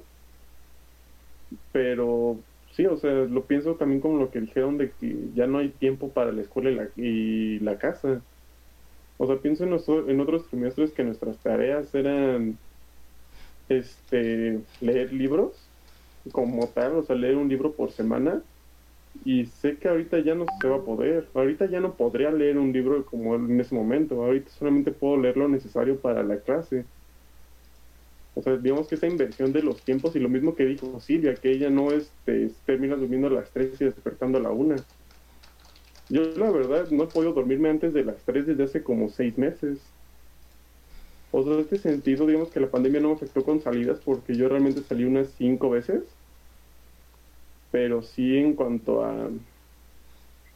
pero 1.72 2.44
sí, 2.72 2.86
o 2.86 2.96
sea, 2.96 3.12
lo 3.12 3.46
pienso 3.46 3.76
también 3.76 4.00
como 4.00 4.18
lo 4.18 4.30
que 4.30 4.40
dijeron 4.40 4.78
de 4.78 4.92
que 4.92 5.30
ya 5.34 5.46
no 5.46 5.58
hay 5.58 5.70
tiempo 5.70 6.12
para 6.12 6.32
la 6.32 6.42
escuela 6.42 6.70
y 6.70 6.74
la, 6.74 6.90
y 6.96 7.58
la 7.60 7.78
casa. 7.78 8.24
O 9.22 9.26
sea, 9.28 9.36
pienso 9.36 9.62
en, 9.62 10.20
otros 10.20 10.48
trimestres 10.48 10.90
que 10.90 11.04
nuestras 11.04 11.36
tareas 11.36 11.94
eran 11.94 12.58
este 13.68 14.58
leer 14.80 15.12
libros 15.12 15.52
como 16.32 16.66
tal, 16.66 16.96
o 16.96 17.04
sea, 17.04 17.14
leer 17.14 17.36
un 17.36 17.48
libro 17.48 17.70
por 17.70 17.92
semana 17.92 18.42
y 19.24 19.46
sé 19.46 19.76
que 19.76 19.88
ahorita 19.88 20.18
ya 20.18 20.34
no 20.34 20.44
se 20.60 20.66
va 20.66 20.78
a 20.78 20.84
poder. 20.84 21.28
Ahorita 21.34 21.66
ya 21.66 21.78
no 21.78 21.94
podría 21.94 22.32
leer 22.32 22.58
un 22.58 22.72
libro 22.72 23.06
como 23.06 23.36
en 23.36 23.60
ese 23.60 23.76
momento. 23.76 24.24
Ahorita 24.24 24.50
solamente 24.58 24.90
puedo 24.90 25.16
leer 25.16 25.36
lo 25.36 25.48
necesario 25.48 26.00
para 26.00 26.24
la 26.24 26.38
clase. 26.38 26.84
O 28.34 28.42
sea, 28.42 28.56
digamos 28.56 28.88
que 28.88 28.96
esa 28.96 29.06
inversión 29.06 29.52
de 29.52 29.62
los 29.62 29.82
tiempos 29.82 30.16
y 30.16 30.18
lo 30.18 30.30
mismo 30.30 30.56
que 30.56 30.64
dijo 30.64 30.98
Silvia, 30.98 31.36
que 31.36 31.52
ella 31.52 31.70
no 31.70 31.92
este, 31.92 32.50
termina 32.66 32.96
durmiendo 32.96 33.28
a 33.28 33.30
las 33.30 33.50
3 33.50 33.82
y 33.82 33.84
despertando 33.84 34.38
a 34.38 34.40
la 34.40 34.50
1. 34.50 34.74
Yo 36.12 36.22
la 36.36 36.50
verdad 36.50 36.90
no 36.90 37.04
he 37.04 37.06
podido 37.06 37.32
dormirme 37.32 37.70
antes 37.70 37.94
de 37.94 38.04
las 38.04 38.16
3 38.24 38.46
desde 38.46 38.64
hace 38.64 38.82
como 38.82 39.08
6 39.08 39.38
meses. 39.38 39.78
O 41.30 41.42
sea, 41.42 41.54
en 41.54 41.60
este 41.60 41.78
sentido, 41.78 42.26
digamos 42.26 42.50
que 42.50 42.60
la 42.60 42.70
pandemia 42.70 43.00
no 43.00 43.08
me 43.08 43.14
afectó 43.14 43.42
con 43.42 43.60
salidas 43.60 43.98
porque 44.04 44.36
yo 44.36 44.48
realmente 44.48 44.82
salí 44.82 45.04
unas 45.04 45.28
5 45.38 45.70
veces 45.70 46.02
pero 47.72 48.02
sí 48.02 48.36
en 48.36 48.54
cuanto 48.54 49.04
a 49.04 49.30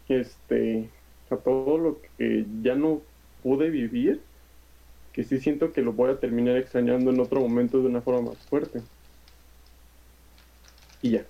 este 0.08 0.88
a 1.30 1.36
todo 1.36 1.78
lo 1.78 1.96
que 2.16 2.46
ya 2.62 2.76
no 2.76 3.00
pude 3.42 3.70
vivir 3.70 4.20
que 5.12 5.24
sí 5.24 5.40
siento 5.40 5.72
que 5.72 5.82
lo 5.82 5.92
voy 5.94 6.10
a 6.10 6.20
terminar 6.20 6.56
extrañando 6.56 7.10
en 7.10 7.18
otro 7.18 7.40
momento 7.40 7.80
de 7.80 7.88
una 7.88 8.02
forma 8.02 8.30
más 8.30 8.38
fuerte 8.48 8.82
y 11.02 11.10
ya. 11.12 11.24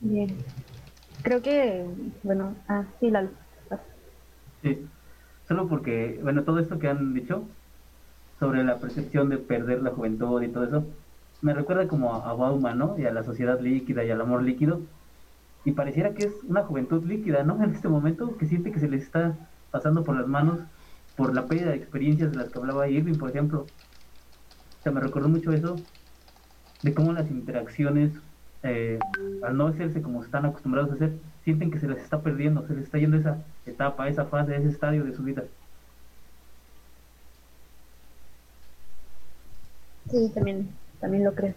Bien. 0.00 0.28
Creo 1.22 1.42
que, 1.42 1.86
bueno, 2.22 2.54
ah, 2.68 2.84
sí, 2.98 3.10
Lalo. 3.10 3.30
Sí, 4.62 4.86
solo 5.48 5.68
porque, 5.68 6.18
bueno, 6.22 6.44
todo 6.44 6.58
esto 6.58 6.78
que 6.78 6.88
han 6.88 7.14
dicho 7.14 7.44
sobre 8.38 8.64
la 8.64 8.78
percepción 8.78 9.28
de 9.28 9.38
perder 9.38 9.82
la 9.82 9.90
juventud 9.90 10.42
y 10.42 10.48
todo 10.48 10.64
eso, 10.64 10.84
me 11.42 11.54
recuerda 11.54 11.88
como 11.88 12.14
a, 12.14 12.30
a 12.30 12.34
Bauman, 12.34 12.78
¿no? 12.78 12.98
Y 12.98 13.06
a 13.06 13.12
la 13.12 13.22
sociedad 13.22 13.60
líquida 13.60 14.04
y 14.04 14.10
al 14.10 14.20
amor 14.20 14.42
líquido. 14.42 14.80
Y 15.64 15.72
pareciera 15.72 16.14
que 16.14 16.24
es 16.24 16.34
una 16.44 16.64
juventud 16.64 17.04
líquida, 17.04 17.42
¿no? 17.44 17.62
En 17.64 17.70
este 17.70 17.88
momento, 17.88 18.36
que 18.36 18.46
siente 18.46 18.72
que 18.72 18.80
se 18.80 18.88
les 18.88 19.02
está 19.02 19.36
pasando 19.70 20.04
por 20.04 20.16
las 20.16 20.26
manos 20.26 20.60
por 21.16 21.34
la 21.34 21.46
pérdida 21.48 21.70
de 21.70 21.76
experiencias 21.76 22.30
de 22.30 22.36
las 22.38 22.50
que 22.50 22.58
hablaba 22.58 22.88
Irving, 22.88 23.18
por 23.18 23.30
ejemplo. 23.30 23.60
O 23.62 24.82
sea, 24.82 24.92
me 24.92 25.00
recordó 25.00 25.28
mucho 25.28 25.52
eso, 25.52 25.86
de 26.82 26.94
cómo 26.94 27.12
las 27.12 27.30
interacciones, 27.30 28.12
eh, 28.62 28.98
al 29.42 29.56
no 29.56 29.68
hacerse 29.68 30.02
como 30.02 30.22
están 30.22 30.44
acostumbrados 30.46 30.90
a 30.90 30.94
hacer, 30.94 31.12
sienten 31.44 31.70
que 31.70 31.78
se 31.78 31.88
les 31.88 32.02
está 32.02 32.20
perdiendo, 32.20 32.66
se 32.66 32.74
les 32.74 32.84
está 32.84 32.98
yendo 32.98 33.16
esa 33.16 33.38
etapa, 33.66 34.08
esa 34.08 34.26
fase, 34.26 34.56
ese 34.56 34.68
estadio 34.68 35.04
de 35.04 35.14
su 35.14 35.22
vida. 35.22 35.44
Sí, 40.10 40.30
también, 40.34 40.68
también 41.00 41.24
lo 41.24 41.34
creo. 41.34 41.54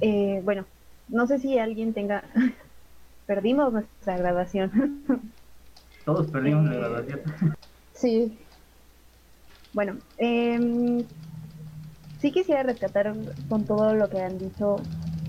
Eh, 0.00 0.40
bueno, 0.44 0.66
no 1.08 1.26
sé 1.26 1.38
si 1.38 1.58
alguien 1.58 1.94
tenga... 1.94 2.24
Perdimos 3.26 3.72
nuestra 3.72 4.18
graduación. 4.18 5.02
Todos 6.04 6.26
perdimos 6.30 6.66
la 6.66 6.74
Eh, 6.74 6.78
graduación. 6.78 7.20
Sí. 7.94 8.36
Bueno, 9.72 9.96
em, 10.18 11.04
sí 12.20 12.32
quisiera 12.32 12.64
rescatar 12.64 13.14
con 13.48 13.64
todo 13.64 13.94
lo 13.94 14.10
que 14.10 14.20
han 14.20 14.36
dicho 14.36 14.76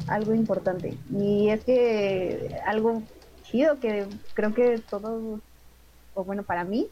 algo 0.07 0.33
importante. 0.33 0.97
Y 1.11 1.49
es 1.49 1.63
que 1.63 2.59
algo 2.65 3.01
chido 3.43 3.79
que 3.79 4.05
creo 4.33 4.53
que 4.53 4.79
todos, 4.89 5.39
o 6.13 6.23
bueno, 6.23 6.43
para 6.43 6.63
mí, 6.63 6.87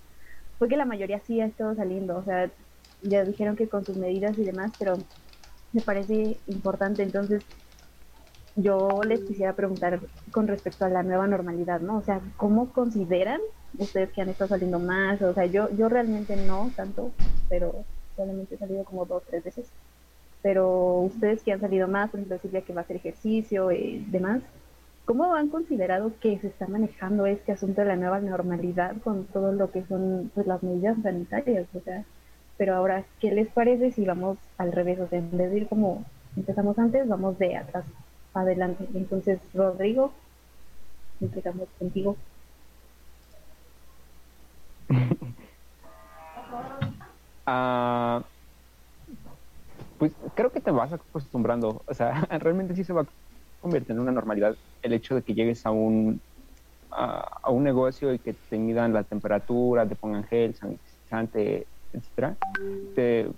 fue 0.59 0.67
que 0.67 0.77
la 0.77 0.85
mayoría 0.85 1.19
sí 1.19 1.41
ha 1.41 1.45
estado 1.45 1.75
saliendo. 1.75 2.17
O 2.17 2.23
sea, 2.23 2.49
ya 3.01 3.25
dijeron 3.25 3.55
que 3.55 3.67
con 3.67 3.85
sus 3.85 3.97
medidas 3.97 4.37
y 4.37 4.43
demás, 4.43 4.71
pero 4.79 4.97
me 5.71 5.81
parece 5.81 6.37
importante. 6.47 7.03
Entonces, 7.03 7.43
yo 8.55 9.01
les 9.03 9.21
quisiera 9.21 9.53
preguntar 9.53 9.99
con 10.31 10.47
respecto 10.47 10.85
a 10.85 10.89
la 10.89 11.03
nueva 11.03 11.27
normalidad, 11.27 11.81
¿no? 11.81 11.97
O 11.97 12.01
sea, 12.03 12.21
¿cómo 12.37 12.71
consideran 12.71 13.41
ustedes 13.77 14.11
que 14.11 14.21
han 14.21 14.29
estado 14.29 14.49
saliendo 14.49 14.79
más? 14.79 15.21
O 15.21 15.33
sea, 15.33 15.45
yo, 15.45 15.69
yo 15.75 15.89
realmente 15.89 16.35
no 16.35 16.71
tanto, 16.75 17.11
pero 17.49 17.83
solamente 18.15 18.55
he 18.55 18.57
salido 18.57 18.83
como 18.83 19.05
dos, 19.05 19.23
tres 19.27 19.43
veces. 19.43 19.67
Pero 20.43 20.99
ustedes 21.01 21.43
que 21.43 21.53
han 21.53 21.61
salido 21.61 21.87
más, 21.87 22.11
por 22.11 22.19
ejemplo, 22.19 22.39
Silvia 22.39 22.61
que 22.63 22.73
va 22.73 22.81
a 22.81 22.85
hacer 22.85 22.97
ejercicio 22.97 23.71
y 23.71 24.05
demás, 24.11 24.43
¿cómo 25.05 25.33
han 25.35 25.49
considerado 25.49 26.13
que 26.19 26.39
se 26.39 26.47
está 26.47 26.67
manejando 26.67 27.25
este 27.25 27.53
asunto 27.53 27.81
de 27.81 27.87
la 27.87 27.95
nueva 27.97 28.19
normalidad 28.21 28.95
con 29.03 29.25
todo 29.27 29.53
lo 29.53 29.71
que 29.71 29.85
son 29.85 30.31
pues, 30.35 30.47
las 30.47 30.63
medidas 30.63 30.97
sanitarias? 31.03 31.67
O 31.75 31.81
sea, 31.81 32.05
pero 32.57 32.75
ahora, 32.75 33.05
¿qué 33.19 33.31
les 33.31 33.49
parece 33.49 33.91
si 33.91 34.05
vamos 34.05 34.37
al 34.57 34.71
revés? 34.73 34.99
O 34.99 35.07
sea, 35.07 35.19
en 35.19 35.31
vez 35.37 35.51
de 35.51 35.57
ir 35.59 35.67
como 35.69 36.05
empezamos 36.37 36.77
antes, 36.79 37.07
vamos 37.07 37.37
de 37.39 37.57
atrás 37.57 37.85
adelante. 38.33 38.87
Entonces, 38.93 39.39
Rodrigo, 39.53 40.13
empezamos 41.21 41.69
contigo. 41.79 42.17
Ah, 47.45 48.23
pues 50.03 50.17
creo 50.35 50.51
que 50.51 50.59
te 50.59 50.71
vas 50.71 50.91
acostumbrando. 50.91 51.83
O 51.87 51.93
sea, 51.93 52.11
realmente 52.39 52.75
sí 52.75 52.83
se 52.83 52.91
va 52.91 53.01
a 53.03 53.07
convertir 53.59 53.91
en 53.91 54.01
una 54.01 54.11
normalidad 54.11 54.57
el 54.81 54.93
hecho 54.93 55.15
de 55.15 55.23
que 55.23 55.33
llegues 55.33 55.65
a 55.65 55.71
un 55.71 56.21
a, 56.91 57.49
un 57.51 57.63
negocio 57.63 58.13
y 58.13 58.19
que 58.19 58.33
te 58.49 58.57
midan 58.59 58.93
la 58.93 59.05
temperatura, 59.05 59.87
te 59.87 59.95
pongan 59.95 60.25
gel, 60.25 60.55
sanitizante, 60.55 61.69
etcétera. 61.93 62.37
Te, 62.93 63.31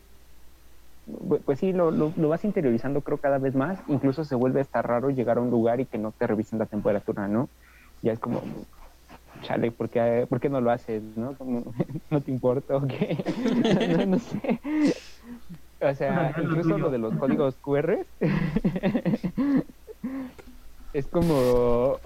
pu- 1.05 1.43
pues 1.45 1.59
sí, 1.59 1.71
lo, 1.71 1.91
lo, 1.91 2.11
vas 2.29 2.43
interiorizando 2.45 3.03
creo 3.03 3.19
cada 3.19 3.37
vez 3.37 3.53
más. 3.55 3.79
Incluso 3.87 4.23
se 4.23 4.33
vuelve 4.35 4.61
hasta 4.61 4.81
raro 4.81 5.11
llegar 5.11 5.37
a 5.37 5.41
un 5.41 5.51
lugar 5.51 5.79
y 5.79 5.85
que 5.85 5.99
no 5.99 6.13
te 6.13 6.25
revisen 6.25 6.57
la 6.57 6.65
temperatura, 6.65 7.27
¿no? 7.27 7.51
Ya 8.01 8.11
es 8.13 8.19
como, 8.19 8.41
chale, 9.41 9.71
¿por 9.71 9.89
qué, 9.91 10.49
no 10.49 10.61
lo 10.61 10.71
haces, 10.71 11.03
no? 11.03 11.37
¿No 12.09 12.21
te 12.23 12.31
importa 12.31 12.75
o 12.77 12.87
qué? 12.87 13.23
no 14.07 14.17
sé. 14.17 14.59
O 15.89 15.95
sea, 15.95 16.33
incluso 16.41 16.77
lo 16.77 16.89
de 16.89 16.97
los 16.97 17.13
códigos 17.15 17.55
QR 17.61 18.05
es 20.93 21.05
como 21.07 21.97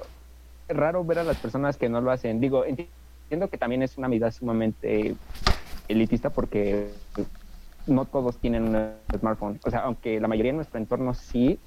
raro 0.67 1.03
ver 1.03 1.19
a 1.19 1.23
las 1.23 1.37
personas 1.37 1.77
que 1.77 1.89
no 1.89 2.01
lo 2.01 2.11
hacen. 2.11 2.39
Digo, 2.39 2.65
enti- 2.65 2.87
entiendo 3.23 3.49
que 3.49 3.57
también 3.57 3.83
es 3.83 3.97
una 3.97 4.07
medida 4.07 4.31
sumamente 4.31 5.15
elitista 5.87 6.29
porque 6.29 6.89
no 7.87 8.05
todos 8.05 8.37
tienen 8.37 8.75
un 8.75 8.93
smartphone. 9.17 9.59
O 9.63 9.69
sea, 9.69 9.81
aunque 9.81 10.19
la 10.19 10.27
mayoría 10.27 10.51
de 10.51 10.57
nuestro 10.57 10.79
entorno 10.79 11.13
sí, 11.13 11.59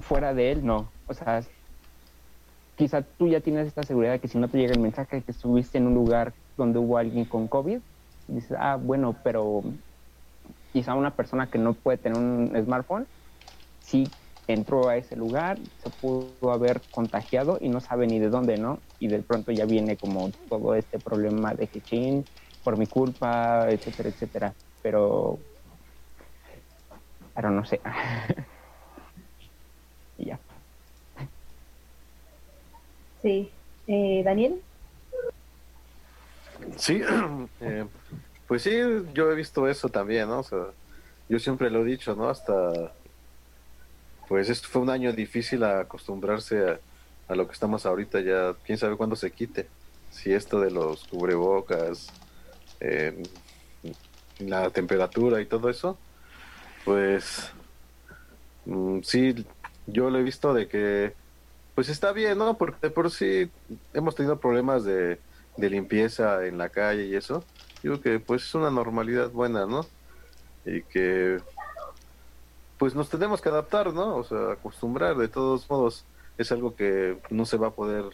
fuera 0.00 0.34
de 0.34 0.52
él 0.52 0.64
no. 0.66 0.90
O 1.06 1.14
sea, 1.14 1.42
quizá 2.76 3.02
tú 3.02 3.28
ya 3.28 3.40
tienes 3.40 3.66
esta 3.66 3.82
seguridad 3.82 4.12
de 4.12 4.18
que 4.18 4.28
si 4.28 4.38
no 4.38 4.48
te 4.48 4.58
llega 4.58 4.72
el 4.72 4.80
mensaje 4.80 5.16
de 5.16 5.22
que 5.22 5.32
estuviste 5.32 5.78
en 5.78 5.86
un 5.86 5.94
lugar 5.94 6.32
donde 6.56 6.78
hubo 6.78 6.98
alguien 6.98 7.24
con 7.24 7.48
COVID, 7.48 7.78
dices, 8.28 8.56
ah, 8.58 8.76
bueno, 8.80 9.14
pero 9.22 9.62
quizá 10.72 10.94
una 10.94 11.14
persona 11.14 11.50
que 11.50 11.58
no 11.58 11.74
puede 11.74 11.98
tener 11.98 12.18
un 12.18 12.52
smartphone, 12.64 13.06
sí 13.80 14.06
entró 14.48 14.88
a 14.88 14.96
ese 14.96 15.16
lugar, 15.16 15.58
se 15.78 15.90
pudo 15.90 16.50
haber 16.50 16.80
contagiado 16.90 17.58
y 17.60 17.68
no 17.68 17.80
sabe 17.80 18.06
ni 18.06 18.18
de 18.18 18.28
dónde, 18.28 18.56
¿no? 18.56 18.78
Y 18.98 19.08
de 19.08 19.22
pronto 19.22 19.52
ya 19.52 19.64
viene 19.64 19.96
como 19.96 20.30
todo 20.48 20.74
este 20.74 20.98
problema 20.98 21.54
de 21.54 21.68
Hechin, 21.72 22.26
por 22.64 22.76
mi 22.76 22.86
culpa, 22.86 23.70
etcétera, 23.70 24.08
etcétera. 24.08 24.54
Pero, 24.82 25.38
pero 27.34 27.50
no 27.50 27.64
sé. 27.64 27.80
y 30.18 30.26
ya. 30.26 30.40
Sí. 33.22 33.50
Eh, 33.86 34.22
Daniel. 34.24 34.60
Sí, 36.76 37.02
eh, 37.60 37.86
pues 38.52 38.64
sí, 38.64 38.76
yo 39.14 39.32
he 39.32 39.34
visto 39.34 39.66
eso 39.66 39.88
también, 39.88 40.28
¿no? 40.28 40.42
Sea, 40.42 40.66
yo 41.26 41.38
siempre 41.38 41.70
lo 41.70 41.80
he 41.80 41.84
dicho, 41.86 42.14
¿no? 42.14 42.28
Hasta, 42.28 42.92
pues 44.28 44.50
esto 44.50 44.68
fue 44.68 44.82
un 44.82 44.90
año 44.90 45.10
difícil 45.14 45.64
acostumbrarse 45.64 46.78
a, 47.28 47.34
lo 47.34 47.46
que 47.46 47.54
estamos 47.54 47.86
ahorita, 47.86 48.20
ya 48.20 48.54
quién 48.66 48.76
sabe 48.76 48.98
cuándo 48.98 49.16
se 49.16 49.30
quite. 49.30 49.68
Si 50.10 50.34
esto 50.34 50.60
de 50.60 50.70
los 50.70 51.04
cubrebocas, 51.04 52.08
eh, 52.80 53.22
la 54.38 54.68
temperatura 54.68 55.40
y 55.40 55.46
todo 55.46 55.70
eso, 55.70 55.96
pues 56.84 57.50
mm, 58.66 58.98
sí, 59.02 59.46
yo 59.86 60.10
lo 60.10 60.18
he 60.18 60.22
visto 60.22 60.52
de 60.52 60.68
que, 60.68 61.14
pues 61.74 61.88
está 61.88 62.12
bien, 62.12 62.36
¿no? 62.36 62.58
Porque 62.58 62.76
de 62.82 62.90
por 62.90 63.10
sí 63.10 63.50
hemos 63.94 64.14
tenido 64.14 64.38
problemas 64.38 64.84
de 64.84 65.18
limpieza 65.56 66.44
en 66.44 66.58
la 66.58 66.68
calle 66.68 67.06
y 67.06 67.14
eso. 67.14 67.46
Digo 67.82 68.00
que 68.00 68.20
pues 68.20 68.42
es 68.42 68.54
una 68.54 68.70
normalidad 68.70 69.30
buena, 69.30 69.66
¿no? 69.66 69.86
Y 70.64 70.82
que 70.82 71.38
pues 72.78 72.94
nos 72.94 73.08
tenemos 73.08 73.40
que 73.40 73.48
adaptar, 73.48 73.92
¿no? 73.92 74.16
O 74.16 74.24
sea, 74.24 74.52
acostumbrar, 74.52 75.16
de 75.16 75.28
todos 75.28 75.68
modos, 75.70 76.04
es 76.38 76.50
algo 76.52 76.74
que 76.74 77.18
no 77.30 77.46
se 77.46 77.56
va 77.56 77.68
a 77.68 77.72
poder 77.72 78.04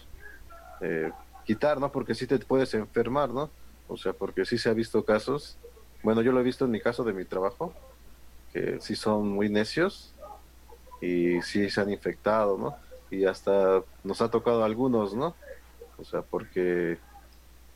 eh, 0.80 1.10
quitar, 1.44 1.80
¿no? 1.80 1.90
Porque 1.90 2.14
sí 2.14 2.26
te 2.26 2.38
puedes 2.38 2.74
enfermar, 2.74 3.30
¿no? 3.30 3.50
O 3.88 3.96
sea, 3.96 4.12
porque 4.12 4.44
sí 4.44 4.58
se 4.58 4.68
ha 4.68 4.74
visto 4.74 5.04
casos, 5.04 5.56
bueno, 6.02 6.22
yo 6.22 6.32
lo 6.32 6.40
he 6.40 6.44
visto 6.44 6.64
en 6.64 6.70
mi 6.70 6.80
caso 6.80 7.04
de 7.04 7.12
mi 7.12 7.24
trabajo, 7.24 7.72
que 8.52 8.78
sí 8.80 8.94
son 8.94 9.28
muy 9.28 9.48
necios 9.48 10.12
y 11.00 11.40
sí 11.42 11.70
se 11.70 11.80
han 11.80 11.90
infectado, 11.90 12.56
¿no? 12.58 12.76
Y 13.10 13.24
hasta 13.24 13.82
nos 14.04 14.20
ha 14.20 14.30
tocado 14.30 14.62
a 14.62 14.66
algunos, 14.66 15.14
¿no? 15.14 15.34
O 15.96 16.04
sea, 16.04 16.22
porque 16.22 16.98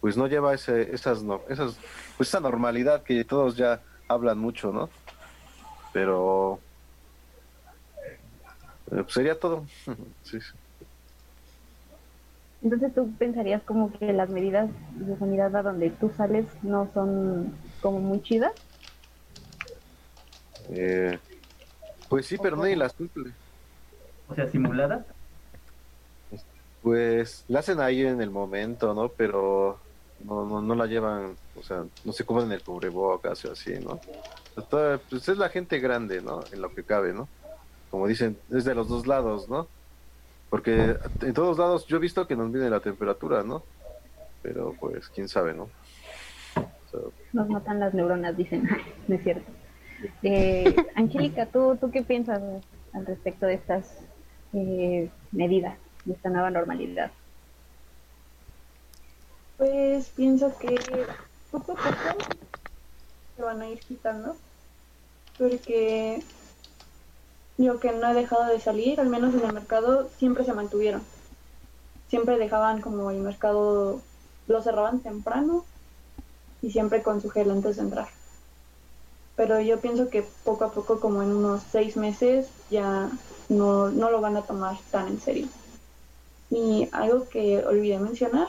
pues 0.03 0.17
no 0.17 0.27
lleva 0.27 0.53
ese, 0.53 0.93
esas, 0.93 1.23
no, 1.23 1.43
esas, 1.49 1.77
pues 2.17 2.29
esa 2.29 2.41
normalidad 2.41 3.05
que 3.05 3.25
todos 3.25 3.57
ya 3.57 3.81
hablan 4.09 4.37
mucho, 4.37 4.73
¿no? 4.73 4.91
Pero 5.93 6.59
eh, 8.91 8.97
pues 9.05 9.13
sería 9.13 9.39
todo. 9.39 9.65
sí, 10.25 10.41
sí. 10.41 10.53
Entonces 12.65 12.93
tú 12.95 13.13
pensarías 13.17 13.63
como 13.63 13.93
que 13.97 14.13
las 14.13 14.29
medidas 14.29 14.71
de 14.97 15.17
sanidad 15.19 15.55
a 15.55 15.63
donde 15.63 15.91
tú 15.91 16.11
sales 16.17 16.47
no 16.63 16.91
son 16.93 17.55
como 17.81 18.01
muy 18.01 18.21
chidas. 18.23 18.53
Eh, 20.71 21.17
pues 22.09 22.27
sí, 22.27 22.39
pero 22.43 22.57
nadie 22.57 22.75
las 22.75 22.93
cumple. 22.93 23.31
O 24.27 24.35
sea, 24.35 24.49
simulada. 24.49 25.05
Pues 26.83 27.45
la 27.47 27.61
hacen 27.61 27.79
ahí 27.79 28.03
en 28.05 28.21
el 28.21 28.31
momento, 28.31 28.95
¿no? 28.95 29.09
Pero 29.09 29.79
no, 30.25 30.47
no, 30.47 30.63
no 30.63 30.75
la 30.75 30.87
llevan, 30.87 31.37
o 31.55 31.63
sea, 31.63 31.85
no 32.05 32.13
se 32.13 32.25
cubren 32.25 32.51
el 32.53 32.63
cubrebocas 32.63 33.45
o 33.45 33.53
así, 33.53 33.75
¿no? 33.79 34.01
Pues 35.09 35.29
es 35.29 35.39
la 35.39 35.49
gente 35.49 35.79
grande, 35.79 36.21
¿no? 36.21 36.41
En 36.53 36.61
lo 36.61 36.75
que 36.75 36.85
cabe, 36.85 37.13
¿no? 37.13 37.29
como 37.93 38.09
dicen, 38.09 38.39
es 38.51 38.65
de 38.65 38.75
los 38.75 38.89
dos 38.89 39.07
lados, 39.07 39.51
¿no? 39.51 39.69
Porque 40.49 40.97
en 41.21 41.35
todos 41.35 41.59
lados 41.59 41.87
yo 41.87 41.99
he 41.99 42.01
visto 42.01 42.27
que 42.27 42.35
nos 42.35 42.51
mide 42.51 42.71
la 42.71 42.81
temperatura, 42.81 43.43
¿no? 43.43 43.63
Pero 44.43 44.75
pues 44.81 45.11
quién 45.11 45.29
sabe, 45.29 45.53
¿no? 45.53 45.69
Nos 47.35 47.49
matan 47.51 47.81
las 47.81 47.93
neuronas, 47.93 48.35
dicen, 48.35 48.67
no 49.09 49.15
es 49.15 49.23
cierto. 49.23 49.51
Eh, 50.23 50.75
Angélica, 50.97 51.45
¿tú, 51.47 51.77
¿tú 51.79 51.91
qué 51.91 52.03
piensas 52.03 52.41
al 52.95 53.07
respecto 53.07 53.45
de 53.45 53.55
estas 53.55 53.99
eh, 54.55 55.11
medidas, 55.31 55.77
de 56.07 56.15
esta 56.15 56.31
nueva 56.31 56.51
normalidad? 56.51 57.13
Pues 59.57 60.09
pienso 60.11 60.57
que 60.59 60.79
poco 61.51 61.73
a 61.73 61.77
poco 61.77 62.25
se 63.37 63.43
van 63.43 63.63
a 63.63 63.69
ir 63.69 63.81
quitando, 63.81 64.37
porque 65.39 66.23
yo 67.59 67.79
que 67.79 67.93
no 67.93 68.11
he 68.11 68.15
dejado 68.15 68.47
de 68.47 68.61
salir, 68.61 69.01
al 69.01 69.09
menos 69.09 69.35
en 69.35 69.45
el 69.45 69.53
mercado, 69.53 70.09
siempre 70.19 70.45
se 70.45 70.53
mantuvieron. 70.53 71.03
Siempre 72.09 72.39
dejaban 72.39 72.81
como 72.81 73.11
el 73.11 73.19
mercado, 73.19 74.01
lo 74.47 74.63
cerraban 74.63 75.01
temprano 75.01 75.65
y 76.61 76.71
siempre 76.71 77.03
con 77.03 77.21
su 77.21 77.31
gel 77.31 77.51
antes 77.51 77.77
de 77.77 77.83
entrar. 77.83 78.09
Pero 79.37 79.61
yo 79.61 79.81
pienso 79.81 80.11
que 80.11 80.23
poco 80.45 80.65
a 80.65 80.73
poco, 80.73 81.01
como 81.01 81.23
en 81.23 81.33
unos 81.33 81.63
seis 81.71 81.97
meses, 81.97 82.49
ya 82.71 83.11
no, 83.49 83.91
no 83.91 84.11
lo 84.11 84.21
van 84.21 84.37
a 84.37 84.43
tomar 84.43 84.77
tan 84.91 85.09
en 85.09 85.21
serio. 85.21 85.49
Y 86.51 86.89
algo 86.93 87.29
que 87.29 87.65
olvidé 87.65 87.99
mencionar, 87.99 88.49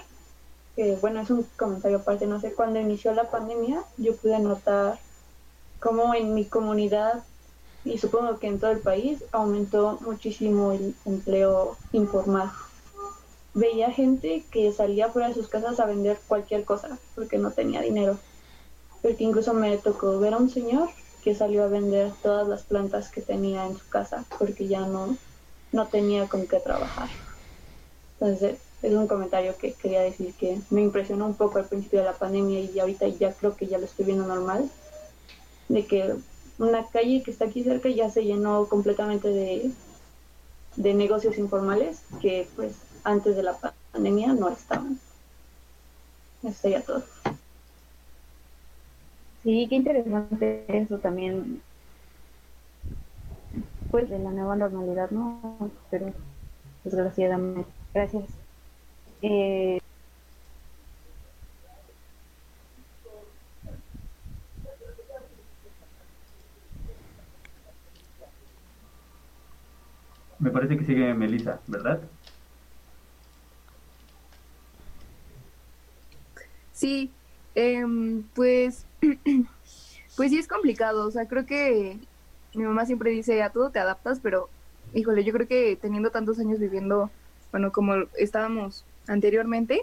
que 0.75 0.95
bueno, 0.95 1.21
es 1.21 1.29
un 1.29 1.43
comentario 1.57 1.97
aparte, 1.97 2.25
no 2.25 2.39
sé, 2.39 2.53
cuando 2.53 2.79
inició 2.79 3.13
la 3.13 3.29
pandemia, 3.29 3.83
yo 3.97 4.15
pude 4.15 4.39
notar 4.39 4.99
cómo 5.79 6.13
en 6.15 6.33
mi 6.33 6.45
comunidad 6.45 7.23
y 7.85 7.97
supongo 7.97 8.39
que 8.39 8.47
en 8.47 8.59
todo 8.59 8.71
el 8.71 8.79
país 8.79 9.23
aumentó 9.31 9.99
muchísimo 10.01 10.71
el 10.71 10.95
empleo 11.05 11.77
informal. 11.91 12.51
Veía 13.53 13.91
gente 13.91 14.45
que 14.49 14.71
salía 14.71 15.09
fuera 15.09 15.27
de 15.27 15.33
sus 15.33 15.47
casas 15.47 15.79
a 15.79 15.85
vender 15.85 16.19
cualquier 16.27 16.63
cosa 16.63 16.97
porque 17.13 17.37
no 17.37 17.51
tenía 17.51 17.81
dinero. 17.81 18.17
Porque 19.01 19.25
incluso 19.25 19.53
me 19.53 19.77
tocó 19.77 20.17
ver 20.19 20.33
a 20.33 20.37
un 20.37 20.49
señor 20.49 20.89
que 21.23 21.35
salió 21.35 21.63
a 21.63 21.67
vender 21.67 22.11
todas 22.23 22.47
las 22.47 22.63
plantas 22.63 23.09
que 23.09 23.21
tenía 23.21 23.67
en 23.67 23.77
su 23.77 23.87
casa 23.89 24.25
porque 24.39 24.67
ya 24.67 24.87
no, 24.87 25.17
no 25.71 25.87
tenía 25.87 26.27
con 26.27 26.47
qué 26.47 26.59
trabajar. 26.59 27.09
Entonces, 28.19 28.59
es 28.83 28.93
un 28.93 29.07
comentario 29.07 29.57
que 29.57 29.73
quería 29.73 30.01
decir 30.01 30.33
que 30.33 30.59
me 30.69 30.81
impresionó 30.81 31.25
un 31.25 31.35
poco 31.35 31.57
al 31.57 31.65
principio 31.65 31.99
de 31.99 32.05
la 32.05 32.13
pandemia 32.13 32.59
y 32.59 32.79
ahorita 32.79 33.07
ya 33.07 33.33
creo 33.33 33.55
que 33.55 33.67
ya 33.67 33.77
lo 33.77 33.85
estoy 33.85 34.05
viendo 34.05 34.27
normal, 34.27 34.69
de 35.69 35.85
que 35.85 36.13
una 36.59 36.85
calle 36.87 37.23
que 37.23 37.31
está 37.31 37.45
aquí 37.45 37.63
cerca 37.63 37.89
ya 37.89 38.09
se 38.09 38.25
llenó 38.25 38.67
completamente 38.67 39.29
de, 39.29 39.71
de 40.75 40.93
negocios 40.93 41.37
informales 41.37 42.01
que 42.21 42.47
pues 42.57 42.75
antes 43.05 43.37
de 43.37 43.43
la 43.43 43.57
pandemia 43.93 44.33
no 44.33 44.49
estaban. 44.49 44.99
Eso 46.43 46.53
sería 46.61 46.81
todo. 46.81 47.03
Sí, 49.43 49.65
qué 49.69 49.75
interesante 49.75 50.65
eso 50.67 50.97
también, 50.97 51.61
pues 53.91 54.09
de 54.09 54.19
la 54.19 54.31
nueva 54.31 54.57
normalidad, 54.57 55.09
¿no? 55.11 55.71
Pero 55.89 56.13
desgraciadamente, 56.83 57.69
gracias. 57.93 58.42
Eh, 59.23 59.79
Me 70.39 70.51
parece 70.51 70.77
que 70.77 70.83
sigue 70.83 71.13
Melissa, 71.13 71.61
¿verdad? 71.67 72.01
Sí, 76.73 77.15
em, 77.55 78.23
pues, 78.33 78.85
pues 80.17 80.31
sí 80.31 80.37
es 80.37 80.47
complicado. 80.47 81.07
O 81.07 81.11
sea, 81.11 81.27
creo 81.27 81.45
que 81.45 81.97
mi 82.53 82.63
mamá 82.63 82.85
siempre 82.85 83.11
dice 83.11 83.41
a 83.41 83.51
todo 83.51 83.71
te 83.71 83.79
adaptas, 83.79 84.19
pero 84.19 84.49
híjole, 84.93 85.23
yo 85.23 85.31
creo 85.33 85.47
que 85.47 85.77
teniendo 85.81 86.11
tantos 86.11 86.39
años 86.39 86.59
viviendo, 86.59 87.09
bueno, 87.51 87.71
como 87.71 87.93
estábamos 88.17 88.85
anteriormente, 89.07 89.81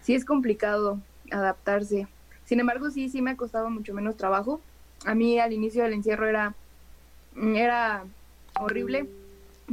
sí 0.00 0.14
es 0.14 0.24
complicado 0.24 1.00
adaptarse. 1.30 2.08
Sin 2.44 2.60
embargo, 2.60 2.90
sí, 2.90 3.08
sí 3.08 3.22
me 3.22 3.30
ha 3.30 3.36
costado 3.36 3.70
mucho 3.70 3.94
menos 3.94 4.16
trabajo. 4.16 4.60
A 5.04 5.14
mí 5.14 5.38
al 5.38 5.52
inicio 5.52 5.82
del 5.82 5.94
encierro 5.94 6.28
era, 6.28 6.54
era 7.34 8.04
horrible 8.60 9.08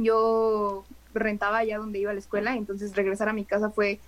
yo 0.02 0.84
rentaba 1.14 1.58
allá 1.58 1.78
donde 1.78 1.98
iba 1.98 2.10
a 2.10 2.14
la 2.14 2.20
escuela, 2.20 2.56
entonces 2.56 2.94
regresar 2.96 3.28
a 3.28 3.32
mi 3.32 3.44
casa 3.44 3.70
fue 3.70 4.00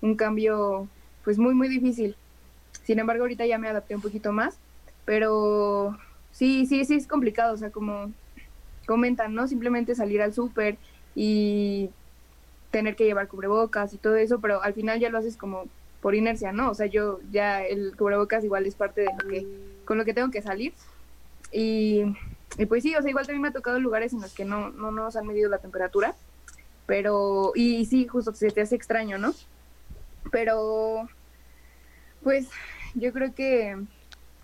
un 0.00 0.14
cambio 0.14 0.88
pues 1.24 1.38
muy 1.38 1.54
muy 1.54 1.68
difícil. 1.68 2.16
Sin 2.84 2.98
embargo, 2.98 3.24
ahorita 3.24 3.46
ya 3.46 3.58
me 3.58 3.68
adapté 3.68 3.94
un 3.94 4.02
poquito 4.02 4.32
más, 4.32 4.58
pero 5.04 5.96
sí, 6.32 6.66
sí, 6.66 6.84
sí 6.84 6.94
es 6.94 7.06
complicado, 7.06 7.54
o 7.54 7.56
sea, 7.56 7.70
como 7.70 8.10
comentan, 8.86 9.34
¿no? 9.34 9.46
Simplemente 9.46 9.94
salir 9.94 10.22
al 10.22 10.34
súper 10.34 10.76
y 11.14 11.90
tener 12.70 12.96
que 12.96 13.04
llevar 13.04 13.28
cubrebocas 13.28 13.92
y 13.94 13.98
todo 13.98 14.16
eso, 14.16 14.40
pero 14.40 14.62
al 14.62 14.74
final 14.74 15.00
ya 15.00 15.10
lo 15.10 15.18
haces 15.18 15.36
como 15.36 15.64
por 16.00 16.14
inercia, 16.14 16.52
¿no? 16.52 16.70
O 16.70 16.74
sea, 16.74 16.86
yo 16.86 17.20
ya 17.30 17.64
el 17.64 17.96
cubrebocas 17.96 18.44
igual 18.44 18.66
es 18.66 18.74
parte 18.74 19.02
de 19.02 19.10
lo 19.22 19.28
que 19.28 19.46
con 19.84 19.98
lo 19.98 20.04
que 20.04 20.14
tengo 20.14 20.30
que 20.30 20.42
salir. 20.42 20.72
Y 21.52 22.04
y 22.58 22.66
pues 22.66 22.82
sí, 22.82 22.94
o 22.94 23.00
sea, 23.00 23.10
igual 23.10 23.26
también 23.26 23.42
me 23.42 23.48
ha 23.48 23.52
tocado 23.52 23.78
lugares 23.78 24.12
en 24.12 24.20
los 24.20 24.34
que 24.34 24.44
no, 24.44 24.70
no 24.70 24.90
nos 24.90 25.16
han 25.16 25.26
medido 25.26 25.48
la 25.48 25.58
temperatura, 25.58 26.14
pero, 26.86 27.52
y, 27.54 27.84
sí, 27.86 28.06
justo 28.06 28.34
se 28.34 28.50
te 28.50 28.60
hace 28.60 28.74
extraño, 28.74 29.18
¿no? 29.18 29.32
Pero, 30.32 31.08
pues, 32.22 32.48
yo 32.94 33.12
creo 33.12 33.34
que, 33.34 33.76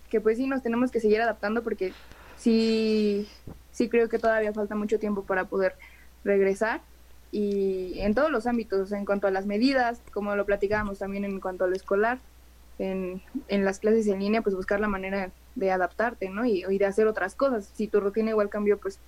que 0.08 0.20
pues 0.20 0.38
sí 0.38 0.46
nos 0.46 0.62
tenemos 0.62 0.90
que 0.90 1.00
seguir 1.00 1.20
adaptando 1.20 1.62
porque 1.62 1.92
sí, 2.38 3.28
sí 3.72 3.88
creo 3.88 4.08
que 4.08 4.18
todavía 4.18 4.52
falta 4.52 4.74
mucho 4.76 4.98
tiempo 4.98 5.24
para 5.24 5.44
poder 5.44 5.74
regresar 6.24 6.80
y 7.32 8.00
en 8.00 8.14
todos 8.14 8.30
los 8.30 8.46
ámbitos, 8.46 8.92
en 8.92 9.04
cuanto 9.04 9.26
a 9.26 9.30
las 9.30 9.46
medidas, 9.46 10.00
como 10.12 10.36
lo 10.36 10.46
platicábamos 10.46 10.98
también 10.98 11.24
en 11.24 11.40
cuanto 11.40 11.64
a 11.64 11.68
lo 11.68 11.76
escolar, 11.76 12.18
en, 12.78 13.22
en 13.48 13.64
las 13.64 13.78
clases 13.78 14.06
en 14.06 14.20
línea, 14.20 14.42
pues 14.42 14.54
buscar 14.54 14.80
la 14.80 14.88
manera 14.88 15.30
de 15.54 15.70
adaptarte, 15.70 16.28
¿no? 16.28 16.44
Y, 16.44 16.64
y, 16.68 16.78
de 16.78 16.86
hacer 16.86 17.06
otras 17.06 17.34
cosas. 17.34 17.70
Si 17.74 17.88
tu 17.88 18.00
rutina 18.00 18.30
igual 18.30 18.50
cambió, 18.50 18.78
pues 18.78 18.98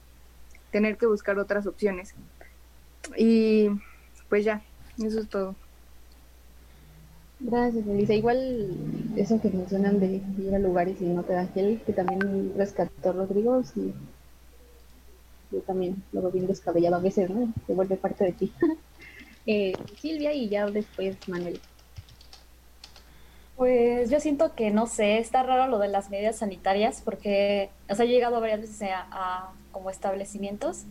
tener 0.71 0.97
que 0.97 1.07
buscar 1.07 1.39
otras 1.39 1.67
opciones. 1.67 2.15
Y 3.17 3.69
pues 4.29 4.45
ya, 4.45 4.63
eso 5.03 5.21
es 5.21 5.29
todo. 5.29 5.55
Gracias, 7.41 7.87
Melissa. 7.87 8.15
Igual 8.15 8.77
eso 9.17 9.41
que 9.41 9.51
mencionan 9.51 10.01
de 10.01 10.21
ir 10.39 10.55
a 10.55 10.59
lugares 10.59 11.01
y 11.01 11.05
no 11.05 11.23
te 11.23 11.35
da 11.35 11.47
gel, 11.47 11.81
que 11.87 11.93
también 11.93 12.53
rescató 12.57 13.13
Rodrigo. 13.13 13.63
Yo 15.51 15.61
también 15.61 16.03
lo 16.13 16.23
veo 16.23 16.31
bien 16.31 16.47
descabellado 16.47 16.97
a 16.97 17.01
veces, 17.01 17.31
¿no? 17.31 17.53
Se 17.67 17.75
vuelve 17.75 17.97
parte 17.97 18.25
de 18.25 18.33
ti. 18.33 18.53
eh, 19.47 19.73
Silvia 19.99 20.33
y 20.33 20.49
ya 20.49 20.67
después 20.67 21.17
Manuel. 21.29 21.61
Pues 23.57 24.09
yo 24.11 24.21
siento 24.21 24.55
que, 24.55 24.71
no 24.71 24.87
sé, 24.87 25.19
está 25.19 25.43
raro 25.43 25.69
lo 25.69 25.79
de 25.79 25.89
las 25.89 26.11
medidas 26.11 26.37
sanitarias 26.37 27.03
porque, 27.05 27.71
o 27.89 27.95
sea, 27.95 28.05
he 28.05 28.09
llegado 28.09 28.41
varias 28.41 28.61
veces 28.61 28.83
a, 28.83 29.07
a 29.11 29.53
como 29.73 29.91
establecimientos 29.91 30.85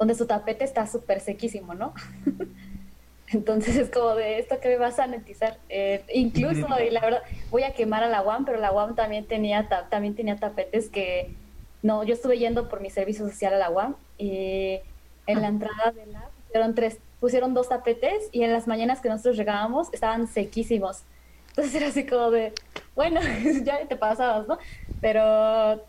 donde 0.00 0.14
su 0.14 0.26
tapete 0.26 0.64
está 0.64 0.86
súper 0.86 1.20
sequísimo, 1.20 1.74
¿no? 1.74 1.92
Entonces 3.32 3.76
es 3.76 3.90
como 3.90 4.14
de 4.14 4.38
esto 4.38 4.58
que 4.58 4.70
me 4.70 4.76
va 4.76 4.88
a 4.88 4.92
sanitizar. 4.92 5.58
Eh, 5.68 6.02
incluso, 6.12 6.66
y 6.80 6.90
la 6.90 7.00
verdad, 7.02 7.22
voy 7.50 7.62
a 7.62 7.74
quemar 7.74 8.02
a 8.02 8.08
la 8.08 8.22
UAM, 8.22 8.46
pero 8.46 8.58
la 8.58 8.72
UAM 8.72 8.96
también 8.96 9.26
tenía, 9.26 9.68
también 9.90 10.16
tenía 10.16 10.36
tapetes 10.36 10.88
que, 10.88 11.34
no, 11.82 12.04
yo 12.04 12.14
estuve 12.14 12.38
yendo 12.38 12.68
por 12.68 12.80
mi 12.80 12.90
servicio 12.90 13.26
social 13.28 13.54
a 13.54 13.58
la 13.58 13.70
UAM 13.70 13.96
y 14.18 14.80
en 15.26 15.40
la 15.40 15.48
entrada 15.48 15.92
de 15.92 16.06
la 16.06 16.28
pusieron 16.46 16.74
tres, 16.74 16.98
pusieron 17.20 17.54
dos 17.54 17.68
tapetes 17.68 18.28
y 18.32 18.42
en 18.42 18.52
las 18.52 18.66
mañanas 18.66 19.00
que 19.00 19.08
nosotros 19.08 19.36
llegábamos 19.36 19.88
estaban 19.92 20.26
sequísimos. 20.26 21.02
Entonces 21.50 21.74
era 21.74 21.88
así 21.88 22.06
como 22.06 22.30
de, 22.30 22.52
bueno, 22.94 23.20
ya 23.64 23.86
te 23.86 23.96
pasabas, 23.96 24.48
¿no? 24.48 24.58
Pero 25.00 25.82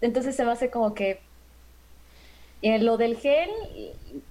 entonces 0.00 0.34
se 0.34 0.44
me 0.44 0.52
hace 0.52 0.70
como 0.70 0.94
que 0.94 1.20
en 2.62 2.86
lo 2.86 2.96
del 2.96 3.16
gel, 3.16 3.50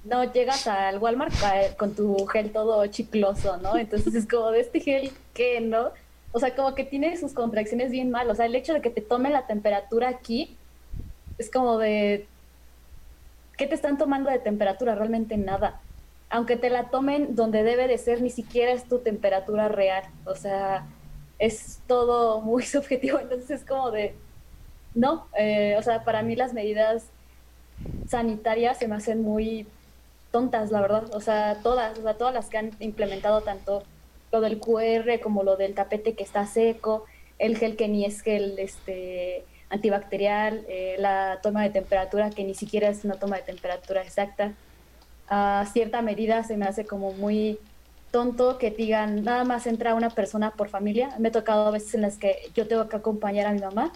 no 0.06 0.32
llegas 0.32 0.66
al 0.68 1.00
Walmart 1.00 1.34
con 1.78 1.94
tu 1.96 2.26
gel 2.28 2.52
todo 2.52 2.86
chicloso, 2.88 3.58
¿no? 3.58 3.78
Entonces 3.78 4.16
es 4.16 4.28
como 4.28 4.52
de 4.52 4.62
este 4.62 4.80
gel 4.80 5.12
que, 5.34 5.60
¿no? 5.60 5.92
O 6.32 6.40
sea, 6.40 6.56
como 6.56 6.74
que 6.74 6.86
tiene 6.86 7.18
sus 7.18 7.34
contracciones 7.34 7.92
bien 7.92 8.10
mal. 8.10 8.30
O 8.30 8.36
sea, 8.36 8.46
el 8.46 8.56
hecho 8.56 8.74
de 8.74 8.82
que 8.82 8.90
te 8.90 9.02
tome 9.02 9.30
la 9.30 9.48
temperatura 9.48 10.08
aquí 10.08 10.56
es 11.38 11.50
como 11.52 11.78
de, 11.78 12.28
¿qué 13.58 13.68
te 13.68 13.76
están 13.76 13.98
tomando 13.98 14.30
de 14.30 14.40
temperatura? 14.40 14.96
Realmente 14.96 15.38
nada 15.38 15.82
aunque 16.32 16.56
te 16.56 16.70
la 16.70 16.90
tomen 16.90 17.36
donde 17.36 17.62
debe 17.62 17.88
de 17.88 17.98
ser, 17.98 18.22
ni 18.22 18.30
siquiera 18.30 18.72
es 18.72 18.86
tu 18.86 19.00
temperatura 19.00 19.68
real. 19.68 20.06
O 20.26 20.34
sea, 20.34 20.88
es 21.38 21.82
todo 21.88 22.42
muy 22.42 22.64
subjetivo. 22.76 23.20
Entonces 23.20 23.52
es 23.52 23.66
como 23.66 23.92
de, 23.92 24.16
no, 24.96 25.28
eh, 25.38 25.76
o 25.78 25.84
sea, 25.84 26.04
para 26.04 26.24
mí 26.24 26.36
las 26.36 26.54
medidas 26.54 27.06
sanitarias 28.08 28.78
se 28.80 28.88
me 28.88 28.96
hacen 28.96 29.22
muy 29.22 29.68
tontas, 30.32 30.72
la 30.72 30.82
verdad. 30.82 31.14
O 31.14 31.20
sea, 31.20 31.60
todas, 31.62 32.00
o 32.00 32.02
sea, 32.02 32.18
todas 32.18 32.34
las 32.34 32.50
que 32.50 32.58
han 32.58 32.72
implementado 32.80 33.42
tanto 33.42 33.84
lo 34.32 34.40
del 34.40 34.60
QR 34.60 35.20
como 35.22 35.44
lo 35.44 35.58
del 35.58 35.76
tapete 35.76 36.14
que 36.14 36.24
está 36.24 36.46
seco, 36.46 37.06
el 37.40 37.58
gel 37.58 37.76
que 37.76 37.90
ni 37.90 38.06
es 38.06 38.22
gel 38.22 38.58
este, 38.58 39.44
antibacterial, 39.72 40.66
eh, 40.70 40.96
la 41.00 41.40
toma 41.42 41.64
de 41.64 41.72
temperatura 41.72 42.30
que 42.30 42.44
ni 42.44 42.54
siquiera 42.54 42.90
es 42.90 43.04
una 43.04 43.16
toma 43.16 43.38
de 43.38 43.44
temperatura 43.44 44.02
exacta. 44.02 44.54
A 45.28 45.66
cierta 45.72 46.02
medida 46.02 46.44
se 46.44 46.58
me 46.58 46.66
hace 46.66 46.86
como 46.86 47.14
muy 47.14 47.58
tonto 48.12 48.58
que 48.58 48.70
digan 48.70 49.24
nada 49.24 49.46
más 49.46 49.66
entra 49.66 49.96
una 49.96 50.10
persona 50.10 50.52
por 50.52 50.70
familia. 50.70 51.16
Me 51.18 51.30
ha 51.30 51.32
tocado 51.32 51.68
a 51.68 51.72
veces 51.72 51.96
en 51.96 52.02
las 52.02 52.18
que 52.18 52.38
yo 52.54 52.68
tengo 52.68 52.88
que 52.90 52.98
acompañar 52.98 53.48
a 53.48 53.54
mi 53.54 53.60
mamá 53.60 53.92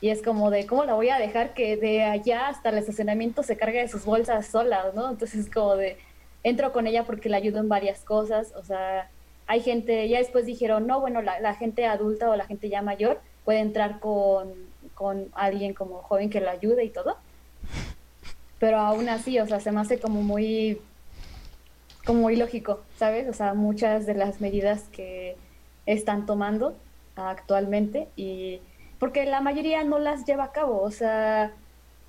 y 0.00 0.08
es 0.08 0.22
como 0.22 0.50
de 0.50 0.66
cómo 0.66 0.84
la 0.84 0.94
voy 0.94 1.10
a 1.10 1.18
dejar 1.18 1.52
que 1.52 1.76
de 1.76 2.02
allá 2.02 2.48
hasta 2.48 2.70
el 2.70 2.78
estacionamiento 2.78 3.42
se 3.42 3.56
cargue 3.56 3.82
de 3.82 3.88
sus 3.88 4.04
bolsas 4.06 4.46
sola, 4.46 4.90
¿no? 4.94 5.10
Entonces 5.10 5.46
es 5.46 5.50
como 5.50 5.76
de 5.76 5.98
entro 6.42 6.72
con 6.72 6.86
ella 6.86 7.04
porque 7.04 7.28
la 7.28 7.36
ayudo 7.36 7.60
en 7.60 7.68
varias 7.68 8.00
cosas, 8.00 8.54
o 8.56 8.64
sea, 8.64 9.10
hay 9.46 9.60
gente, 9.60 10.08
ya 10.08 10.18
después 10.18 10.46
dijeron, 10.46 10.86
no, 10.86 11.00
bueno, 11.00 11.20
la, 11.22 11.54
gente 11.54 11.84
adulta 11.84 12.30
o 12.30 12.36
la 12.36 12.46
gente 12.46 12.68
ya 12.68 12.82
mayor 12.82 13.20
puede 13.44 13.58
entrar 13.58 13.98
con, 13.98 14.69
con 15.00 15.30
alguien 15.32 15.72
como 15.72 16.02
joven 16.02 16.28
que 16.28 16.42
la 16.42 16.50
ayude 16.50 16.84
y 16.84 16.90
todo. 16.90 17.16
Pero 18.58 18.76
aún 18.76 19.08
así, 19.08 19.40
o 19.40 19.46
sea, 19.46 19.58
se 19.58 19.72
me 19.72 19.80
hace 19.80 19.98
como 19.98 20.20
muy 20.20 20.78
como 22.04 22.28
ilógico, 22.28 22.82
¿sabes? 22.98 23.26
O 23.26 23.32
sea, 23.32 23.54
muchas 23.54 24.04
de 24.04 24.12
las 24.12 24.42
medidas 24.42 24.82
que 24.92 25.36
están 25.86 26.26
tomando 26.26 26.76
actualmente 27.16 28.08
y 28.14 28.60
porque 28.98 29.24
la 29.24 29.40
mayoría 29.40 29.84
no 29.84 29.98
las 29.98 30.26
lleva 30.26 30.44
a 30.44 30.52
cabo, 30.52 30.82
o 30.82 30.90
sea, 30.90 31.54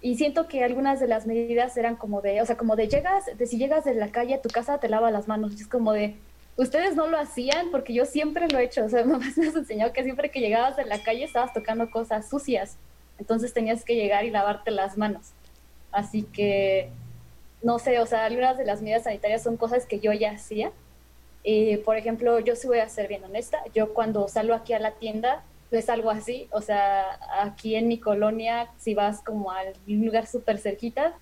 y 0.01 0.17
siento 0.17 0.49
que 0.49 0.65
algunas 0.65 0.99
de 0.99 1.07
las 1.07 1.25
medidas 1.25 1.77
eran 1.77 1.95
como 1.95 2.21
de, 2.21 2.41
o 2.41 2.45
sea, 2.45 2.57
como 2.57 2.75
de 2.75 2.89
llegas, 2.89 3.23
de 3.37 3.45
si 3.45 3.57
llegas 3.57 3.85
de 3.85 3.93
la 3.93 4.09
calle 4.09 4.33
a 4.33 4.41
tu 4.41 4.49
casa 4.49 4.79
te 4.79 4.89
lava 4.89 5.11
las 5.11 5.29
manos, 5.29 5.53
es 5.53 5.67
como 5.67 5.93
de 5.93 6.17
ustedes 6.57 6.95
no 6.95 7.07
lo 7.07 7.17
hacían 7.17 7.71
porque 7.71 7.93
yo 7.93 8.05
siempre 8.05 8.47
lo 8.47 8.59
he 8.59 8.65
hecho, 8.65 8.85
o 8.85 8.89
sea, 8.89 9.03
mamá 9.05 9.25
nos 9.35 9.55
enseñó 9.55 9.91
que 9.93 10.03
siempre 10.03 10.29
que 10.29 10.39
llegabas 10.39 10.75
de 10.77 10.85
la 10.85 11.01
calle 11.01 11.23
estabas 11.23 11.53
tocando 11.53 11.89
cosas 11.89 12.29
sucias, 12.29 12.77
entonces 13.17 13.53
tenías 13.53 13.83
que 13.83 13.95
llegar 13.95 14.25
y 14.25 14.31
lavarte 14.31 14.71
las 14.71 14.97
manos. 14.97 15.31
Así 15.91 16.23
que 16.23 16.89
no 17.61 17.79
sé, 17.79 17.99
o 17.99 18.05
sea, 18.05 18.25
algunas 18.25 18.57
de 18.57 18.65
las 18.65 18.81
medidas 18.81 19.03
sanitarias 19.03 19.43
son 19.43 19.57
cosas 19.57 19.85
que 19.85 19.99
yo 19.99 20.11
ya 20.13 20.31
hacía. 20.31 20.71
Y, 21.43 21.77
por 21.77 21.97
ejemplo, 21.97 22.39
yo 22.39 22.55
sí 22.55 22.67
voy 22.67 22.79
a 22.79 22.89
ser 22.89 23.07
bien 23.07 23.23
honesta, 23.23 23.59
yo 23.73 23.93
cuando 23.93 24.27
salgo 24.27 24.53
aquí 24.53 24.73
a 24.73 24.79
la 24.79 24.91
tienda 24.91 25.43
es 25.71 25.89
algo 25.89 26.11
así, 26.11 26.47
o 26.51 26.61
sea, 26.61 27.17
aquí 27.39 27.75
en 27.75 27.87
mi 27.87 27.97
colonia, 27.97 28.67
si 28.77 28.93
vas 28.93 29.21
como 29.23 29.51
a 29.51 29.59
un 29.87 30.05
lugar 30.05 30.27
súper 30.27 30.57
cerquita, 30.59 31.13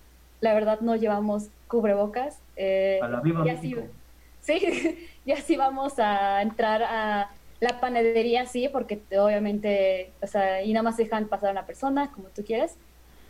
la 0.42 0.54
verdad 0.54 0.80
no 0.82 0.96
llevamos 0.96 1.50
cubrebocas. 1.68 2.40
Eh, 2.56 3.00
a 3.02 3.08
la 3.08 3.22
viva 3.22 3.46
y 3.46 3.50
así, 3.50 3.76
Sí, 4.42 5.08
y 5.30 5.32
así 5.32 5.58
vamos 5.58 6.00
a 6.00 6.42
entrar 6.42 6.82
a 6.82 7.30
la 7.60 7.80
panadería, 7.80 8.48
sí, 8.48 8.68
porque 8.68 9.00
obviamente, 9.16 10.12
o 10.24 10.26
sea, 10.26 10.64
y 10.64 10.74
nada 10.74 10.82
más 10.82 10.98
dejan 10.98 11.28
pasar 11.28 11.50
a 11.50 11.52
una 11.52 11.68
persona, 11.68 12.12
como 12.12 12.30
tú 12.30 12.44
quieres, 12.44 12.78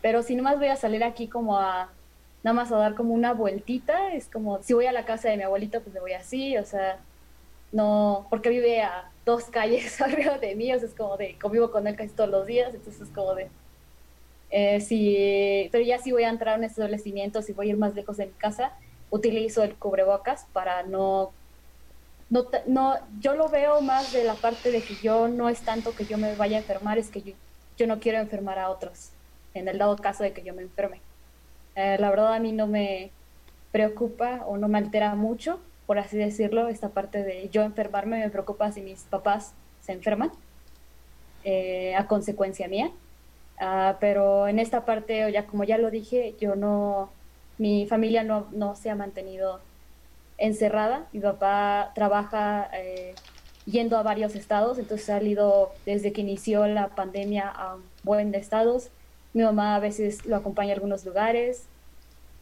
pero 0.00 0.22
si 0.22 0.34
nomás 0.34 0.56
voy 0.56 0.68
a 0.68 0.76
salir 0.76 1.04
aquí 1.04 1.28
como 1.28 1.58
a 1.58 1.90
nada 2.42 2.54
más 2.54 2.72
a 2.72 2.78
dar 2.78 2.94
como 2.94 3.12
una 3.12 3.34
vueltita, 3.34 4.14
es 4.14 4.28
como, 4.28 4.62
si 4.62 4.72
voy 4.72 4.86
a 4.86 4.92
la 4.92 5.04
casa 5.04 5.28
de 5.28 5.36
mi 5.36 5.42
abuelito, 5.42 5.82
pues 5.82 5.92
me 5.92 6.00
voy 6.00 6.14
así, 6.14 6.56
o 6.56 6.64
sea, 6.64 7.00
no, 7.70 8.26
porque 8.30 8.48
vive 8.48 8.80
a 8.80 9.10
dos 9.26 9.44
calles 9.50 10.00
arriba 10.00 10.38
de 10.38 10.54
mí, 10.54 10.72
o 10.72 10.78
sea, 10.78 10.88
es 10.88 10.94
como 10.94 11.18
de, 11.18 11.36
convivo 11.38 11.70
con 11.70 11.86
él 11.86 11.96
casi 11.96 12.14
todos 12.14 12.30
los 12.30 12.46
días, 12.46 12.74
entonces 12.74 13.02
es 13.02 13.14
como 13.14 13.34
de, 13.34 13.50
eh, 14.50 15.68
pero 15.70 15.84
ya 15.84 15.98
si 15.98 16.12
voy 16.12 16.22
a 16.22 16.30
entrar 16.30 16.54
en 16.54 16.60
un 16.60 16.64
establecimiento, 16.64 17.42
si 17.42 17.52
voy 17.52 17.66
a 17.66 17.70
ir 17.72 17.76
más 17.76 17.94
lejos 17.94 18.16
de 18.16 18.24
mi 18.24 18.32
casa, 18.32 18.72
utilizo 19.10 19.62
el 19.62 19.74
cubrebocas 19.74 20.46
para 20.54 20.82
no, 20.84 21.34
no, 22.30 22.46
no, 22.66 22.94
yo 23.18 23.34
lo 23.34 23.48
veo 23.48 23.80
más 23.80 24.12
de 24.12 24.24
la 24.24 24.34
parte 24.34 24.70
de 24.70 24.82
que 24.82 24.94
yo 25.02 25.28
no 25.28 25.48
es 25.48 25.60
tanto 25.60 25.94
que 25.94 26.06
yo 26.06 26.16
me 26.16 26.34
vaya 26.36 26.56
a 26.56 26.60
enfermar, 26.60 26.96
es 26.96 27.10
que 27.10 27.34
yo, 27.76 27.86
no 27.86 27.98
quiero 27.98 28.18
enfermar 28.18 28.58
a 28.58 28.70
otros, 28.70 29.10
en 29.54 29.66
el 29.66 29.78
dado 29.78 29.96
caso 29.96 30.22
de 30.22 30.32
que 30.32 30.42
yo 30.42 30.54
me 30.54 30.62
enferme. 30.62 31.00
Eh, 31.74 31.96
la 31.98 32.10
verdad 32.10 32.34
a 32.34 32.38
mí 32.38 32.52
no 32.52 32.66
me 32.66 33.10
preocupa 33.72 34.44
o 34.46 34.56
no 34.56 34.68
me 34.68 34.78
altera 34.78 35.14
mucho, 35.16 35.60
por 35.86 35.98
así 35.98 36.16
decirlo, 36.16 36.68
esta 36.68 36.90
parte 36.90 37.24
de 37.24 37.48
yo 37.48 37.62
enfermarme, 37.62 38.20
me 38.20 38.30
preocupa 38.30 38.70
si 38.70 38.80
mis 38.80 39.02
papás 39.04 39.52
se 39.80 39.92
enferman 39.92 40.30
eh, 41.42 41.94
a 41.96 42.06
consecuencia 42.06 42.68
mía. 42.68 42.92
Ah, 43.58 43.96
pero 44.00 44.46
en 44.46 44.58
esta 44.58 44.84
parte, 44.84 45.30
ya 45.32 45.46
como 45.46 45.64
ya 45.64 45.78
lo 45.78 45.90
dije, 45.90 46.34
yo 46.40 46.54
no, 46.54 47.10
mi 47.58 47.86
familia 47.86 48.22
no, 48.22 48.46
no 48.52 48.76
se 48.76 48.88
ha 48.88 48.94
mantenido 48.94 49.60
encerrada. 50.40 51.06
Mi 51.12 51.20
papá 51.20 51.92
trabaja 51.94 52.68
eh, 52.74 53.14
yendo 53.66 53.96
a 53.96 54.02
varios 54.02 54.34
estados, 54.34 54.78
entonces 54.78 55.08
ha 55.10 55.22
ido 55.22 55.72
desde 55.86 56.12
que 56.12 56.22
inició 56.22 56.66
la 56.66 56.88
pandemia 56.88 57.48
a 57.48 57.76
buen 58.02 58.32
de 58.32 58.38
estados. 58.38 58.90
Mi 59.32 59.42
mamá 59.42 59.76
a 59.76 59.80
veces 59.80 60.26
lo 60.26 60.36
acompaña 60.36 60.72
a 60.72 60.74
algunos 60.74 61.04
lugares. 61.04 61.66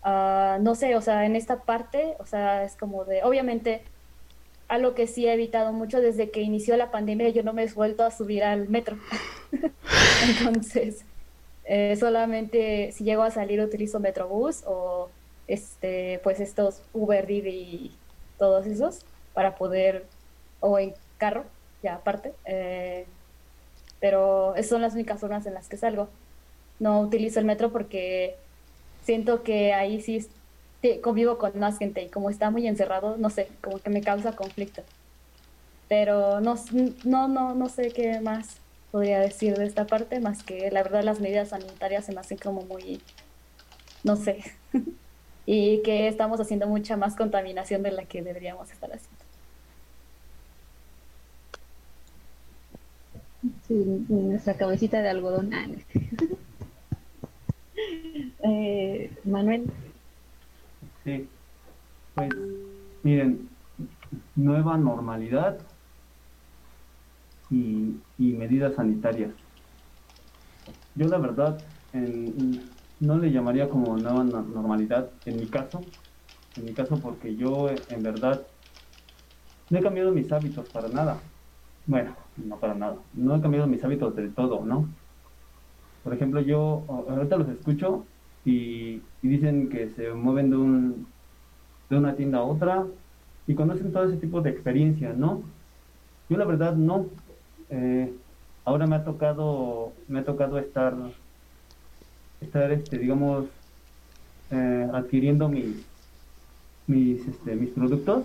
Ah, 0.03 0.59
no 0.61 0.75
sé, 0.75 0.97
o 0.97 1.03
sea, 1.03 1.27
en 1.27 1.37
esta 1.37 1.65
parte, 1.65 2.15
o 2.19 2.25
sea, 2.25 2.65
es 2.65 2.77
como 2.77 3.05
de, 3.05 3.23
obviamente, 3.25 3.83
algo 4.69 4.95
que 4.95 5.07
sí 5.07 5.27
he 5.27 5.33
evitado 5.33 5.73
mucho 5.73 6.01
desde 6.01 6.31
que 6.31 6.41
inició 6.41 6.77
la 6.77 6.91
pandemia, 6.91 7.31
yo 7.31 7.43
no 7.43 7.53
me 7.53 7.65
he 7.65 7.73
vuelto 7.73 8.05
a 8.05 8.11
subir 8.11 8.45
al 8.45 8.69
metro. 8.69 8.97
Entonces, 10.29 11.05
eh, 11.65 11.97
solamente 11.99 12.93
si 12.93 13.05
llego 13.05 13.23
a 13.23 13.31
salir 13.31 13.61
utilizo 13.61 14.01
Metrobús 14.01 14.63
o 14.67 15.11
este, 15.49 16.21
pues 16.23 16.41
estos 16.41 16.83
Uber, 16.93 17.27
Didi 17.27 17.51
y 17.51 17.97
todos 18.39 18.67
esos 18.67 19.01
para 19.35 19.57
poder, 19.57 20.07
o 20.61 20.79
en 20.79 20.95
carro, 21.19 21.45
ya 21.83 21.97
aparte. 21.97 22.33
Eh, 22.45 23.07
pero 24.01 24.55
esas 24.55 24.71
son 24.71 24.83
las 24.83 24.95
únicas 24.95 25.21
zonas 25.21 25.47
en 25.47 25.55
las 25.55 25.69
que 25.69 25.77
salgo 25.77 26.09
no 26.79 27.01
utilizo 27.01 27.41
el 27.41 27.47
metro 27.47 27.71
porque 27.71 28.37
siento 29.03 29.43
que 29.43 29.73
ahí 29.73 30.01
sí 30.01 30.27
convivo 31.03 31.39
con 31.39 31.59
más 31.59 31.79
gente 31.79 32.03
y 32.03 32.09
como 32.09 32.31
está 32.31 32.51
muy 32.51 32.67
encerrado, 32.67 33.17
no 33.17 33.31
sé, 33.31 33.49
como 33.61 33.79
que 33.79 33.91
me 33.91 34.01
causa 34.01 34.33
conflicto. 34.33 34.83
Pero 35.89 36.41
no, 36.41 36.57
no, 37.05 37.29
no, 37.29 37.55
no 37.55 37.69
sé 37.69 37.91
qué 37.91 38.21
más 38.21 38.59
podría 38.93 39.21
decir 39.21 39.57
de 39.57 39.67
esta 39.67 39.87
parte, 39.87 40.21
más 40.21 40.43
que 40.43 40.71
la 40.71 40.83
verdad 40.83 41.03
las 41.03 41.21
medidas 41.21 41.49
sanitarias 41.49 42.05
se 42.05 42.13
me 42.13 42.21
hacen 42.21 42.39
como 42.39 42.63
muy, 42.63 43.01
no 44.05 44.17
sé, 44.17 44.45
y 45.51 45.81
que 45.81 46.09
estamos 46.09 46.39
haciendo 46.41 46.67
mucha 46.67 46.99
más 46.99 47.17
contaminación 47.17 47.83
de 47.83 47.91
la 47.91 48.05
que 48.05 48.21
deberíamos 48.21 48.71
estar 48.71 48.93
haciendo. 48.93 49.25
Sí, 53.67 54.05
nuestra 54.11 54.59
cabecita 54.59 55.01
de 55.01 55.09
algodón. 55.09 55.55
Ah, 55.55 55.67
eh, 58.45 59.11
Manuel. 59.25 59.71
Sí, 61.05 61.27
pues 62.15 62.29
miren, 63.03 63.49
nueva 64.37 64.77
normalidad 64.77 65.57
y, 67.51 67.95
medidas 68.19 68.75
sanitarias. 68.75 69.31
Yo 70.95 71.09
la 71.09 71.17
verdad 71.17 71.59
no 73.01 73.19
le 73.19 73.31
llamaría 73.31 73.69
como 73.69 73.97
nueva 73.97 74.25
normalidad 74.25 75.11
en 75.25 75.37
mi 75.37 75.47
caso, 75.47 75.85
en 76.57 76.65
mi 76.65 76.73
caso 76.73 76.99
porque 76.99 77.37
yo 77.37 77.71
en 77.71 78.03
verdad 78.03 78.43
no 79.71 79.79
he 79.79 79.83
cambiado 79.83 80.13
mis 80.13 80.31
hábitos 80.33 80.67
para 80.69 80.89
nada. 80.89 81.19
Bueno, 81.87 82.15
no 82.37 82.57
para 82.57 82.75
nada. 82.75 82.97
No 83.15 83.37
he 83.37 83.41
cambiado 83.41 83.67
mis 83.67 83.83
hábitos 83.85 84.15
del 84.17 84.35
todo, 84.35 84.65
¿no? 84.65 84.89
Por 86.03 86.15
ejemplo, 86.15 86.41
yo 86.41 86.85
ahorita 86.89 87.37
los 87.37 87.49
escucho 87.49 88.05
y, 88.45 89.03
dicen 89.21 89.69
que 89.69 89.91
se 89.91 90.13
mueven 90.13 90.51
de, 90.51 90.57
un, 90.57 91.07
de 91.91 91.99
una 91.99 92.15
tienda 92.15 92.39
a 92.39 92.45
otra 92.45 92.87
y 93.47 93.55
conocen 93.55 93.93
todo 93.93 94.05
ese 94.05 94.17
tipo 94.17 94.41
de 94.41 94.51
experiencias, 94.51 95.17
¿no? 95.17 95.43
Yo 96.29 96.37
la 96.37 96.45
verdad 96.45 96.75
no. 96.75 97.07
Eh, 97.71 98.13
ahora 98.65 98.87
me 98.87 98.97
ha 98.97 99.05
tocado, 99.05 99.93
me 100.09 100.21
ha 100.21 100.25
tocado 100.25 100.59
estar, 100.59 100.95
estar, 102.41 102.71
este, 102.73 102.99
digamos, 102.99 103.47
eh, 104.51 104.89
adquiriendo 104.93 105.49
mis, 105.49 105.87
mis, 106.87 107.27
este, 107.27 107.55
mis 107.55 107.71
productos 107.71 108.25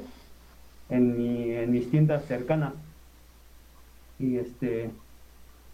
en, 0.90 1.18
mi, 1.18 1.52
en 1.52 1.72
mis 1.72 1.90
tiendas 1.90 2.26
cercanas. 2.26 2.73
Y 4.19 4.38
este, 4.38 4.90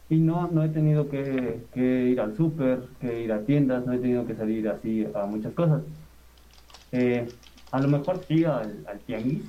y 0.09 0.17
no, 0.17 0.47
no 0.47 0.63
he 0.63 0.69
tenido 0.69 1.07
que, 1.07 1.61
ir 1.75 2.19
al 2.19 2.35
súper, 2.35 2.81
que 2.99 3.23
ir 3.23 3.31
a 3.31 3.45
tiendas, 3.45 3.85
no 3.85 3.93
he 3.93 3.99
tenido 3.99 4.25
que 4.25 4.35
salir 4.35 4.67
así 4.67 5.05
a 5.13 5.25
muchas 5.27 5.53
cosas. 5.53 5.83
Eh, 6.91 7.27
a 7.71 7.79
lo 7.79 7.87
mejor 7.87 8.25
sí 8.27 8.43
al, 8.43 8.83
al 8.87 8.99
tianguis, 9.01 9.43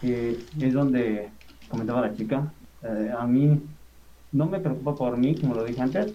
que 0.00 0.36
es 0.60 0.72
donde 0.72 1.30
comentaba 1.68 2.00
la 2.00 2.16
chica. 2.16 2.52
Eh, 2.82 3.12
a 3.16 3.24
mí 3.24 3.60
no 4.32 4.46
me 4.46 4.58
preocupa 4.58 4.96
por 4.96 5.16
mí, 5.16 5.36
como 5.36 5.54
lo 5.54 5.64
dije 5.64 5.80
antes, 5.80 6.12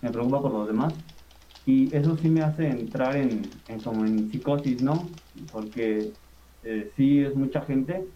me 0.00 0.10
preocupa 0.12 0.42
por 0.42 0.52
los 0.52 0.66
demás. 0.68 0.94
y 1.64 1.94
eso 1.96 2.16
sí 2.16 2.30
me 2.30 2.42
hace 2.42 2.68
entrar 2.68 3.16
en, 3.16 3.64
en 3.68 3.82
como 3.82 4.04
en 4.06 4.28
psicosis, 4.28 4.80
¿no? 4.80 5.20
Porque 5.50 6.16
eh, 6.62 6.90
sí 6.96 7.20
es 7.22 7.36
mucha 7.36 7.62
gente 7.62 8.12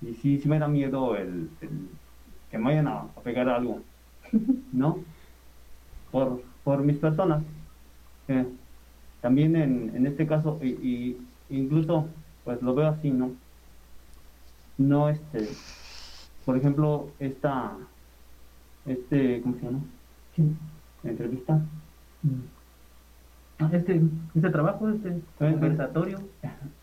y 0.00 0.14
sí, 0.16 0.38
sí 0.38 0.48
me 0.48 0.58
da 0.60 0.68
miedo 0.68 1.16
el, 1.16 1.56
el 1.60 2.00
que 2.48 2.58
me 2.58 2.66
vayan 2.66 2.88
a, 2.88 3.00
a 3.16 3.22
pegar 3.22 3.48
algo, 3.50 3.88
¿no? 4.72 5.06
Por, 6.10 6.44
por 6.62 6.84
mis 6.84 6.98
personas. 6.98 7.44
Eh, 8.28 8.56
también 9.20 9.56
en, 9.56 9.96
en 9.96 10.06
este 10.06 10.26
caso, 10.26 10.60
y, 10.62 10.70
y 10.82 11.38
incluso 11.48 12.16
pues 12.44 12.62
lo 12.62 12.74
veo 12.74 12.88
así, 12.88 13.10
¿no? 13.12 13.42
No, 14.76 15.08
este, 15.08 15.64
por 16.44 16.56
ejemplo, 16.58 17.16
esta, 17.20 17.96
este, 18.84 19.42
¿cómo 19.42 19.56
se 19.56 19.62
llama? 19.66 19.90
¿Quién? 20.32 20.71
¿Entrevista? 21.04 21.60
Ah, 23.58 23.70
Este, 23.72 24.00
este 24.34 24.50
trabajo, 24.50 24.88
este 24.88 25.20
conversatorio. 25.38 26.18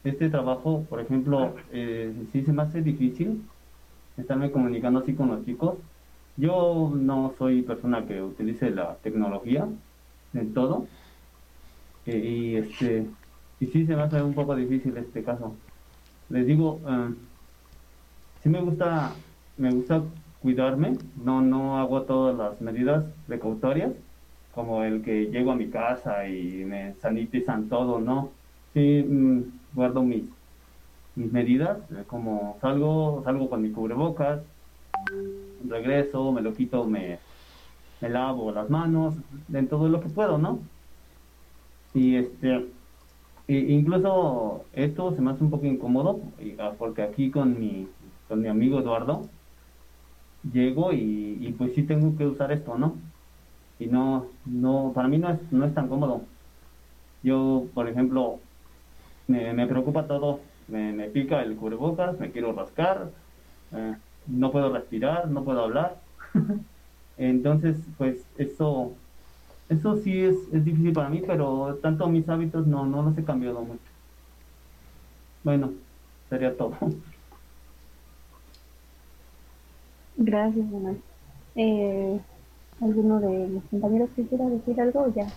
Este 0.04 0.30
trabajo, 0.30 0.86
por 0.90 1.00
ejemplo, 1.02 1.56
eh, 1.72 2.14
sí 2.32 2.44
se 2.44 2.54
me 2.54 2.64
hace 2.64 2.82
difícil 2.82 3.42
estarme 4.18 4.52
comunicando 4.52 5.00
así 5.00 5.14
con 5.14 5.30
los 5.30 5.46
chicos. 5.46 5.76
Yo 6.38 6.92
no 6.96 7.34
soy 7.38 7.62
persona 7.64 8.06
que 8.06 8.22
utilice 8.22 8.70
la 8.72 8.96
tecnología 8.98 9.68
en 10.34 10.54
todo. 10.54 10.88
Eh, 12.06 12.18
y 12.18 12.56
este 12.56 13.08
y 13.60 13.68
sí 13.68 13.86
se 13.86 13.96
me 13.96 14.04
hace 14.04 14.22
un 14.22 14.34
poco 14.34 14.56
difícil 14.56 14.98
este 14.98 15.24
caso. 15.24 15.56
Les 16.30 16.46
digo, 16.46 16.80
eh, 16.88 17.14
sí 18.42 18.50
me 18.50 18.62
gusta, 18.62 19.14
me 19.58 19.72
gusta 19.72 20.04
cuidarme, 20.42 20.98
no, 21.16 21.42
no 21.42 21.78
hago 21.80 22.04
todas 22.04 22.38
las 22.38 22.62
medidas 22.62 23.06
precautorias, 23.28 23.92
como 24.52 24.84
el 24.84 25.02
que 25.02 25.26
llego 25.28 25.52
a 25.52 25.56
mi 25.56 25.70
casa 25.70 26.28
y 26.28 26.66
me 26.66 26.96
sanitizan 26.96 27.70
todo, 27.70 28.00
no. 28.02 28.40
Sí 28.74 29.04
mm, 29.08 29.68
guardo 29.72 30.04
mis, 30.04 30.32
mis 31.16 31.32
medidas, 31.32 31.90
eh, 31.92 32.06
como 32.08 32.60
salgo, 32.62 33.24
salgo 33.24 33.50
con 33.50 33.62
mi 33.64 33.72
cubrebocas, 33.72 34.46
regreso, 35.68 36.32
me 36.32 36.42
lo 36.42 36.54
quito, 36.54 36.86
me, 36.88 37.24
me 38.02 38.10
lavo 38.10 38.52
las 38.54 38.70
manos, 38.70 39.18
en 39.54 39.68
todo 39.70 39.90
lo 39.90 40.02
que 40.02 40.10
puedo, 40.10 40.38
¿no? 40.38 40.70
Y 41.94 42.16
este, 42.18 42.56
e- 43.48 43.60
incluso 43.74 44.70
esto 44.74 45.14
se 45.16 45.22
me 45.22 45.32
hace 45.32 45.44
un 45.44 45.52
poco 45.52 45.66
incómodo, 45.68 46.34
ah, 46.60 46.76
porque 46.80 47.02
aquí 47.04 47.32
con 47.32 47.60
mi, 47.60 47.96
con 48.28 48.42
mi 48.42 48.48
amigo 48.50 48.80
Eduardo, 48.82 49.34
llego 50.44 50.92
y 50.94 51.54
pues 51.54 51.74
sí 51.76 51.84
tengo 51.86 52.16
que 52.16 52.26
usar 52.28 52.52
esto, 52.52 52.78
¿no? 52.78 53.09
Y 53.80 53.88
no, 53.88 54.28
no, 54.46 54.92
para 54.94 55.08
mí 55.08 55.18
no 55.18 55.30
es, 55.30 55.40
no 55.52 55.66
es 55.66 55.74
tan 55.74 55.88
cómodo. 55.88 56.22
Yo, 57.24 57.66
por 57.74 57.88
ejemplo, 57.88 58.40
me, 59.28 59.54
me 59.54 59.68
preocupa 59.68 60.08
todo, 60.08 60.42
me, 60.68 60.92
me 60.94 61.10
pica 61.10 61.42
el 61.42 61.56
cubrebocas, 61.56 62.20
me 62.20 62.32
quiero 62.32 62.54
rascar, 62.54 63.10
eh, 63.72 63.96
no 64.28 64.52
puedo 64.52 64.72
respirar, 64.74 65.30
no 65.30 65.44
puedo 65.44 65.64
hablar. 65.64 66.02
Entonces, 67.18 67.78
pues 67.98 68.26
eso, 68.38 68.94
eso 69.70 69.98
sí 69.98 70.20
es, 70.20 70.36
es 70.54 70.66
difícil 70.66 70.94
para 70.94 71.10
mí, 71.10 71.22
pero 71.26 71.80
tanto 71.82 72.08
mis 72.10 72.28
hábitos 72.30 72.68
no, 72.68 72.86
no 72.86 73.04
los 73.04 73.18
he 73.18 73.24
cambiado 73.24 73.62
mucho. 73.62 73.82
Bueno, 75.44 75.74
sería 76.30 76.56
todo. 76.58 76.78
Gracias, 80.18 80.66
Manuel. 80.66 81.02
Eh, 81.56 82.20
¿Alguno 82.82 83.20
de 83.20 83.48
mis 83.48 83.64
compañeros 83.66 84.10
quisiera 84.16 84.46
decir 84.46 84.80
algo 84.80 85.14
ya 85.14 85.28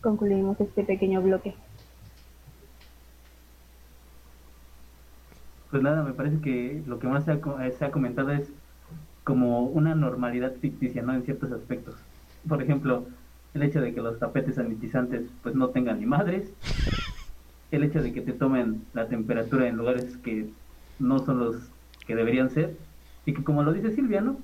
concluimos 0.00 0.60
este 0.60 0.82
pequeño 0.82 1.22
bloque? 1.22 1.54
Pues 5.70 5.82
nada, 5.82 6.02
me 6.02 6.12
parece 6.12 6.40
que 6.40 6.82
lo 6.86 6.98
que 6.98 7.06
más 7.06 7.24
se 7.24 7.30
ha, 7.30 7.34
eh, 7.64 7.72
se 7.78 7.84
ha 7.84 7.90
comentado 7.90 8.30
es 8.30 8.50
como 9.24 9.62
una 9.62 9.94
normalidad 9.94 10.52
ficticia, 10.60 11.02
¿no? 11.02 11.14
En 11.14 11.22
ciertos 11.22 11.52
aspectos. 11.52 11.94
Por 12.48 12.60
ejemplo, 12.60 13.06
el 13.54 13.62
hecho 13.62 13.80
de 13.80 13.94
que 13.94 14.02
los 14.02 14.18
tapetes 14.18 14.56
sanitizantes 14.56 15.22
pues 15.42 15.54
no 15.54 15.68
tengan 15.68 16.00
ni 16.00 16.06
madres, 16.06 16.52
el 17.70 17.84
hecho 17.84 18.02
de 18.02 18.12
que 18.12 18.20
te 18.20 18.32
tomen 18.32 18.82
la 18.92 19.06
temperatura 19.06 19.68
en 19.68 19.76
lugares 19.76 20.16
que 20.18 20.50
no 20.98 21.20
son 21.20 21.38
los 21.38 21.56
que 22.06 22.16
deberían 22.16 22.50
ser, 22.50 22.76
y 23.24 23.32
que 23.32 23.44
como 23.44 23.62
lo 23.62 23.72
dice 23.72 23.92
Silvia, 23.92 24.20
¿no? 24.20 24.36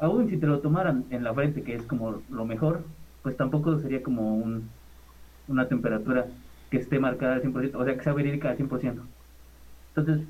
Aún 0.00 0.28
si 0.28 0.36
te 0.38 0.46
lo 0.46 0.60
tomaran 0.60 1.04
en 1.10 1.24
la 1.24 1.34
frente, 1.34 1.62
que 1.62 1.74
es 1.74 1.82
como 1.82 2.22
lo 2.30 2.44
mejor, 2.44 2.84
pues 3.22 3.36
tampoco 3.36 3.78
sería 3.78 4.02
como 4.02 4.34
un, 4.34 4.68
una 5.48 5.68
temperatura 5.68 6.26
que 6.70 6.78
esté 6.78 6.98
marcada 6.98 7.34
al 7.34 7.42
100%, 7.42 7.74
o 7.74 7.84
sea, 7.84 7.96
que 7.96 8.04
sea 8.04 8.12
verídica 8.14 8.50
al 8.50 8.56
100%. 8.56 9.02
Entonces, 9.94 10.26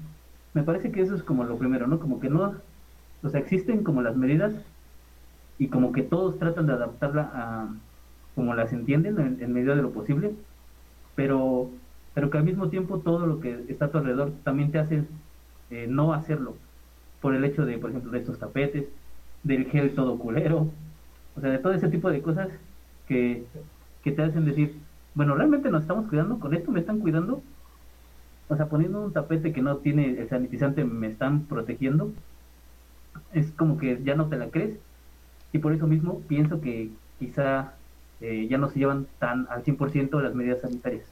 me 0.55 0.63
parece 0.63 0.91
que 0.91 1.03
eso 1.03 1.15
es 1.15 1.23
como 1.23 1.45
lo 1.45 1.59
primero, 1.59 1.87
¿no? 1.87 2.01
Como 2.01 2.19
que 2.21 2.29
no, 2.29 2.55
o 3.23 3.29
sea, 3.29 3.41
existen 3.41 3.85
como 3.85 4.03
las 4.03 4.17
medidas 4.17 4.55
y 5.59 5.69
como 5.69 5.93
que 5.93 6.03
todos 6.03 6.39
tratan 6.39 6.67
de 6.67 6.73
adaptarla 6.73 7.31
a 7.33 7.69
como 8.35 8.55
las 8.55 8.73
entienden 8.73 9.39
en, 9.41 9.53
medida 9.53 9.75
de 9.77 9.83
lo 9.83 9.93
posible, 9.93 10.33
pero, 11.15 11.71
pero 12.15 12.31
que 12.31 12.39
al 12.39 12.45
mismo 12.45 12.71
tiempo 12.71 13.01
todo 13.01 13.27
lo 13.27 13.41
que 13.41 13.65
está 13.69 13.87
a 13.87 13.91
tu 13.91 13.99
alrededor 13.99 14.33
también 14.45 14.73
te 14.73 14.79
hace 14.79 15.05
eh, 15.71 15.87
no 15.89 16.15
hacerlo, 16.15 16.57
por 17.21 17.35
el 17.35 17.45
hecho 17.45 17.67
de, 17.67 17.79
por 17.79 17.91
ejemplo, 17.91 18.11
de 18.13 18.19
estos 18.19 18.39
tapetes, 18.39 18.87
del 19.43 19.67
gel 19.67 19.95
todo 19.95 20.19
culero, 20.19 20.71
o 21.37 21.41
sea, 21.41 21.51
de 21.51 21.59
todo 21.59 21.73
ese 21.73 21.89
tipo 21.89 22.11
de 22.11 22.23
cosas 22.23 22.49
que, 23.09 23.45
que 24.03 24.13
te 24.13 24.23
hacen 24.23 24.45
decir, 24.45 24.77
bueno, 25.15 25.35
realmente 25.35 25.71
nos 25.71 25.83
estamos 25.83 26.09
cuidando, 26.09 26.39
con 26.39 26.55
esto 26.55 26.71
me 26.71 26.81
están 26.81 27.01
cuidando, 27.01 27.43
o 28.49 28.57
sea, 28.57 28.67
poniendo 28.67 29.01
un 29.03 29.13
tapete 29.13 29.53
que 29.53 29.63
no 29.63 29.77
tiene 29.77 30.21
el 30.21 30.29
sanitizante 30.29 30.85
me 30.85 31.07
están 31.07 31.45
protegiendo, 31.45 32.13
es 33.33 33.51
como 33.53 33.79
que 33.79 34.01
ya 34.03 34.15
no 34.15 34.29
te 34.29 34.37
la 34.37 34.51
crees. 34.51 34.79
Y 35.53 35.59
por 35.59 35.73
eso 35.73 35.87
mismo 35.87 36.21
pienso 36.29 36.61
que 36.61 36.91
quizá 37.19 37.75
eh, 38.21 38.47
ya 38.49 38.59
no 38.59 38.69
se 38.69 38.79
llevan 38.79 39.07
tan 39.19 39.47
al 39.51 39.65
100% 39.65 40.21
las 40.21 40.35
medidas 40.35 40.61
sanitarias. 40.61 41.05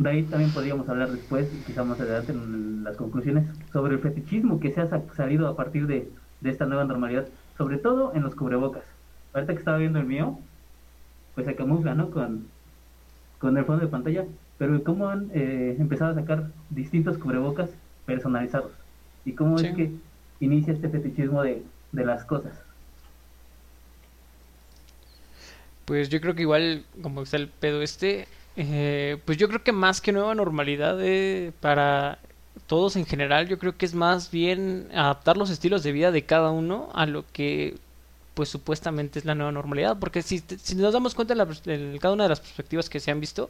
De 0.00 0.10
ahí 0.10 0.28
también 0.28 0.52
podríamos 0.52 0.88
hablar 0.88 1.12
después, 1.12 1.50
quizá 1.66 1.84
más 1.84 2.00
adelante 2.00 2.32
en 2.32 2.82
las 2.84 2.96
conclusiones, 2.96 3.48
sobre 3.72 3.94
el 3.94 4.00
fetichismo 4.00 4.58
que 4.60 4.72
se 4.72 4.80
ha 4.80 4.88
sa- 4.88 5.06
salido 5.14 5.46
a 5.48 5.56
partir 5.56 5.86
de, 5.86 6.12
de 6.40 6.50
esta 6.50 6.66
nueva 6.66 6.84
normalidad, 6.86 7.28
sobre 7.56 7.78
todo 7.78 8.14
en 8.14 8.22
los 8.22 8.34
cubrebocas. 8.34 8.84
Ahorita 9.32 9.52
que 9.54 9.58
estaba 9.60 9.78
viendo 9.78 9.98
el 10.00 10.06
mío, 10.06 10.40
pues 11.34 11.46
se 11.46 11.56
camufla, 11.56 11.94
¿no? 11.94 12.10
Con, 12.10 12.52
con 13.38 13.58
el 13.58 13.66
fondo 13.66 13.84
de 13.84 13.90
pantalla, 13.90 14.26
pero 14.58 14.82
cómo 14.84 15.08
han 15.08 15.30
eh, 15.34 15.76
empezado 15.80 16.12
a 16.12 16.14
sacar 16.16 16.54
distintos 16.70 17.18
cubrebocas 17.18 17.78
personalizados 18.06 18.74
y 19.24 19.34
cómo 19.36 19.60
Sí. 19.60 19.68
es 19.68 19.72
que 19.72 20.00
inicia 20.40 20.74
este 20.74 20.90
fetichismo 20.90 21.42
de, 21.42 21.66
de 21.92 22.06
las 22.06 22.24
cosas. 22.26 22.64
Pues 25.84 26.08
yo 26.08 26.20
creo 26.20 26.34
que 26.34 26.42
igual, 26.42 26.86
como 27.02 27.22
está 27.22 27.36
el 27.36 27.48
pedo 27.48 27.82
este, 27.82 28.28
eh, 28.56 29.18
pues 29.24 29.38
yo 29.38 29.48
creo 29.48 29.62
que 29.62 29.72
más 29.72 30.00
que 30.00 30.12
nueva 30.12 30.34
normalidad 30.34 30.98
eh, 31.00 31.52
para 31.60 32.18
todos 32.66 32.96
en 32.96 33.06
general, 33.06 33.48
yo 33.48 33.58
creo 33.58 33.76
que 33.76 33.86
es 33.86 33.94
más 33.94 34.30
bien 34.30 34.88
adaptar 34.94 35.36
los 35.36 35.50
estilos 35.50 35.82
de 35.82 35.92
vida 35.92 36.12
de 36.12 36.24
cada 36.24 36.50
uno 36.50 36.88
a 36.94 37.06
lo 37.06 37.24
que 37.32 37.76
pues 38.34 38.48
supuestamente 38.48 39.18
es 39.18 39.24
la 39.24 39.34
nueva 39.34 39.52
normalidad, 39.52 39.98
porque 39.98 40.22
si, 40.22 40.42
nos 40.76 40.92
damos 40.92 41.14
cuenta 41.14 41.34
en 41.66 41.98
cada 41.98 42.14
una 42.14 42.22
de 42.24 42.30
las 42.30 42.40
perspectivas 42.40 42.88
que 42.88 43.00
se 43.00 43.10
han 43.10 43.20
visto, 43.20 43.48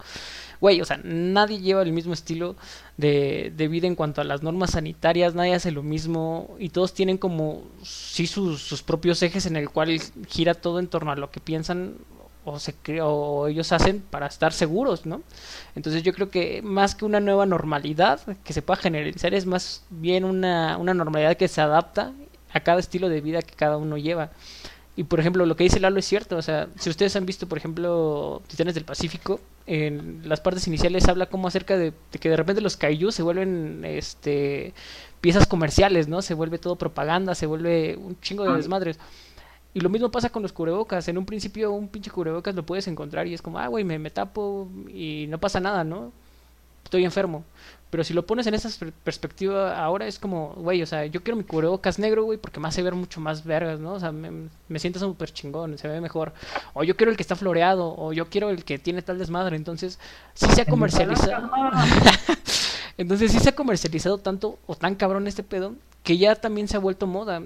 güey, 0.60 0.80
o 0.80 0.84
sea, 0.84 0.98
nadie 1.04 1.60
lleva 1.60 1.82
el 1.82 1.92
mismo 1.92 2.12
estilo 2.12 2.56
de, 2.96 3.52
de 3.56 3.68
vida 3.68 3.86
en 3.86 3.94
cuanto 3.94 4.20
a 4.20 4.24
las 4.24 4.42
normas 4.42 4.70
sanitarias, 4.72 5.34
nadie 5.34 5.54
hace 5.54 5.70
lo 5.70 5.82
mismo 5.82 6.56
y 6.58 6.70
todos 6.70 6.94
tienen 6.94 7.18
como 7.18 7.62
sí 7.82 8.26
sus, 8.26 8.62
sus 8.62 8.82
propios 8.82 9.22
ejes 9.22 9.46
en 9.46 9.56
el 9.56 9.70
cual 9.70 10.00
gira 10.28 10.54
todo 10.54 10.80
en 10.80 10.88
torno 10.88 11.12
a 11.12 11.16
lo 11.16 11.30
que 11.30 11.40
piensan 11.40 11.94
o 12.44 12.58
se 12.58 12.74
o 13.02 13.46
ellos 13.48 13.72
hacen 13.72 14.00
para 14.00 14.26
estar 14.26 14.52
seguros, 14.52 15.06
¿no? 15.06 15.22
Entonces 15.74 16.02
yo 16.02 16.12
creo 16.12 16.30
que 16.30 16.62
más 16.62 16.94
que 16.94 17.04
una 17.04 17.20
nueva 17.20 17.46
normalidad 17.46 18.20
que 18.44 18.52
se 18.52 18.62
pueda 18.62 18.80
generalizar 18.80 19.34
es 19.34 19.46
más 19.46 19.84
bien 19.90 20.24
una, 20.24 20.76
una 20.78 20.94
normalidad 20.94 21.36
que 21.36 21.48
se 21.48 21.60
adapta 21.60 22.12
a 22.52 22.60
cada 22.60 22.80
estilo 22.80 23.08
de 23.08 23.20
vida 23.20 23.42
que 23.42 23.54
cada 23.54 23.76
uno 23.76 23.96
lleva. 23.98 24.30
Y 24.96 25.04
por 25.04 25.20
ejemplo, 25.20 25.46
lo 25.46 25.56
que 25.56 25.64
dice 25.64 25.80
Lalo 25.80 25.98
es 25.98 26.04
cierto, 26.06 26.36
o 26.36 26.42
sea, 26.42 26.68
si 26.78 26.90
ustedes 26.90 27.14
han 27.16 27.24
visto, 27.24 27.48
por 27.48 27.56
ejemplo, 27.58 28.42
Titanes 28.48 28.74
del 28.74 28.84
Pacífico, 28.84 29.40
en 29.66 30.28
las 30.28 30.40
partes 30.40 30.66
iniciales 30.66 31.08
habla 31.08 31.26
como 31.26 31.48
acerca 31.48 31.76
de, 31.78 31.92
de 32.12 32.18
que 32.18 32.28
de 32.28 32.36
repente 32.36 32.60
los 32.60 32.76
kaiju 32.76 33.12
se 33.12 33.22
vuelven 33.22 33.82
este 33.84 34.74
piezas 35.20 35.46
comerciales, 35.46 36.08
¿no? 36.08 36.22
Se 36.22 36.34
vuelve 36.34 36.58
todo 36.58 36.76
propaganda, 36.76 37.34
se 37.34 37.46
vuelve 37.46 37.96
un 37.96 38.18
chingo 38.20 38.44
de 38.44 38.56
desmadres. 38.56 38.98
Y 39.74 39.80
lo 39.80 39.88
mismo 39.88 40.10
pasa 40.10 40.30
con 40.30 40.42
los 40.42 40.52
cubrebocas. 40.52 41.06
En 41.08 41.18
un 41.18 41.26
principio 41.26 41.72
un 41.72 41.88
pinche 41.88 42.10
cubrebocas 42.10 42.54
lo 42.54 42.64
puedes 42.66 42.88
encontrar 42.88 43.26
y 43.26 43.34
es 43.34 43.42
como, 43.42 43.58
ah, 43.58 43.68
güey, 43.68 43.84
me, 43.84 43.98
me 43.98 44.10
tapo 44.10 44.68
y 44.88 45.26
no 45.28 45.38
pasa 45.38 45.60
nada, 45.60 45.84
¿no? 45.84 46.12
estoy 46.84 47.04
enfermo. 47.04 47.44
Pero 47.90 48.02
si 48.04 48.14
lo 48.14 48.26
pones 48.26 48.46
en 48.48 48.54
esa 48.54 48.68
per- 48.78 48.92
perspectiva 48.92 49.78
ahora 49.84 50.06
es 50.06 50.18
como, 50.18 50.54
güey, 50.56 50.82
o 50.82 50.86
sea, 50.86 51.06
yo 51.06 51.22
quiero 51.22 51.36
mi 51.36 51.44
cubrebocas 51.44 51.98
negro, 52.00 52.24
güey, 52.24 52.38
porque 52.38 52.58
me 52.58 52.66
hace 52.68 52.82
ver 52.82 52.94
mucho 52.94 53.20
más 53.20 53.44
vergas, 53.44 53.78
¿no? 53.78 53.92
O 53.92 54.00
sea, 54.00 54.10
me, 54.12 54.48
me 54.68 54.78
siento 54.80 54.98
súper 54.98 55.30
chingón, 55.32 55.78
se 55.78 55.86
ve 55.86 56.00
mejor. 56.00 56.32
O 56.74 56.82
yo 56.82 56.96
quiero 56.96 57.10
el 57.12 57.16
que 57.16 57.22
está 57.22 57.36
floreado, 57.36 57.94
o 57.96 58.12
yo 58.12 58.28
quiero 58.28 58.50
el 58.50 58.64
que 58.64 58.78
tiene 58.78 59.02
tal 59.02 59.18
desmadre. 59.18 59.54
Entonces, 59.56 60.00
sí 60.34 60.46
se 60.50 60.62
ha 60.62 60.66
comercializado. 60.66 61.50
Entonces, 62.96 63.32
sí 63.32 63.38
se 63.40 63.48
ha 63.50 63.54
comercializado 63.54 64.18
tanto 64.18 64.58
o 64.66 64.74
tan 64.76 64.94
cabrón 64.94 65.26
este 65.26 65.42
pedo 65.42 65.74
que 66.02 66.18
ya 66.18 66.34
también 66.34 66.68
se 66.68 66.76
ha 66.76 66.80
vuelto 66.80 67.06
moda. 67.06 67.42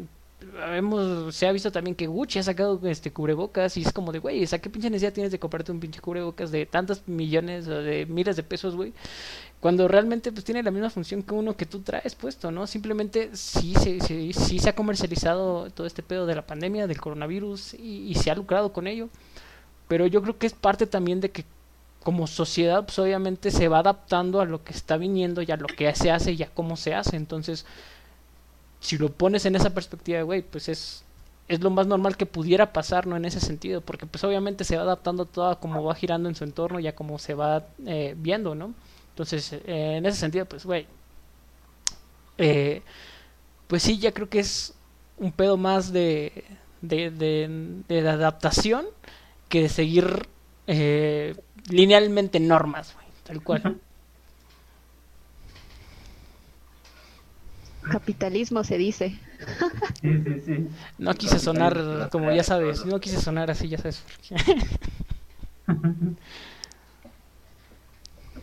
Hemos, 0.77 1.35
se 1.35 1.47
ha 1.47 1.53
visto 1.53 1.73
también 1.73 1.95
que 1.95 2.07
Gucci 2.07 2.39
ha 2.39 2.43
sacado 2.43 2.81
este 2.85 3.13
cubrebocas 3.13 3.77
y 3.77 3.83
es 3.83 3.93
como 3.93 4.13
de, 4.13 4.19
güey, 4.19 4.45
o 4.45 4.47
sea, 4.47 4.61
¿qué 4.61 4.71
pinche 4.71 4.91
necesidad 4.91 5.13
tienes 5.13 5.33
de 5.33 5.39
comprarte 5.39 5.73
un 5.73 5.81
pinche 5.81 6.01
cubrebocas 6.01 6.51
de 6.51 6.67
tantos 6.67 7.03
millones 7.07 7.67
o 7.69 7.83
de 7.83 8.07
miles 8.07 8.37
de 8.37 8.43
pesos, 8.43 8.77
güey? 8.77 8.93
Cuando 9.61 9.89
realmente 9.89 10.31
pues 10.33 10.45
tiene 10.45 10.63
la 10.63 10.71
misma 10.71 10.91
función 10.91 11.23
que 11.23 11.35
uno 11.35 11.57
que 11.57 11.67
tú 11.67 11.81
traes 11.81 12.15
puesto, 12.15 12.51
¿no? 12.51 12.67
Simplemente 12.67 13.31
sí, 13.35 13.75
sí, 13.81 14.33
sí 14.33 14.59
se 14.59 14.69
ha 14.69 14.75
comercializado 14.75 15.71
todo 15.71 15.87
este 15.87 16.03
pedo 16.03 16.27
de 16.27 16.35
la 16.35 16.47
pandemia, 16.47 16.87
del 16.87 17.01
coronavirus 17.01 17.75
y, 17.75 18.09
y 18.09 18.15
se 18.15 18.31
ha 18.31 18.35
lucrado 18.35 18.73
con 18.73 18.87
ello. 18.87 19.09
Pero 19.89 20.07
yo 20.07 20.23
creo 20.23 20.39
que 20.39 20.47
es 20.47 20.55
parte 20.55 20.87
también 20.87 21.21
de 21.21 21.31
que 21.31 21.45
como 22.05 22.27
sociedad, 22.27 22.85
pues 22.85 22.99
obviamente 22.99 23.51
se 23.51 23.67
va 23.69 23.79
adaptando 23.79 24.41
a 24.41 24.45
lo 24.45 24.63
que 24.63 24.73
está 24.73 24.99
viniendo 24.99 25.43
y 25.43 25.51
a 25.51 25.57
lo 25.57 25.67
que 25.67 25.93
se 25.95 26.11
hace 26.11 26.33
y 26.33 26.43
a 26.43 26.51
cómo 26.51 26.77
se 26.77 26.95
hace. 26.95 27.17
Entonces, 27.17 27.67
si 28.85 28.99
lo 28.99 29.11
pones 29.11 29.47
en 29.47 29.57
esa 29.57 29.71
perspectiva, 29.71 30.21
güey, 30.23 30.43
pues 30.43 30.69
es, 30.69 31.05
es 31.49 31.61
lo 31.61 31.71
más 31.71 31.87
normal 31.87 32.19
que 32.19 32.27
pudiera 32.27 32.73
pasar, 32.75 33.07
¿no? 33.07 33.17
En 33.17 33.25
ese 33.25 33.41
sentido, 33.41 33.81
porque 33.81 34.05
pues 34.05 34.23
obviamente 34.25 34.63
se 34.63 34.77
va 34.77 34.83
adaptando 34.83 35.25
todo 35.25 35.49
a 35.49 35.59
cómo 35.59 35.83
va 35.83 35.95
girando 35.95 36.29
en 36.29 36.35
su 36.35 36.45
entorno 36.45 36.79
y 36.81 36.87
a 36.87 36.95
cómo 36.95 37.19
se 37.19 37.33
va 37.33 37.65
eh, 37.87 38.15
viendo, 38.19 38.55
¿no? 38.55 38.75
Entonces, 39.15 39.55
eh, 39.55 39.95
en 39.97 40.05
ese 40.05 40.19
sentido, 40.19 40.45
pues, 40.45 40.67
güey, 40.67 40.87
eh, 42.37 42.83
pues 43.69 43.83
sí, 43.83 43.99
ya 43.99 44.13
creo 44.13 44.29
que 44.29 44.41
es 44.41 44.75
un 45.17 45.33
pedo 45.33 45.57
más 45.57 45.91
de, 45.91 46.45
de, 46.83 47.11
de, 47.89 48.09
adaptación 48.09 48.85
que 49.49 49.63
de 49.63 49.69
seguir 49.71 50.29
eh, 50.67 51.35
linealmente 51.71 52.39
normas, 52.39 52.93
güey, 52.95 53.07
tal 53.23 53.43
cual. 53.43 53.81
Capitalismo 57.89 58.65
se 58.65 58.79
dice. 58.79 59.21
Sí, 60.01 60.23
sí, 60.25 60.41
sí. 60.41 60.69
No 60.99 61.15
quise 61.15 61.39
sonar, 61.39 62.09
como 62.11 62.31
ya 62.31 62.43
sabes, 62.45 62.85
no 62.85 63.01
quise 63.01 63.21
sonar 63.21 63.51
así, 63.51 63.69
ya 63.69 63.79
sabes. 63.79 64.01
por 64.03 64.17
qué. 64.19 64.37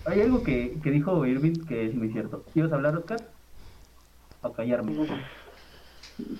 Hay 0.05 0.21
algo 0.21 0.43
que, 0.43 0.79
que 0.81 0.91
dijo 0.91 1.25
Irving 1.25 1.65
que 1.65 1.85
es 1.87 1.95
muy 1.95 2.11
cierto. 2.11 2.45
¿Ibas 2.53 2.71
a 2.71 2.75
hablar, 2.75 2.95
Oscar? 2.97 3.33
O 4.47 4.49
callarme. 4.53 4.93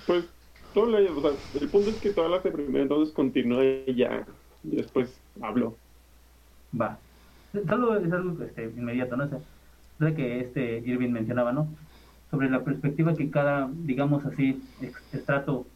Pues, 0.06 0.26
todo 0.74 0.86
lo- 0.88 1.18
o 1.20 1.22
sea, 1.22 1.40
el 1.62 1.70
punto 1.72 1.92
es 1.92 2.00
que 2.00 2.14
tú 2.14 2.22
hablaste 2.22 2.52
primero, 2.52 2.84
entonces 2.84 3.14
continúa 3.14 3.64
y 3.66 3.96
ya. 3.96 4.26
Y 4.64 4.76
después 4.78 5.24
hablo. 5.42 5.80
Va. 6.80 7.04
Solo 7.70 7.98
es 7.98 8.12
algo 8.14 8.44
este, 8.44 8.64
inmediato, 8.66 9.18
¿no? 9.18 9.26
O 9.26 9.48
sea, 10.06 10.16
que 10.16 10.42
este 10.42 10.80
Irving 10.86 11.12
mencionaba, 11.12 11.52
¿no? 11.54 11.78
Sobre 12.32 12.50
la 12.50 12.64
perspectiva 12.64 13.16
que 13.18 13.30
cada, 13.30 13.70
digamos 13.74 14.26
así, 14.26 14.74
estrato 15.12 15.72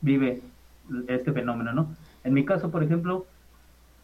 vive 0.00 0.44
este 1.08 1.32
fenómeno, 1.32 1.72
¿no? 1.72 1.96
En 2.24 2.34
mi 2.34 2.44
caso, 2.44 2.70
por 2.70 2.82
ejemplo, 2.82 3.30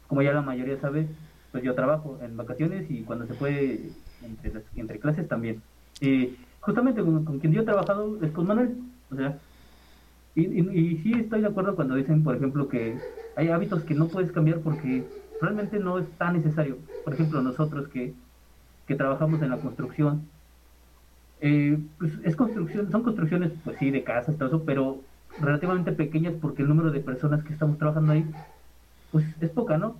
como 0.08 0.22
ya 0.22 0.32
la 0.32 0.42
mayoría 0.42 0.80
sabe, 0.80 1.16
pues 1.50 1.64
yo 1.64 1.74
trabajo 1.74 2.20
en 2.22 2.36
vacaciones 2.36 2.86
y 2.90 3.04
cuando 3.04 3.26
se 3.26 3.34
puede 3.34 3.96
entre, 4.20 4.52
las- 4.52 4.64
entre 4.74 5.00
clases 5.00 5.28
también. 5.28 5.64
Y 6.00 6.38
justamente 6.60 7.02
con, 7.02 7.24
con 7.24 7.40
quien 7.40 7.52
yo 7.52 7.62
he 7.62 7.64
trabajado 7.64 8.20
es 8.22 8.32
con 8.32 8.46
Manuel. 8.46 8.78
O 9.10 9.16
sea, 9.16 9.42
y, 10.34 10.46
y, 10.60 10.92
y 10.94 11.02
sí 11.02 11.12
estoy 11.14 11.40
de 11.42 11.48
acuerdo 11.48 11.74
cuando 11.76 11.94
dicen, 11.94 12.22
por 12.22 12.36
ejemplo, 12.36 12.68
que 12.68 13.06
hay 13.34 13.48
hábitos 13.48 13.84
que 13.84 13.94
no 13.94 14.10
puedes 14.10 14.32
cambiar 14.32 14.62
porque 14.62 15.10
realmente 15.40 15.78
no 15.78 15.98
es 15.98 16.16
tan 16.18 16.34
necesario. 16.34 16.84
Por 17.02 17.14
ejemplo, 17.14 17.42
nosotros 17.42 17.88
que, 17.88 18.16
que 18.86 18.96
trabajamos 18.96 19.42
en 19.42 19.50
la 19.50 19.60
construcción, 19.60 20.32
eh, 21.40 21.78
pues 21.98 22.12
es 22.24 22.36
construcción, 22.36 22.90
son 22.90 23.02
construcciones, 23.02 23.52
pues 23.64 23.76
sí, 23.78 23.90
de 23.90 24.02
casas, 24.02 24.36
todo 24.36 24.48
eso, 24.48 24.64
pero 24.64 25.00
relativamente 25.40 25.92
pequeñas 25.92 26.34
porque 26.40 26.62
el 26.62 26.68
número 26.68 26.90
de 26.90 27.00
personas 27.00 27.44
que 27.44 27.52
estamos 27.52 27.78
trabajando 27.78 28.12
ahí, 28.12 28.24
pues 29.12 29.24
es 29.40 29.50
poca, 29.50 29.76
¿no? 29.76 29.96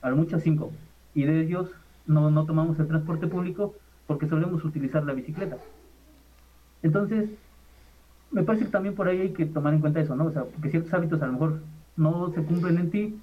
A 0.00 0.10
lo 0.10 0.16
mucho 0.16 0.38
cinco. 0.40 0.72
Y 1.14 1.24
de 1.24 1.42
ellos 1.42 1.70
no, 2.06 2.30
no 2.30 2.44
tomamos 2.46 2.78
el 2.78 2.88
transporte 2.88 3.26
público 3.26 3.74
porque 4.06 4.28
solemos 4.28 4.64
utilizar 4.64 5.04
la 5.04 5.12
bicicleta. 5.12 5.58
Entonces, 6.82 7.30
me 8.30 8.42
parece 8.42 8.66
que 8.66 8.70
también 8.70 8.94
por 8.94 9.08
ahí 9.08 9.20
hay 9.20 9.32
que 9.32 9.46
tomar 9.46 9.74
en 9.74 9.80
cuenta 9.80 10.00
eso, 10.00 10.16
¿no? 10.16 10.26
O 10.26 10.32
sea, 10.32 10.44
porque 10.44 10.70
ciertos 10.70 10.92
hábitos 10.94 11.20
a 11.22 11.26
lo 11.26 11.32
mejor 11.32 11.60
no 11.96 12.32
se 12.32 12.42
cumplen 12.42 12.78
en 12.78 12.90
ti, 12.90 13.20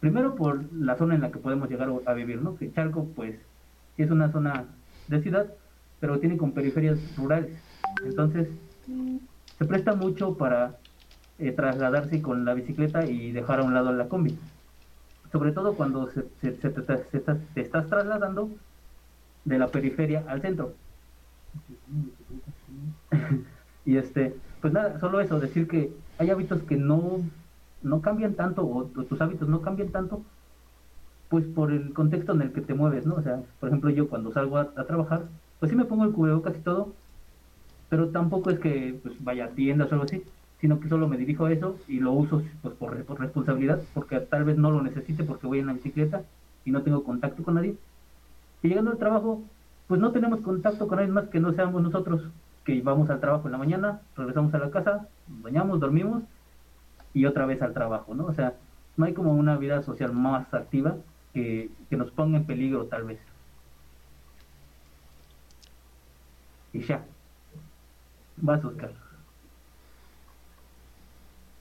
primero 0.00 0.34
por 0.34 0.72
la 0.72 0.96
zona 0.96 1.14
en 1.14 1.22
la 1.22 1.30
que 1.30 1.38
podemos 1.38 1.68
llegar 1.68 1.90
a 2.06 2.12
vivir, 2.14 2.42
¿no? 2.42 2.56
Que 2.56 2.72
Chalco, 2.72 3.06
pues, 3.16 3.36
es 3.96 4.10
una 4.10 4.30
zona 4.30 4.64
de 5.08 5.22
ciudad, 5.22 5.46
pero 6.04 6.20
tiene 6.20 6.36
con 6.38 6.54
periferias 6.54 7.00
rurales. 7.16 7.64
Entonces, 8.04 8.60
se 9.58 9.64
presta 9.66 9.94
mucho 9.94 10.36
para 10.36 10.80
eh, 11.38 11.52
trasladarse 11.52 12.22
con 12.22 12.44
la 12.44 12.54
bicicleta 12.54 13.06
y 13.06 13.32
dejar 13.32 13.60
a 13.60 13.64
un 13.64 13.74
lado 13.74 13.92
la 13.92 14.08
combi. 14.08 14.40
Sobre 15.32 15.52
todo 15.52 15.76
cuando 15.76 16.08
se, 16.10 16.30
se- 16.40 16.58
se 16.60 16.70
te, 16.70 17.04
se 17.10 17.18
está- 17.18 17.46
te 17.54 17.62
estás 17.62 17.88
trasladando 17.90 18.60
de 19.44 19.58
la 19.58 19.72
periferia 19.72 20.24
al 20.28 20.42
centro. 20.42 20.80
y 23.84 23.96
este, 23.96 24.42
pues 24.60 24.72
nada, 24.72 24.98
solo 25.00 25.20
eso, 25.20 25.40
decir 25.40 25.68
que 25.68 25.96
hay 26.18 26.30
hábitos 26.30 26.64
que 26.64 26.76
no, 26.76 27.30
no 27.80 28.02
cambian 28.02 28.36
tanto, 28.36 28.66
o, 28.66 28.90
tus 28.90 29.20
hábitos 29.20 29.48
no 29.48 29.62
cambian 29.62 29.92
tanto, 29.92 30.26
pues 31.28 31.46
por 31.48 31.72
el 31.72 31.94
contexto 31.94 32.32
en 32.32 32.42
el 32.42 32.52
que 32.52 32.62
te 32.62 32.74
mueves, 32.74 33.06
¿no? 33.06 33.16
O 33.16 33.22
sea, 33.22 33.42
por 33.58 33.68
ejemplo, 33.68 33.90
yo 33.90 34.08
cuando 34.08 34.32
salgo 34.32 34.58
a 34.58 34.86
trabajar, 34.86 35.30
pues 35.64 35.70
sí 35.70 35.76
me 35.76 35.86
pongo 35.86 36.04
el 36.04 36.12
cubrebocas 36.12 36.56
y 36.58 36.62
todo, 36.62 37.00
pero 37.88 38.12
tampoco 38.12 38.50
es 38.50 38.60
que 38.60 39.00
pues 39.02 39.22
vaya 39.22 39.46
a 39.46 39.54
tiendas 39.54 39.90
o 39.90 39.94
algo 39.94 40.04
así, 40.04 40.24
sino 40.60 40.80
que 40.80 40.88
solo 40.88 41.08
me 41.08 41.16
dirijo 41.18 41.46
a 41.46 41.52
eso 41.52 41.84
y 41.86 42.00
lo 42.00 42.12
uso 42.12 42.42
pues 42.62 42.74
por, 42.76 42.94
re- 42.96 43.04
por 43.04 43.20
responsabilidad, 43.20 43.88
porque 43.94 44.20
tal 44.20 44.44
vez 44.44 44.58
no 44.58 44.70
lo 44.70 44.82
necesite 44.82 45.24
porque 45.24 45.46
voy 45.46 45.60
en 45.60 45.66
la 45.66 45.74
bicicleta 45.74 46.30
y 46.64 46.72
no 46.72 46.82
tengo 46.84 47.04
contacto 47.04 47.44
con 47.44 47.54
nadie. 47.54 47.80
Y 48.62 48.68
llegando 48.68 48.90
al 48.92 48.98
trabajo, 48.98 49.50
pues 49.86 50.00
no 50.00 50.12
tenemos 50.12 50.42
contacto 50.42 50.88
con 50.88 50.98
nadie 50.98 51.10
más 51.12 51.28
que 51.30 51.40
no 51.40 51.52
seamos 51.54 51.82
nosotros, 51.82 52.32
que 52.64 52.82
vamos 52.82 53.10
al 53.10 53.20
trabajo 53.20 53.48
en 53.48 53.52
la 53.52 53.58
mañana, 53.58 54.08
regresamos 54.14 54.54
a 54.54 54.58
la 54.58 54.70
casa, 54.72 55.10
bañamos, 55.26 55.80
dormimos 55.80 56.24
y 57.12 57.26
otra 57.26 57.46
vez 57.46 57.62
al 57.62 57.74
trabajo, 57.74 58.14
¿no? 58.14 58.26
O 58.26 58.34
sea, 58.34 58.60
no 58.96 59.06
hay 59.06 59.14
como 59.14 59.34
una 59.34 59.56
vida 59.58 59.82
social 59.82 60.12
más 60.12 60.52
activa 60.54 61.04
que, 61.32 61.76
que 61.90 61.96
nos 61.96 62.12
ponga 62.12 62.38
en 62.38 62.46
peligro 62.46 62.88
tal 62.88 63.04
vez. 63.04 63.20
Y 66.74 66.80
ya. 66.80 67.02
Vas, 68.36 68.62
Oscar. 68.64 68.92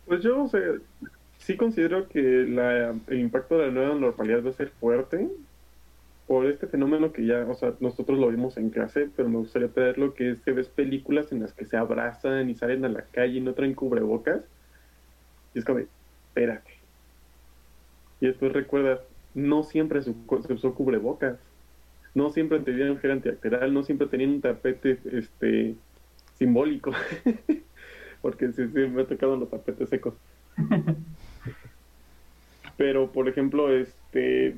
Pues 0.06 0.22
yo, 0.22 0.44
o 0.44 0.48
sea, 0.50 0.60
sí 1.38 1.56
considero 1.56 2.10
que 2.10 2.22
la, 2.22 2.96
el 3.08 3.20
impacto 3.20 3.58
de 3.58 3.68
la 3.68 3.72
nueva 3.72 3.96
normalidad 3.96 4.44
va 4.44 4.50
a 4.50 4.54
ser 4.54 4.70
fuerte 4.70 5.30
por 6.28 6.46
este 6.48 6.68
fenómeno 6.68 7.14
que 7.14 7.26
ya, 7.26 7.46
o 7.48 7.54
sea, 7.54 7.74
nosotros 7.80 8.18
lo 8.18 8.30
vimos 8.30 8.58
en 8.58 8.70
clase, 8.70 9.10
pero 9.16 9.30
me 9.30 9.38
gustaría 9.38 9.68
traerlo 9.68 10.14
que 10.14 10.32
es 10.32 10.42
que 10.42 10.52
ves 10.52 10.68
películas 10.68 11.32
en 11.32 11.42
las 11.42 11.54
que 11.54 11.66
se 11.66 11.78
abrazan 11.78 12.50
y 12.50 12.56
salen 12.56 12.84
a 12.86 12.90
la 12.90 13.04
calle 13.04 13.38
y 13.38 13.42
no 13.42 13.54
traen 13.54 13.76
cubrebocas. 13.76 14.42
Y 15.54 15.60
es 15.60 15.66
como, 15.66 15.80
espérate. 15.80 16.72
Y 18.20 18.28
después 18.28 18.52
recuerdas, 18.52 19.02
no 19.36 19.64
siempre 19.64 20.02
se 20.02 20.14
usó 20.54 20.74
cubrebocas. 20.74 21.38
No 22.16 22.30
siempre 22.30 22.60
tenían 22.60 23.00
gel 23.00 23.12
antibacterial, 23.12 23.74
no 23.74 23.84
siempre 23.84 24.08
tenían 24.08 24.32
un 24.32 24.42
tapete 24.42 25.00
este 25.12 25.76
simbólico. 26.36 26.92
Porque 28.22 28.52
sí, 28.54 28.68
sí, 28.68 28.80
me 28.80 29.02
ha 29.02 29.06
tocado 29.06 29.36
los 29.36 29.50
tapetes 29.50 29.90
secos. 29.90 30.14
Pero, 32.78 33.12
por 33.12 33.30
ejemplo, 33.30 33.72
este, 33.72 34.56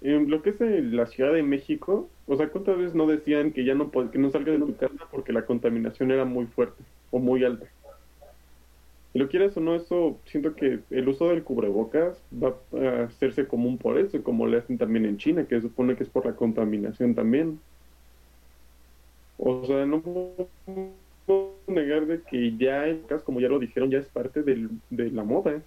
en 0.00 0.30
lo 0.30 0.42
que 0.42 0.50
es 0.50 0.60
la 0.60 1.06
Ciudad 1.06 1.32
de 1.32 1.42
México, 1.42 2.08
o 2.26 2.36
sea, 2.36 2.48
¿cuántas 2.48 2.76
veces 2.76 2.94
no 2.94 3.06
decían 3.06 3.52
que 3.52 3.64
ya 3.64 3.74
no, 3.74 3.90
que 3.90 4.18
no 4.18 4.30
salgas 4.30 4.58
de 4.58 4.66
tu 4.66 4.76
casa 4.76 5.06
porque 5.10 5.32
la 5.32 5.46
contaminación 5.46 6.10
era 6.10 6.24
muy 6.24 6.46
fuerte 6.46 6.82
o 7.10 7.18
muy 7.18 7.44
alta? 7.44 7.66
Lo 9.14 9.28
quieres 9.28 9.56
o 9.56 9.60
no, 9.60 9.74
eso 9.74 10.18
siento 10.24 10.54
que 10.54 10.80
el 10.90 11.08
uso 11.08 11.28
del 11.28 11.42
cubrebocas 11.42 12.18
va 12.32 12.54
a 12.72 13.04
hacerse 13.04 13.46
común 13.46 13.76
por 13.76 13.98
eso, 13.98 14.22
como 14.22 14.46
le 14.46 14.58
hacen 14.58 14.78
también 14.78 15.04
en 15.04 15.18
China, 15.18 15.44
que 15.46 15.56
se 15.56 15.68
supone 15.68 15.96
que 15.96 16.04
es 16.04 16.08
por 16.08 16.24
la 16.24 16.34
contaminación 16.34 17.14
también. 17.14 17.60
O 19.36 19.66
sea, 19.66 19.84
no 19.84 20.00
puedo 20.00 21.54
negar 21.66 22.06
de 22.06 22.22
que 22.22 22.56
ya, 22.56 22.84
como 23.24 23.40
ya 23.40 23.48
lo 23.48 23.58
dijeron, 23.58 23.90
ya 23.90 23.98
es 23.98 24.06
parte 24.06 24.42
del, 24.42 24.70
de 24.88 25.10
la 25.10 25.24
moda. 25.24 25.60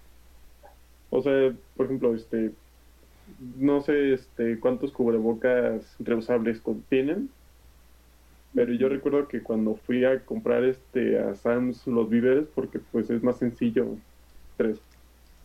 O 1.11 1.21
sea, 1.21 1.53
por 1.75 1.85
ejemplo, 1.85 2.15
este, 2.15 2.51
no 3.57 3.81
sé 3.81 4.13
este, 4.13 4.59
cuántos 4.59 4.91
cubrebocas 4.91 5.95
reusables 5.99 6.59
contienen, 6.61 7.29
Pero 8.55 8.73
yo 8.73 8.87
recuerdo 8.87 9.27
que 9.27 9.43
cuando 9.43 9.75
fui 9.75 10.05
a 10.05 10.23
comprar 10.23 10.63
este 10.63 11.19
a 11.19 11.35
Sam's 11.35 11.85
los 11.85 12.09
víveres, 12.09 12.47
porque 12.55 12.79
pues 12.79 13.09
es 13.09 13.21
más 13.21 13.37
sencillo, 13.37 13.97
tres, 14.55 14.79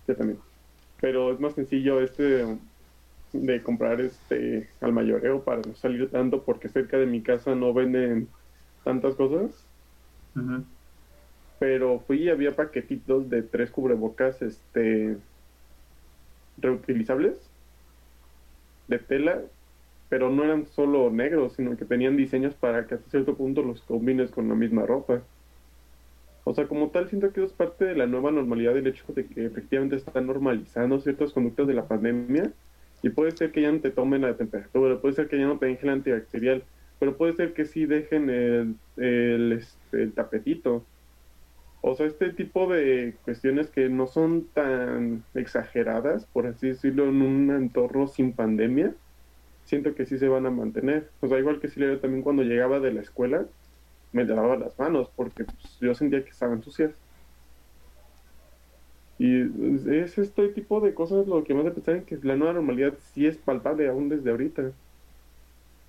ya 0.06 0.14
también. 0.14 0.38
Pero 1.00 1.32
es 1.32 1.40
más 1.40 1.54
sencillo 1.54 2.00
este 2.00 2.46
de 3.32 3.62
comprar 3.62 4.00
este 4.00 4.68
al 4.80 4.92
mayoreo 4.92 5.42
para 5.44 5.60
no 5.62 5.74
salir 5.74 6.10
tanto 6.10 6.44
porque 6.44 6.68
cerca 6.68 6.98
de 6.98 7.06
mi 7.06 7.22
casa 7.22 7.54
no 7.54 7.74
venden 7.74 8.28
tantas 8.84 9.16
cosas. 9.16 9.66
Pero 11.58 12.00
fui 12.06 12.22
y 12.22 12.28
había 12.28 12.54
paquetitos 12.54 13.28
de 13.28 13.42
tres 13.42 13.70
cubrebocas 13.70 14.40
este 14.40 15.16
reutilizables 16.58 17.50
de 18.86 18.98
tela, 18.98 19.42
pero 20.10 20.28
no 20.28 20.44
eran 20.44 20.66
solo 20.66 21.08
negros, 21.10 21.54
sino 21.54 21.76
que 21.76 21.84
tenían 21.84 22.16
diseños 22.16 22.54
para 22.54 22.86
que 22.86 22.96
hasta 22.96 23.08
cierto 23.10 23.36
punto 23.36 23.62
los 23.62 23.80
combines 23.82 24.32
con 24.32 24.48
la 24.48 24.56
misma 24.56 24.84
ropa. 24.84 25.22
O 26.42 26.52
sea, 26.52 26.66
como 26.66 26.88
tal, 26.88 27.08
siento 27.08 27.32
que 27.32 27.44
es 27.44 27.52
parte 27.52 27.84
de 27.84 27.94
la 27.94 28.06
nueva 28.06 28.32
normalidad 28.32 28.74
del 28.74 28.88
hecho 28.88 29.04
de 29.14 29.24
que 29.24 29.46
efectivamente 29.46 29.94
están 29.94 30.26
normalizando 30.26 31.00
ciertas 31.00 31.32
conductas 31.32 31.68
de 31.68 31.74
la 31.74 31.86
pandemia. 31.86 32.52
Y 33.02 33.10
puede 33.10 33.30
ser 33.30 33.52
que 33.52 33.62
ya 33.62 33.70
no 33.70 33.78
te 33.78 33.92
tomen 33.92 34.22
la 34.22 34.36
temperatura, 34.36 34.98
puede 35.00 35.14
ser 35.14 35.28
que 35.28 35.38
ya 35.38 35.46
no 35.46 35.58
te 35.58 35.66
den 35.66 35.78
gel 35.78 35.90
antibacterial, 35.90 36.64
pero 36.98 37.16
puede 37.16 37.34
ser 37.34 37.54
que 37.54 37.64
sí 37.64 37.86
dejen 37.86 38.28
el, 38.28 38.74
el, 38.96 39.52
este, 39.52 40.02
el 40.02 40.12
tapetito. 40.12 40.84
O 41.82 41.94
sea, 41.94 42.06
este 42.06 42.30
tipo 42.32 42.66
de 42.66 43.14
cuestiones 43.24 43.70
que 43.70 43.88
no 43.88 44.08
son 44.08 44.48
tan 44.52 45.22
exageradas, 45.34 46.26
por 46.26 46.48
así 46.48 46.68
decirlo, 46.68 47.08
en 47.08 47.22
un 47.22 47.50
entorno 47.52 48.08
sin 48.08 48.32
pandemia, 48.32 48.92
siento 49.70 49.94
que 49.94 50.04
sí 50.04 50.18
se 50.18 50.28
van 50.28 50.46
a 50.46 50.50
mantener. 50.50 51.08
O 51.20 51.28
sea, 51.28 51.38
igual 51.38 51.60
que 51.60 51.68
si 51.68 51.78
le 51.80 51.96
también 51.96 52.22
cuando 52.22 52.42
llegaba 52.42 52.80
de 52.80 52.92
la 52.92 53.00
escuela, 53.02 53.46
me 54.12 54.24
lavaba 54.24 54.56
las 54.56 54.76
manos 54.78 55.08
porque 55.14 55.44
pues, 55.44 55.78
yo 55.80 55.94
sentía 55.94 56.24
que 56.24 56.30
estaban 56.30 56.62
sucias. 56.62 56.92
Y 59.18 59.42
es 59.94 60.18
este 60.18 60.48
tipo 60.48 60.80
de 60.80 60.94
cosas 60.94 61.26
lo 61.28 61.44
que 61.44 61.54
me 61.54 61.60
hace 61.60 61.70
pensar 61.70 61.96
en 61.96 62.04
que 62.04 62.18
la 62.22 62.36
nueva 62.36 62.54
normalidad 62.54 62.94
sí 63.12 63.26
es 63.26 63.36
palpable 63.36 63.88
aún 63.88 64.08
desde 64.08 64.30
ahorita. 64.30 64.72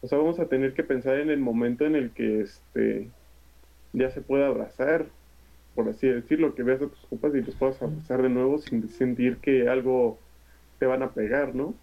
O 0.02 0.08
sea, 0.08 0.18
vamos 0.20 0.40
a 0.40 0.46
tener 0.48 0.74
que 0.74 0.84
pensar 0.84 1.20
en 1.20 1.30
el 1.32 1.40
momento 1.40 1.86
en 1.86 1.96
el 1.96 2.12
que 2.12 2.42
este 2.42 3.10
ya 3.94 4.12
se 4.12 4.22
pueda 4.22 4.48
abrazar, 4.48 5.08
por 5.76 5.90
así 5.90 6.08
decirlo, 6.08 6.56
que 6.56 6.64
veas 6.64 6.82
a 6.82 6.88
tus 6.88 7.06
compas 7.08 7.34
y 7.36 7.42
los 7.42 7.56
puedas 7.56 7.82
abrazar 7.82 8.22
de 8.22 8.30
nuevo 8.30 8.60
sin 8.60 8.88
sentir 8.90 9.38
que 9.38 9.68
algo 9.70 10.20
te 10.80 10.86
van 10.86 11.04
a 11.04 11.12
pegar, 11.12 11.56
¿no? 11.56 11.74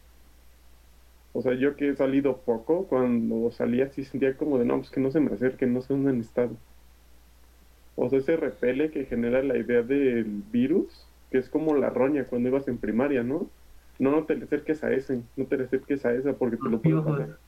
O 1.38 1.42
sea, 1.42 1.54
yo 1.54 1.76
que 1.76 1.90
he 1.90 1.94
salido 1.94 2.38
poco, 2.38 2.88
cuando 2.88 3.52
salía 3.52 3.88
sí 3.90 4.02
sentía 4.02 4.36
como 4.36 4.58
de, 4.58 4.64
no, 4.64 4.78
pues 4.78 4.90
que 4.90 4.98
no 4.98 5.12
se 5.12 5.20
me 5.20 5.32
acerquen, 5.32 5.72
no 5.72 5.82
se 5.82 5.94
en 5.94 6.18
estado. 6.18 6.56
O 7.94 8.10
sea, 8.10 8.18
ese 8.18 8.36
repele 8.36 8.90
que 8.90 9.04
genera 9.04 9.40
la 9.44 9.56
idea 9.56 9.82
del 9.82 10.24
virus, 10.50 11.06
que 11.30 11.38
es 11.38 11.48
como 11.48 11.76
la 11.76 11.90
roña 11.90 12.24
cuando 12.24 12.48
ibas 12.48 12.66
en 12.66 12.78
primaria, 12.78 13.22
¿no? 13.22 13.48
No, 14.00 14.10
no 14.10 14.24
te 14.24 14.34
le 14.34 14.46
acerques 14.46 14.82
a 14.82 14.90
ese, 14.90 15.22
no 15.36 15.44
te 15.46 15.58
le 15.58 15.66
acerques 15.66 16.04
a 16.04 16.12
esa 16.12 16.32
porque 16.32 16.56
te 16.56 16.68
lo 16.68 16.80
piojos. 16.80 17.20
pasar. 17.20 17.38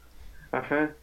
Ajá. 0.53 0.95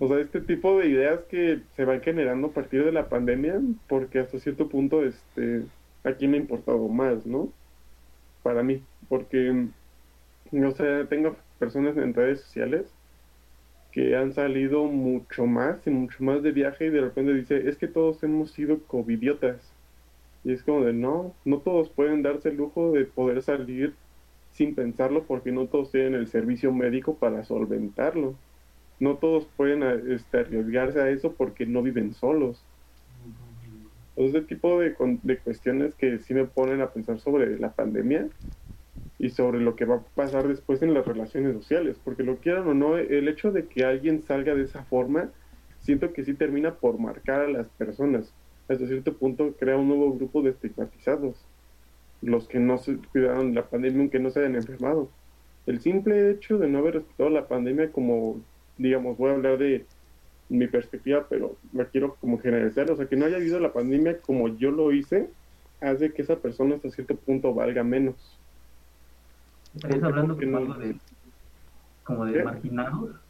O 0.00 0.08
sea, 0.08 0.18
este 0.18 0.40
tipo 0.40 0.80
de 0.80 0.88
ideas 0.88 1.20
que 1.30 1.60
se 1.76 1.84
van 1.84 2.00
generando 2.00 2.48
a 2.48 2.52
partir 2.52 2.84
de 2.84 2.90
la 2.90 3.08
pandemia, 3.08 3.60
porque 3.88 4.18
hasta 4.18 4.40
cierto 4.40 4.68
punto, 4.68 5.04
este, 5.04 5.62
aquí 6.02 6.26
me 6.26 6.38
ha 6.38 6.40
importado 6.40 6.88
más, 6.88 7.24
¿no? 7.24 7.52
Para 8.42 8.64
mí, 8.64 8.82
porque, 9.08 9.68
o 10.52 10.70
sea, 10.72 11.06
tengo 11.06 11.36
personas 11.62 11.96
en 11.96 12.12
redes 12.12 12.40
sociales 12.40 12.92
que 13.92 14.16
han 14.16 14.32
salido 14.32 14.86
mucho 14.86 15.46
más 15.46 15.86
y 15.86 15.90
mucho 15.90 16.24
más 16.24 16.42
de 16.42 16.50
viaje 16.50 16.86
y 16.86 16.90
de 16.90 17.02
repente 17.02 17.34
dice, 17.34 17.68
es 17.68 17.76
que 17.78 17.86
todos 17.86 18.20
hemos 18.24 18.50
sido 18.50 18.82
covidiotas. 18.88 19.76
Y 20.42 20.52
es 20.52 20.64
como 20.64 20.84
de, 20.84 20.92
no, 20.92 21.36
no 21.44 21.60
todos 21.60 21.88
pueden 21.90 22.22
darse 22.22 22.48
el 22.48 22.56
lujo 22.56 22.90
de 22.90 23.04
poder 23.04 23.42
salir 23.42 23.94
sin 24.50 24.74
pensarlo 24.74 25.24
porque 25.24 25.52
no 25.52 25.68
todos 25.68 25.92
tienen 25.92 26.14
el 26.14 26.26
servicio 26.26 26.72
médico 26.72 27.16
para 27.16 27.44
solventarlo. 27.44 28.34
No 28.98 29.18
todos 29.18 29.46
pueden 29.56 29.84
este, 30.10 30.38
arriesgarse 30.38 31.00
a 31.00 31.10
eso 31.10 31.36
porque 31.36 31.64
no 31.64 31.80
viven 31.82 32.12
solos. 32.12 32.66
Ese 34.16 34.42
tipo 34.42 34.80
de, 34.80 34.96
de 35.22 35.38
cuestiones 35.38 35.94
que 35.94 36.18
sí 36.18 36.34
me 36.34 36.46
ponen 36.46 36.80
a 36.80 36.92
pensar 36.92 37.20
sobre 37.20 37.56
la 37.60 37.72
pandemia 37.72 38.28
y 39.22 39.30
sobre 39.30 39.60
lo 39.60 39.76
que 39.76 39.84
va 39.84 39.94
a 39.94 40.04
pasar 40.16 40.48
después 40.48 40.82
en 40.82 40.94
las 40.94 41.06
relaciones 41.06 41.54
sociales, 41.54 41.96
porque 42.02 42.24
lo 42.24 42.38
quieran 42.38 42.66
o 42.66 42.74
no, 42.74 42.96
el 42.96 43.28
hecho 43.28 43.52
de 43.52 43.66
que 43.66 43.84
alguien 43.84 44.20
salga 44.20 44.52
de 44.52 44.64
esa 44.64 44.82
forma, 44.82 45.30
siento 45.78 46.12
que 46.12 46.24
sí 46.24 46.34
termina 46.34 46.74
por 46.74 46.98
marcar 46.98 47.42
a 47.42 47.48
las 47.48 47.68
personas. 47.68 48.34
Hasta 48.68 48.84
cierto 48.84 49.16
punto 49.16 49.54
crea 49.56 49.76
un 49.76 49.86
nuevo 49.86 50.12
grupo 50.12 50.42
de 50.42 50.50
estigmatizados, 50.50 51.36
los 52.20 52.48
que 52.48 52.58
no 52.58 52.78
se 52.78 52.96
cuidaron 53.12 53.50
de 53.50 53.60
la 53.60 53.68
pandemia 53.68 54.00
aunque 54.00 54.18
no 54.18 54.30
se 54.30 54.40
hayan 54.40 54.56
enfermado. 54.56 55.08
El 55.66 55.80
simple 55.80 56.32
hecho 56.32 56.58
de 56.58 56.66
no 56.66 56.78
haber 56.78 56.94
respetado 56.94 57.30
la 57.30 57.46
pandemia 57.46 57.92
como, 57.92 58.40
digamos, 58.76 59.16
voy 59.18 59.30
a 59.30 59.34
hablar 59.34 59.56
de 59.56 59.86
mi 60.48 60.66
perspectiva, 60.66 61.28
pero 61.30 61.54
la 61.72 61.84
quiero 61.84 62.16
como 62.16 62.40
generalizar, 62.40 62.90
o 62.90 62.96
sea, 62.96 63.06
que 63.06 63.14
no 63.14 63.26
haya 63.26 63.36
habido 63.36 63.60
la 63.60 63.72
pandemia 63.72 64.18
como 64.20 64.48
yo 64.48 64.72
lo 64.72 64.90
hice, 64.90 65.28
hace 65.80 66.12
que 66.12 66.22
esa 66.22 66.40
persona 66.40 66.74
hasta 66.74 66.90
cierto 66.90 67.14
punto 67.14 67.54
valga 67.54 67.84
menos. 67.84 68.41
¿Estarías 69.74 70.02
hablando 70.02 70.36
como 70.36 70.56
algo 70.58 70.74
de, 70.74 70.98
como 72.02 72.24
de 72.26 72.32
¿Qué? 72.34 72.42
marginados? 72.42 73.20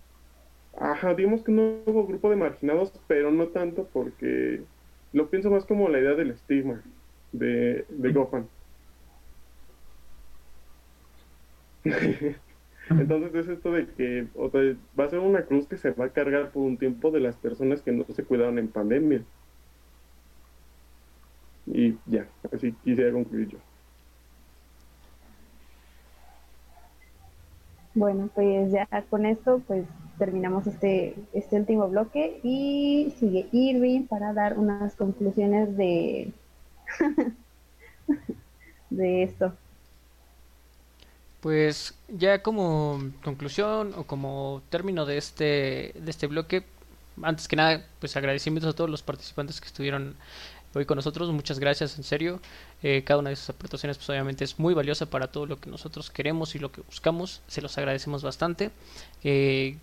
Ajá, 0.75 1.15
digamos 1.15 1.43
que 1.45 1.53
no 1.53 1.83
hubo 1.87 2.07
grupo 2.07 2.31
de 2.31 2.37
marginados, 2.37 2.93
pero 3.07 3.31
no 3.31 3.49
tanto 3.49 3.89
porque 3.91 4.69
lo 5.13 5.31
pienso 5.31 5.51
más 5.51 5.67
como 5.67 5.89
la 5.89 6.01
idea 6.01 6.15
del 6.15 6.31
estigma 6.31 6.83
de, 7.33 7.87
de 7.89 8.13
Gohan. 8.13 8.49
Entonces 12.89 13.35
es 13.35 13.49
esto 13.49 13.73
de 13.73 13.93
que 13.95 14.31
o 14.35 14.51
sea, 14.51 14.61
va 14.99 15.05
a 15.05 15.09
ser 15.09 15.19
una 15.21 15.47
cruz 15.47 15.67
que 15.69 15.77
se 15.77 15.93
va 15.93 16.07
a 16.07 16.13
cargar 16.13 16.53
por 16.53 16.63
un 16.65 16.79
tiempo 16.79 17.11
de 17.11 17.21
las 17.21 17.37
personas 17.39 17.83
que 17.83 17.93
no 17.93 18.05
se 18.09 18.25
cuidaron 18.25 18.59
en 18.59 18.73
pandemia. 18.73 19.27
Y 21.67 22.01
ya, 22.07 22.29
así 22.53 22.73
quisiera 22.77 23.13
concluir 23.13 23.49
yo. 23.49 23.59
Bueno, 27.95 28.31
pues 28.35 28.73
ya 28.73 28.87
con 29.11 29.27
esto 29.27 29.61
pues 29.67 29.85
terminamos 30.19 30.67
este, 30.67 31.15
este 31.33 31.57
último 31.57 31.89
bloque 31.89 32.41
y 32.43 33.13
sigue 33.19 33.49
Irving 33.53 34.07
para 34.07 34.33
dar 34.33 34.59
unas 34.59 34.95
conclusiones 34.95 35.77
de, 35.77 36.33
de 38.91 39.23
esto. 39.25 39.53
Pues 41.41 41.95
ya 42.09 42.41
como 42.41 43.01
conclusión 43.25 43.95
o 43.97 44.05
como 44.05 44.63
término 44.71 45.05
de 45.07 45.19
este, 45.19 45.93
de 45.95 46.11
este 46.11 46.29
bloque, 46.29 46.63
antes 47.21 47.49
que 47.49 47.57
nada, 47.57 47.85
pues 47.99 48.17
agradecimientos 48.17 48.73
a 48.73 48.77
todos 48.77 48.89
los 48.89 49.03
participantes 49.03 49.61
que 49.61 49.67
estuvieron 49.67 50.15
hoy 50.75 50.85
con 50.85 50.97
nosotros. 50.97 51.31
Muchas 51.31 51.59
gracias, 51.59 51.97
en 51.99 52.05
serio. 52.05 52.41
Eh, 52.83 53.03
cada 53.05 53.21
una 53.21 53.31
de 53.31 53.37
sus 53.37 53.51
aportaciones, 53.51 53.97
pues 53.99 54.09
obviamente 54.11 54.45
es 54.45 54.59
muy 54.59 54.75
valiosa 54.75 55.07
para 55.07 55.29
todo 55.29 55.47
lo 55.47 55.61
que 55.61 55.71
nosotros 55.71 56.11
queremos 56.11 56.55
y 56.55 56.59
lo 56.59 56.73
que 56.73 56.83
buscamos. 56.83 57.43
Se 57.49 57.63
los 57.63 57.77
agradecemos 57.79 58.23
bastante. 58.23 58.71
Eh, 59.25 59.77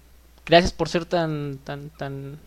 gracias 0.46 0.74
por 0.74 0.90
ser 0.90 1.06
tan, 1.06 1.60
tan, 1.64 1.90
tan, 1.92 2.38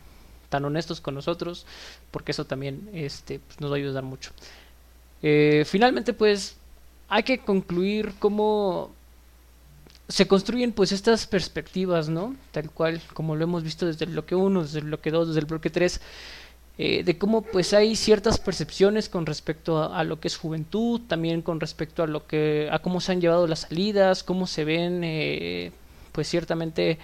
tan 0.49 0.65
honestos 0.65 1.01
con 1.01 1.15
nosotros, 1.15 1.67
porque 2.11 2.33
eso 2.33 2.45
también, 2.45 2.91
este, 2.93 3.39
pues, 3.39 3.61
nos 3.61 3.71
va 3.71 3.75
a 3.77 3.79
ayudar 3.79 4.05
mucho. 4.05 4.33
Eh, 5.23 5.65
finalmente, 5.67 6.13
pues 6.13 6.57
hay 7.09 7.23
que 7.23 7.39
concluir 7.39 8.15
cómo 8.19 8.91
se 10.09 10.27
construyen 10.27 10.73
pues 10.73 10.93
estas 10.93 11.27
perspectivas, 11.27 12.09
¿no? 12.09 12.37
Tal 12.51 12.71
cual 12.71 13.01
como 13.15 13.37
lo 13.37 13.45
hemos 13.45 13.63
visto 13.63 13.87
desde 13.87 14.05
el 14.05 14.13
bloque 14.13 14.35
1, 14.35 14.63
desde 14.63 14.81
el 14.81 14.87
bloque 14.87 15.11
2, 15.11 15.29
desde 15.29 15.41
el 15.41 15.47
bloque 15.47 15.71
3, 15.71 16.01
eh, 16.79 17.05
de 17.05 17.19
cómo 17.19 17.43
pues 17.43 17.75
hay 17.75 17.97
ciertas 17.97 18.39
percepciones 18.39 19.09
con 19.11 19.27
respecto 19.27 19.93
a, 19.93 20.05
lo 20.05 20.21
que 20.21 20.29
es 20.29 20.39
juventud, 20.39 21.03
también 21.07 21.43
con 21.43 21.61
respecto 21.61 22.03
a 22.03 22.07
lo 22.07 22.27
que 22.27 22.69
a 22.73 22.79
cómo 22.79 23.01
se 23.01 23.13
han 23.13 23.21
llevado 23.21 23.47
las 23.47 23.61
salidas, 23.61 24.23
cómo 24.23 24.47
se 24.47 24.65
ven 24.65 25.03
eh, 25.05 25.73
pues 26.13 26.29
ciertamente 26.29 26.99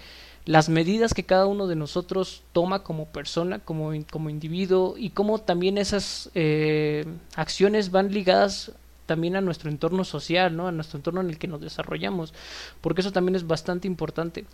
las 0.47 0.71
medidas 0.71 1.13
que 1.13 1.25
cada 1.25 1.45
uno 1.45 1.67
de 1.67 1.77
nosotros 1.77 2.43
toma 2.55 2.83
como 2.83 3.05
persona, 3.09 3.59
como, 3.59 3.93
como 4.11 4.31
individuo 4.31 4.95
y 4.97 5.11
cómo 5.11 5.39
también 5.39 5.77
esas 5.77 6.31
eh, 6.35 7.05
acciones 7.37 7.91
van 7.91 8.11
ligadas 8.11 8.73
también 9.05 9.37
a 9.37 9.43
nuestro 9.43 9.69
entorno 9.69 10.05
social, 10.05 10.57
¿no? 10.57 10.67
A 10.67 10.73
nuestro 10.73 10.97
entorno 10.97 11.21
en 11.21 11.29
el 11.29 11.39
que 11.39 11.49
nos 11.49 11.61
desarrollamos, 11.61 12.33
porque 12.81 13.03
eso 13.03 13.13
también 13.13 13.37
es 13.37 13.47
bastante 13.47 13.87
importante, 13.87 14.47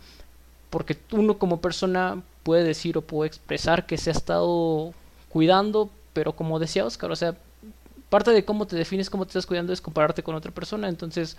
porque 0.69 0.97
uno 1.11 1.37
como 1.37 1.61
persona 1.61 2.21
puede 2.43 2.65
decir 2.65 2.97
o 2.97 3.01
puede 3.01 3.29
expresar 3.29 3.85
que 3.85 3.97
se 3.97 4.09
ha 4.09 4.13
estado 4.13 4.93
cuidando, 5.35 5.89
pero 6.13 6.31
como 6.31 6.59
decía 6.59 6.85
Oscar, 6.85 7.11
o 7.11 7.15
sea, 7.17 7.35
parte 8.07 8.31
de 8.31 8.45
cómo 8.45 8.67
te 8.67 8.77
defines, 8.77 9.09
cómo 9.09 9.25
te 9.25 9.31
estás 9.31 9.45
cuidando 9.45 9.73
es 9.73 9.81
compararte 9.81 10.23
con 10.23 10.33
otra 10.33 10.53
persona, 10.53 10.87
entonces 10.87 11.35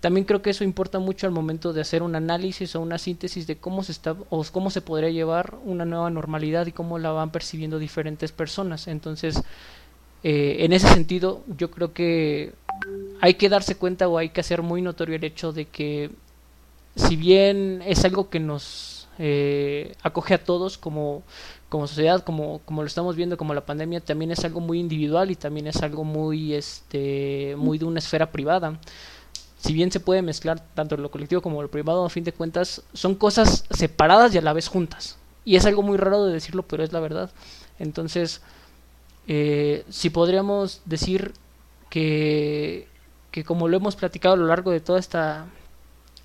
también 0.00 0.26
creo 0.26 0.42
que 0.42 0.50
eso 0.50 0.64
importa 0.64 0.98
mucho 0.98 1.26
al 1.26 1.32
momento 1.32 1.72
de 1.72 1.80
hacer 1.80 2.02
un 2.02 2.14
análisis 2.14 2.76
o 2.76 2.82
una 2.82 2.98
síntesis 2.98 3.46
de 3.46 3.56
cómo 3.56 3.84
se 3.84 3.92
está 3.92 4.14
o 4.28 4.44
cómo 4.52 4.68
se 4.68 4.82
podría 4.82 5.08
llevar 5.08 5.54
una 5.64 5.86
nueva 5.86 6.10
normalidad 6.10 6.66
y 6.66 6.72
cómo 6.72 6.98
la 6.98 7.10
van 7.12 7.30
percibiendo 7.30 7.78
diferentes 7.78 8.32
personas. 8.32 8.86
Entonces, 8.86 9.40
eh, 10.22 10.56
en 10.58 10.74
ese 10.74 10.88
sentido, 10.88 11.40
yo 11.56 11.70
creo 11.70 11.94
que 11.94 12.52
hay 13.22 13.32
que 13.32 13.48
darse 13.48 13.76
cuenta 13.76 14.08
o 14.08 14.18
hay 14.18 14.28
que 14.28 14.42
hacer 14.42 14.60
muy 14.60 14.82
notorio 14.82 15.16
el 15.16 15.24
hecho 15.24 15.54
de 15.54 15.64
que 15.64 16.10
si 16.96 17.16
bien 17.16 17.82
es 17.86 18.04
algo 18.04 18.28
que 18.28 18.40
nos 18.40 19.01
eh, 19.18 19.94
acoge 20.02 20.34
a 20.34 20.44
todos 20.44 20.78
como, 20.78 21.22
como 21.68 21.86
sociedad, 21.86 22.22
como, 22.22 22.60
como 22.64 22.82
lo 22.82 22.86
estamos 22.86 23.16
viendo, 23.16 23.36
como 23.36 23.54
la 23.54 23.66
pandemia, 23.66 24.00
también 24.00 24.30
es 24.30 24.44
algo 24.44 24.60
muy 24.60 24.78
individual 24.78 25.30
y 25.30 25.36
también 25.36 25.66
es 25.66 25.82
algo 25.82 26.04
muy, 26.04 26.54
este, 26.54 27.54
muy 27.56 27.78
de 27.78 27.84
una 27.84 27.98
esfera 27.98 28.30
privada 28.30 28.78
si 29.62 29.72
bien 29.72 29.92
se 29.92 30.00
puede 30.00 30.22
mezclar 30.22 30.60
tanto 30.74 30.96
lo 30.96 31.10
colectivo 31.10 31.40
como 31.40 31.62
lo 31.62 31.70
privado, 31.70 32.04
a 32.04 32.10
fin 32.10 32.24
de 32.24 32.32
cuentas 32.32 32.82
son 32.94 33.14
cosas 33.14 33.64
separadas 33.70 34.34
y 34.34 34.38
a 34.38 34.42
la 34.42 34.52
vez 34.52 34.66
juntas. 34.66 35.18
Y 35.44 35.54
es 35.54 35.66
algo 35.66 35.82
muy 35.82 35.96
raro 35.96 36.24
de 36.24 36.32
decirlo, 36.32 36.64
pero 36.64 36.82
es 36.82 36.92
la 36.92 36.98
verdad. 36.98 37.30
Entonces, 37.78 38.42
eh, 39.28 39.84
si 39.88 40.10
podríamos 40.10 40.82
decir 40.84 41.32
que, 41.90 42.88
que 43.30 43.44
como 43.44 43.68
lo 43.68 43.76
hemos 43.76 43.94
platicado 43.94 44.34
a 44.34 44.38
lo 44.38 44.46
largo 44.46 44.72
de 44.72 44.80
toda 44.80 44.98
esta, 44.98 45.46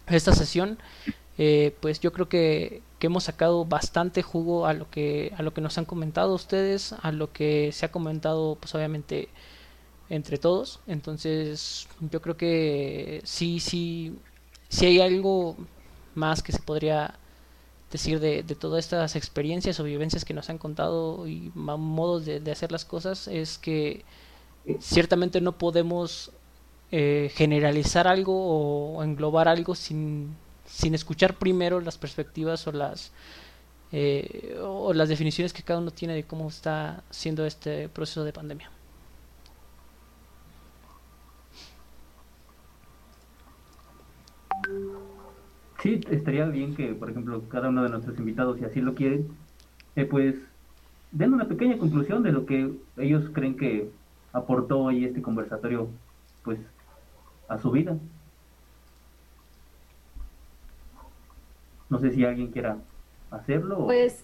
esta 0.07 0.33
sesión, 0.33 0.79
eh, 1.37 1.75
pues 1.81 1.99
yo 1.99 2.11
creo 2.13 2.29
que, 2.29 2.81
hemos 2.99 3.25
sacado 3.25 3.63
bastante 3.65 4.23
jugo 4.23 4.65
a 4.65 4.73
lo 4.73 4.89
que 4.89 5.31
a 5.37 5.43
lo 5.43 5.53
que 5.53 5.61
nos 5.61 5.77
han 5.77 5.85
comentado 5.85 6.33
ustedes, 6.33 6.93
a 6.93 7.11
lo 7.11 7.31
que 7.31 7.71
se 7.71 7.85
ha 7.85 7.91
comentado, 7.91 8.57
pues 8.59 8.73
obviamente 8.75 9.29
entre 10.09 10.37
todos. 10.37 10.79
Entonces, 10.87 11.87
yo 12.11 12.21
creo 12.21 12.37
que 12.37 13.21
sí, 13.23 13.59
sí, 13.59 14.17
sí 14.69 14.85
hay 14.87 14.99
algo 15.01 15.57
más 16.15 16.41
que 16.43 16.51
se 16.51 16.59
podría 16.59 17.19
decir 17.91 18.19
de, 18.19 18.43
de 18.43 18.55
todas 18.55 18.85
estas 18.85 19.15
experiencias 19.15 19.79
o 19.79 19.83
vivencias 19.83 20.25
que 20.25 20.33
nos 20.33 20.49
han 20.49 20.57
contado 20.57 21.27
y 21.27 21.51
modos 21.55 22.25
de, 22.25 22.39
de 22.39 22.51
hacer 22.51 22.71
las 22.71 22.85
cosas, 22.85 23.27
es 23.27 23.57
que 23.57 24.03
ciertamente 24.79 25.41
no 25.41 25.57
podemos 25.57 26.31
eh, 26.91 27.31
generalizar 27.35 28.07
algo 28.07 28.97
o 28.97 29.03
englobar 29.03 29.47
algo 29.47 29.75
sin, 29.75 30.35
sin 30.67 30.93
escuchar 30.93 31.35
primero 31.35 31.81
las 31.81 31.97
perspectivas 31.97 32.67
o 32.67 32.71
las 32.71 33.11
eh, 33.91 34.57
o 34.61 34.93
las 34.93 35.07
definiciones 35.07 35.53
que 35.53 35.63
cada 35.63 35.79
uno 35.79 35.91
tiene 35.91 36.13
de 36.13 36.23
cómo 36.23 36.49
está 36.49 37.03
siendo 37.09 37.45
este 37.45 37.87
proceso 37.89 38.23
de 38.25 38.33
pandemia. 38.33 38.69
Sí, 45.81 46.01
estaría 46.09 46.45
bien 46.45 46.75
que, 46.75 46.93
por 46.93 47.09
ejemplo, 47.09 47.47
cada 47.47 47.69
uno 47.69 47.83
de 47.83 47.89
nuestros 47.89 48.17
invitados, 48.17 48.57
si 48.57 48.65
así 48.65 48.81
lo 48.81 48.93
quieren, 48.95 49.27
eh, 49.95 50.05
pues 50.05 50.35
den 51.11 51.33
una 51.33 51.47
pequeña 51.47 51.77
conclusión 51.77 52.23
de 52.23 52.31
lo 52.33 52.45
que 52.45 52.73
ellos 52.97 53.29
creen 53.33 53.55
que 53.55 53.89
aportó 54.33 54.79
hoy 54.79 55.05
este 55.05 55.21
conversatorio, 55.21 55.87
pues, 56.43 56.59
a 57.47 57.57
su 57.57 57.71
vida. 57.71 57.97
No 61.89 61.99
sé 61.99 62.11
si 62.11 62.25
alguien 62.25 62.51
quiera 62.51 62.77
hacerlo. 63.31 63.85
Pues 63.85 64.23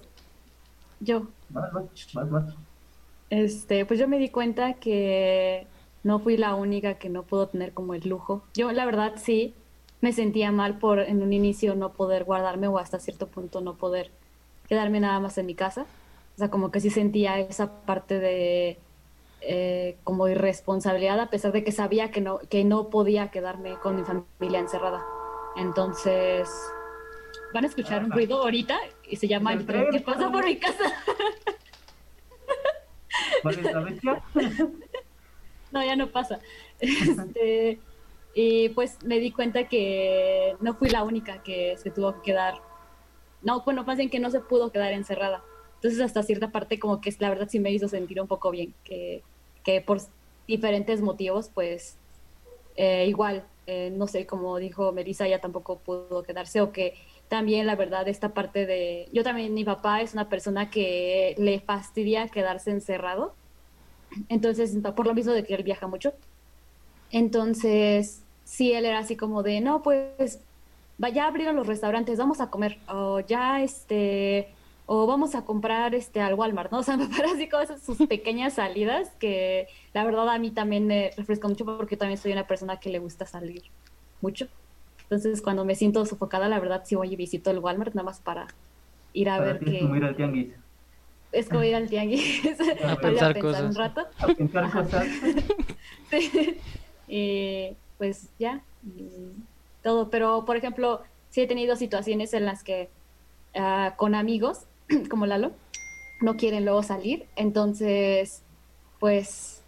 yo. 0.99 1.27
Vas, 1.49 1.71
vas, 1.73 2.29
vas, 2.29 2.55
Este, 3.29 3.85
pues 3.85 3.99
yo 3.99 4.07
me 4.07 4.19
di 4.19 4.29
cuenta 4.29 4.73
que 4.73 5.67
no 6.03 6.19
fui 6.19 6.37
la 6.37 6.55
única 6.55 6.95
que 6.95 7.09
no 7.09 7.23
pudo 7.23 7.47
tener 7.47 7.73
como 7.73 7.93
el 7.93 8.07
lujo. 8.07 8.43
Yo, 8.53 8.71
la 8.71 8.85
verdad, 8.85 9.13
sí, 9.17 9.53
me 10.01 10.11
sentía 10.11 10.51
mal 10.51 10.79
por 10.79 10.99
en 10.99 11.21
un 11.21 11.31
inicio 11.31 11.75
no 11.75 11.93
poder 11.93 12.25
guardarme 12.25 12.67
o 12.67 12.77
hasta 12.77 12.99
cierto 12.99 13.27
punto 13.27 13.61
no 13.61 13.75
poder 13.75 14.11
quedarme 14.67 14.99
nada 14.99 15.19
más 15.19 15.37
en 15.37 15.45
mi 15.45 15.55
casa. 15.55 15.85
O 16.35 16.37
sea, 16.37 16.49
como 16.49 16.71
que 16.71 16.79
sí 16.79 16.89
sentía 16.89 17.39
esa 17.39 17.71
parte 17.85 18.19
de 18.19 18.77
eh, 19.41 19.97
como 20.03 20.27
irresponsabilidad 20.27 21.19
a 21.19 21.29
pesar 21.29 21.51
de 21.51 21.63
que 21.63 21.71
sabía 21.71 22.11
que 22.11 22.21
no, 22.21 22.39
que 22.39 22.63
no 22.63 22.89
podía 22.89 23.29
quedarme 23.29 23.75
con 23.75 23.95
mi 23.95 24.03
familia 24.03 24.59
encerrada. 24.59 25.05
Entonces, 25.55 26.49
van 27.53 27.63
a 27.65 27.67
escuchar 27.67 28.03
un 28.03 28.11
ruido 28.11 28.41
ahorita 28.41 28.79
y 29.07 29.15
se 29.15 29.27
llama 29.27 29.53
el 29.53 29.65
tren 29.65 29.91
que 29.91 29.99
pasa 29.99 30.31
por 30.31 30.43
mi 30.45 30.57
casa. 30.57 30.91
no, 35.71 35.83
ya 35.83 35.95
no 35.95 36.09
pasa. 36.09 36.39
Este, 36.79 37.79
y 38.33 38.69
pues 38.69 38.97
me 39.03 39.19
di 39.19 39.31
cuenta 39.31 39.67
que 39.67 40.55
no 40.59 40.73
fui 40.73 40.89
la 40.89 41.03
única 41.03 41.43
que 41.43 41.77
se 41.77 41.91
tuvo 41.91 42.15
que 42.15 42.31
quedar, 42.31 42.55
no, 43.41 43.61
bueno, 43.61 43.83
más 43.83 43.97
bien 43.97 44.09
que 44.09 44.19
no 44.19 44.31
se 44.31 44.39
pudo 44.39 44.71
quedar 44.71 44.91
encerrada. 44.91 45.43
Entonces 45.75 46.01
hasta 46.01 46.23
cierta 46.23 46.51
parte 46.51 46.79
como 46.79 46.99
que 47.01 47.13
la 47.19 47.29
verdad 47.29 47.47
sí 47.49 47.59
me 47.59 47.71
hizo 47.71 47.87
sentir 47.87 48.19
un 48.19 48.27
poco 48.27 48.51
bien, 48.51 48.73
que, 48.83 49.21
que 49.63 49.81
por 49.81 50.01
diferentes 50.47 51.01
motivos 51.01 51.49
pues 51.53 51.97
eh, 52.75 53.05
igual, 53.07 53.45
eh, 53.67 53.91
no 53.93 54.07
sé, 54.07 54.25
como 54.25 54.57
dijo 54.57 54.91
Melissa, 54.91 55.27
ya 55.27 55.39
tampoco 55.39 55.77
pudo 55.77 56.23
quedarse 56.23 56.61
o 56.61 56.71
que 56.71 56.95
también 57.27 57.65
la 57.65 57.75
verdad 57.75 58.07
esta 58.07 58.29
parte 58.33 58.65
de, 58.65 59.09
yo 59.11 59.23
también, 59.23 59.53
mi 59.53 59.63
papá 59.63 60.01
es 60.01 60.13
una 60.13 60.29
persona 60.29 60.69
que 60.69 61.35
le 61.37 61.59
fastidia 61.59 62.27
quedarse 62.27 62.71
encerrado, 62.71 63.33
entonces 64.29 64.75
por 64.95 65.07
lo 65.07 65.13
mismo 65.13 65.33
de 65.33 65.43
que 65.43 65.55
él 65.55 65.63
viaja 65.63 65.87
mucho. 65.87 66.13
Entonces, 67.11 68.23
sí, 68.43 68.73
él 68.73 68.85
era 68.85 68.99
así 68.99 69.15
como 69.15 69.43
de, 69.43 69.61
no, 69.61 69.83
pues 69.83 70.39
vaya 70.97 71.25
a 71.25 71.27
abrir 71.27 71.47
a 71.47 71.53
los 71.53 71.67
restaurantes, 71.67 72.17
vamos 72.17 72.41
a 72.41 72.49
comer, 72.49 72.79
o 72.87 73.19
ya, 73.19 73.61
este, 73.63 74.49
o 74.85 75.07
vamos 75.07 75.35
a 75.35 75.45
comprar 75.45 75.95
este 75.95 76.21
al 76.21 76.33
Walmart, 76.35 76.71
¿no? 76.71 76.79
O 76.83 76.83
sea, 76.83 76.97
me 76.97 77.07
parece 77.07 77.49
así 77.49 77.79
sus 77.79 77.97
pequeñas 78.07 78.53
salidas 78.53 79.09
que 79.19 79.67
la 79.93 80.03
verdad 80.03 80.29
a 80.29 80.39
mí 80.39 80.51
también 80.51 80.87
me 80.87 81.11
refresca 81.17 81.47
mucho 81.47 81.65
porque 81.65 81.97
también 81.97 82.17
soy 82.17 82.31
una 82.31 82.47
persona 82.47 82.79
que 82.79 82.89
le 82.89 82.99
gusta 82.99 83.25
salir 83.25 83.63
mucho. 84.21 84.47
Entonces, 85.03 85.41
cuando 85.41 85.65
me 85.65 85.75
siento 85.75 86.05
sofocada, 86.05 86.49
la 86.49 86.59
verdad 86.59 86.83
sí 86.85 86.95
voy 86.95 87.13
y 87.13 87.15
visito 87.15 87.51
el 87.51 87.59
Walmart 87.59 87.93
nada 87.93 88.05
más 88.05 88.19
para 88.19 88.47
ir 89.13 89.29
a 89.29 89.39
ver 89.39 89.59
qué... 89.59 89.77
Es 89.77 89.81
como 89.81 89.95
ir 89.95 90.03
al 90.03 90.15
tianguis. 90.15 90.53
Es 91.31 91.49
como 91.49 91.63
ir 91.63 91.75
al 91.75 91.89
tianguis. 91.89 92.41
A 92.85 92.95
pensar, 92.95 93.39
cosas. 93.39 93.63
un 93.63 93.75
rato. 93.75 94.01
A 94.19 94.27
pensar 94.27 94.71
cosas. 94.71 95.07
sí. 96.11 96.57
Y 97.07 97.75
pues 97.97 98.29
ya, 98.39 98.61
todo. 99.81 100.09
Pero, 100.09 100.45
por 100.45 100.55
ejemplo, 100.55 101.01
sí 101.29 101.41
he 101.41 101.47
tenido 101.47 101.75
situaciones 101.75 102.33
en 102.33 102.45
las 102.45 102.63
que 102.63 102.89
uh, 103.55 103.95
con 103.97 104.15
amigos, 104.15 104.65
como 105.09 105.25
Lalo, 105.25 105.51
no 106.21 106.35
quieren 106.37 106.65
luego 106.65 106.83
salir. 106.83 107.25
Entonces, 107.35 108.43
pues 108.99 109.63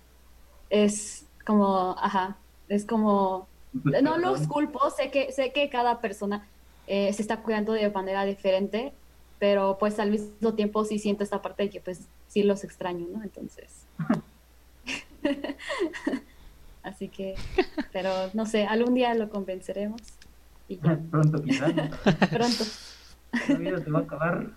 es 0.69 1.25
como, 1.45 1.95
ajá, 1.99 2.37
es 2.69 2.85
como, 2.85 3.47
no 3.83 4.17
los 4.17 4.47
culpo, 4.47 4.89
sé 4.89 5.11
que, 5.11 5.31
sé 5.31 5.51
que 5.51 5.69
cada 5.69 5.99
persona 6.01 6.47
eh, 6.87 7.11
se 7.13 7.21
está 7.21 7.41
cuidando 7.41 7.73
de 7.73 7.89
manera 7.89 8.25
diferente, 8.25 8.93
pero 9.39 9.77
pues 9.79 9.99
al 9.99 10.11
mismo 10.11 10.53
tiempo 10.53 10.85
sí 10.85 10.99
siento 10.99 11.23
esta 11.23 11.41
parte 11.41 11.63
de 11.63 11.69
que 11.69 11.81
pues 11.81 12.07
sí 12.27 12.43
los 12.43 12.63
extraño, 12.63 13.07
¿no? 13.11 13.23
Entonces... 13.23 13.85
Así 16.85 17.07
que, 17.07 17.33
pero 17.91 18.11
no 18.35 18.45
sé, 18.45 18.67
algún 18.67 18.93
día 18.93 19.15
lo 19.15 19.29
convenceremos. 19.29 19.99
Y 20.67 20.77
ya. 20.77 20.99
Pronto, 21.11 21.41
quizás. 21.41 21.73
Pronto. 21.73 22.63
La 23.49 23.55
vida 23.55 23.79
se 23.83 23.89
va 23.89 23.99
a 23.99 24.01
acabar. 24.03 24.51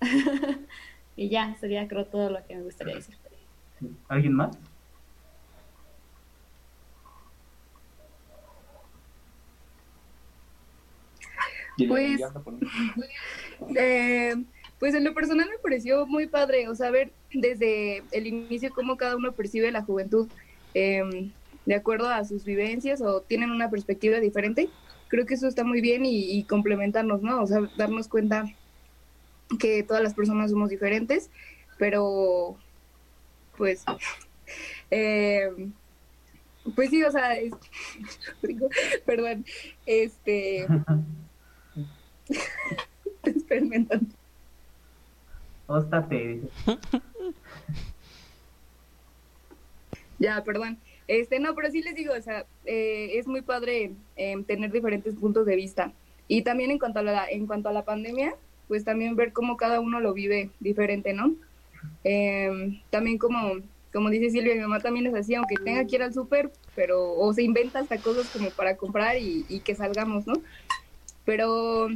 y 1.16 1.28
ya, 1.28 1.54
sería 1.56 1.86
creo 1.86 2.06
todo 2.06 2.30
lo 2.30 2.44
que 2.46 2.56
me 2.56 2.62
gustaría 2.62 2.94
decir. 2.94 3.16
¿Alguien 4.08 4.32
más? 4.32 4.56
Pues, 11.88 12.20
eh, 13.76 14.34
pues 14.78 14.94
en 14.94 15.02
lo 15.02 15.12
personal 15.12 15.48
me 15.48 15.58
pareció 15.58 16.06
muy 16.06 16.28
padre, 16.28 16.68
o 16.68 16.74
sea, 16.74 16.90
ver 16.90 17.10
desde 17.32 18.04
el 18.12 18.28
inicio 18.28 18.70
cómo 18.72 18.96
cada 18.96 19.16
uno 19.16 19.32
percibe 19.32 19.72
la 19.72 19.82
juventud. 19.82 20.28
Eh, 20.74 21.30
de 21.66 21.74
acuerdo 21.74 22.08
a 22.08 22.24
sus 22.24 22.44
vivencias 22.44 23.00
o 23.00 23.22
tienen 23.22 23.50
una 23.50 23.70
perspectiva 23.70 24.20
diferente, 24.20 24.68
creo 25.08 25.26
que 25.26 25.34
eso 25.34 25.48
está 25.48 25.64
muy 25.64 25.80
bien 25.80 26.02
y, 26.04 26.44
complementarnos, 26.44 27.22
¿no? 27.22 27.42
O 27.42 27.46
sea, 27.46 27.60
darnos 27.76 28.08
cuenta 28.08 28.44
que 29.58 29.82
todas 29.82 30.02
las 30.02 30.14
personas 30.14 30.50
somos 30.50 30.70
diferentes, 30.70 31.30
pero 31.78 32.56
pues, 33.56 33.84
eh, 34.90 35.50
pues 36.74 36.90
sí, 36.90 37.02
o 37.02 37.10
sea, 37.10 37.30
perdón, 39.06 39.44
este, 39.86 40.66
experimentando. 43.24 44.06
Óstate. 45.66 46.42
ya, 50.18 50.42
perdón. 50.44 50.78
Este, 51.06 51.38
no, 51.38 51.54
pero 51.54 51.70
sí 51.70 51.82
les 51.82 51.94
digo, 51.94 52.14
o 52.16 52.22
sea, 52.22 52.46
eh, 52.64 53.10
es 53.14 53.26
muy 53.26 53.42
padre 53.42 53.92
eh, 54.16 54.42
tener 54.46 54.72
diferentes 54.72 55.14
puntos 55.14 55.46
de 55.46 55.56
vista. 55.56 55.92
Y 56.28 56.42
también 56.42 56.70
en 56.70 56.78
cuanto 56.78 57.00
a 57.00 57.02
la, 57.02 57.28
en 57.28 57.46
cuanto 57.46 57.68
a 57.68 57.72
la 57.72 57.84
pandemia, 57.84 58.34
pues 58.68 58.84
también 58.84 59.16
ver 59.16 59.32
cómo 59.32 59.56
cada 59.56 59.80
uno 59.80 60.00
lo 60.00 60.14
vive 60.14 60.50
diferente, 60.60 61.12
¿no? 61.12 61.34
Eh, 62.02 62.80
también 62.90 63.18
como, 63.18 63.56
como 63.92 64.08
dice 64.08 64.30
Silvia, 64.30 64.54
mi 64.54 64.62
mamá 64.62 64.80
también 64.80 65.06
es 65.06 65.14
así, 65.14 65.34
aunque 65.34 65.56
tenga 65.56 65.84
que 65.86 65.96
ir 65.96 66.02
al 66.02 66.14
súper, 66.14 66.50
pero, 66.74 67.12
o 67.12 67.32
se 67.34 67.42
inventa 67.42 67.80
hasta 67.80 67.98
cosas 67.98 68.30
como 68.30 68.50
para 68.50 68.76
comprar 68.76 69.18
y, 69.18 69.44
y 69.48 69.60
que 69.60 69.74
salgamos, 69.74 70.26
¿no? 70.26 70.34
Pero, 71.26 71.88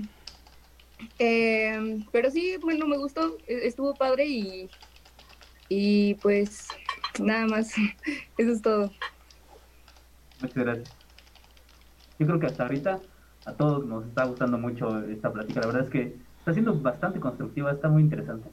eh, 1.19 1.79
pero 2.13 2.31
sí, 2.31 2.57
bueno, 2.61 2.87
me 2.87 2.99
gustó, 2.99 3.41
e- 3.47 3.67
estuvo 3.67 3.97
padre 3.99 4.27
y, 4.27 4.71
y 5.69 6.15
pues 6.17 6.69
nada 7.21 7.47
más, 7.47 7.73
eso 8.39 8.53
es 8.53 8.63
todo. 8.63 8.93
Muchas 10.41 10.57
gracias. 10.65 10.89
Yo 12.19 12.27
creo 12.27 12.41
que 12.41 12.47
hasta 12.47 12.65
ahorita 12.65 13.03
a 13.45 13.57
todos 13.57 13.87
nos 13.87 14.07
está 14.07 14.25
gustando 14.25 14.59
mucho 14.59 14.99
esta 15.09 15.33
plática. 15.33 15.61
La 15.61 15.67
verdad 15.69 15.85
es 15.85 15.91
que 15.91 16.21
está 16.39 16.53
siendo 16.53 16.79
bastante 16.81 17.21
constructiva, 17.21 17.73
está 17.73 17.89
muy 17.89 18.03
interesante. 18.03 18.51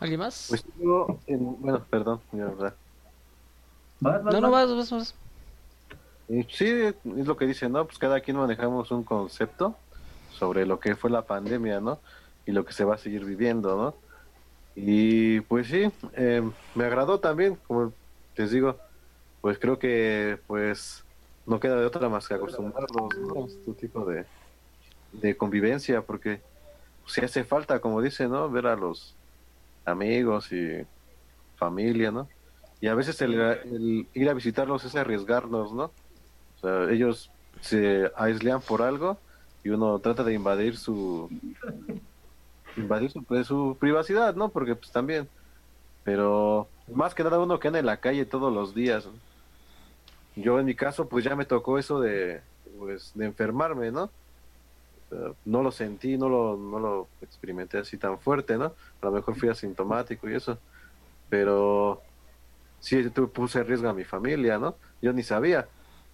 ¿Alguien 0.00 0.20
más? 0.20 0.48
Pues 0.48 0.64
yo, 0.74 1.22
en- 1.26 1.60
bueno, 1.60 1.86
perdón, 1.88 2.22
la 2.32 2.44
verdad. 2.46 2.78
¿Vas, 4.00 4.22
vas, 4.24 4.34
no, 4.34 4.40
no, 4.40 4.50
vas? 4.50 4.68
vas, 4.76 4.90
vas, 4.90 5.14
sí, 6.48 6.66
es 6.66 6.96
lo 7.04 7.36
que 7.36 7.46
dicen, 7.46 7.72
¿no? 7.72 7.84
Pues 7.86 7.98
cada 7.98 8.20
quien 8.20 8.36
manejamos 8.36 8.90
un 8.90 9.02
concepto 9.02 9.76
sobre 10.32 10.66
lo 10.66 10.78
que 10.78 10.94
fue 10.94 11.10
la 11.10 11.22
pandemia, 11.22 11.80
¿no? 11.80 12.00
Y 12.46 12.52
lo 12.52 12.64
que 12.64 12.72
se 12.72 12.84
va 12.84 12.94
a 12.94 12.98
seguir 12.98 13.24
viviendo, 13.24 13.76
¿no? 13.76 13.94
Y 14.76 15.40
pues 15.42 15.66
sí, 15.66 15.90
eh, 16.14 16.42
me 16.74 16.84
agradó 16.84 17.18
también, 17.18 17.56
como 17.66 17.92
les 18.36 18.50
digo, 18.50 18.76
pues 19.40 19.58
creo 19.58 19.78
que 19.78 20.38
pues 20.46 21.02
no 21.46 21.58
queda 21.58 21.80
de 21.80 21.86
otra 21.86 22.08
más 22.08 22.28
que 22.28 22.34
acostumbrarnos 22.34 23.16
¿no? 23.18 23.42
a 23.42 23.46
este 23.46 23.72
tipo 23.72 24.04
de, 24.04 24.24
de 25.12 25.36
convivencia, 25.36 26.02
porque 26.02 26.40
si 27.06 27.22
hace 27.22 27.42
falta, 27.42 27.80
como 27.80 28.02
dice, 28.02 28.28
¿no? 28.28 28.48
Ver 28.50 28.66
a 28.66 28.76
los 28.76 29.14
amigos 29.84 30.52
y 30.52 30.86
familia, 31.56 32.10
¿no? 32.10 32.28
Y 32.80 32.86
a 32.86 32.94
veces 32.94 33.20
el, 33.22 33.34
el 33.40 34.06
ir 34.14 34.28
a 34.28 34.34
visitarlos 34.34 34.84
es 34.84 34.94
arriesgarnos, 34.94 35.72
¿no? 35.72 35.90
O 36.58 36.60
sea, 36.60 36.90
ellos 36.90 37.30
se 37.60 38.10
aislan 38.16 38.60
por 38.60 38.82
algo 38.82 39.18
y 39.64 39.70
uno 39.70 39.98
trata 39.98 40.24
de 40.24 40.34
invadir 40.34 40.76
su 40.76 41.28
invadir 42.76 43.10
su, 43.10 43.24
pues, 43.24 43.46
su 43.46 43.76
privacidad, 43.80 44.34
¿no? 44.34 44.50
Porque 44.50 44.74
pues 44.76 44.90
también, 44.92 45.28
pero 46.04 46.68
más 46.92 47.14
que 47.14 47.24
nada 47.24 47.38
uno 47.38 47.58
que 47.58 47.68
anda 47.68 47.80
en 47.80 47.86
la 47.86 48.00
calle 48.00 48.24
todos 48.24 48.52
los 48.52 48.74
días. 48.74 49.08
Yo 50.36 50.58
en 50.60 50.66
mi 50.66 50.74
caso 50.74 51.08
pues 51.08 51.24
ya 51.24 51.34
me 51.34 51.44
tocó 51.44 51.78
eso 51.78 52.00
de 52.00 52.40
pues 52.78 53.10
de 53.14 53.26
enfermarme, 53.26 53.90
¿no? 53.90 54.10
No 55.44 55.62
lo 55.62 55.70
sentí, 55.72 56.18
no 56.18 56.28
lo, 56.28 56.56
no 56.56 56.78
lo 56.78 57.08
experimenté 57.22 57.78
así 57.78 57.96
tan 57.96 58.18
fuerte, 58.20 58.56
¿no? 58.58 58.66
A 59.00 59.06
lo 59.06 59.12
mejor 59.12 59.36
fui 59.36 59.48
asintomático 59.48 60.28
y 60.28 60.34
eso, 60.34 60.58
pero 61.30 62.02
sí 62.78 63.08
tu- 63.10 63.30
puse 63.32 63.64
riesgo 63.64 63.88
a 63.88 63.94
mi 63.94 64.04
familia, 64.04 64.58
¿no? 64.58 64.76
Yo 65.00 65.12
ni 65.12 65.22
sabía. 65.22 65.66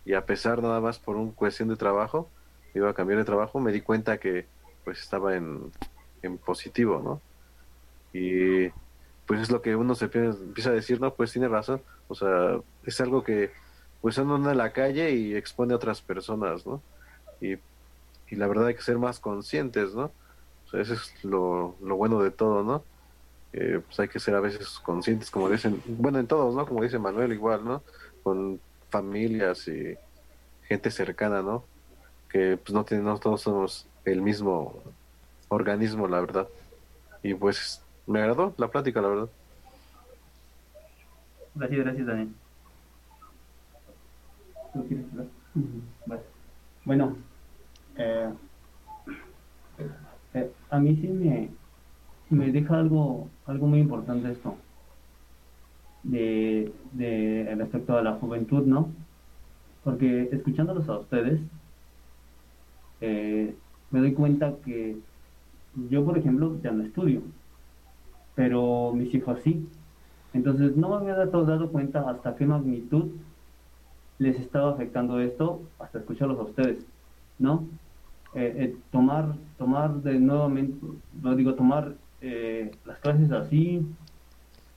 Y 0.04 0.14
a 0.14 0.26
pesar 0.26 0.62
nada 0.62 0.80
más 0.80 0.98
por 0.98 1.16
una 1.16 1.32
cuestión 1.32 1.68
de 1.68 1.76
trabajo, 1.76 2.30
iba 2.74 2.90
a 2.90 2.94
cambiar 2.94 3.18
de 3.18 3.24
trabajo, 3.24 3.60
me 3.60 3.72
di 3.72 3.80
cuenta 3.80 4.18
que 4.18 4.46
pues 4.84 5.00
estaba 5.00 5.34
en, 5.36 5.72
en 6.22 6.38
positivo, 6.38 7.00
¿no? 7.02 7.20
Y 8.12 8.68
pues 9.26 9.40
es 9.40 9.50
lo 9.50 9.62
que 9.62 9.74
uno 9.76 9.94
se 9.94 10.08
pi- 10.08 10.18
empieza 10.18 10.70
a 10.70 10.74
decir, 10.74 11.00
no, 11.00 11.14
pues 11.14 11.32
tiene 11.32 11.48
razón. 11.48 11.80
O 12.08 12.14
sea, 12.14 12.60
es 12.84 13.00
algo 13.00 13.24
que 13.24 13.50
pues 14.02 14.18
anda 14.18 14.52
en 14.52 14.58
la 14.58 14.72
calle 14.72 15.12
y 15.12 15.34
expone 15.34 15.72
a 15.72 15.76
otras 15.76 16.02
personas, 16.02 16.66
¿no? 16.66 16.82
Y, 17.40 17.54
y 18.28 18.36
la 18.36 18.46
verdad 18.46 18.66
hay 18.66 18.74
que 18.74 18.82
ser 18.82 18.98
más 18.98 19.18
conscientes, 19.20 19.94
¿no? 19.94 20.10
O 20.66 20.70
sea, 20.70 20.80
eso 20.82 20.92
es 20.94 21.24
lo, 21.24 21.76
lo 21.82 21.96
bueno 21.96 22.22
de 22.22 22.30
todo, 22.30 22.62
¿no? 22.62 22.84
Eh, 23.54 23.80
pues 23.86 24.00
hay 24.00 24.08
que 24.08 24.18
ser 24.20 24.34
a 24.34 24.40
veces 24.40 24.78
conscientes, 24.80 25.30
como 25.30 25.48
dicen, 25.48 25.80
bueno, 25.86 26.18
en 26.18 26.26
todos, 26.26 26.54
¿no? 26.54 26.66
Como 26.66 26.82
dice 26.82 26.98
Manuel, 26.98 27.32
igual, 27.32 27.64
¿no? 27.64 27.82
Con 28.22 28.60
familias 28.94 29.66
y 29.66 29.96
gente 30.68 30.88
cercana, 30.92 31.42
¿no? 31.42 31.64
Que 32.30 32.56
pues 32.56 32.72
no, 32.72 32.86
no 33.02 33.18
todos 33.18 33.40
somos 33.40 33.88
el 34.04 34.22
mismo 34.22 34.80
organismo, 35.48 36.06
la 36.06 36.20
verdad. 36.20 36.46
Y 37.20 37.34
pues 37.34 37.82
me 38.06 38.20
agradó 38.20 38.54
la 38.56 38.68
plática, 38.68 39.00
la 39.00 39.08
verdad. 39.08 39.28
Gracias, 41.56 41.84
gracias, 41.84 42.06
Daniel. 42.06 42.28
¿Tú 44.72 44.86
quieres 44.86 45.06
hablar? 45.10 45.26
Vas. 46.06 46.20
Bueno, 46.84 47.16
eh, 47.96 48.30
eh, 50.34 50.52
a 50.70 50.78
mí 50.78 50.96
sí 51.00 51.08
me, 51.08 51.50
me 52.30 52.52
deja 52.52 52.78
algo, 52.78 53.28
algo 53.46 53.66
muy 53.66 53.80
importante 53.80 54.30
esto 54.30 54.56
de, 56.04 56.72
de 56.92 57.54
respecto 57.56 57.96
a 57.96 58.02
la 58.02 58.12
juventud, 58.14 58.64
¿no? 58.64 58.88
Porque 59.82 60.28
escuchándolos 60.32 60.88
a 60.88 60.98
ustedes, 60.98 61.40
eh, 63.00 63.54
me 63.90 64.00
doy 64.00 64.12
cuenta 64.12 64.54
que 64.64 64.96
yo, 65.90 66.04
por 66.04 66.16
ejemplo, 66.16 66.56
ya 66.62 66.70
no 66.70 66.84
estudio, 66.84 67.22
pero 68.34 68.92
mis 68.94 69.12
hijos 69.14 69.40
sí. 69.42 69.66
Entonces 70.32 70.76
no 70.76 70.88
me 70.88 70.96
había 70.96 71.14
dado, 71.14 71.44
dado 71.44 71.70
cuenta 71.70 72.08
hasta 72.08 72.34
qué 72.36 72.46
magnitud 72.46 73.10
les 74.18 74.38
estaba 74.38 74.72
afectando 74.72 75.20
esto 75.20 75.62
hasta 75.78 75.98
escucharlos 75.98 76.38
a 76.38 76.42
ustedes, 76.42 76.78
¿no? 77.38 77.64
Eh, 78.34 78.52
eh, 78.56 78.76
tomar, 78.90 79.36
tomar 79.58 80.02
de 80.02 80.18
nuevamente, 80.18 80.84
lo 81.22 81.36
digo, 81.36 81.54
tomar 81.54 81.94
eh, 82.20 82.72
las 82.84 82.98
clases 82.98 83.30
así, 83.30 83.86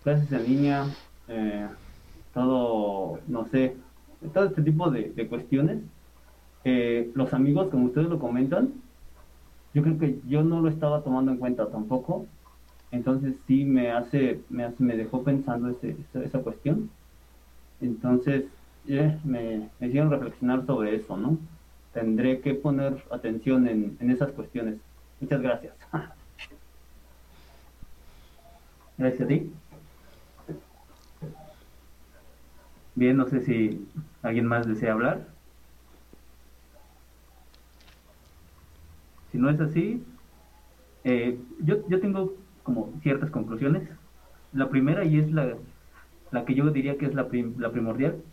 clases 0.04 0.32
en 0.32 0.44
línea, 0.44 0.86
eh, 1.28 1.68
todo, 2.34 3.20
no 3.28 3.48
sé, 3.50 3.76
todo 4.34 4.46
este 4.46 4.62
tipo 4.62 4.90
de, 4.90 5.12
de 5.12 5.28
cuestiones. 5.28 5.80
Eh, 6.64 7.12
los 7.14 7.34
amigos, 7.34 7.70
como 7.70 7.86
ustedes 7.86 8.08
lo 8.08 8.20
comentan, 8.20 8.74
yo 9.74 9.84
creo 9.84 9.98
que 10.00 10.20
yo 10.28 10.44
no 10.44 10.62
lo 10.62 10.70
estaba 10.70 11.04
tomando 11.04 11.32
en 11.32 11.38
cuenta 11.38 11.68
tampoco. 11.70 12.26
Entonces 12.92 13.36
sí 13.48 13.66
me 13.66 13.92
hace, 13.92 14.42
me 14.50 14.64
hace, 14.64 14.82
me 14.84 14.96
dejó 14.96 15.24
pensando 15.24 15.70
ese, 15.70 15.96
esa, 16.14 16.40
cuestión. 16.40 16.90
Entonces 17.82 18.46
me, 18.86 19.70
me 19.80 19.88
hicieron 19.88 20.10
reflexionar 20.10 20.66
sobre 20.66 20.96
eso, 20.96 21.18
¿no? 21.18 21.38
Tendré 21.94 22.40
que 22.40 22.54
poner 22.54 23.04
atención 23.12 23.68
en, 23.68 23.98
en 24.00 24.12
esas 24.12 24.32
cuestiones. 24.32 24.76
Muchas 25.20 25.42
gracias. 25.42 25.74
Gracias 28.98 29.22
a 29.22 29.28
ti. 29.28 29.52
Bien, 32.98 33.16
no 33.16 33.28
sé 33.28 33.40
si 33.42 33.90
alguien 34.22 34.46
más 34.46 34.68
desea 34.68 34.92
hablar. 34.92 35.38
Si 39.32 39.38
no 39.38 39.50
es 39.50 39.60
así, 39.60 40.06
eh, 41.04 41.44
yo, 41.62 41.88
yo 41.88 42.02
tengo 42.02 42.38
como 42.64 43.00
ciertas 43.02 43.32
conclusiones. 43.32 43.90
La 44.52 44.70
primera, 44.70 45.06
y 45.06 45.20
es 45.20 45.32
la, 45.32 45.60
la 46.32 46.46
que 46.46 46.56
yo 46.56 46.72
diría 46.72 46.98
que 46.98 47.08
es 47.08 47.16
la, 47.16 47.30
prim- 47.30 47.58
la 47.60 47.72
primordial, 47.72 48.26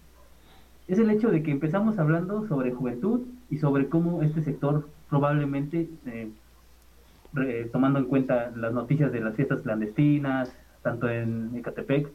es 0.86 0.98
el 0.98 1.10
hecho 1.10 1.30
de 1.30 1.42
que 1.42 1.52
empezamos 1.52 1.98
hablando 1.98 2.46
sobre 2.48 2.72
juventud 2.72 3.28
y 3.50 3.58
sobre 3.58 3.88
cómo 3.90 4.22
este 4.22 4.42
sector 4.42 4.94
probablemente, 5.08 5.90
eh, 6.06 7.68
tomando 7.72 7.98
en 7.98 8.06
cuenta 8.06 8.50
las 8.54 8.72
noticias 8.72 9.12
de 9.12 9.20
las 9.20 9.34
fiestas 9.36 9.62
clandestinas, 9.62 10.50
tanto 10.82 11.08
en 11.08 11.54
Ecatepec 11.56 12.14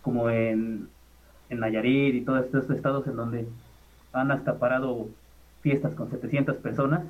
como 0.00 0.30
en, 0.30 0.94
en 1.50 1.60
Nayarit 1.60 2.14
y 2.14 2.20
todos 2.22 2.46
estos 2.46 2.70
estados 2.70 3.06
en 3.06 3.16
donde 3.16 3.46
han 4.12 4.30
hasta 4.30 4.58
parado 4.58 5.08
fiestas 5.60 5.94
con 5.94 6.10
700 6.10 6.56
personas, 6.56 7.02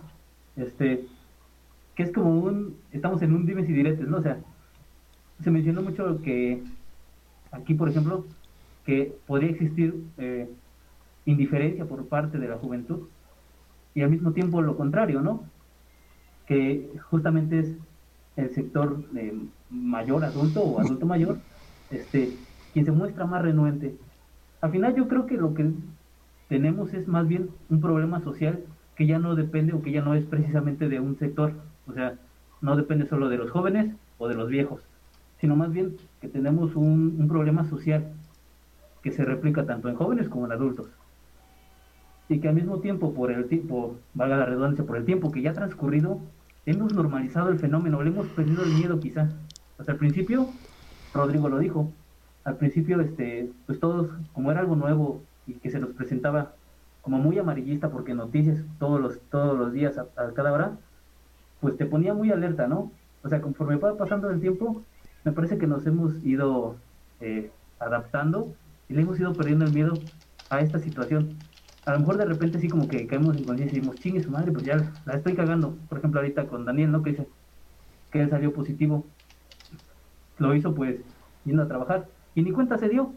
este, 0.56 1.06
que 1.94 2.02
es 2.02 2.12
como 2.12 2.40
un, 2.40 2.76
estamos 2.92 3.22
en 3.22 3.34
un 3.34 3.46
dimes 3.46 3.68
y 3.68 3.72
diretes, 3.72 4.08
¿no? 4.08 4.18
O 4.18 4.22
sea, 4.22 4.38
se 5.42 5.50
mencionó 5.50 5.82
mucho 5.82 6.20
que 6.22 6.62
aquí, 7.52 7.74
por 7.74 7.88
ejemplo, 7.88 8.24
que 8.84 9.14
podría 9.26 9.50
existir 9.50 10.02
eh, 10.18 10.48
indiferencia 11.26 11.84
por 11.84 12.06
parte 12.08 12.38
de 12.38 12.48
la 12.48 12.56
juventud 12.56 13.08
y 13.94 14.02
al 14.02 14.10
mismo 14.10 14.32
tiempo 14.32 14.62
lo 14.62 14.76
contrario, 14.76 15.20
¿no? 15.20 15.44
Que 16.46 16.90
justamente 17.10 17.60
es 17.60 17.76
el 18.36 18.50
sector 18.50 19.02
eh, 19.16 19.34
mayor, 19.70 20.24
adulto 20.24 20.62
o 20.62 20.80
adulto 20.80 21.06
mayor, 21.06 21.38
este, 21.90 22.36
quien 22.72 22.84
se 22.84 22.92
muestra 22.92 23.26
más 23.26 23.42
renuente. 23.42 23.94
Al 24.60 24.70
final 24.70 24.94
yo 24.94 25.08
creo 25.08 25.26
que 25.26 25.36
lo 25.36 25.54
que 25.54 25.72
tenemos 26.48 26.92
es 26.92 27.08
más 27.08 27.26
bien 27.26 27.50
un 27.68 27.80
problema 27.80 28.20
social 28.20 28.60
que 28.96 29.06
ya 29.06 29.18
no 29.18 29.34
depende 29.34 29.72
o 29.72 29.82
que 29.82 29.92
ya 29.92 30.02
no 30.02 30.14
es 30.14 30.24
precisamente 30.24 30.88
de 30.88 31.00
un 31.00 31.18
sector, 31.18 31.52
o 31.86 31.92
sea, 31.92 32.14
no 32.60 32.76
depende 32.76 33.06
solo 33.08 33.28
de 33.28 33.38
los 33.38 33.50
jóvenes 33.50 33.94
o 34.18 34.28
de 34.28 34.34
los 34.34 34.48
viejos, 34.48 34.82
sino 35.40 35.56
más 35.56 35.72
bien 35.72 35.96
que 36.20 36.28
tenemos 36.28 36.76
un, 36.76 37.16
un 37.18 37.28
problema 37.28 37.68
social 37.68 38.12
que 39.02 39.12
se 39.12 39.24
replica 39.24 39.64
tanto 39.64 39.88
en 39.88 39.96
jóvenes 39.96 40.28
como 40.28 40.44
en 40.44 40.52
adultos. 40.52 40.88
Y 42.28 42.38
que 42.38 42.48
al 42.48 42.54
mismo 42.54 42.80
tiempo, 42.80 43.14
por 43.14 43.32
el 43.32 43.46
tiempo, 43.46 43.96
valga 44.14 44.36
la 44.36 44.44
redundancia, 44.44 44.84
por 44.84 44.96
el 44.96 45.04
tiempo 45.04 45.32
que 45.32 45.40
ya 45.40 45.50
ha 45.50 45.54
transcurrido, 45.54 46.20
hemos 46.66 46.92
normalizado 46.92 47.48
el 47.48 47.58
fenómeno, 47.58 48.02
le 48.02 48.10
hemos 48.10 48.26
perdido 48.28 48.62
el 48.62 48.74
miedo 48.74 49.00
quizá. 49.00 49.30
Hasta 49.78 49.92
al 49.92 49.98
principio, 49.98 50.48
Rodrigo 51.14 51.48
lo 51.48 51.58
dijo, 51.58 51.90
al 52.44 52.56
principio, 52.56 53.00
este, 53.00 53.50
pues 53.66 53.80
todos, 53.80 54.10
como 54.32 54.50
era 54.50 54.60
algo 54.60 54.76
nuevo 54.76 55.22
y 55.46 55.54
que 55.54 55.70
se 55.70 55.78
nos 55.78 55.90
presentaba 55.90 56.52
como 57.02 57.18
muy 57.18 57.38
amarillista, 57.38 57.90
porque 57.90 58.14
noticias 58.14 58.62
todos 58.78 59.00
los, 59.00 59.20
todos 59.30 59.58
los 59.58 59.72
días, 59.72 59.98
a, 59.98 60.06
cada 60.34 60.52
hora, 60.52 60.72
pues 61.60 61.76
te 61.76 61.86
ponía 61.86 62.14
muy 62.14 62.30
alerta, 62.30 62.66
¿no? 62.66 62.92
O 63.22 63.28
sea, 63.28 63.40
conforme 63.40 63.76
va 63.76 63.96
pasando 63.96 64.30
el 64.30 64.40
tiempo, 64.40 64.82
me 65.24 65.32
parece 65.32 65.58
que 65.58 65.66
nos 65.66 65.86
hemos 65.86 66.24
ido 66.24 66.76
eh, 67.20 67.50
adaptando 67.78 68.54
y 68.88 68.94
le 68.94 69.02
hemos 69.02 69.20
ido 69.20 69.32
perdiendo 69.34 69.66
el 69.66 69.72
miedo 69.72 69.94
a 70.48 70.60
esta 70.60 70.78
situación. 70.78 71.36
A 71.84 71.92
lo 71.92 72.00
mejor 72.00 72.18
de 72.18 72.26
repente 72.26 72.58
sí 72.58 72.68
como 72.68 72.88
que 72.88 73.06
caemos 73.06 73.36
en 73.36 73.44
conciencia 73.44 73.76
y 73.76 73.80
decimos, 73.80 74.00
chingue 74.00 74.22
su 74.22 74.30
madre, 74.30 74.52
pues 74.52 74.64
ya 74.64 74.92
la 75.06 75.14
estoy 75.14 75.34
cagando. 75.34 75.74
Por 75.88 75.98
ejemplo, 75.98 76.20
ahorita 76.20 76.46
con 76.46 76.64
Daniel, 76.64 76.92
¿no? 76.92 77.02
Que 77.02 77.10
dice 77.10 77.26
que 78.10 78.22
él 78.22 78.30
salió 78.30 78.52
positivo. 78.52 79.04
Lo 80.38 80.54
hizo 80.54 80.74
pues 80.74 80.96
yendo 81.44 81.62
a 81.62 81.68
trabajar 81.68 82.06
y 82.34 82.42
ni 82.42 82.52
cuenta 82.52 82.78
se 82.78 82.88
dio. 82.88 83.12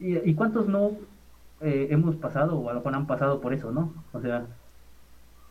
¿Y, 0.00 0.16
y 0.30 0.34
cuántos 0.34 0.68
no 0.68 0.92
eh, 1.60 1.88
hemos 1.90 2.14
pasado 2.16 2.56
o 2.56 2.70
a 2.70 2.72
lo 2.72 2.80
mejor 2.80 2.94
han 2.94 3.06
pasado 3.06 3.40
por 3.40 3.52
eso, 3.52 3.72
¿no? 3.72 3.92
O 4.12 4.20
sea, 4.20 4.46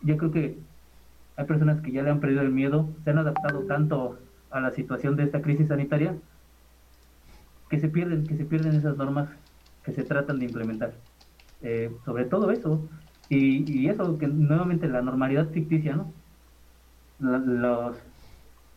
yo 0.02 0.18
creo 0.18 0.32
que 0.32 0.58
hay 1.36 1.46
personas 1.46 1.82
que 1.82 1.92
ya 1.92 2.02
le 2.04 2.10
han 2.10 2.20
perdido 2.20 2.42
el 2.42 2.52
miedo, 2.52 2.90
se 3.04 3.10
han 3.10 3.18
adaptado 3.18 3.62
tanto 3.64 4.18
a 4.50 4.60
la 4.62 4.72
situación 4.72 5.16
de 5.16 5.24
esta 5.24 5.42
crisis 5.42 5.68
sanitaria 5.68 6.16
que 7.70 7.80
se 7.80 7.90
pierden, 7.90 8.26
que 8.26 8.38
se 8.38 8.46
pierden 8.46 8.76
esas 8.76 8.96
normas 8.98 9.30
que 9.84 9.92
se 9.92 10.04
tratan 10.04 10.40
de 10.40 10.46
implementar. 10.46 10.94
Eh, 11.62 11.92
sobre 12.06 12.26
todo 12.26 12.52
eso, 12.52 12.88
y, 13.30 13.70
y, 13.72 13.90
eso, 13.90 14.18
que 14.18 14.28
nuevamente 14.28 14.88
la 14.88 15.02
normalidad 15.02 15.50
ficticia, 15.50 15.96
¿no? 15.96 16.14
La, 17.20 17.40
los, 17.40 17.98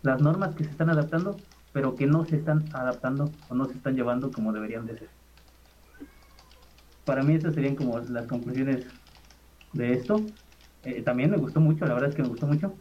las 0.03 0.21
normas 0.21 0.55
que 0.55 0.65
se 0.65 0.71
están 0.71 0.91
adaptando, 0.91 1.37
pero 1.73 1.95
que 1.95 2.07
no 2.07 2.25
se 2.25 2.37
están 2.37 2.65
adaptando 2.73 3.31
o 3.49 3.55
no 3.55 3.67
se 3.67 3.75
están 3.75 3.95
llevando 3.95 4.31
como 4.31 4.53
deberían 4.53 4.87
de 4.87 4.99
ser. 4.99 5.09
Para 7.05 7.23
mí 7.23 7.35
esas 7.35 7.55
serían 7.55 7.77
como 7.77 7.99
las 7.99 8.27
conclusiones 8.27 8.87
de 9.73 9.93
esto. 9.93 10.21
Eh, 10.85 11.03
también 11.03 11.31
me 11.31 11.37
gustó 11.37 11.61
mucho, 11.61 11.87
la 11.87 11.95
verdad 11.95 12.11
es 12.11 12.17
que 12.17 12.23
me 12.23 12.29
gustó 12.29 12.47
mucho, 12.47 12.75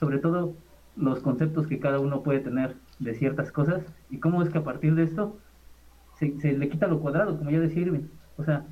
sobre 0.00 0.18
todo 0.18 0.54
los 0.96 1.20
conceptos 1.20 1.66
que 1.66 1.78
cada 1.78 1.98
uno 1.98 2.22
puede 2.22 2.40
tener 2.40 2.76
de 2.98 3.14
ciertas 3.14 3.50
cosas 3.50 3.82
y 4.10 4.18
cómo 4.18 4.42
es 4.42 4.48
que 4.48 4.58
a 4.58 4.64
partir 4.64 4.94
de 4.94 5.02
esto 5.02 5.36
se, 6.18 6.28
le 6.52 6.68
quita 6.68 6.86
lo 6.86 7.00
cuadrado, 7.00 7.36
como 7.36 7.50
ya 7.50 7.60
decía 7.60 7.82
Irving. 7.82 8.06
O 8.36 8.44
sea, 8.44 8.64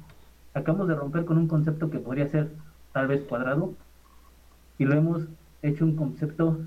acabamos 0.55 0.89
de 0.89 0.94
romper 0.94 1.24
con 1.24 1.39
un 1.39 1.48
concepto 1.48 1.90
que 1.90 1.98
podría 1.98 2.28
ser 2.28 2.52
tal 2.93 3.09
vez 3.09 3.22
cuadrado 3.24 3.74
y 4.78 4.84
lo 4.84 4.94
hemos 4.94 5.28
hecho 5.62 5.84
un 5.84 5.97
concepto 5.97 6.60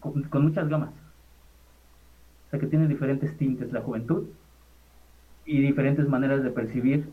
con, 0.00 0.22
con, 0.24 0.42
muchas 0.42 0.68
gamas. 0.68 0.90
Que 2.52 2.66
tiene 2.66 2.86
diferentes 2.86 3.36
tintes 3.38 3.72
la 3.72 3.80
juventud 3.80 4.26
y 5.46 5.60
diferentes 5.60 6.06
maneras 6.06 6.44
de 6.44 6.50
percibir 6.50 7.08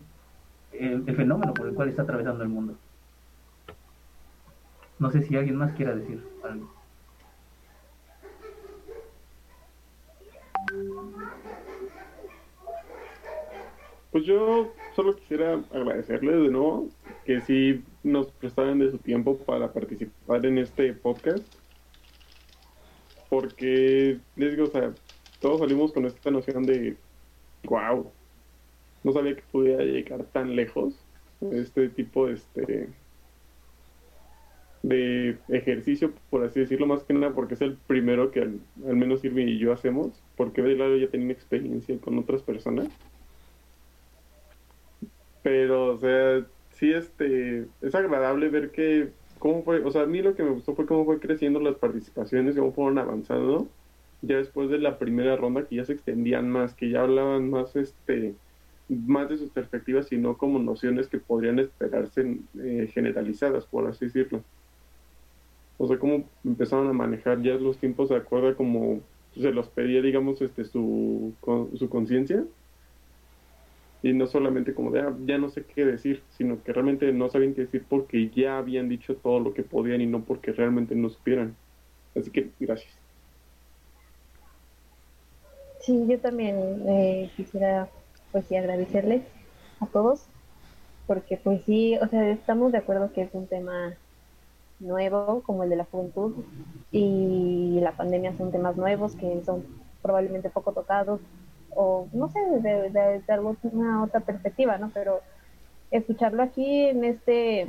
el, 0.74 1.04
el 1.08 1.16
fenómeno 1.16 1.54
por 1.54 1.68
el 1.68 1.74
cual 1.74 1.90
está 1.90 2.02
atravesando 2.02 2.44
el 2.44 2.50
mundo. 2.50 2.76
No 5.00 5.10
sé 5.12 5.24
si 5.24 5.38
alguien 5.38 5.56
más 5.56 5.72
quiera 5.74 5.96
decir 5.96 6.22
algo. 6.44 6.70
Pues 14.12 14.26
yo 14.26 14.74
solo 14.96 15.16
quisiera 15.16 15.62
agradecerles 15.72 16.42
de 16.42 16.50
nuevo 16.50 16.90
que 17.26 17.42
sí 17.42 17.84
nos 18.04 18.28
prestaran 18.32 18.80
de 18.80 18.92
su 18.92 18.98
tiempo 18.98 19.38
para 19.38 19.72
participar 19.72 20.46
en 20.46 20.58
este 20.58 20.94
podcast. 20.94 21.46
Porque, 23.30 24.18
les 24.36 24.52
digo, 24.52 24.66
o 24.66 24.72
sea, 24.72 24.92
todos 25.40 25.60
salimos 25.60 25.94
con 25.94 26.06
esta 26.06 26.32
noción 26.32 26.64
de, 26.64 26.98
wow, 27.64 28.12
no 29.04 29.12
sabía 29.14 29.36
que 29.36 29.44
pudiera 29.52 29.84
llegar 29.84 30.24
tan 30.26 30.56
lejos 30.56 30.94
este 31.52 31.88
tipo 31.90 32.28
de, 32.28 32.34
este, 32.34 32.90
de 34.84 35.38
ejercicio, 35.50 36.14
por 36.30 36.44
así 36.44 36.60
decirlo, 36.60 36.88
más 36.88 37.04
que 37.04 37.14
nada 37.14 37.34
porque 37.34 37.54
es 37.54 37.62
el 37.62 37.78
primero 37.88 38.32
que 38.32 38.42
al, 38.42 38.60
al 38.86 38.96
menos 38.96 39.24
Irving 39.24 39.48
y 39.48 39.58
yo 39.58 39.72
hacemos, 39.74 40.22
porque 40.36 40.62
de 40.62 40.76
lado 40.76 40.98
ya 40.98 41.08
tenía 41.08 41.32
experiencia 41.32 41.98
con 42.00 42.18
otras 42.20 42.42
personas. 42.42 42.90
Pero, 45.42 45.96
o 45.96 45.98
sea, 45.98 46.46
sí, 46.72 46.92
este, 46.92 47.66
es 47.82 47.96
agradable 47.96 48.50
ver 48.50 48.72
que, 48.72 49.10
cómo 49.40 49.64
fue, 49.64 49.84
o 49.84 49.92
sea, 49.92 50.04
a 50.04 50.06
mí 50.06 50.22
lo 50.22 50.36
que 50.36 50.44
me 50.44 50.52
gustó 50.52 50.76
fue 50.76 50.86
cómo 50.86 51.06
fue 51.06 51.20
creciendo 51.20 51.60
las 51.60 51.76
participaciones, 51.76 52.56
cómo 52.56 52.74
fueron 52.74 52.98
avanzando, 53.00 53.68
ya 54.22 54.38
después 54.38 54.70
de 54.70 54.80
la 54.80 54.98
primera 55.00 55.36
ronda 55.36 55.66
que 55.66 55.78
ya 55.78 55.86
se 55.86 55.94
extendían 55.94 56.50
más, 56.50 56.74
que 56.74 56.90
ya 56.90 57.02
hablaban 57.02 57.50
más, 57.50 57.76
este, 57.76 58.36
más 58.90 59.30
de 59.30 59.38
sus 59.38 59.50
perspectivas 59.52 60.12
y 60.12 60.18
no 60.18 60.38
como 60.38 60.60
nociones 60.60 61.08
que 61.08 61.20
podrían 61.20 61.60
esperarse 61.60 62.38
eh, 62.60 62.90
generalizadas, 62.94 63.66
por 63.66 63.88
así 63.88 64.06
decirlo. 64.06 64.44
O 65.78 65.88
sea, 65.88 65.98
cómo 65.98 66.26
empezaron 66.44 66.88
a 66.88 66.94
manejar 66.94 67.42
ya 67.42 67.54
los 67.56 67.78
tiempos 67.78 68.10
de 68.10 68.18
acuerdo 68.18 68.50
a 68.50 68.56
como 68.56 69.02
se 69.34 69.52
los 69.52 69.70
pedía, 69.70 70.02
digamos, 70.02 70.42
este, 70.42 70.66
su, 70.66 71.34
su 71.76 71.90
conciencia 71.90 72.44
y 74.02 74.14
no 74.14 74.28
solamente 74.28 74.74
como 74.74 74.92
de 74.92 75.02
ah, 75.02 75.16
ya 75.26 75.38
no 75.38 75.50
sé 75.50 75.66
qué 75.66 75.86
decir, 75.86 76.24
sino 76.30 76.64
que 76.64 76.74
realmente 76.74 77.12
no 77.12 77.30
sabían 77.30 77.54
qué 77.54 77.62
decir 77.62 77.86
porque 77.88 78.30
ya 78.30 78.58
habían 78.58 78.90
dicho 78.90 79.16
todo 79.16 79.40
lo 79.40 79.54
que 79.54 79.64
podían 79.64 80.02
y 80.02 80.08
no 80.08 80.24
porque 80.24 80.52
realmente 80.54 80.96
no 80.96 81.10
supieran. 81.10 81.56
Así 82.16 82.32
que 82.32 82.50
gracias. 82.60 83.09
Sí, 85.80 86.06
yo 86.08 86.20
también 86.20 86.84
eh, 86.88 87.32
quisiera 87.36 87.90
pues 88.32 88.46
sí 88.46 88.56
agradecerles 88.56 89.24
a 89.80 89.88
todos 89.88 90.26
porque 91.08 91.38
pues 91.38 91.64
sí, 91.64 91.98
o 91.98 92.08
sea, 92.08 92.30
estamos 92.30 92.72
de 92.72 92.78
acuerdo 92.78 93.12
que 93.14 93.24
es 93.24 93.34
un 93.34 93.48
tema 93.48 93.96
nuevo 94.80 95.42
como 95.42 95.64
el 95.64 95.70
de 95.70 95.76
la 95.76 95.86
juventud 95.86 96.36
y 96.92 97.80
la 97.82 97.94
pandemia 97.94 98.38
son 98.38 98.52
temas 98.52 98.78
nuevos 98.78 99.16
que 99.16 99.42
son 99.44 99.66
probablemente 100.02 100.50
poco 100.50 100.72
tocados 100.72 101.20
o 101.72 102.08
no 102.14 102.30
sé, 102.30 102.40
de, 102.62 102.90
de, 102.90 103.22
de 103.26 103.34
alguna 103.34 104.04
otra 104.04 104.20
perspectiva, 104.22 104.78
¿no? 104.78 104.92
Pero 104.94 105.22
escucharlo 105.92 106.44
aquí 106.44 106.86
en 106.86 107.04
este 107.04 107.62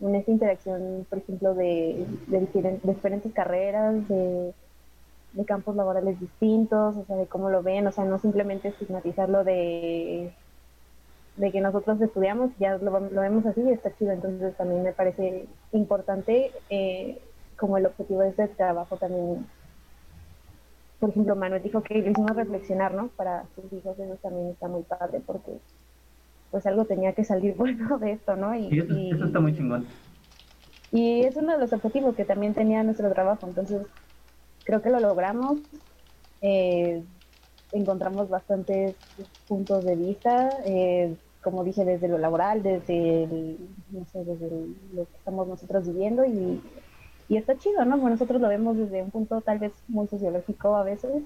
en 0.00 0.14
esta 0.14 0.30
interacción, 0.30 1.06
por 1.08 1.18
ejemplo, 1.18 1.54
de, 1.54 2.06
de, 2.28 2.40
diferentes, 2.40 2.82
de 2.84 2.94
diferentes 2.94 3.32
carreras, 3.32 4.08
de, 4.08 4.54
de, 5.38 5.44
campos 5.44 5.76
laborales 5.76 6.18
distintos, 6.20 6.96
o 6.96 7.04
sea, 7.04 7.16
de 7.16 7.26
cómo 7.26 7.50
lo 7.50 7.62
ven, 7.62 7.86
o 7.86 7.92
sea, 7.92 8.04
no 8.04 8.18
simplemente 8.18 8.68
estigmatizarlo 8.68 9.44
de, 9.44 10.32
de 11.36 11.52
que 11.52 11.60
nosotros 11.60 12.00
estudiamos, 12.00 12.50
ya 12.58 12.76
lo, 12.78 13.00
lo 13.00 13.20
vemos 13.20 13.46
así 13.46 13.60
y 13.62 13.70
está 13.70 13.94
chido, 13.96 14.12
entonces 14.12 14.56
también 14.56 14.82
me 14.82 14.92
parece 14.92 15.46
importante 15.72 16.52
eh, 16.70 17.20
como 17.56 17.78
el 17.78 17.86
objetivo 17.86 18.20
de 18.20 18.30
este 18.30 18.48
trabajo 18.48 18.96
también 18.96 19.46
por 20.98 21.10
ejemplo, 21.10 21.36
Manuel 21.36 21.62
dijo 21.62 21.82
que 21.82 22.02
lo 22.02 22.10
hicimos 22.10 22.34
reflexionar, 22.34 22.92
¿no? 22.92 23.08
Para 23.08 23.44
sus 23.54 23.72
hijos, 23.72 23.98
eso 23.98 24.16
también 24.20 24.48
está 24.48 24.68
muy 24.68 24.82
padre, 24.82 25.20
porque 25.24 25.52
pues 26.50 26.66
algo 26.66 26.86
tenía 26.86 27.12
que 27.12 27.24
salir 27.24 27.54
bueno 27.56 27.98
de 27.98 28.12
esto, 28.12 28.36
¿no? 28.36 28.54
Y, 28.54 28.66
y, 28.68 28.80
eso, 28.80 28.94
y, 28.94 29.10
eso, 29.12 29.26
está 29.26 29.40
muy 29.40 29.54
chingón. 29.54 29.86
Y 30.90 31.20
es 31.20 31.36
uno 31.36 31.52
de 31.52 31.58
los 31.58 31.72
objetivos 31.72 32.16
que 32.16 32.24
también 32.24 32.54
tenía 32.54 32.82
nuestro 32.82 33.12
trabajo, 33.12 33.46
entonces 33.46 33.82
creo 34.68 34.82
que 34.82 34.90
lo 34.90 35.00
logramos. 35.00 35.58
Eh, 36.42 37.02
encontramos 37.72 38.28
bastantes 38.28 38.94
puntos 39.48 39.84
de 39.84 39.96
vista, 39.96 40.50
eh, 40.64 41.16
como 41.42 41.64
dije, 41.64 41.84
desde 41.84 42.06
lo 42.06 42.18
laboral, 42.18 42.62
desde, 42.62 43.24
el, 43.24 43.58
no 43.90 44.04
sé, 44.12 44.24
desde 44.24 44.48
lo 44.94 45.06
que 45.06 45.16
estamos 45.16 45.48
nosotros 45.48 45.86
viviendo 45.86 46.24
y 46.24 46.60
y 47.28 47.36
está 47.36 47.56
chido, 47.58 47.84
¿no? 47.84 47.98
Bueno, 47.98 48.10
nosotros 48.10 48.40
lo 48.40 48.48
vemos 48.48 48.76
desde 48.76 49.02
un 49.02 49.10
punto 49.10 49.40
tal 49.42 49.58
vez 49.58 49.72
muy 49.86 50.06
sociológico 50.08 50.76
a 50.76 50.82
veces, 50.82 51.22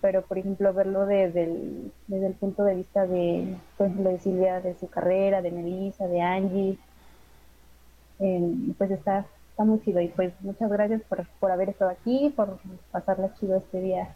pero 0.00 0.22
por 0.22 0.38
ejemplo 0.38 0.72
verlo 0.72 1.06
desde 1.06 1.44
el, 1.44 1.92
desde 2.06 2.28
el 2.28 2.34
punto 2.34 2.62
de 2.64 2.76
vista 2.76 3.06
de, 3.06 3.56
por 3.76 3.88
ejemplo, 3.88 4.10
de 4.10 4.20
Silvia, 4.20 4.60
de 4.60 4.76
su 4.78 4.88
carrera, 4.88 5.42
de 5.42 5.50
Melissa, 5.50 6.06
de 6.06 6.20
Angie, 6.20 6.78
eh, 8.20 8.54
pues 8.78 8.90
está, 8.92 9.26
está 9.58 9.64
muy 9.64 9.80
chido. 9.80 10.00
Y 10.00 10.08
pues 10.08 10.32
muchas 10.40 10.70
gracias 10.70 11.02
por, 11.02 11.26
por 11.40 11.50
haber 11.50 11.70
estado 11.70 11.90
aquí, 11.90 12.32
por 12.36 12.58
pasarla 12.92 13.34
chido 13.34 13.56
este 13.56 13.80
día 13.80 14.14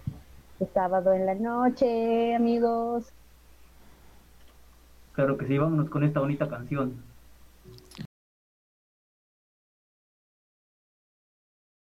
de 0.61 0.67
sábado 0.67 1.13
en 1.13 1.27
la 1.27 1.35
noche, 1.35 2.37
amigos. 2.37 3.13
Claro 5.15 5.37
que 5.37 5.49
sí, 5.49 5.59
vámonos 5.59 5.91
con 5.91 6.05
esta 6.05 6.21
bonita 6.21 6.49
canción. 6.49 7.03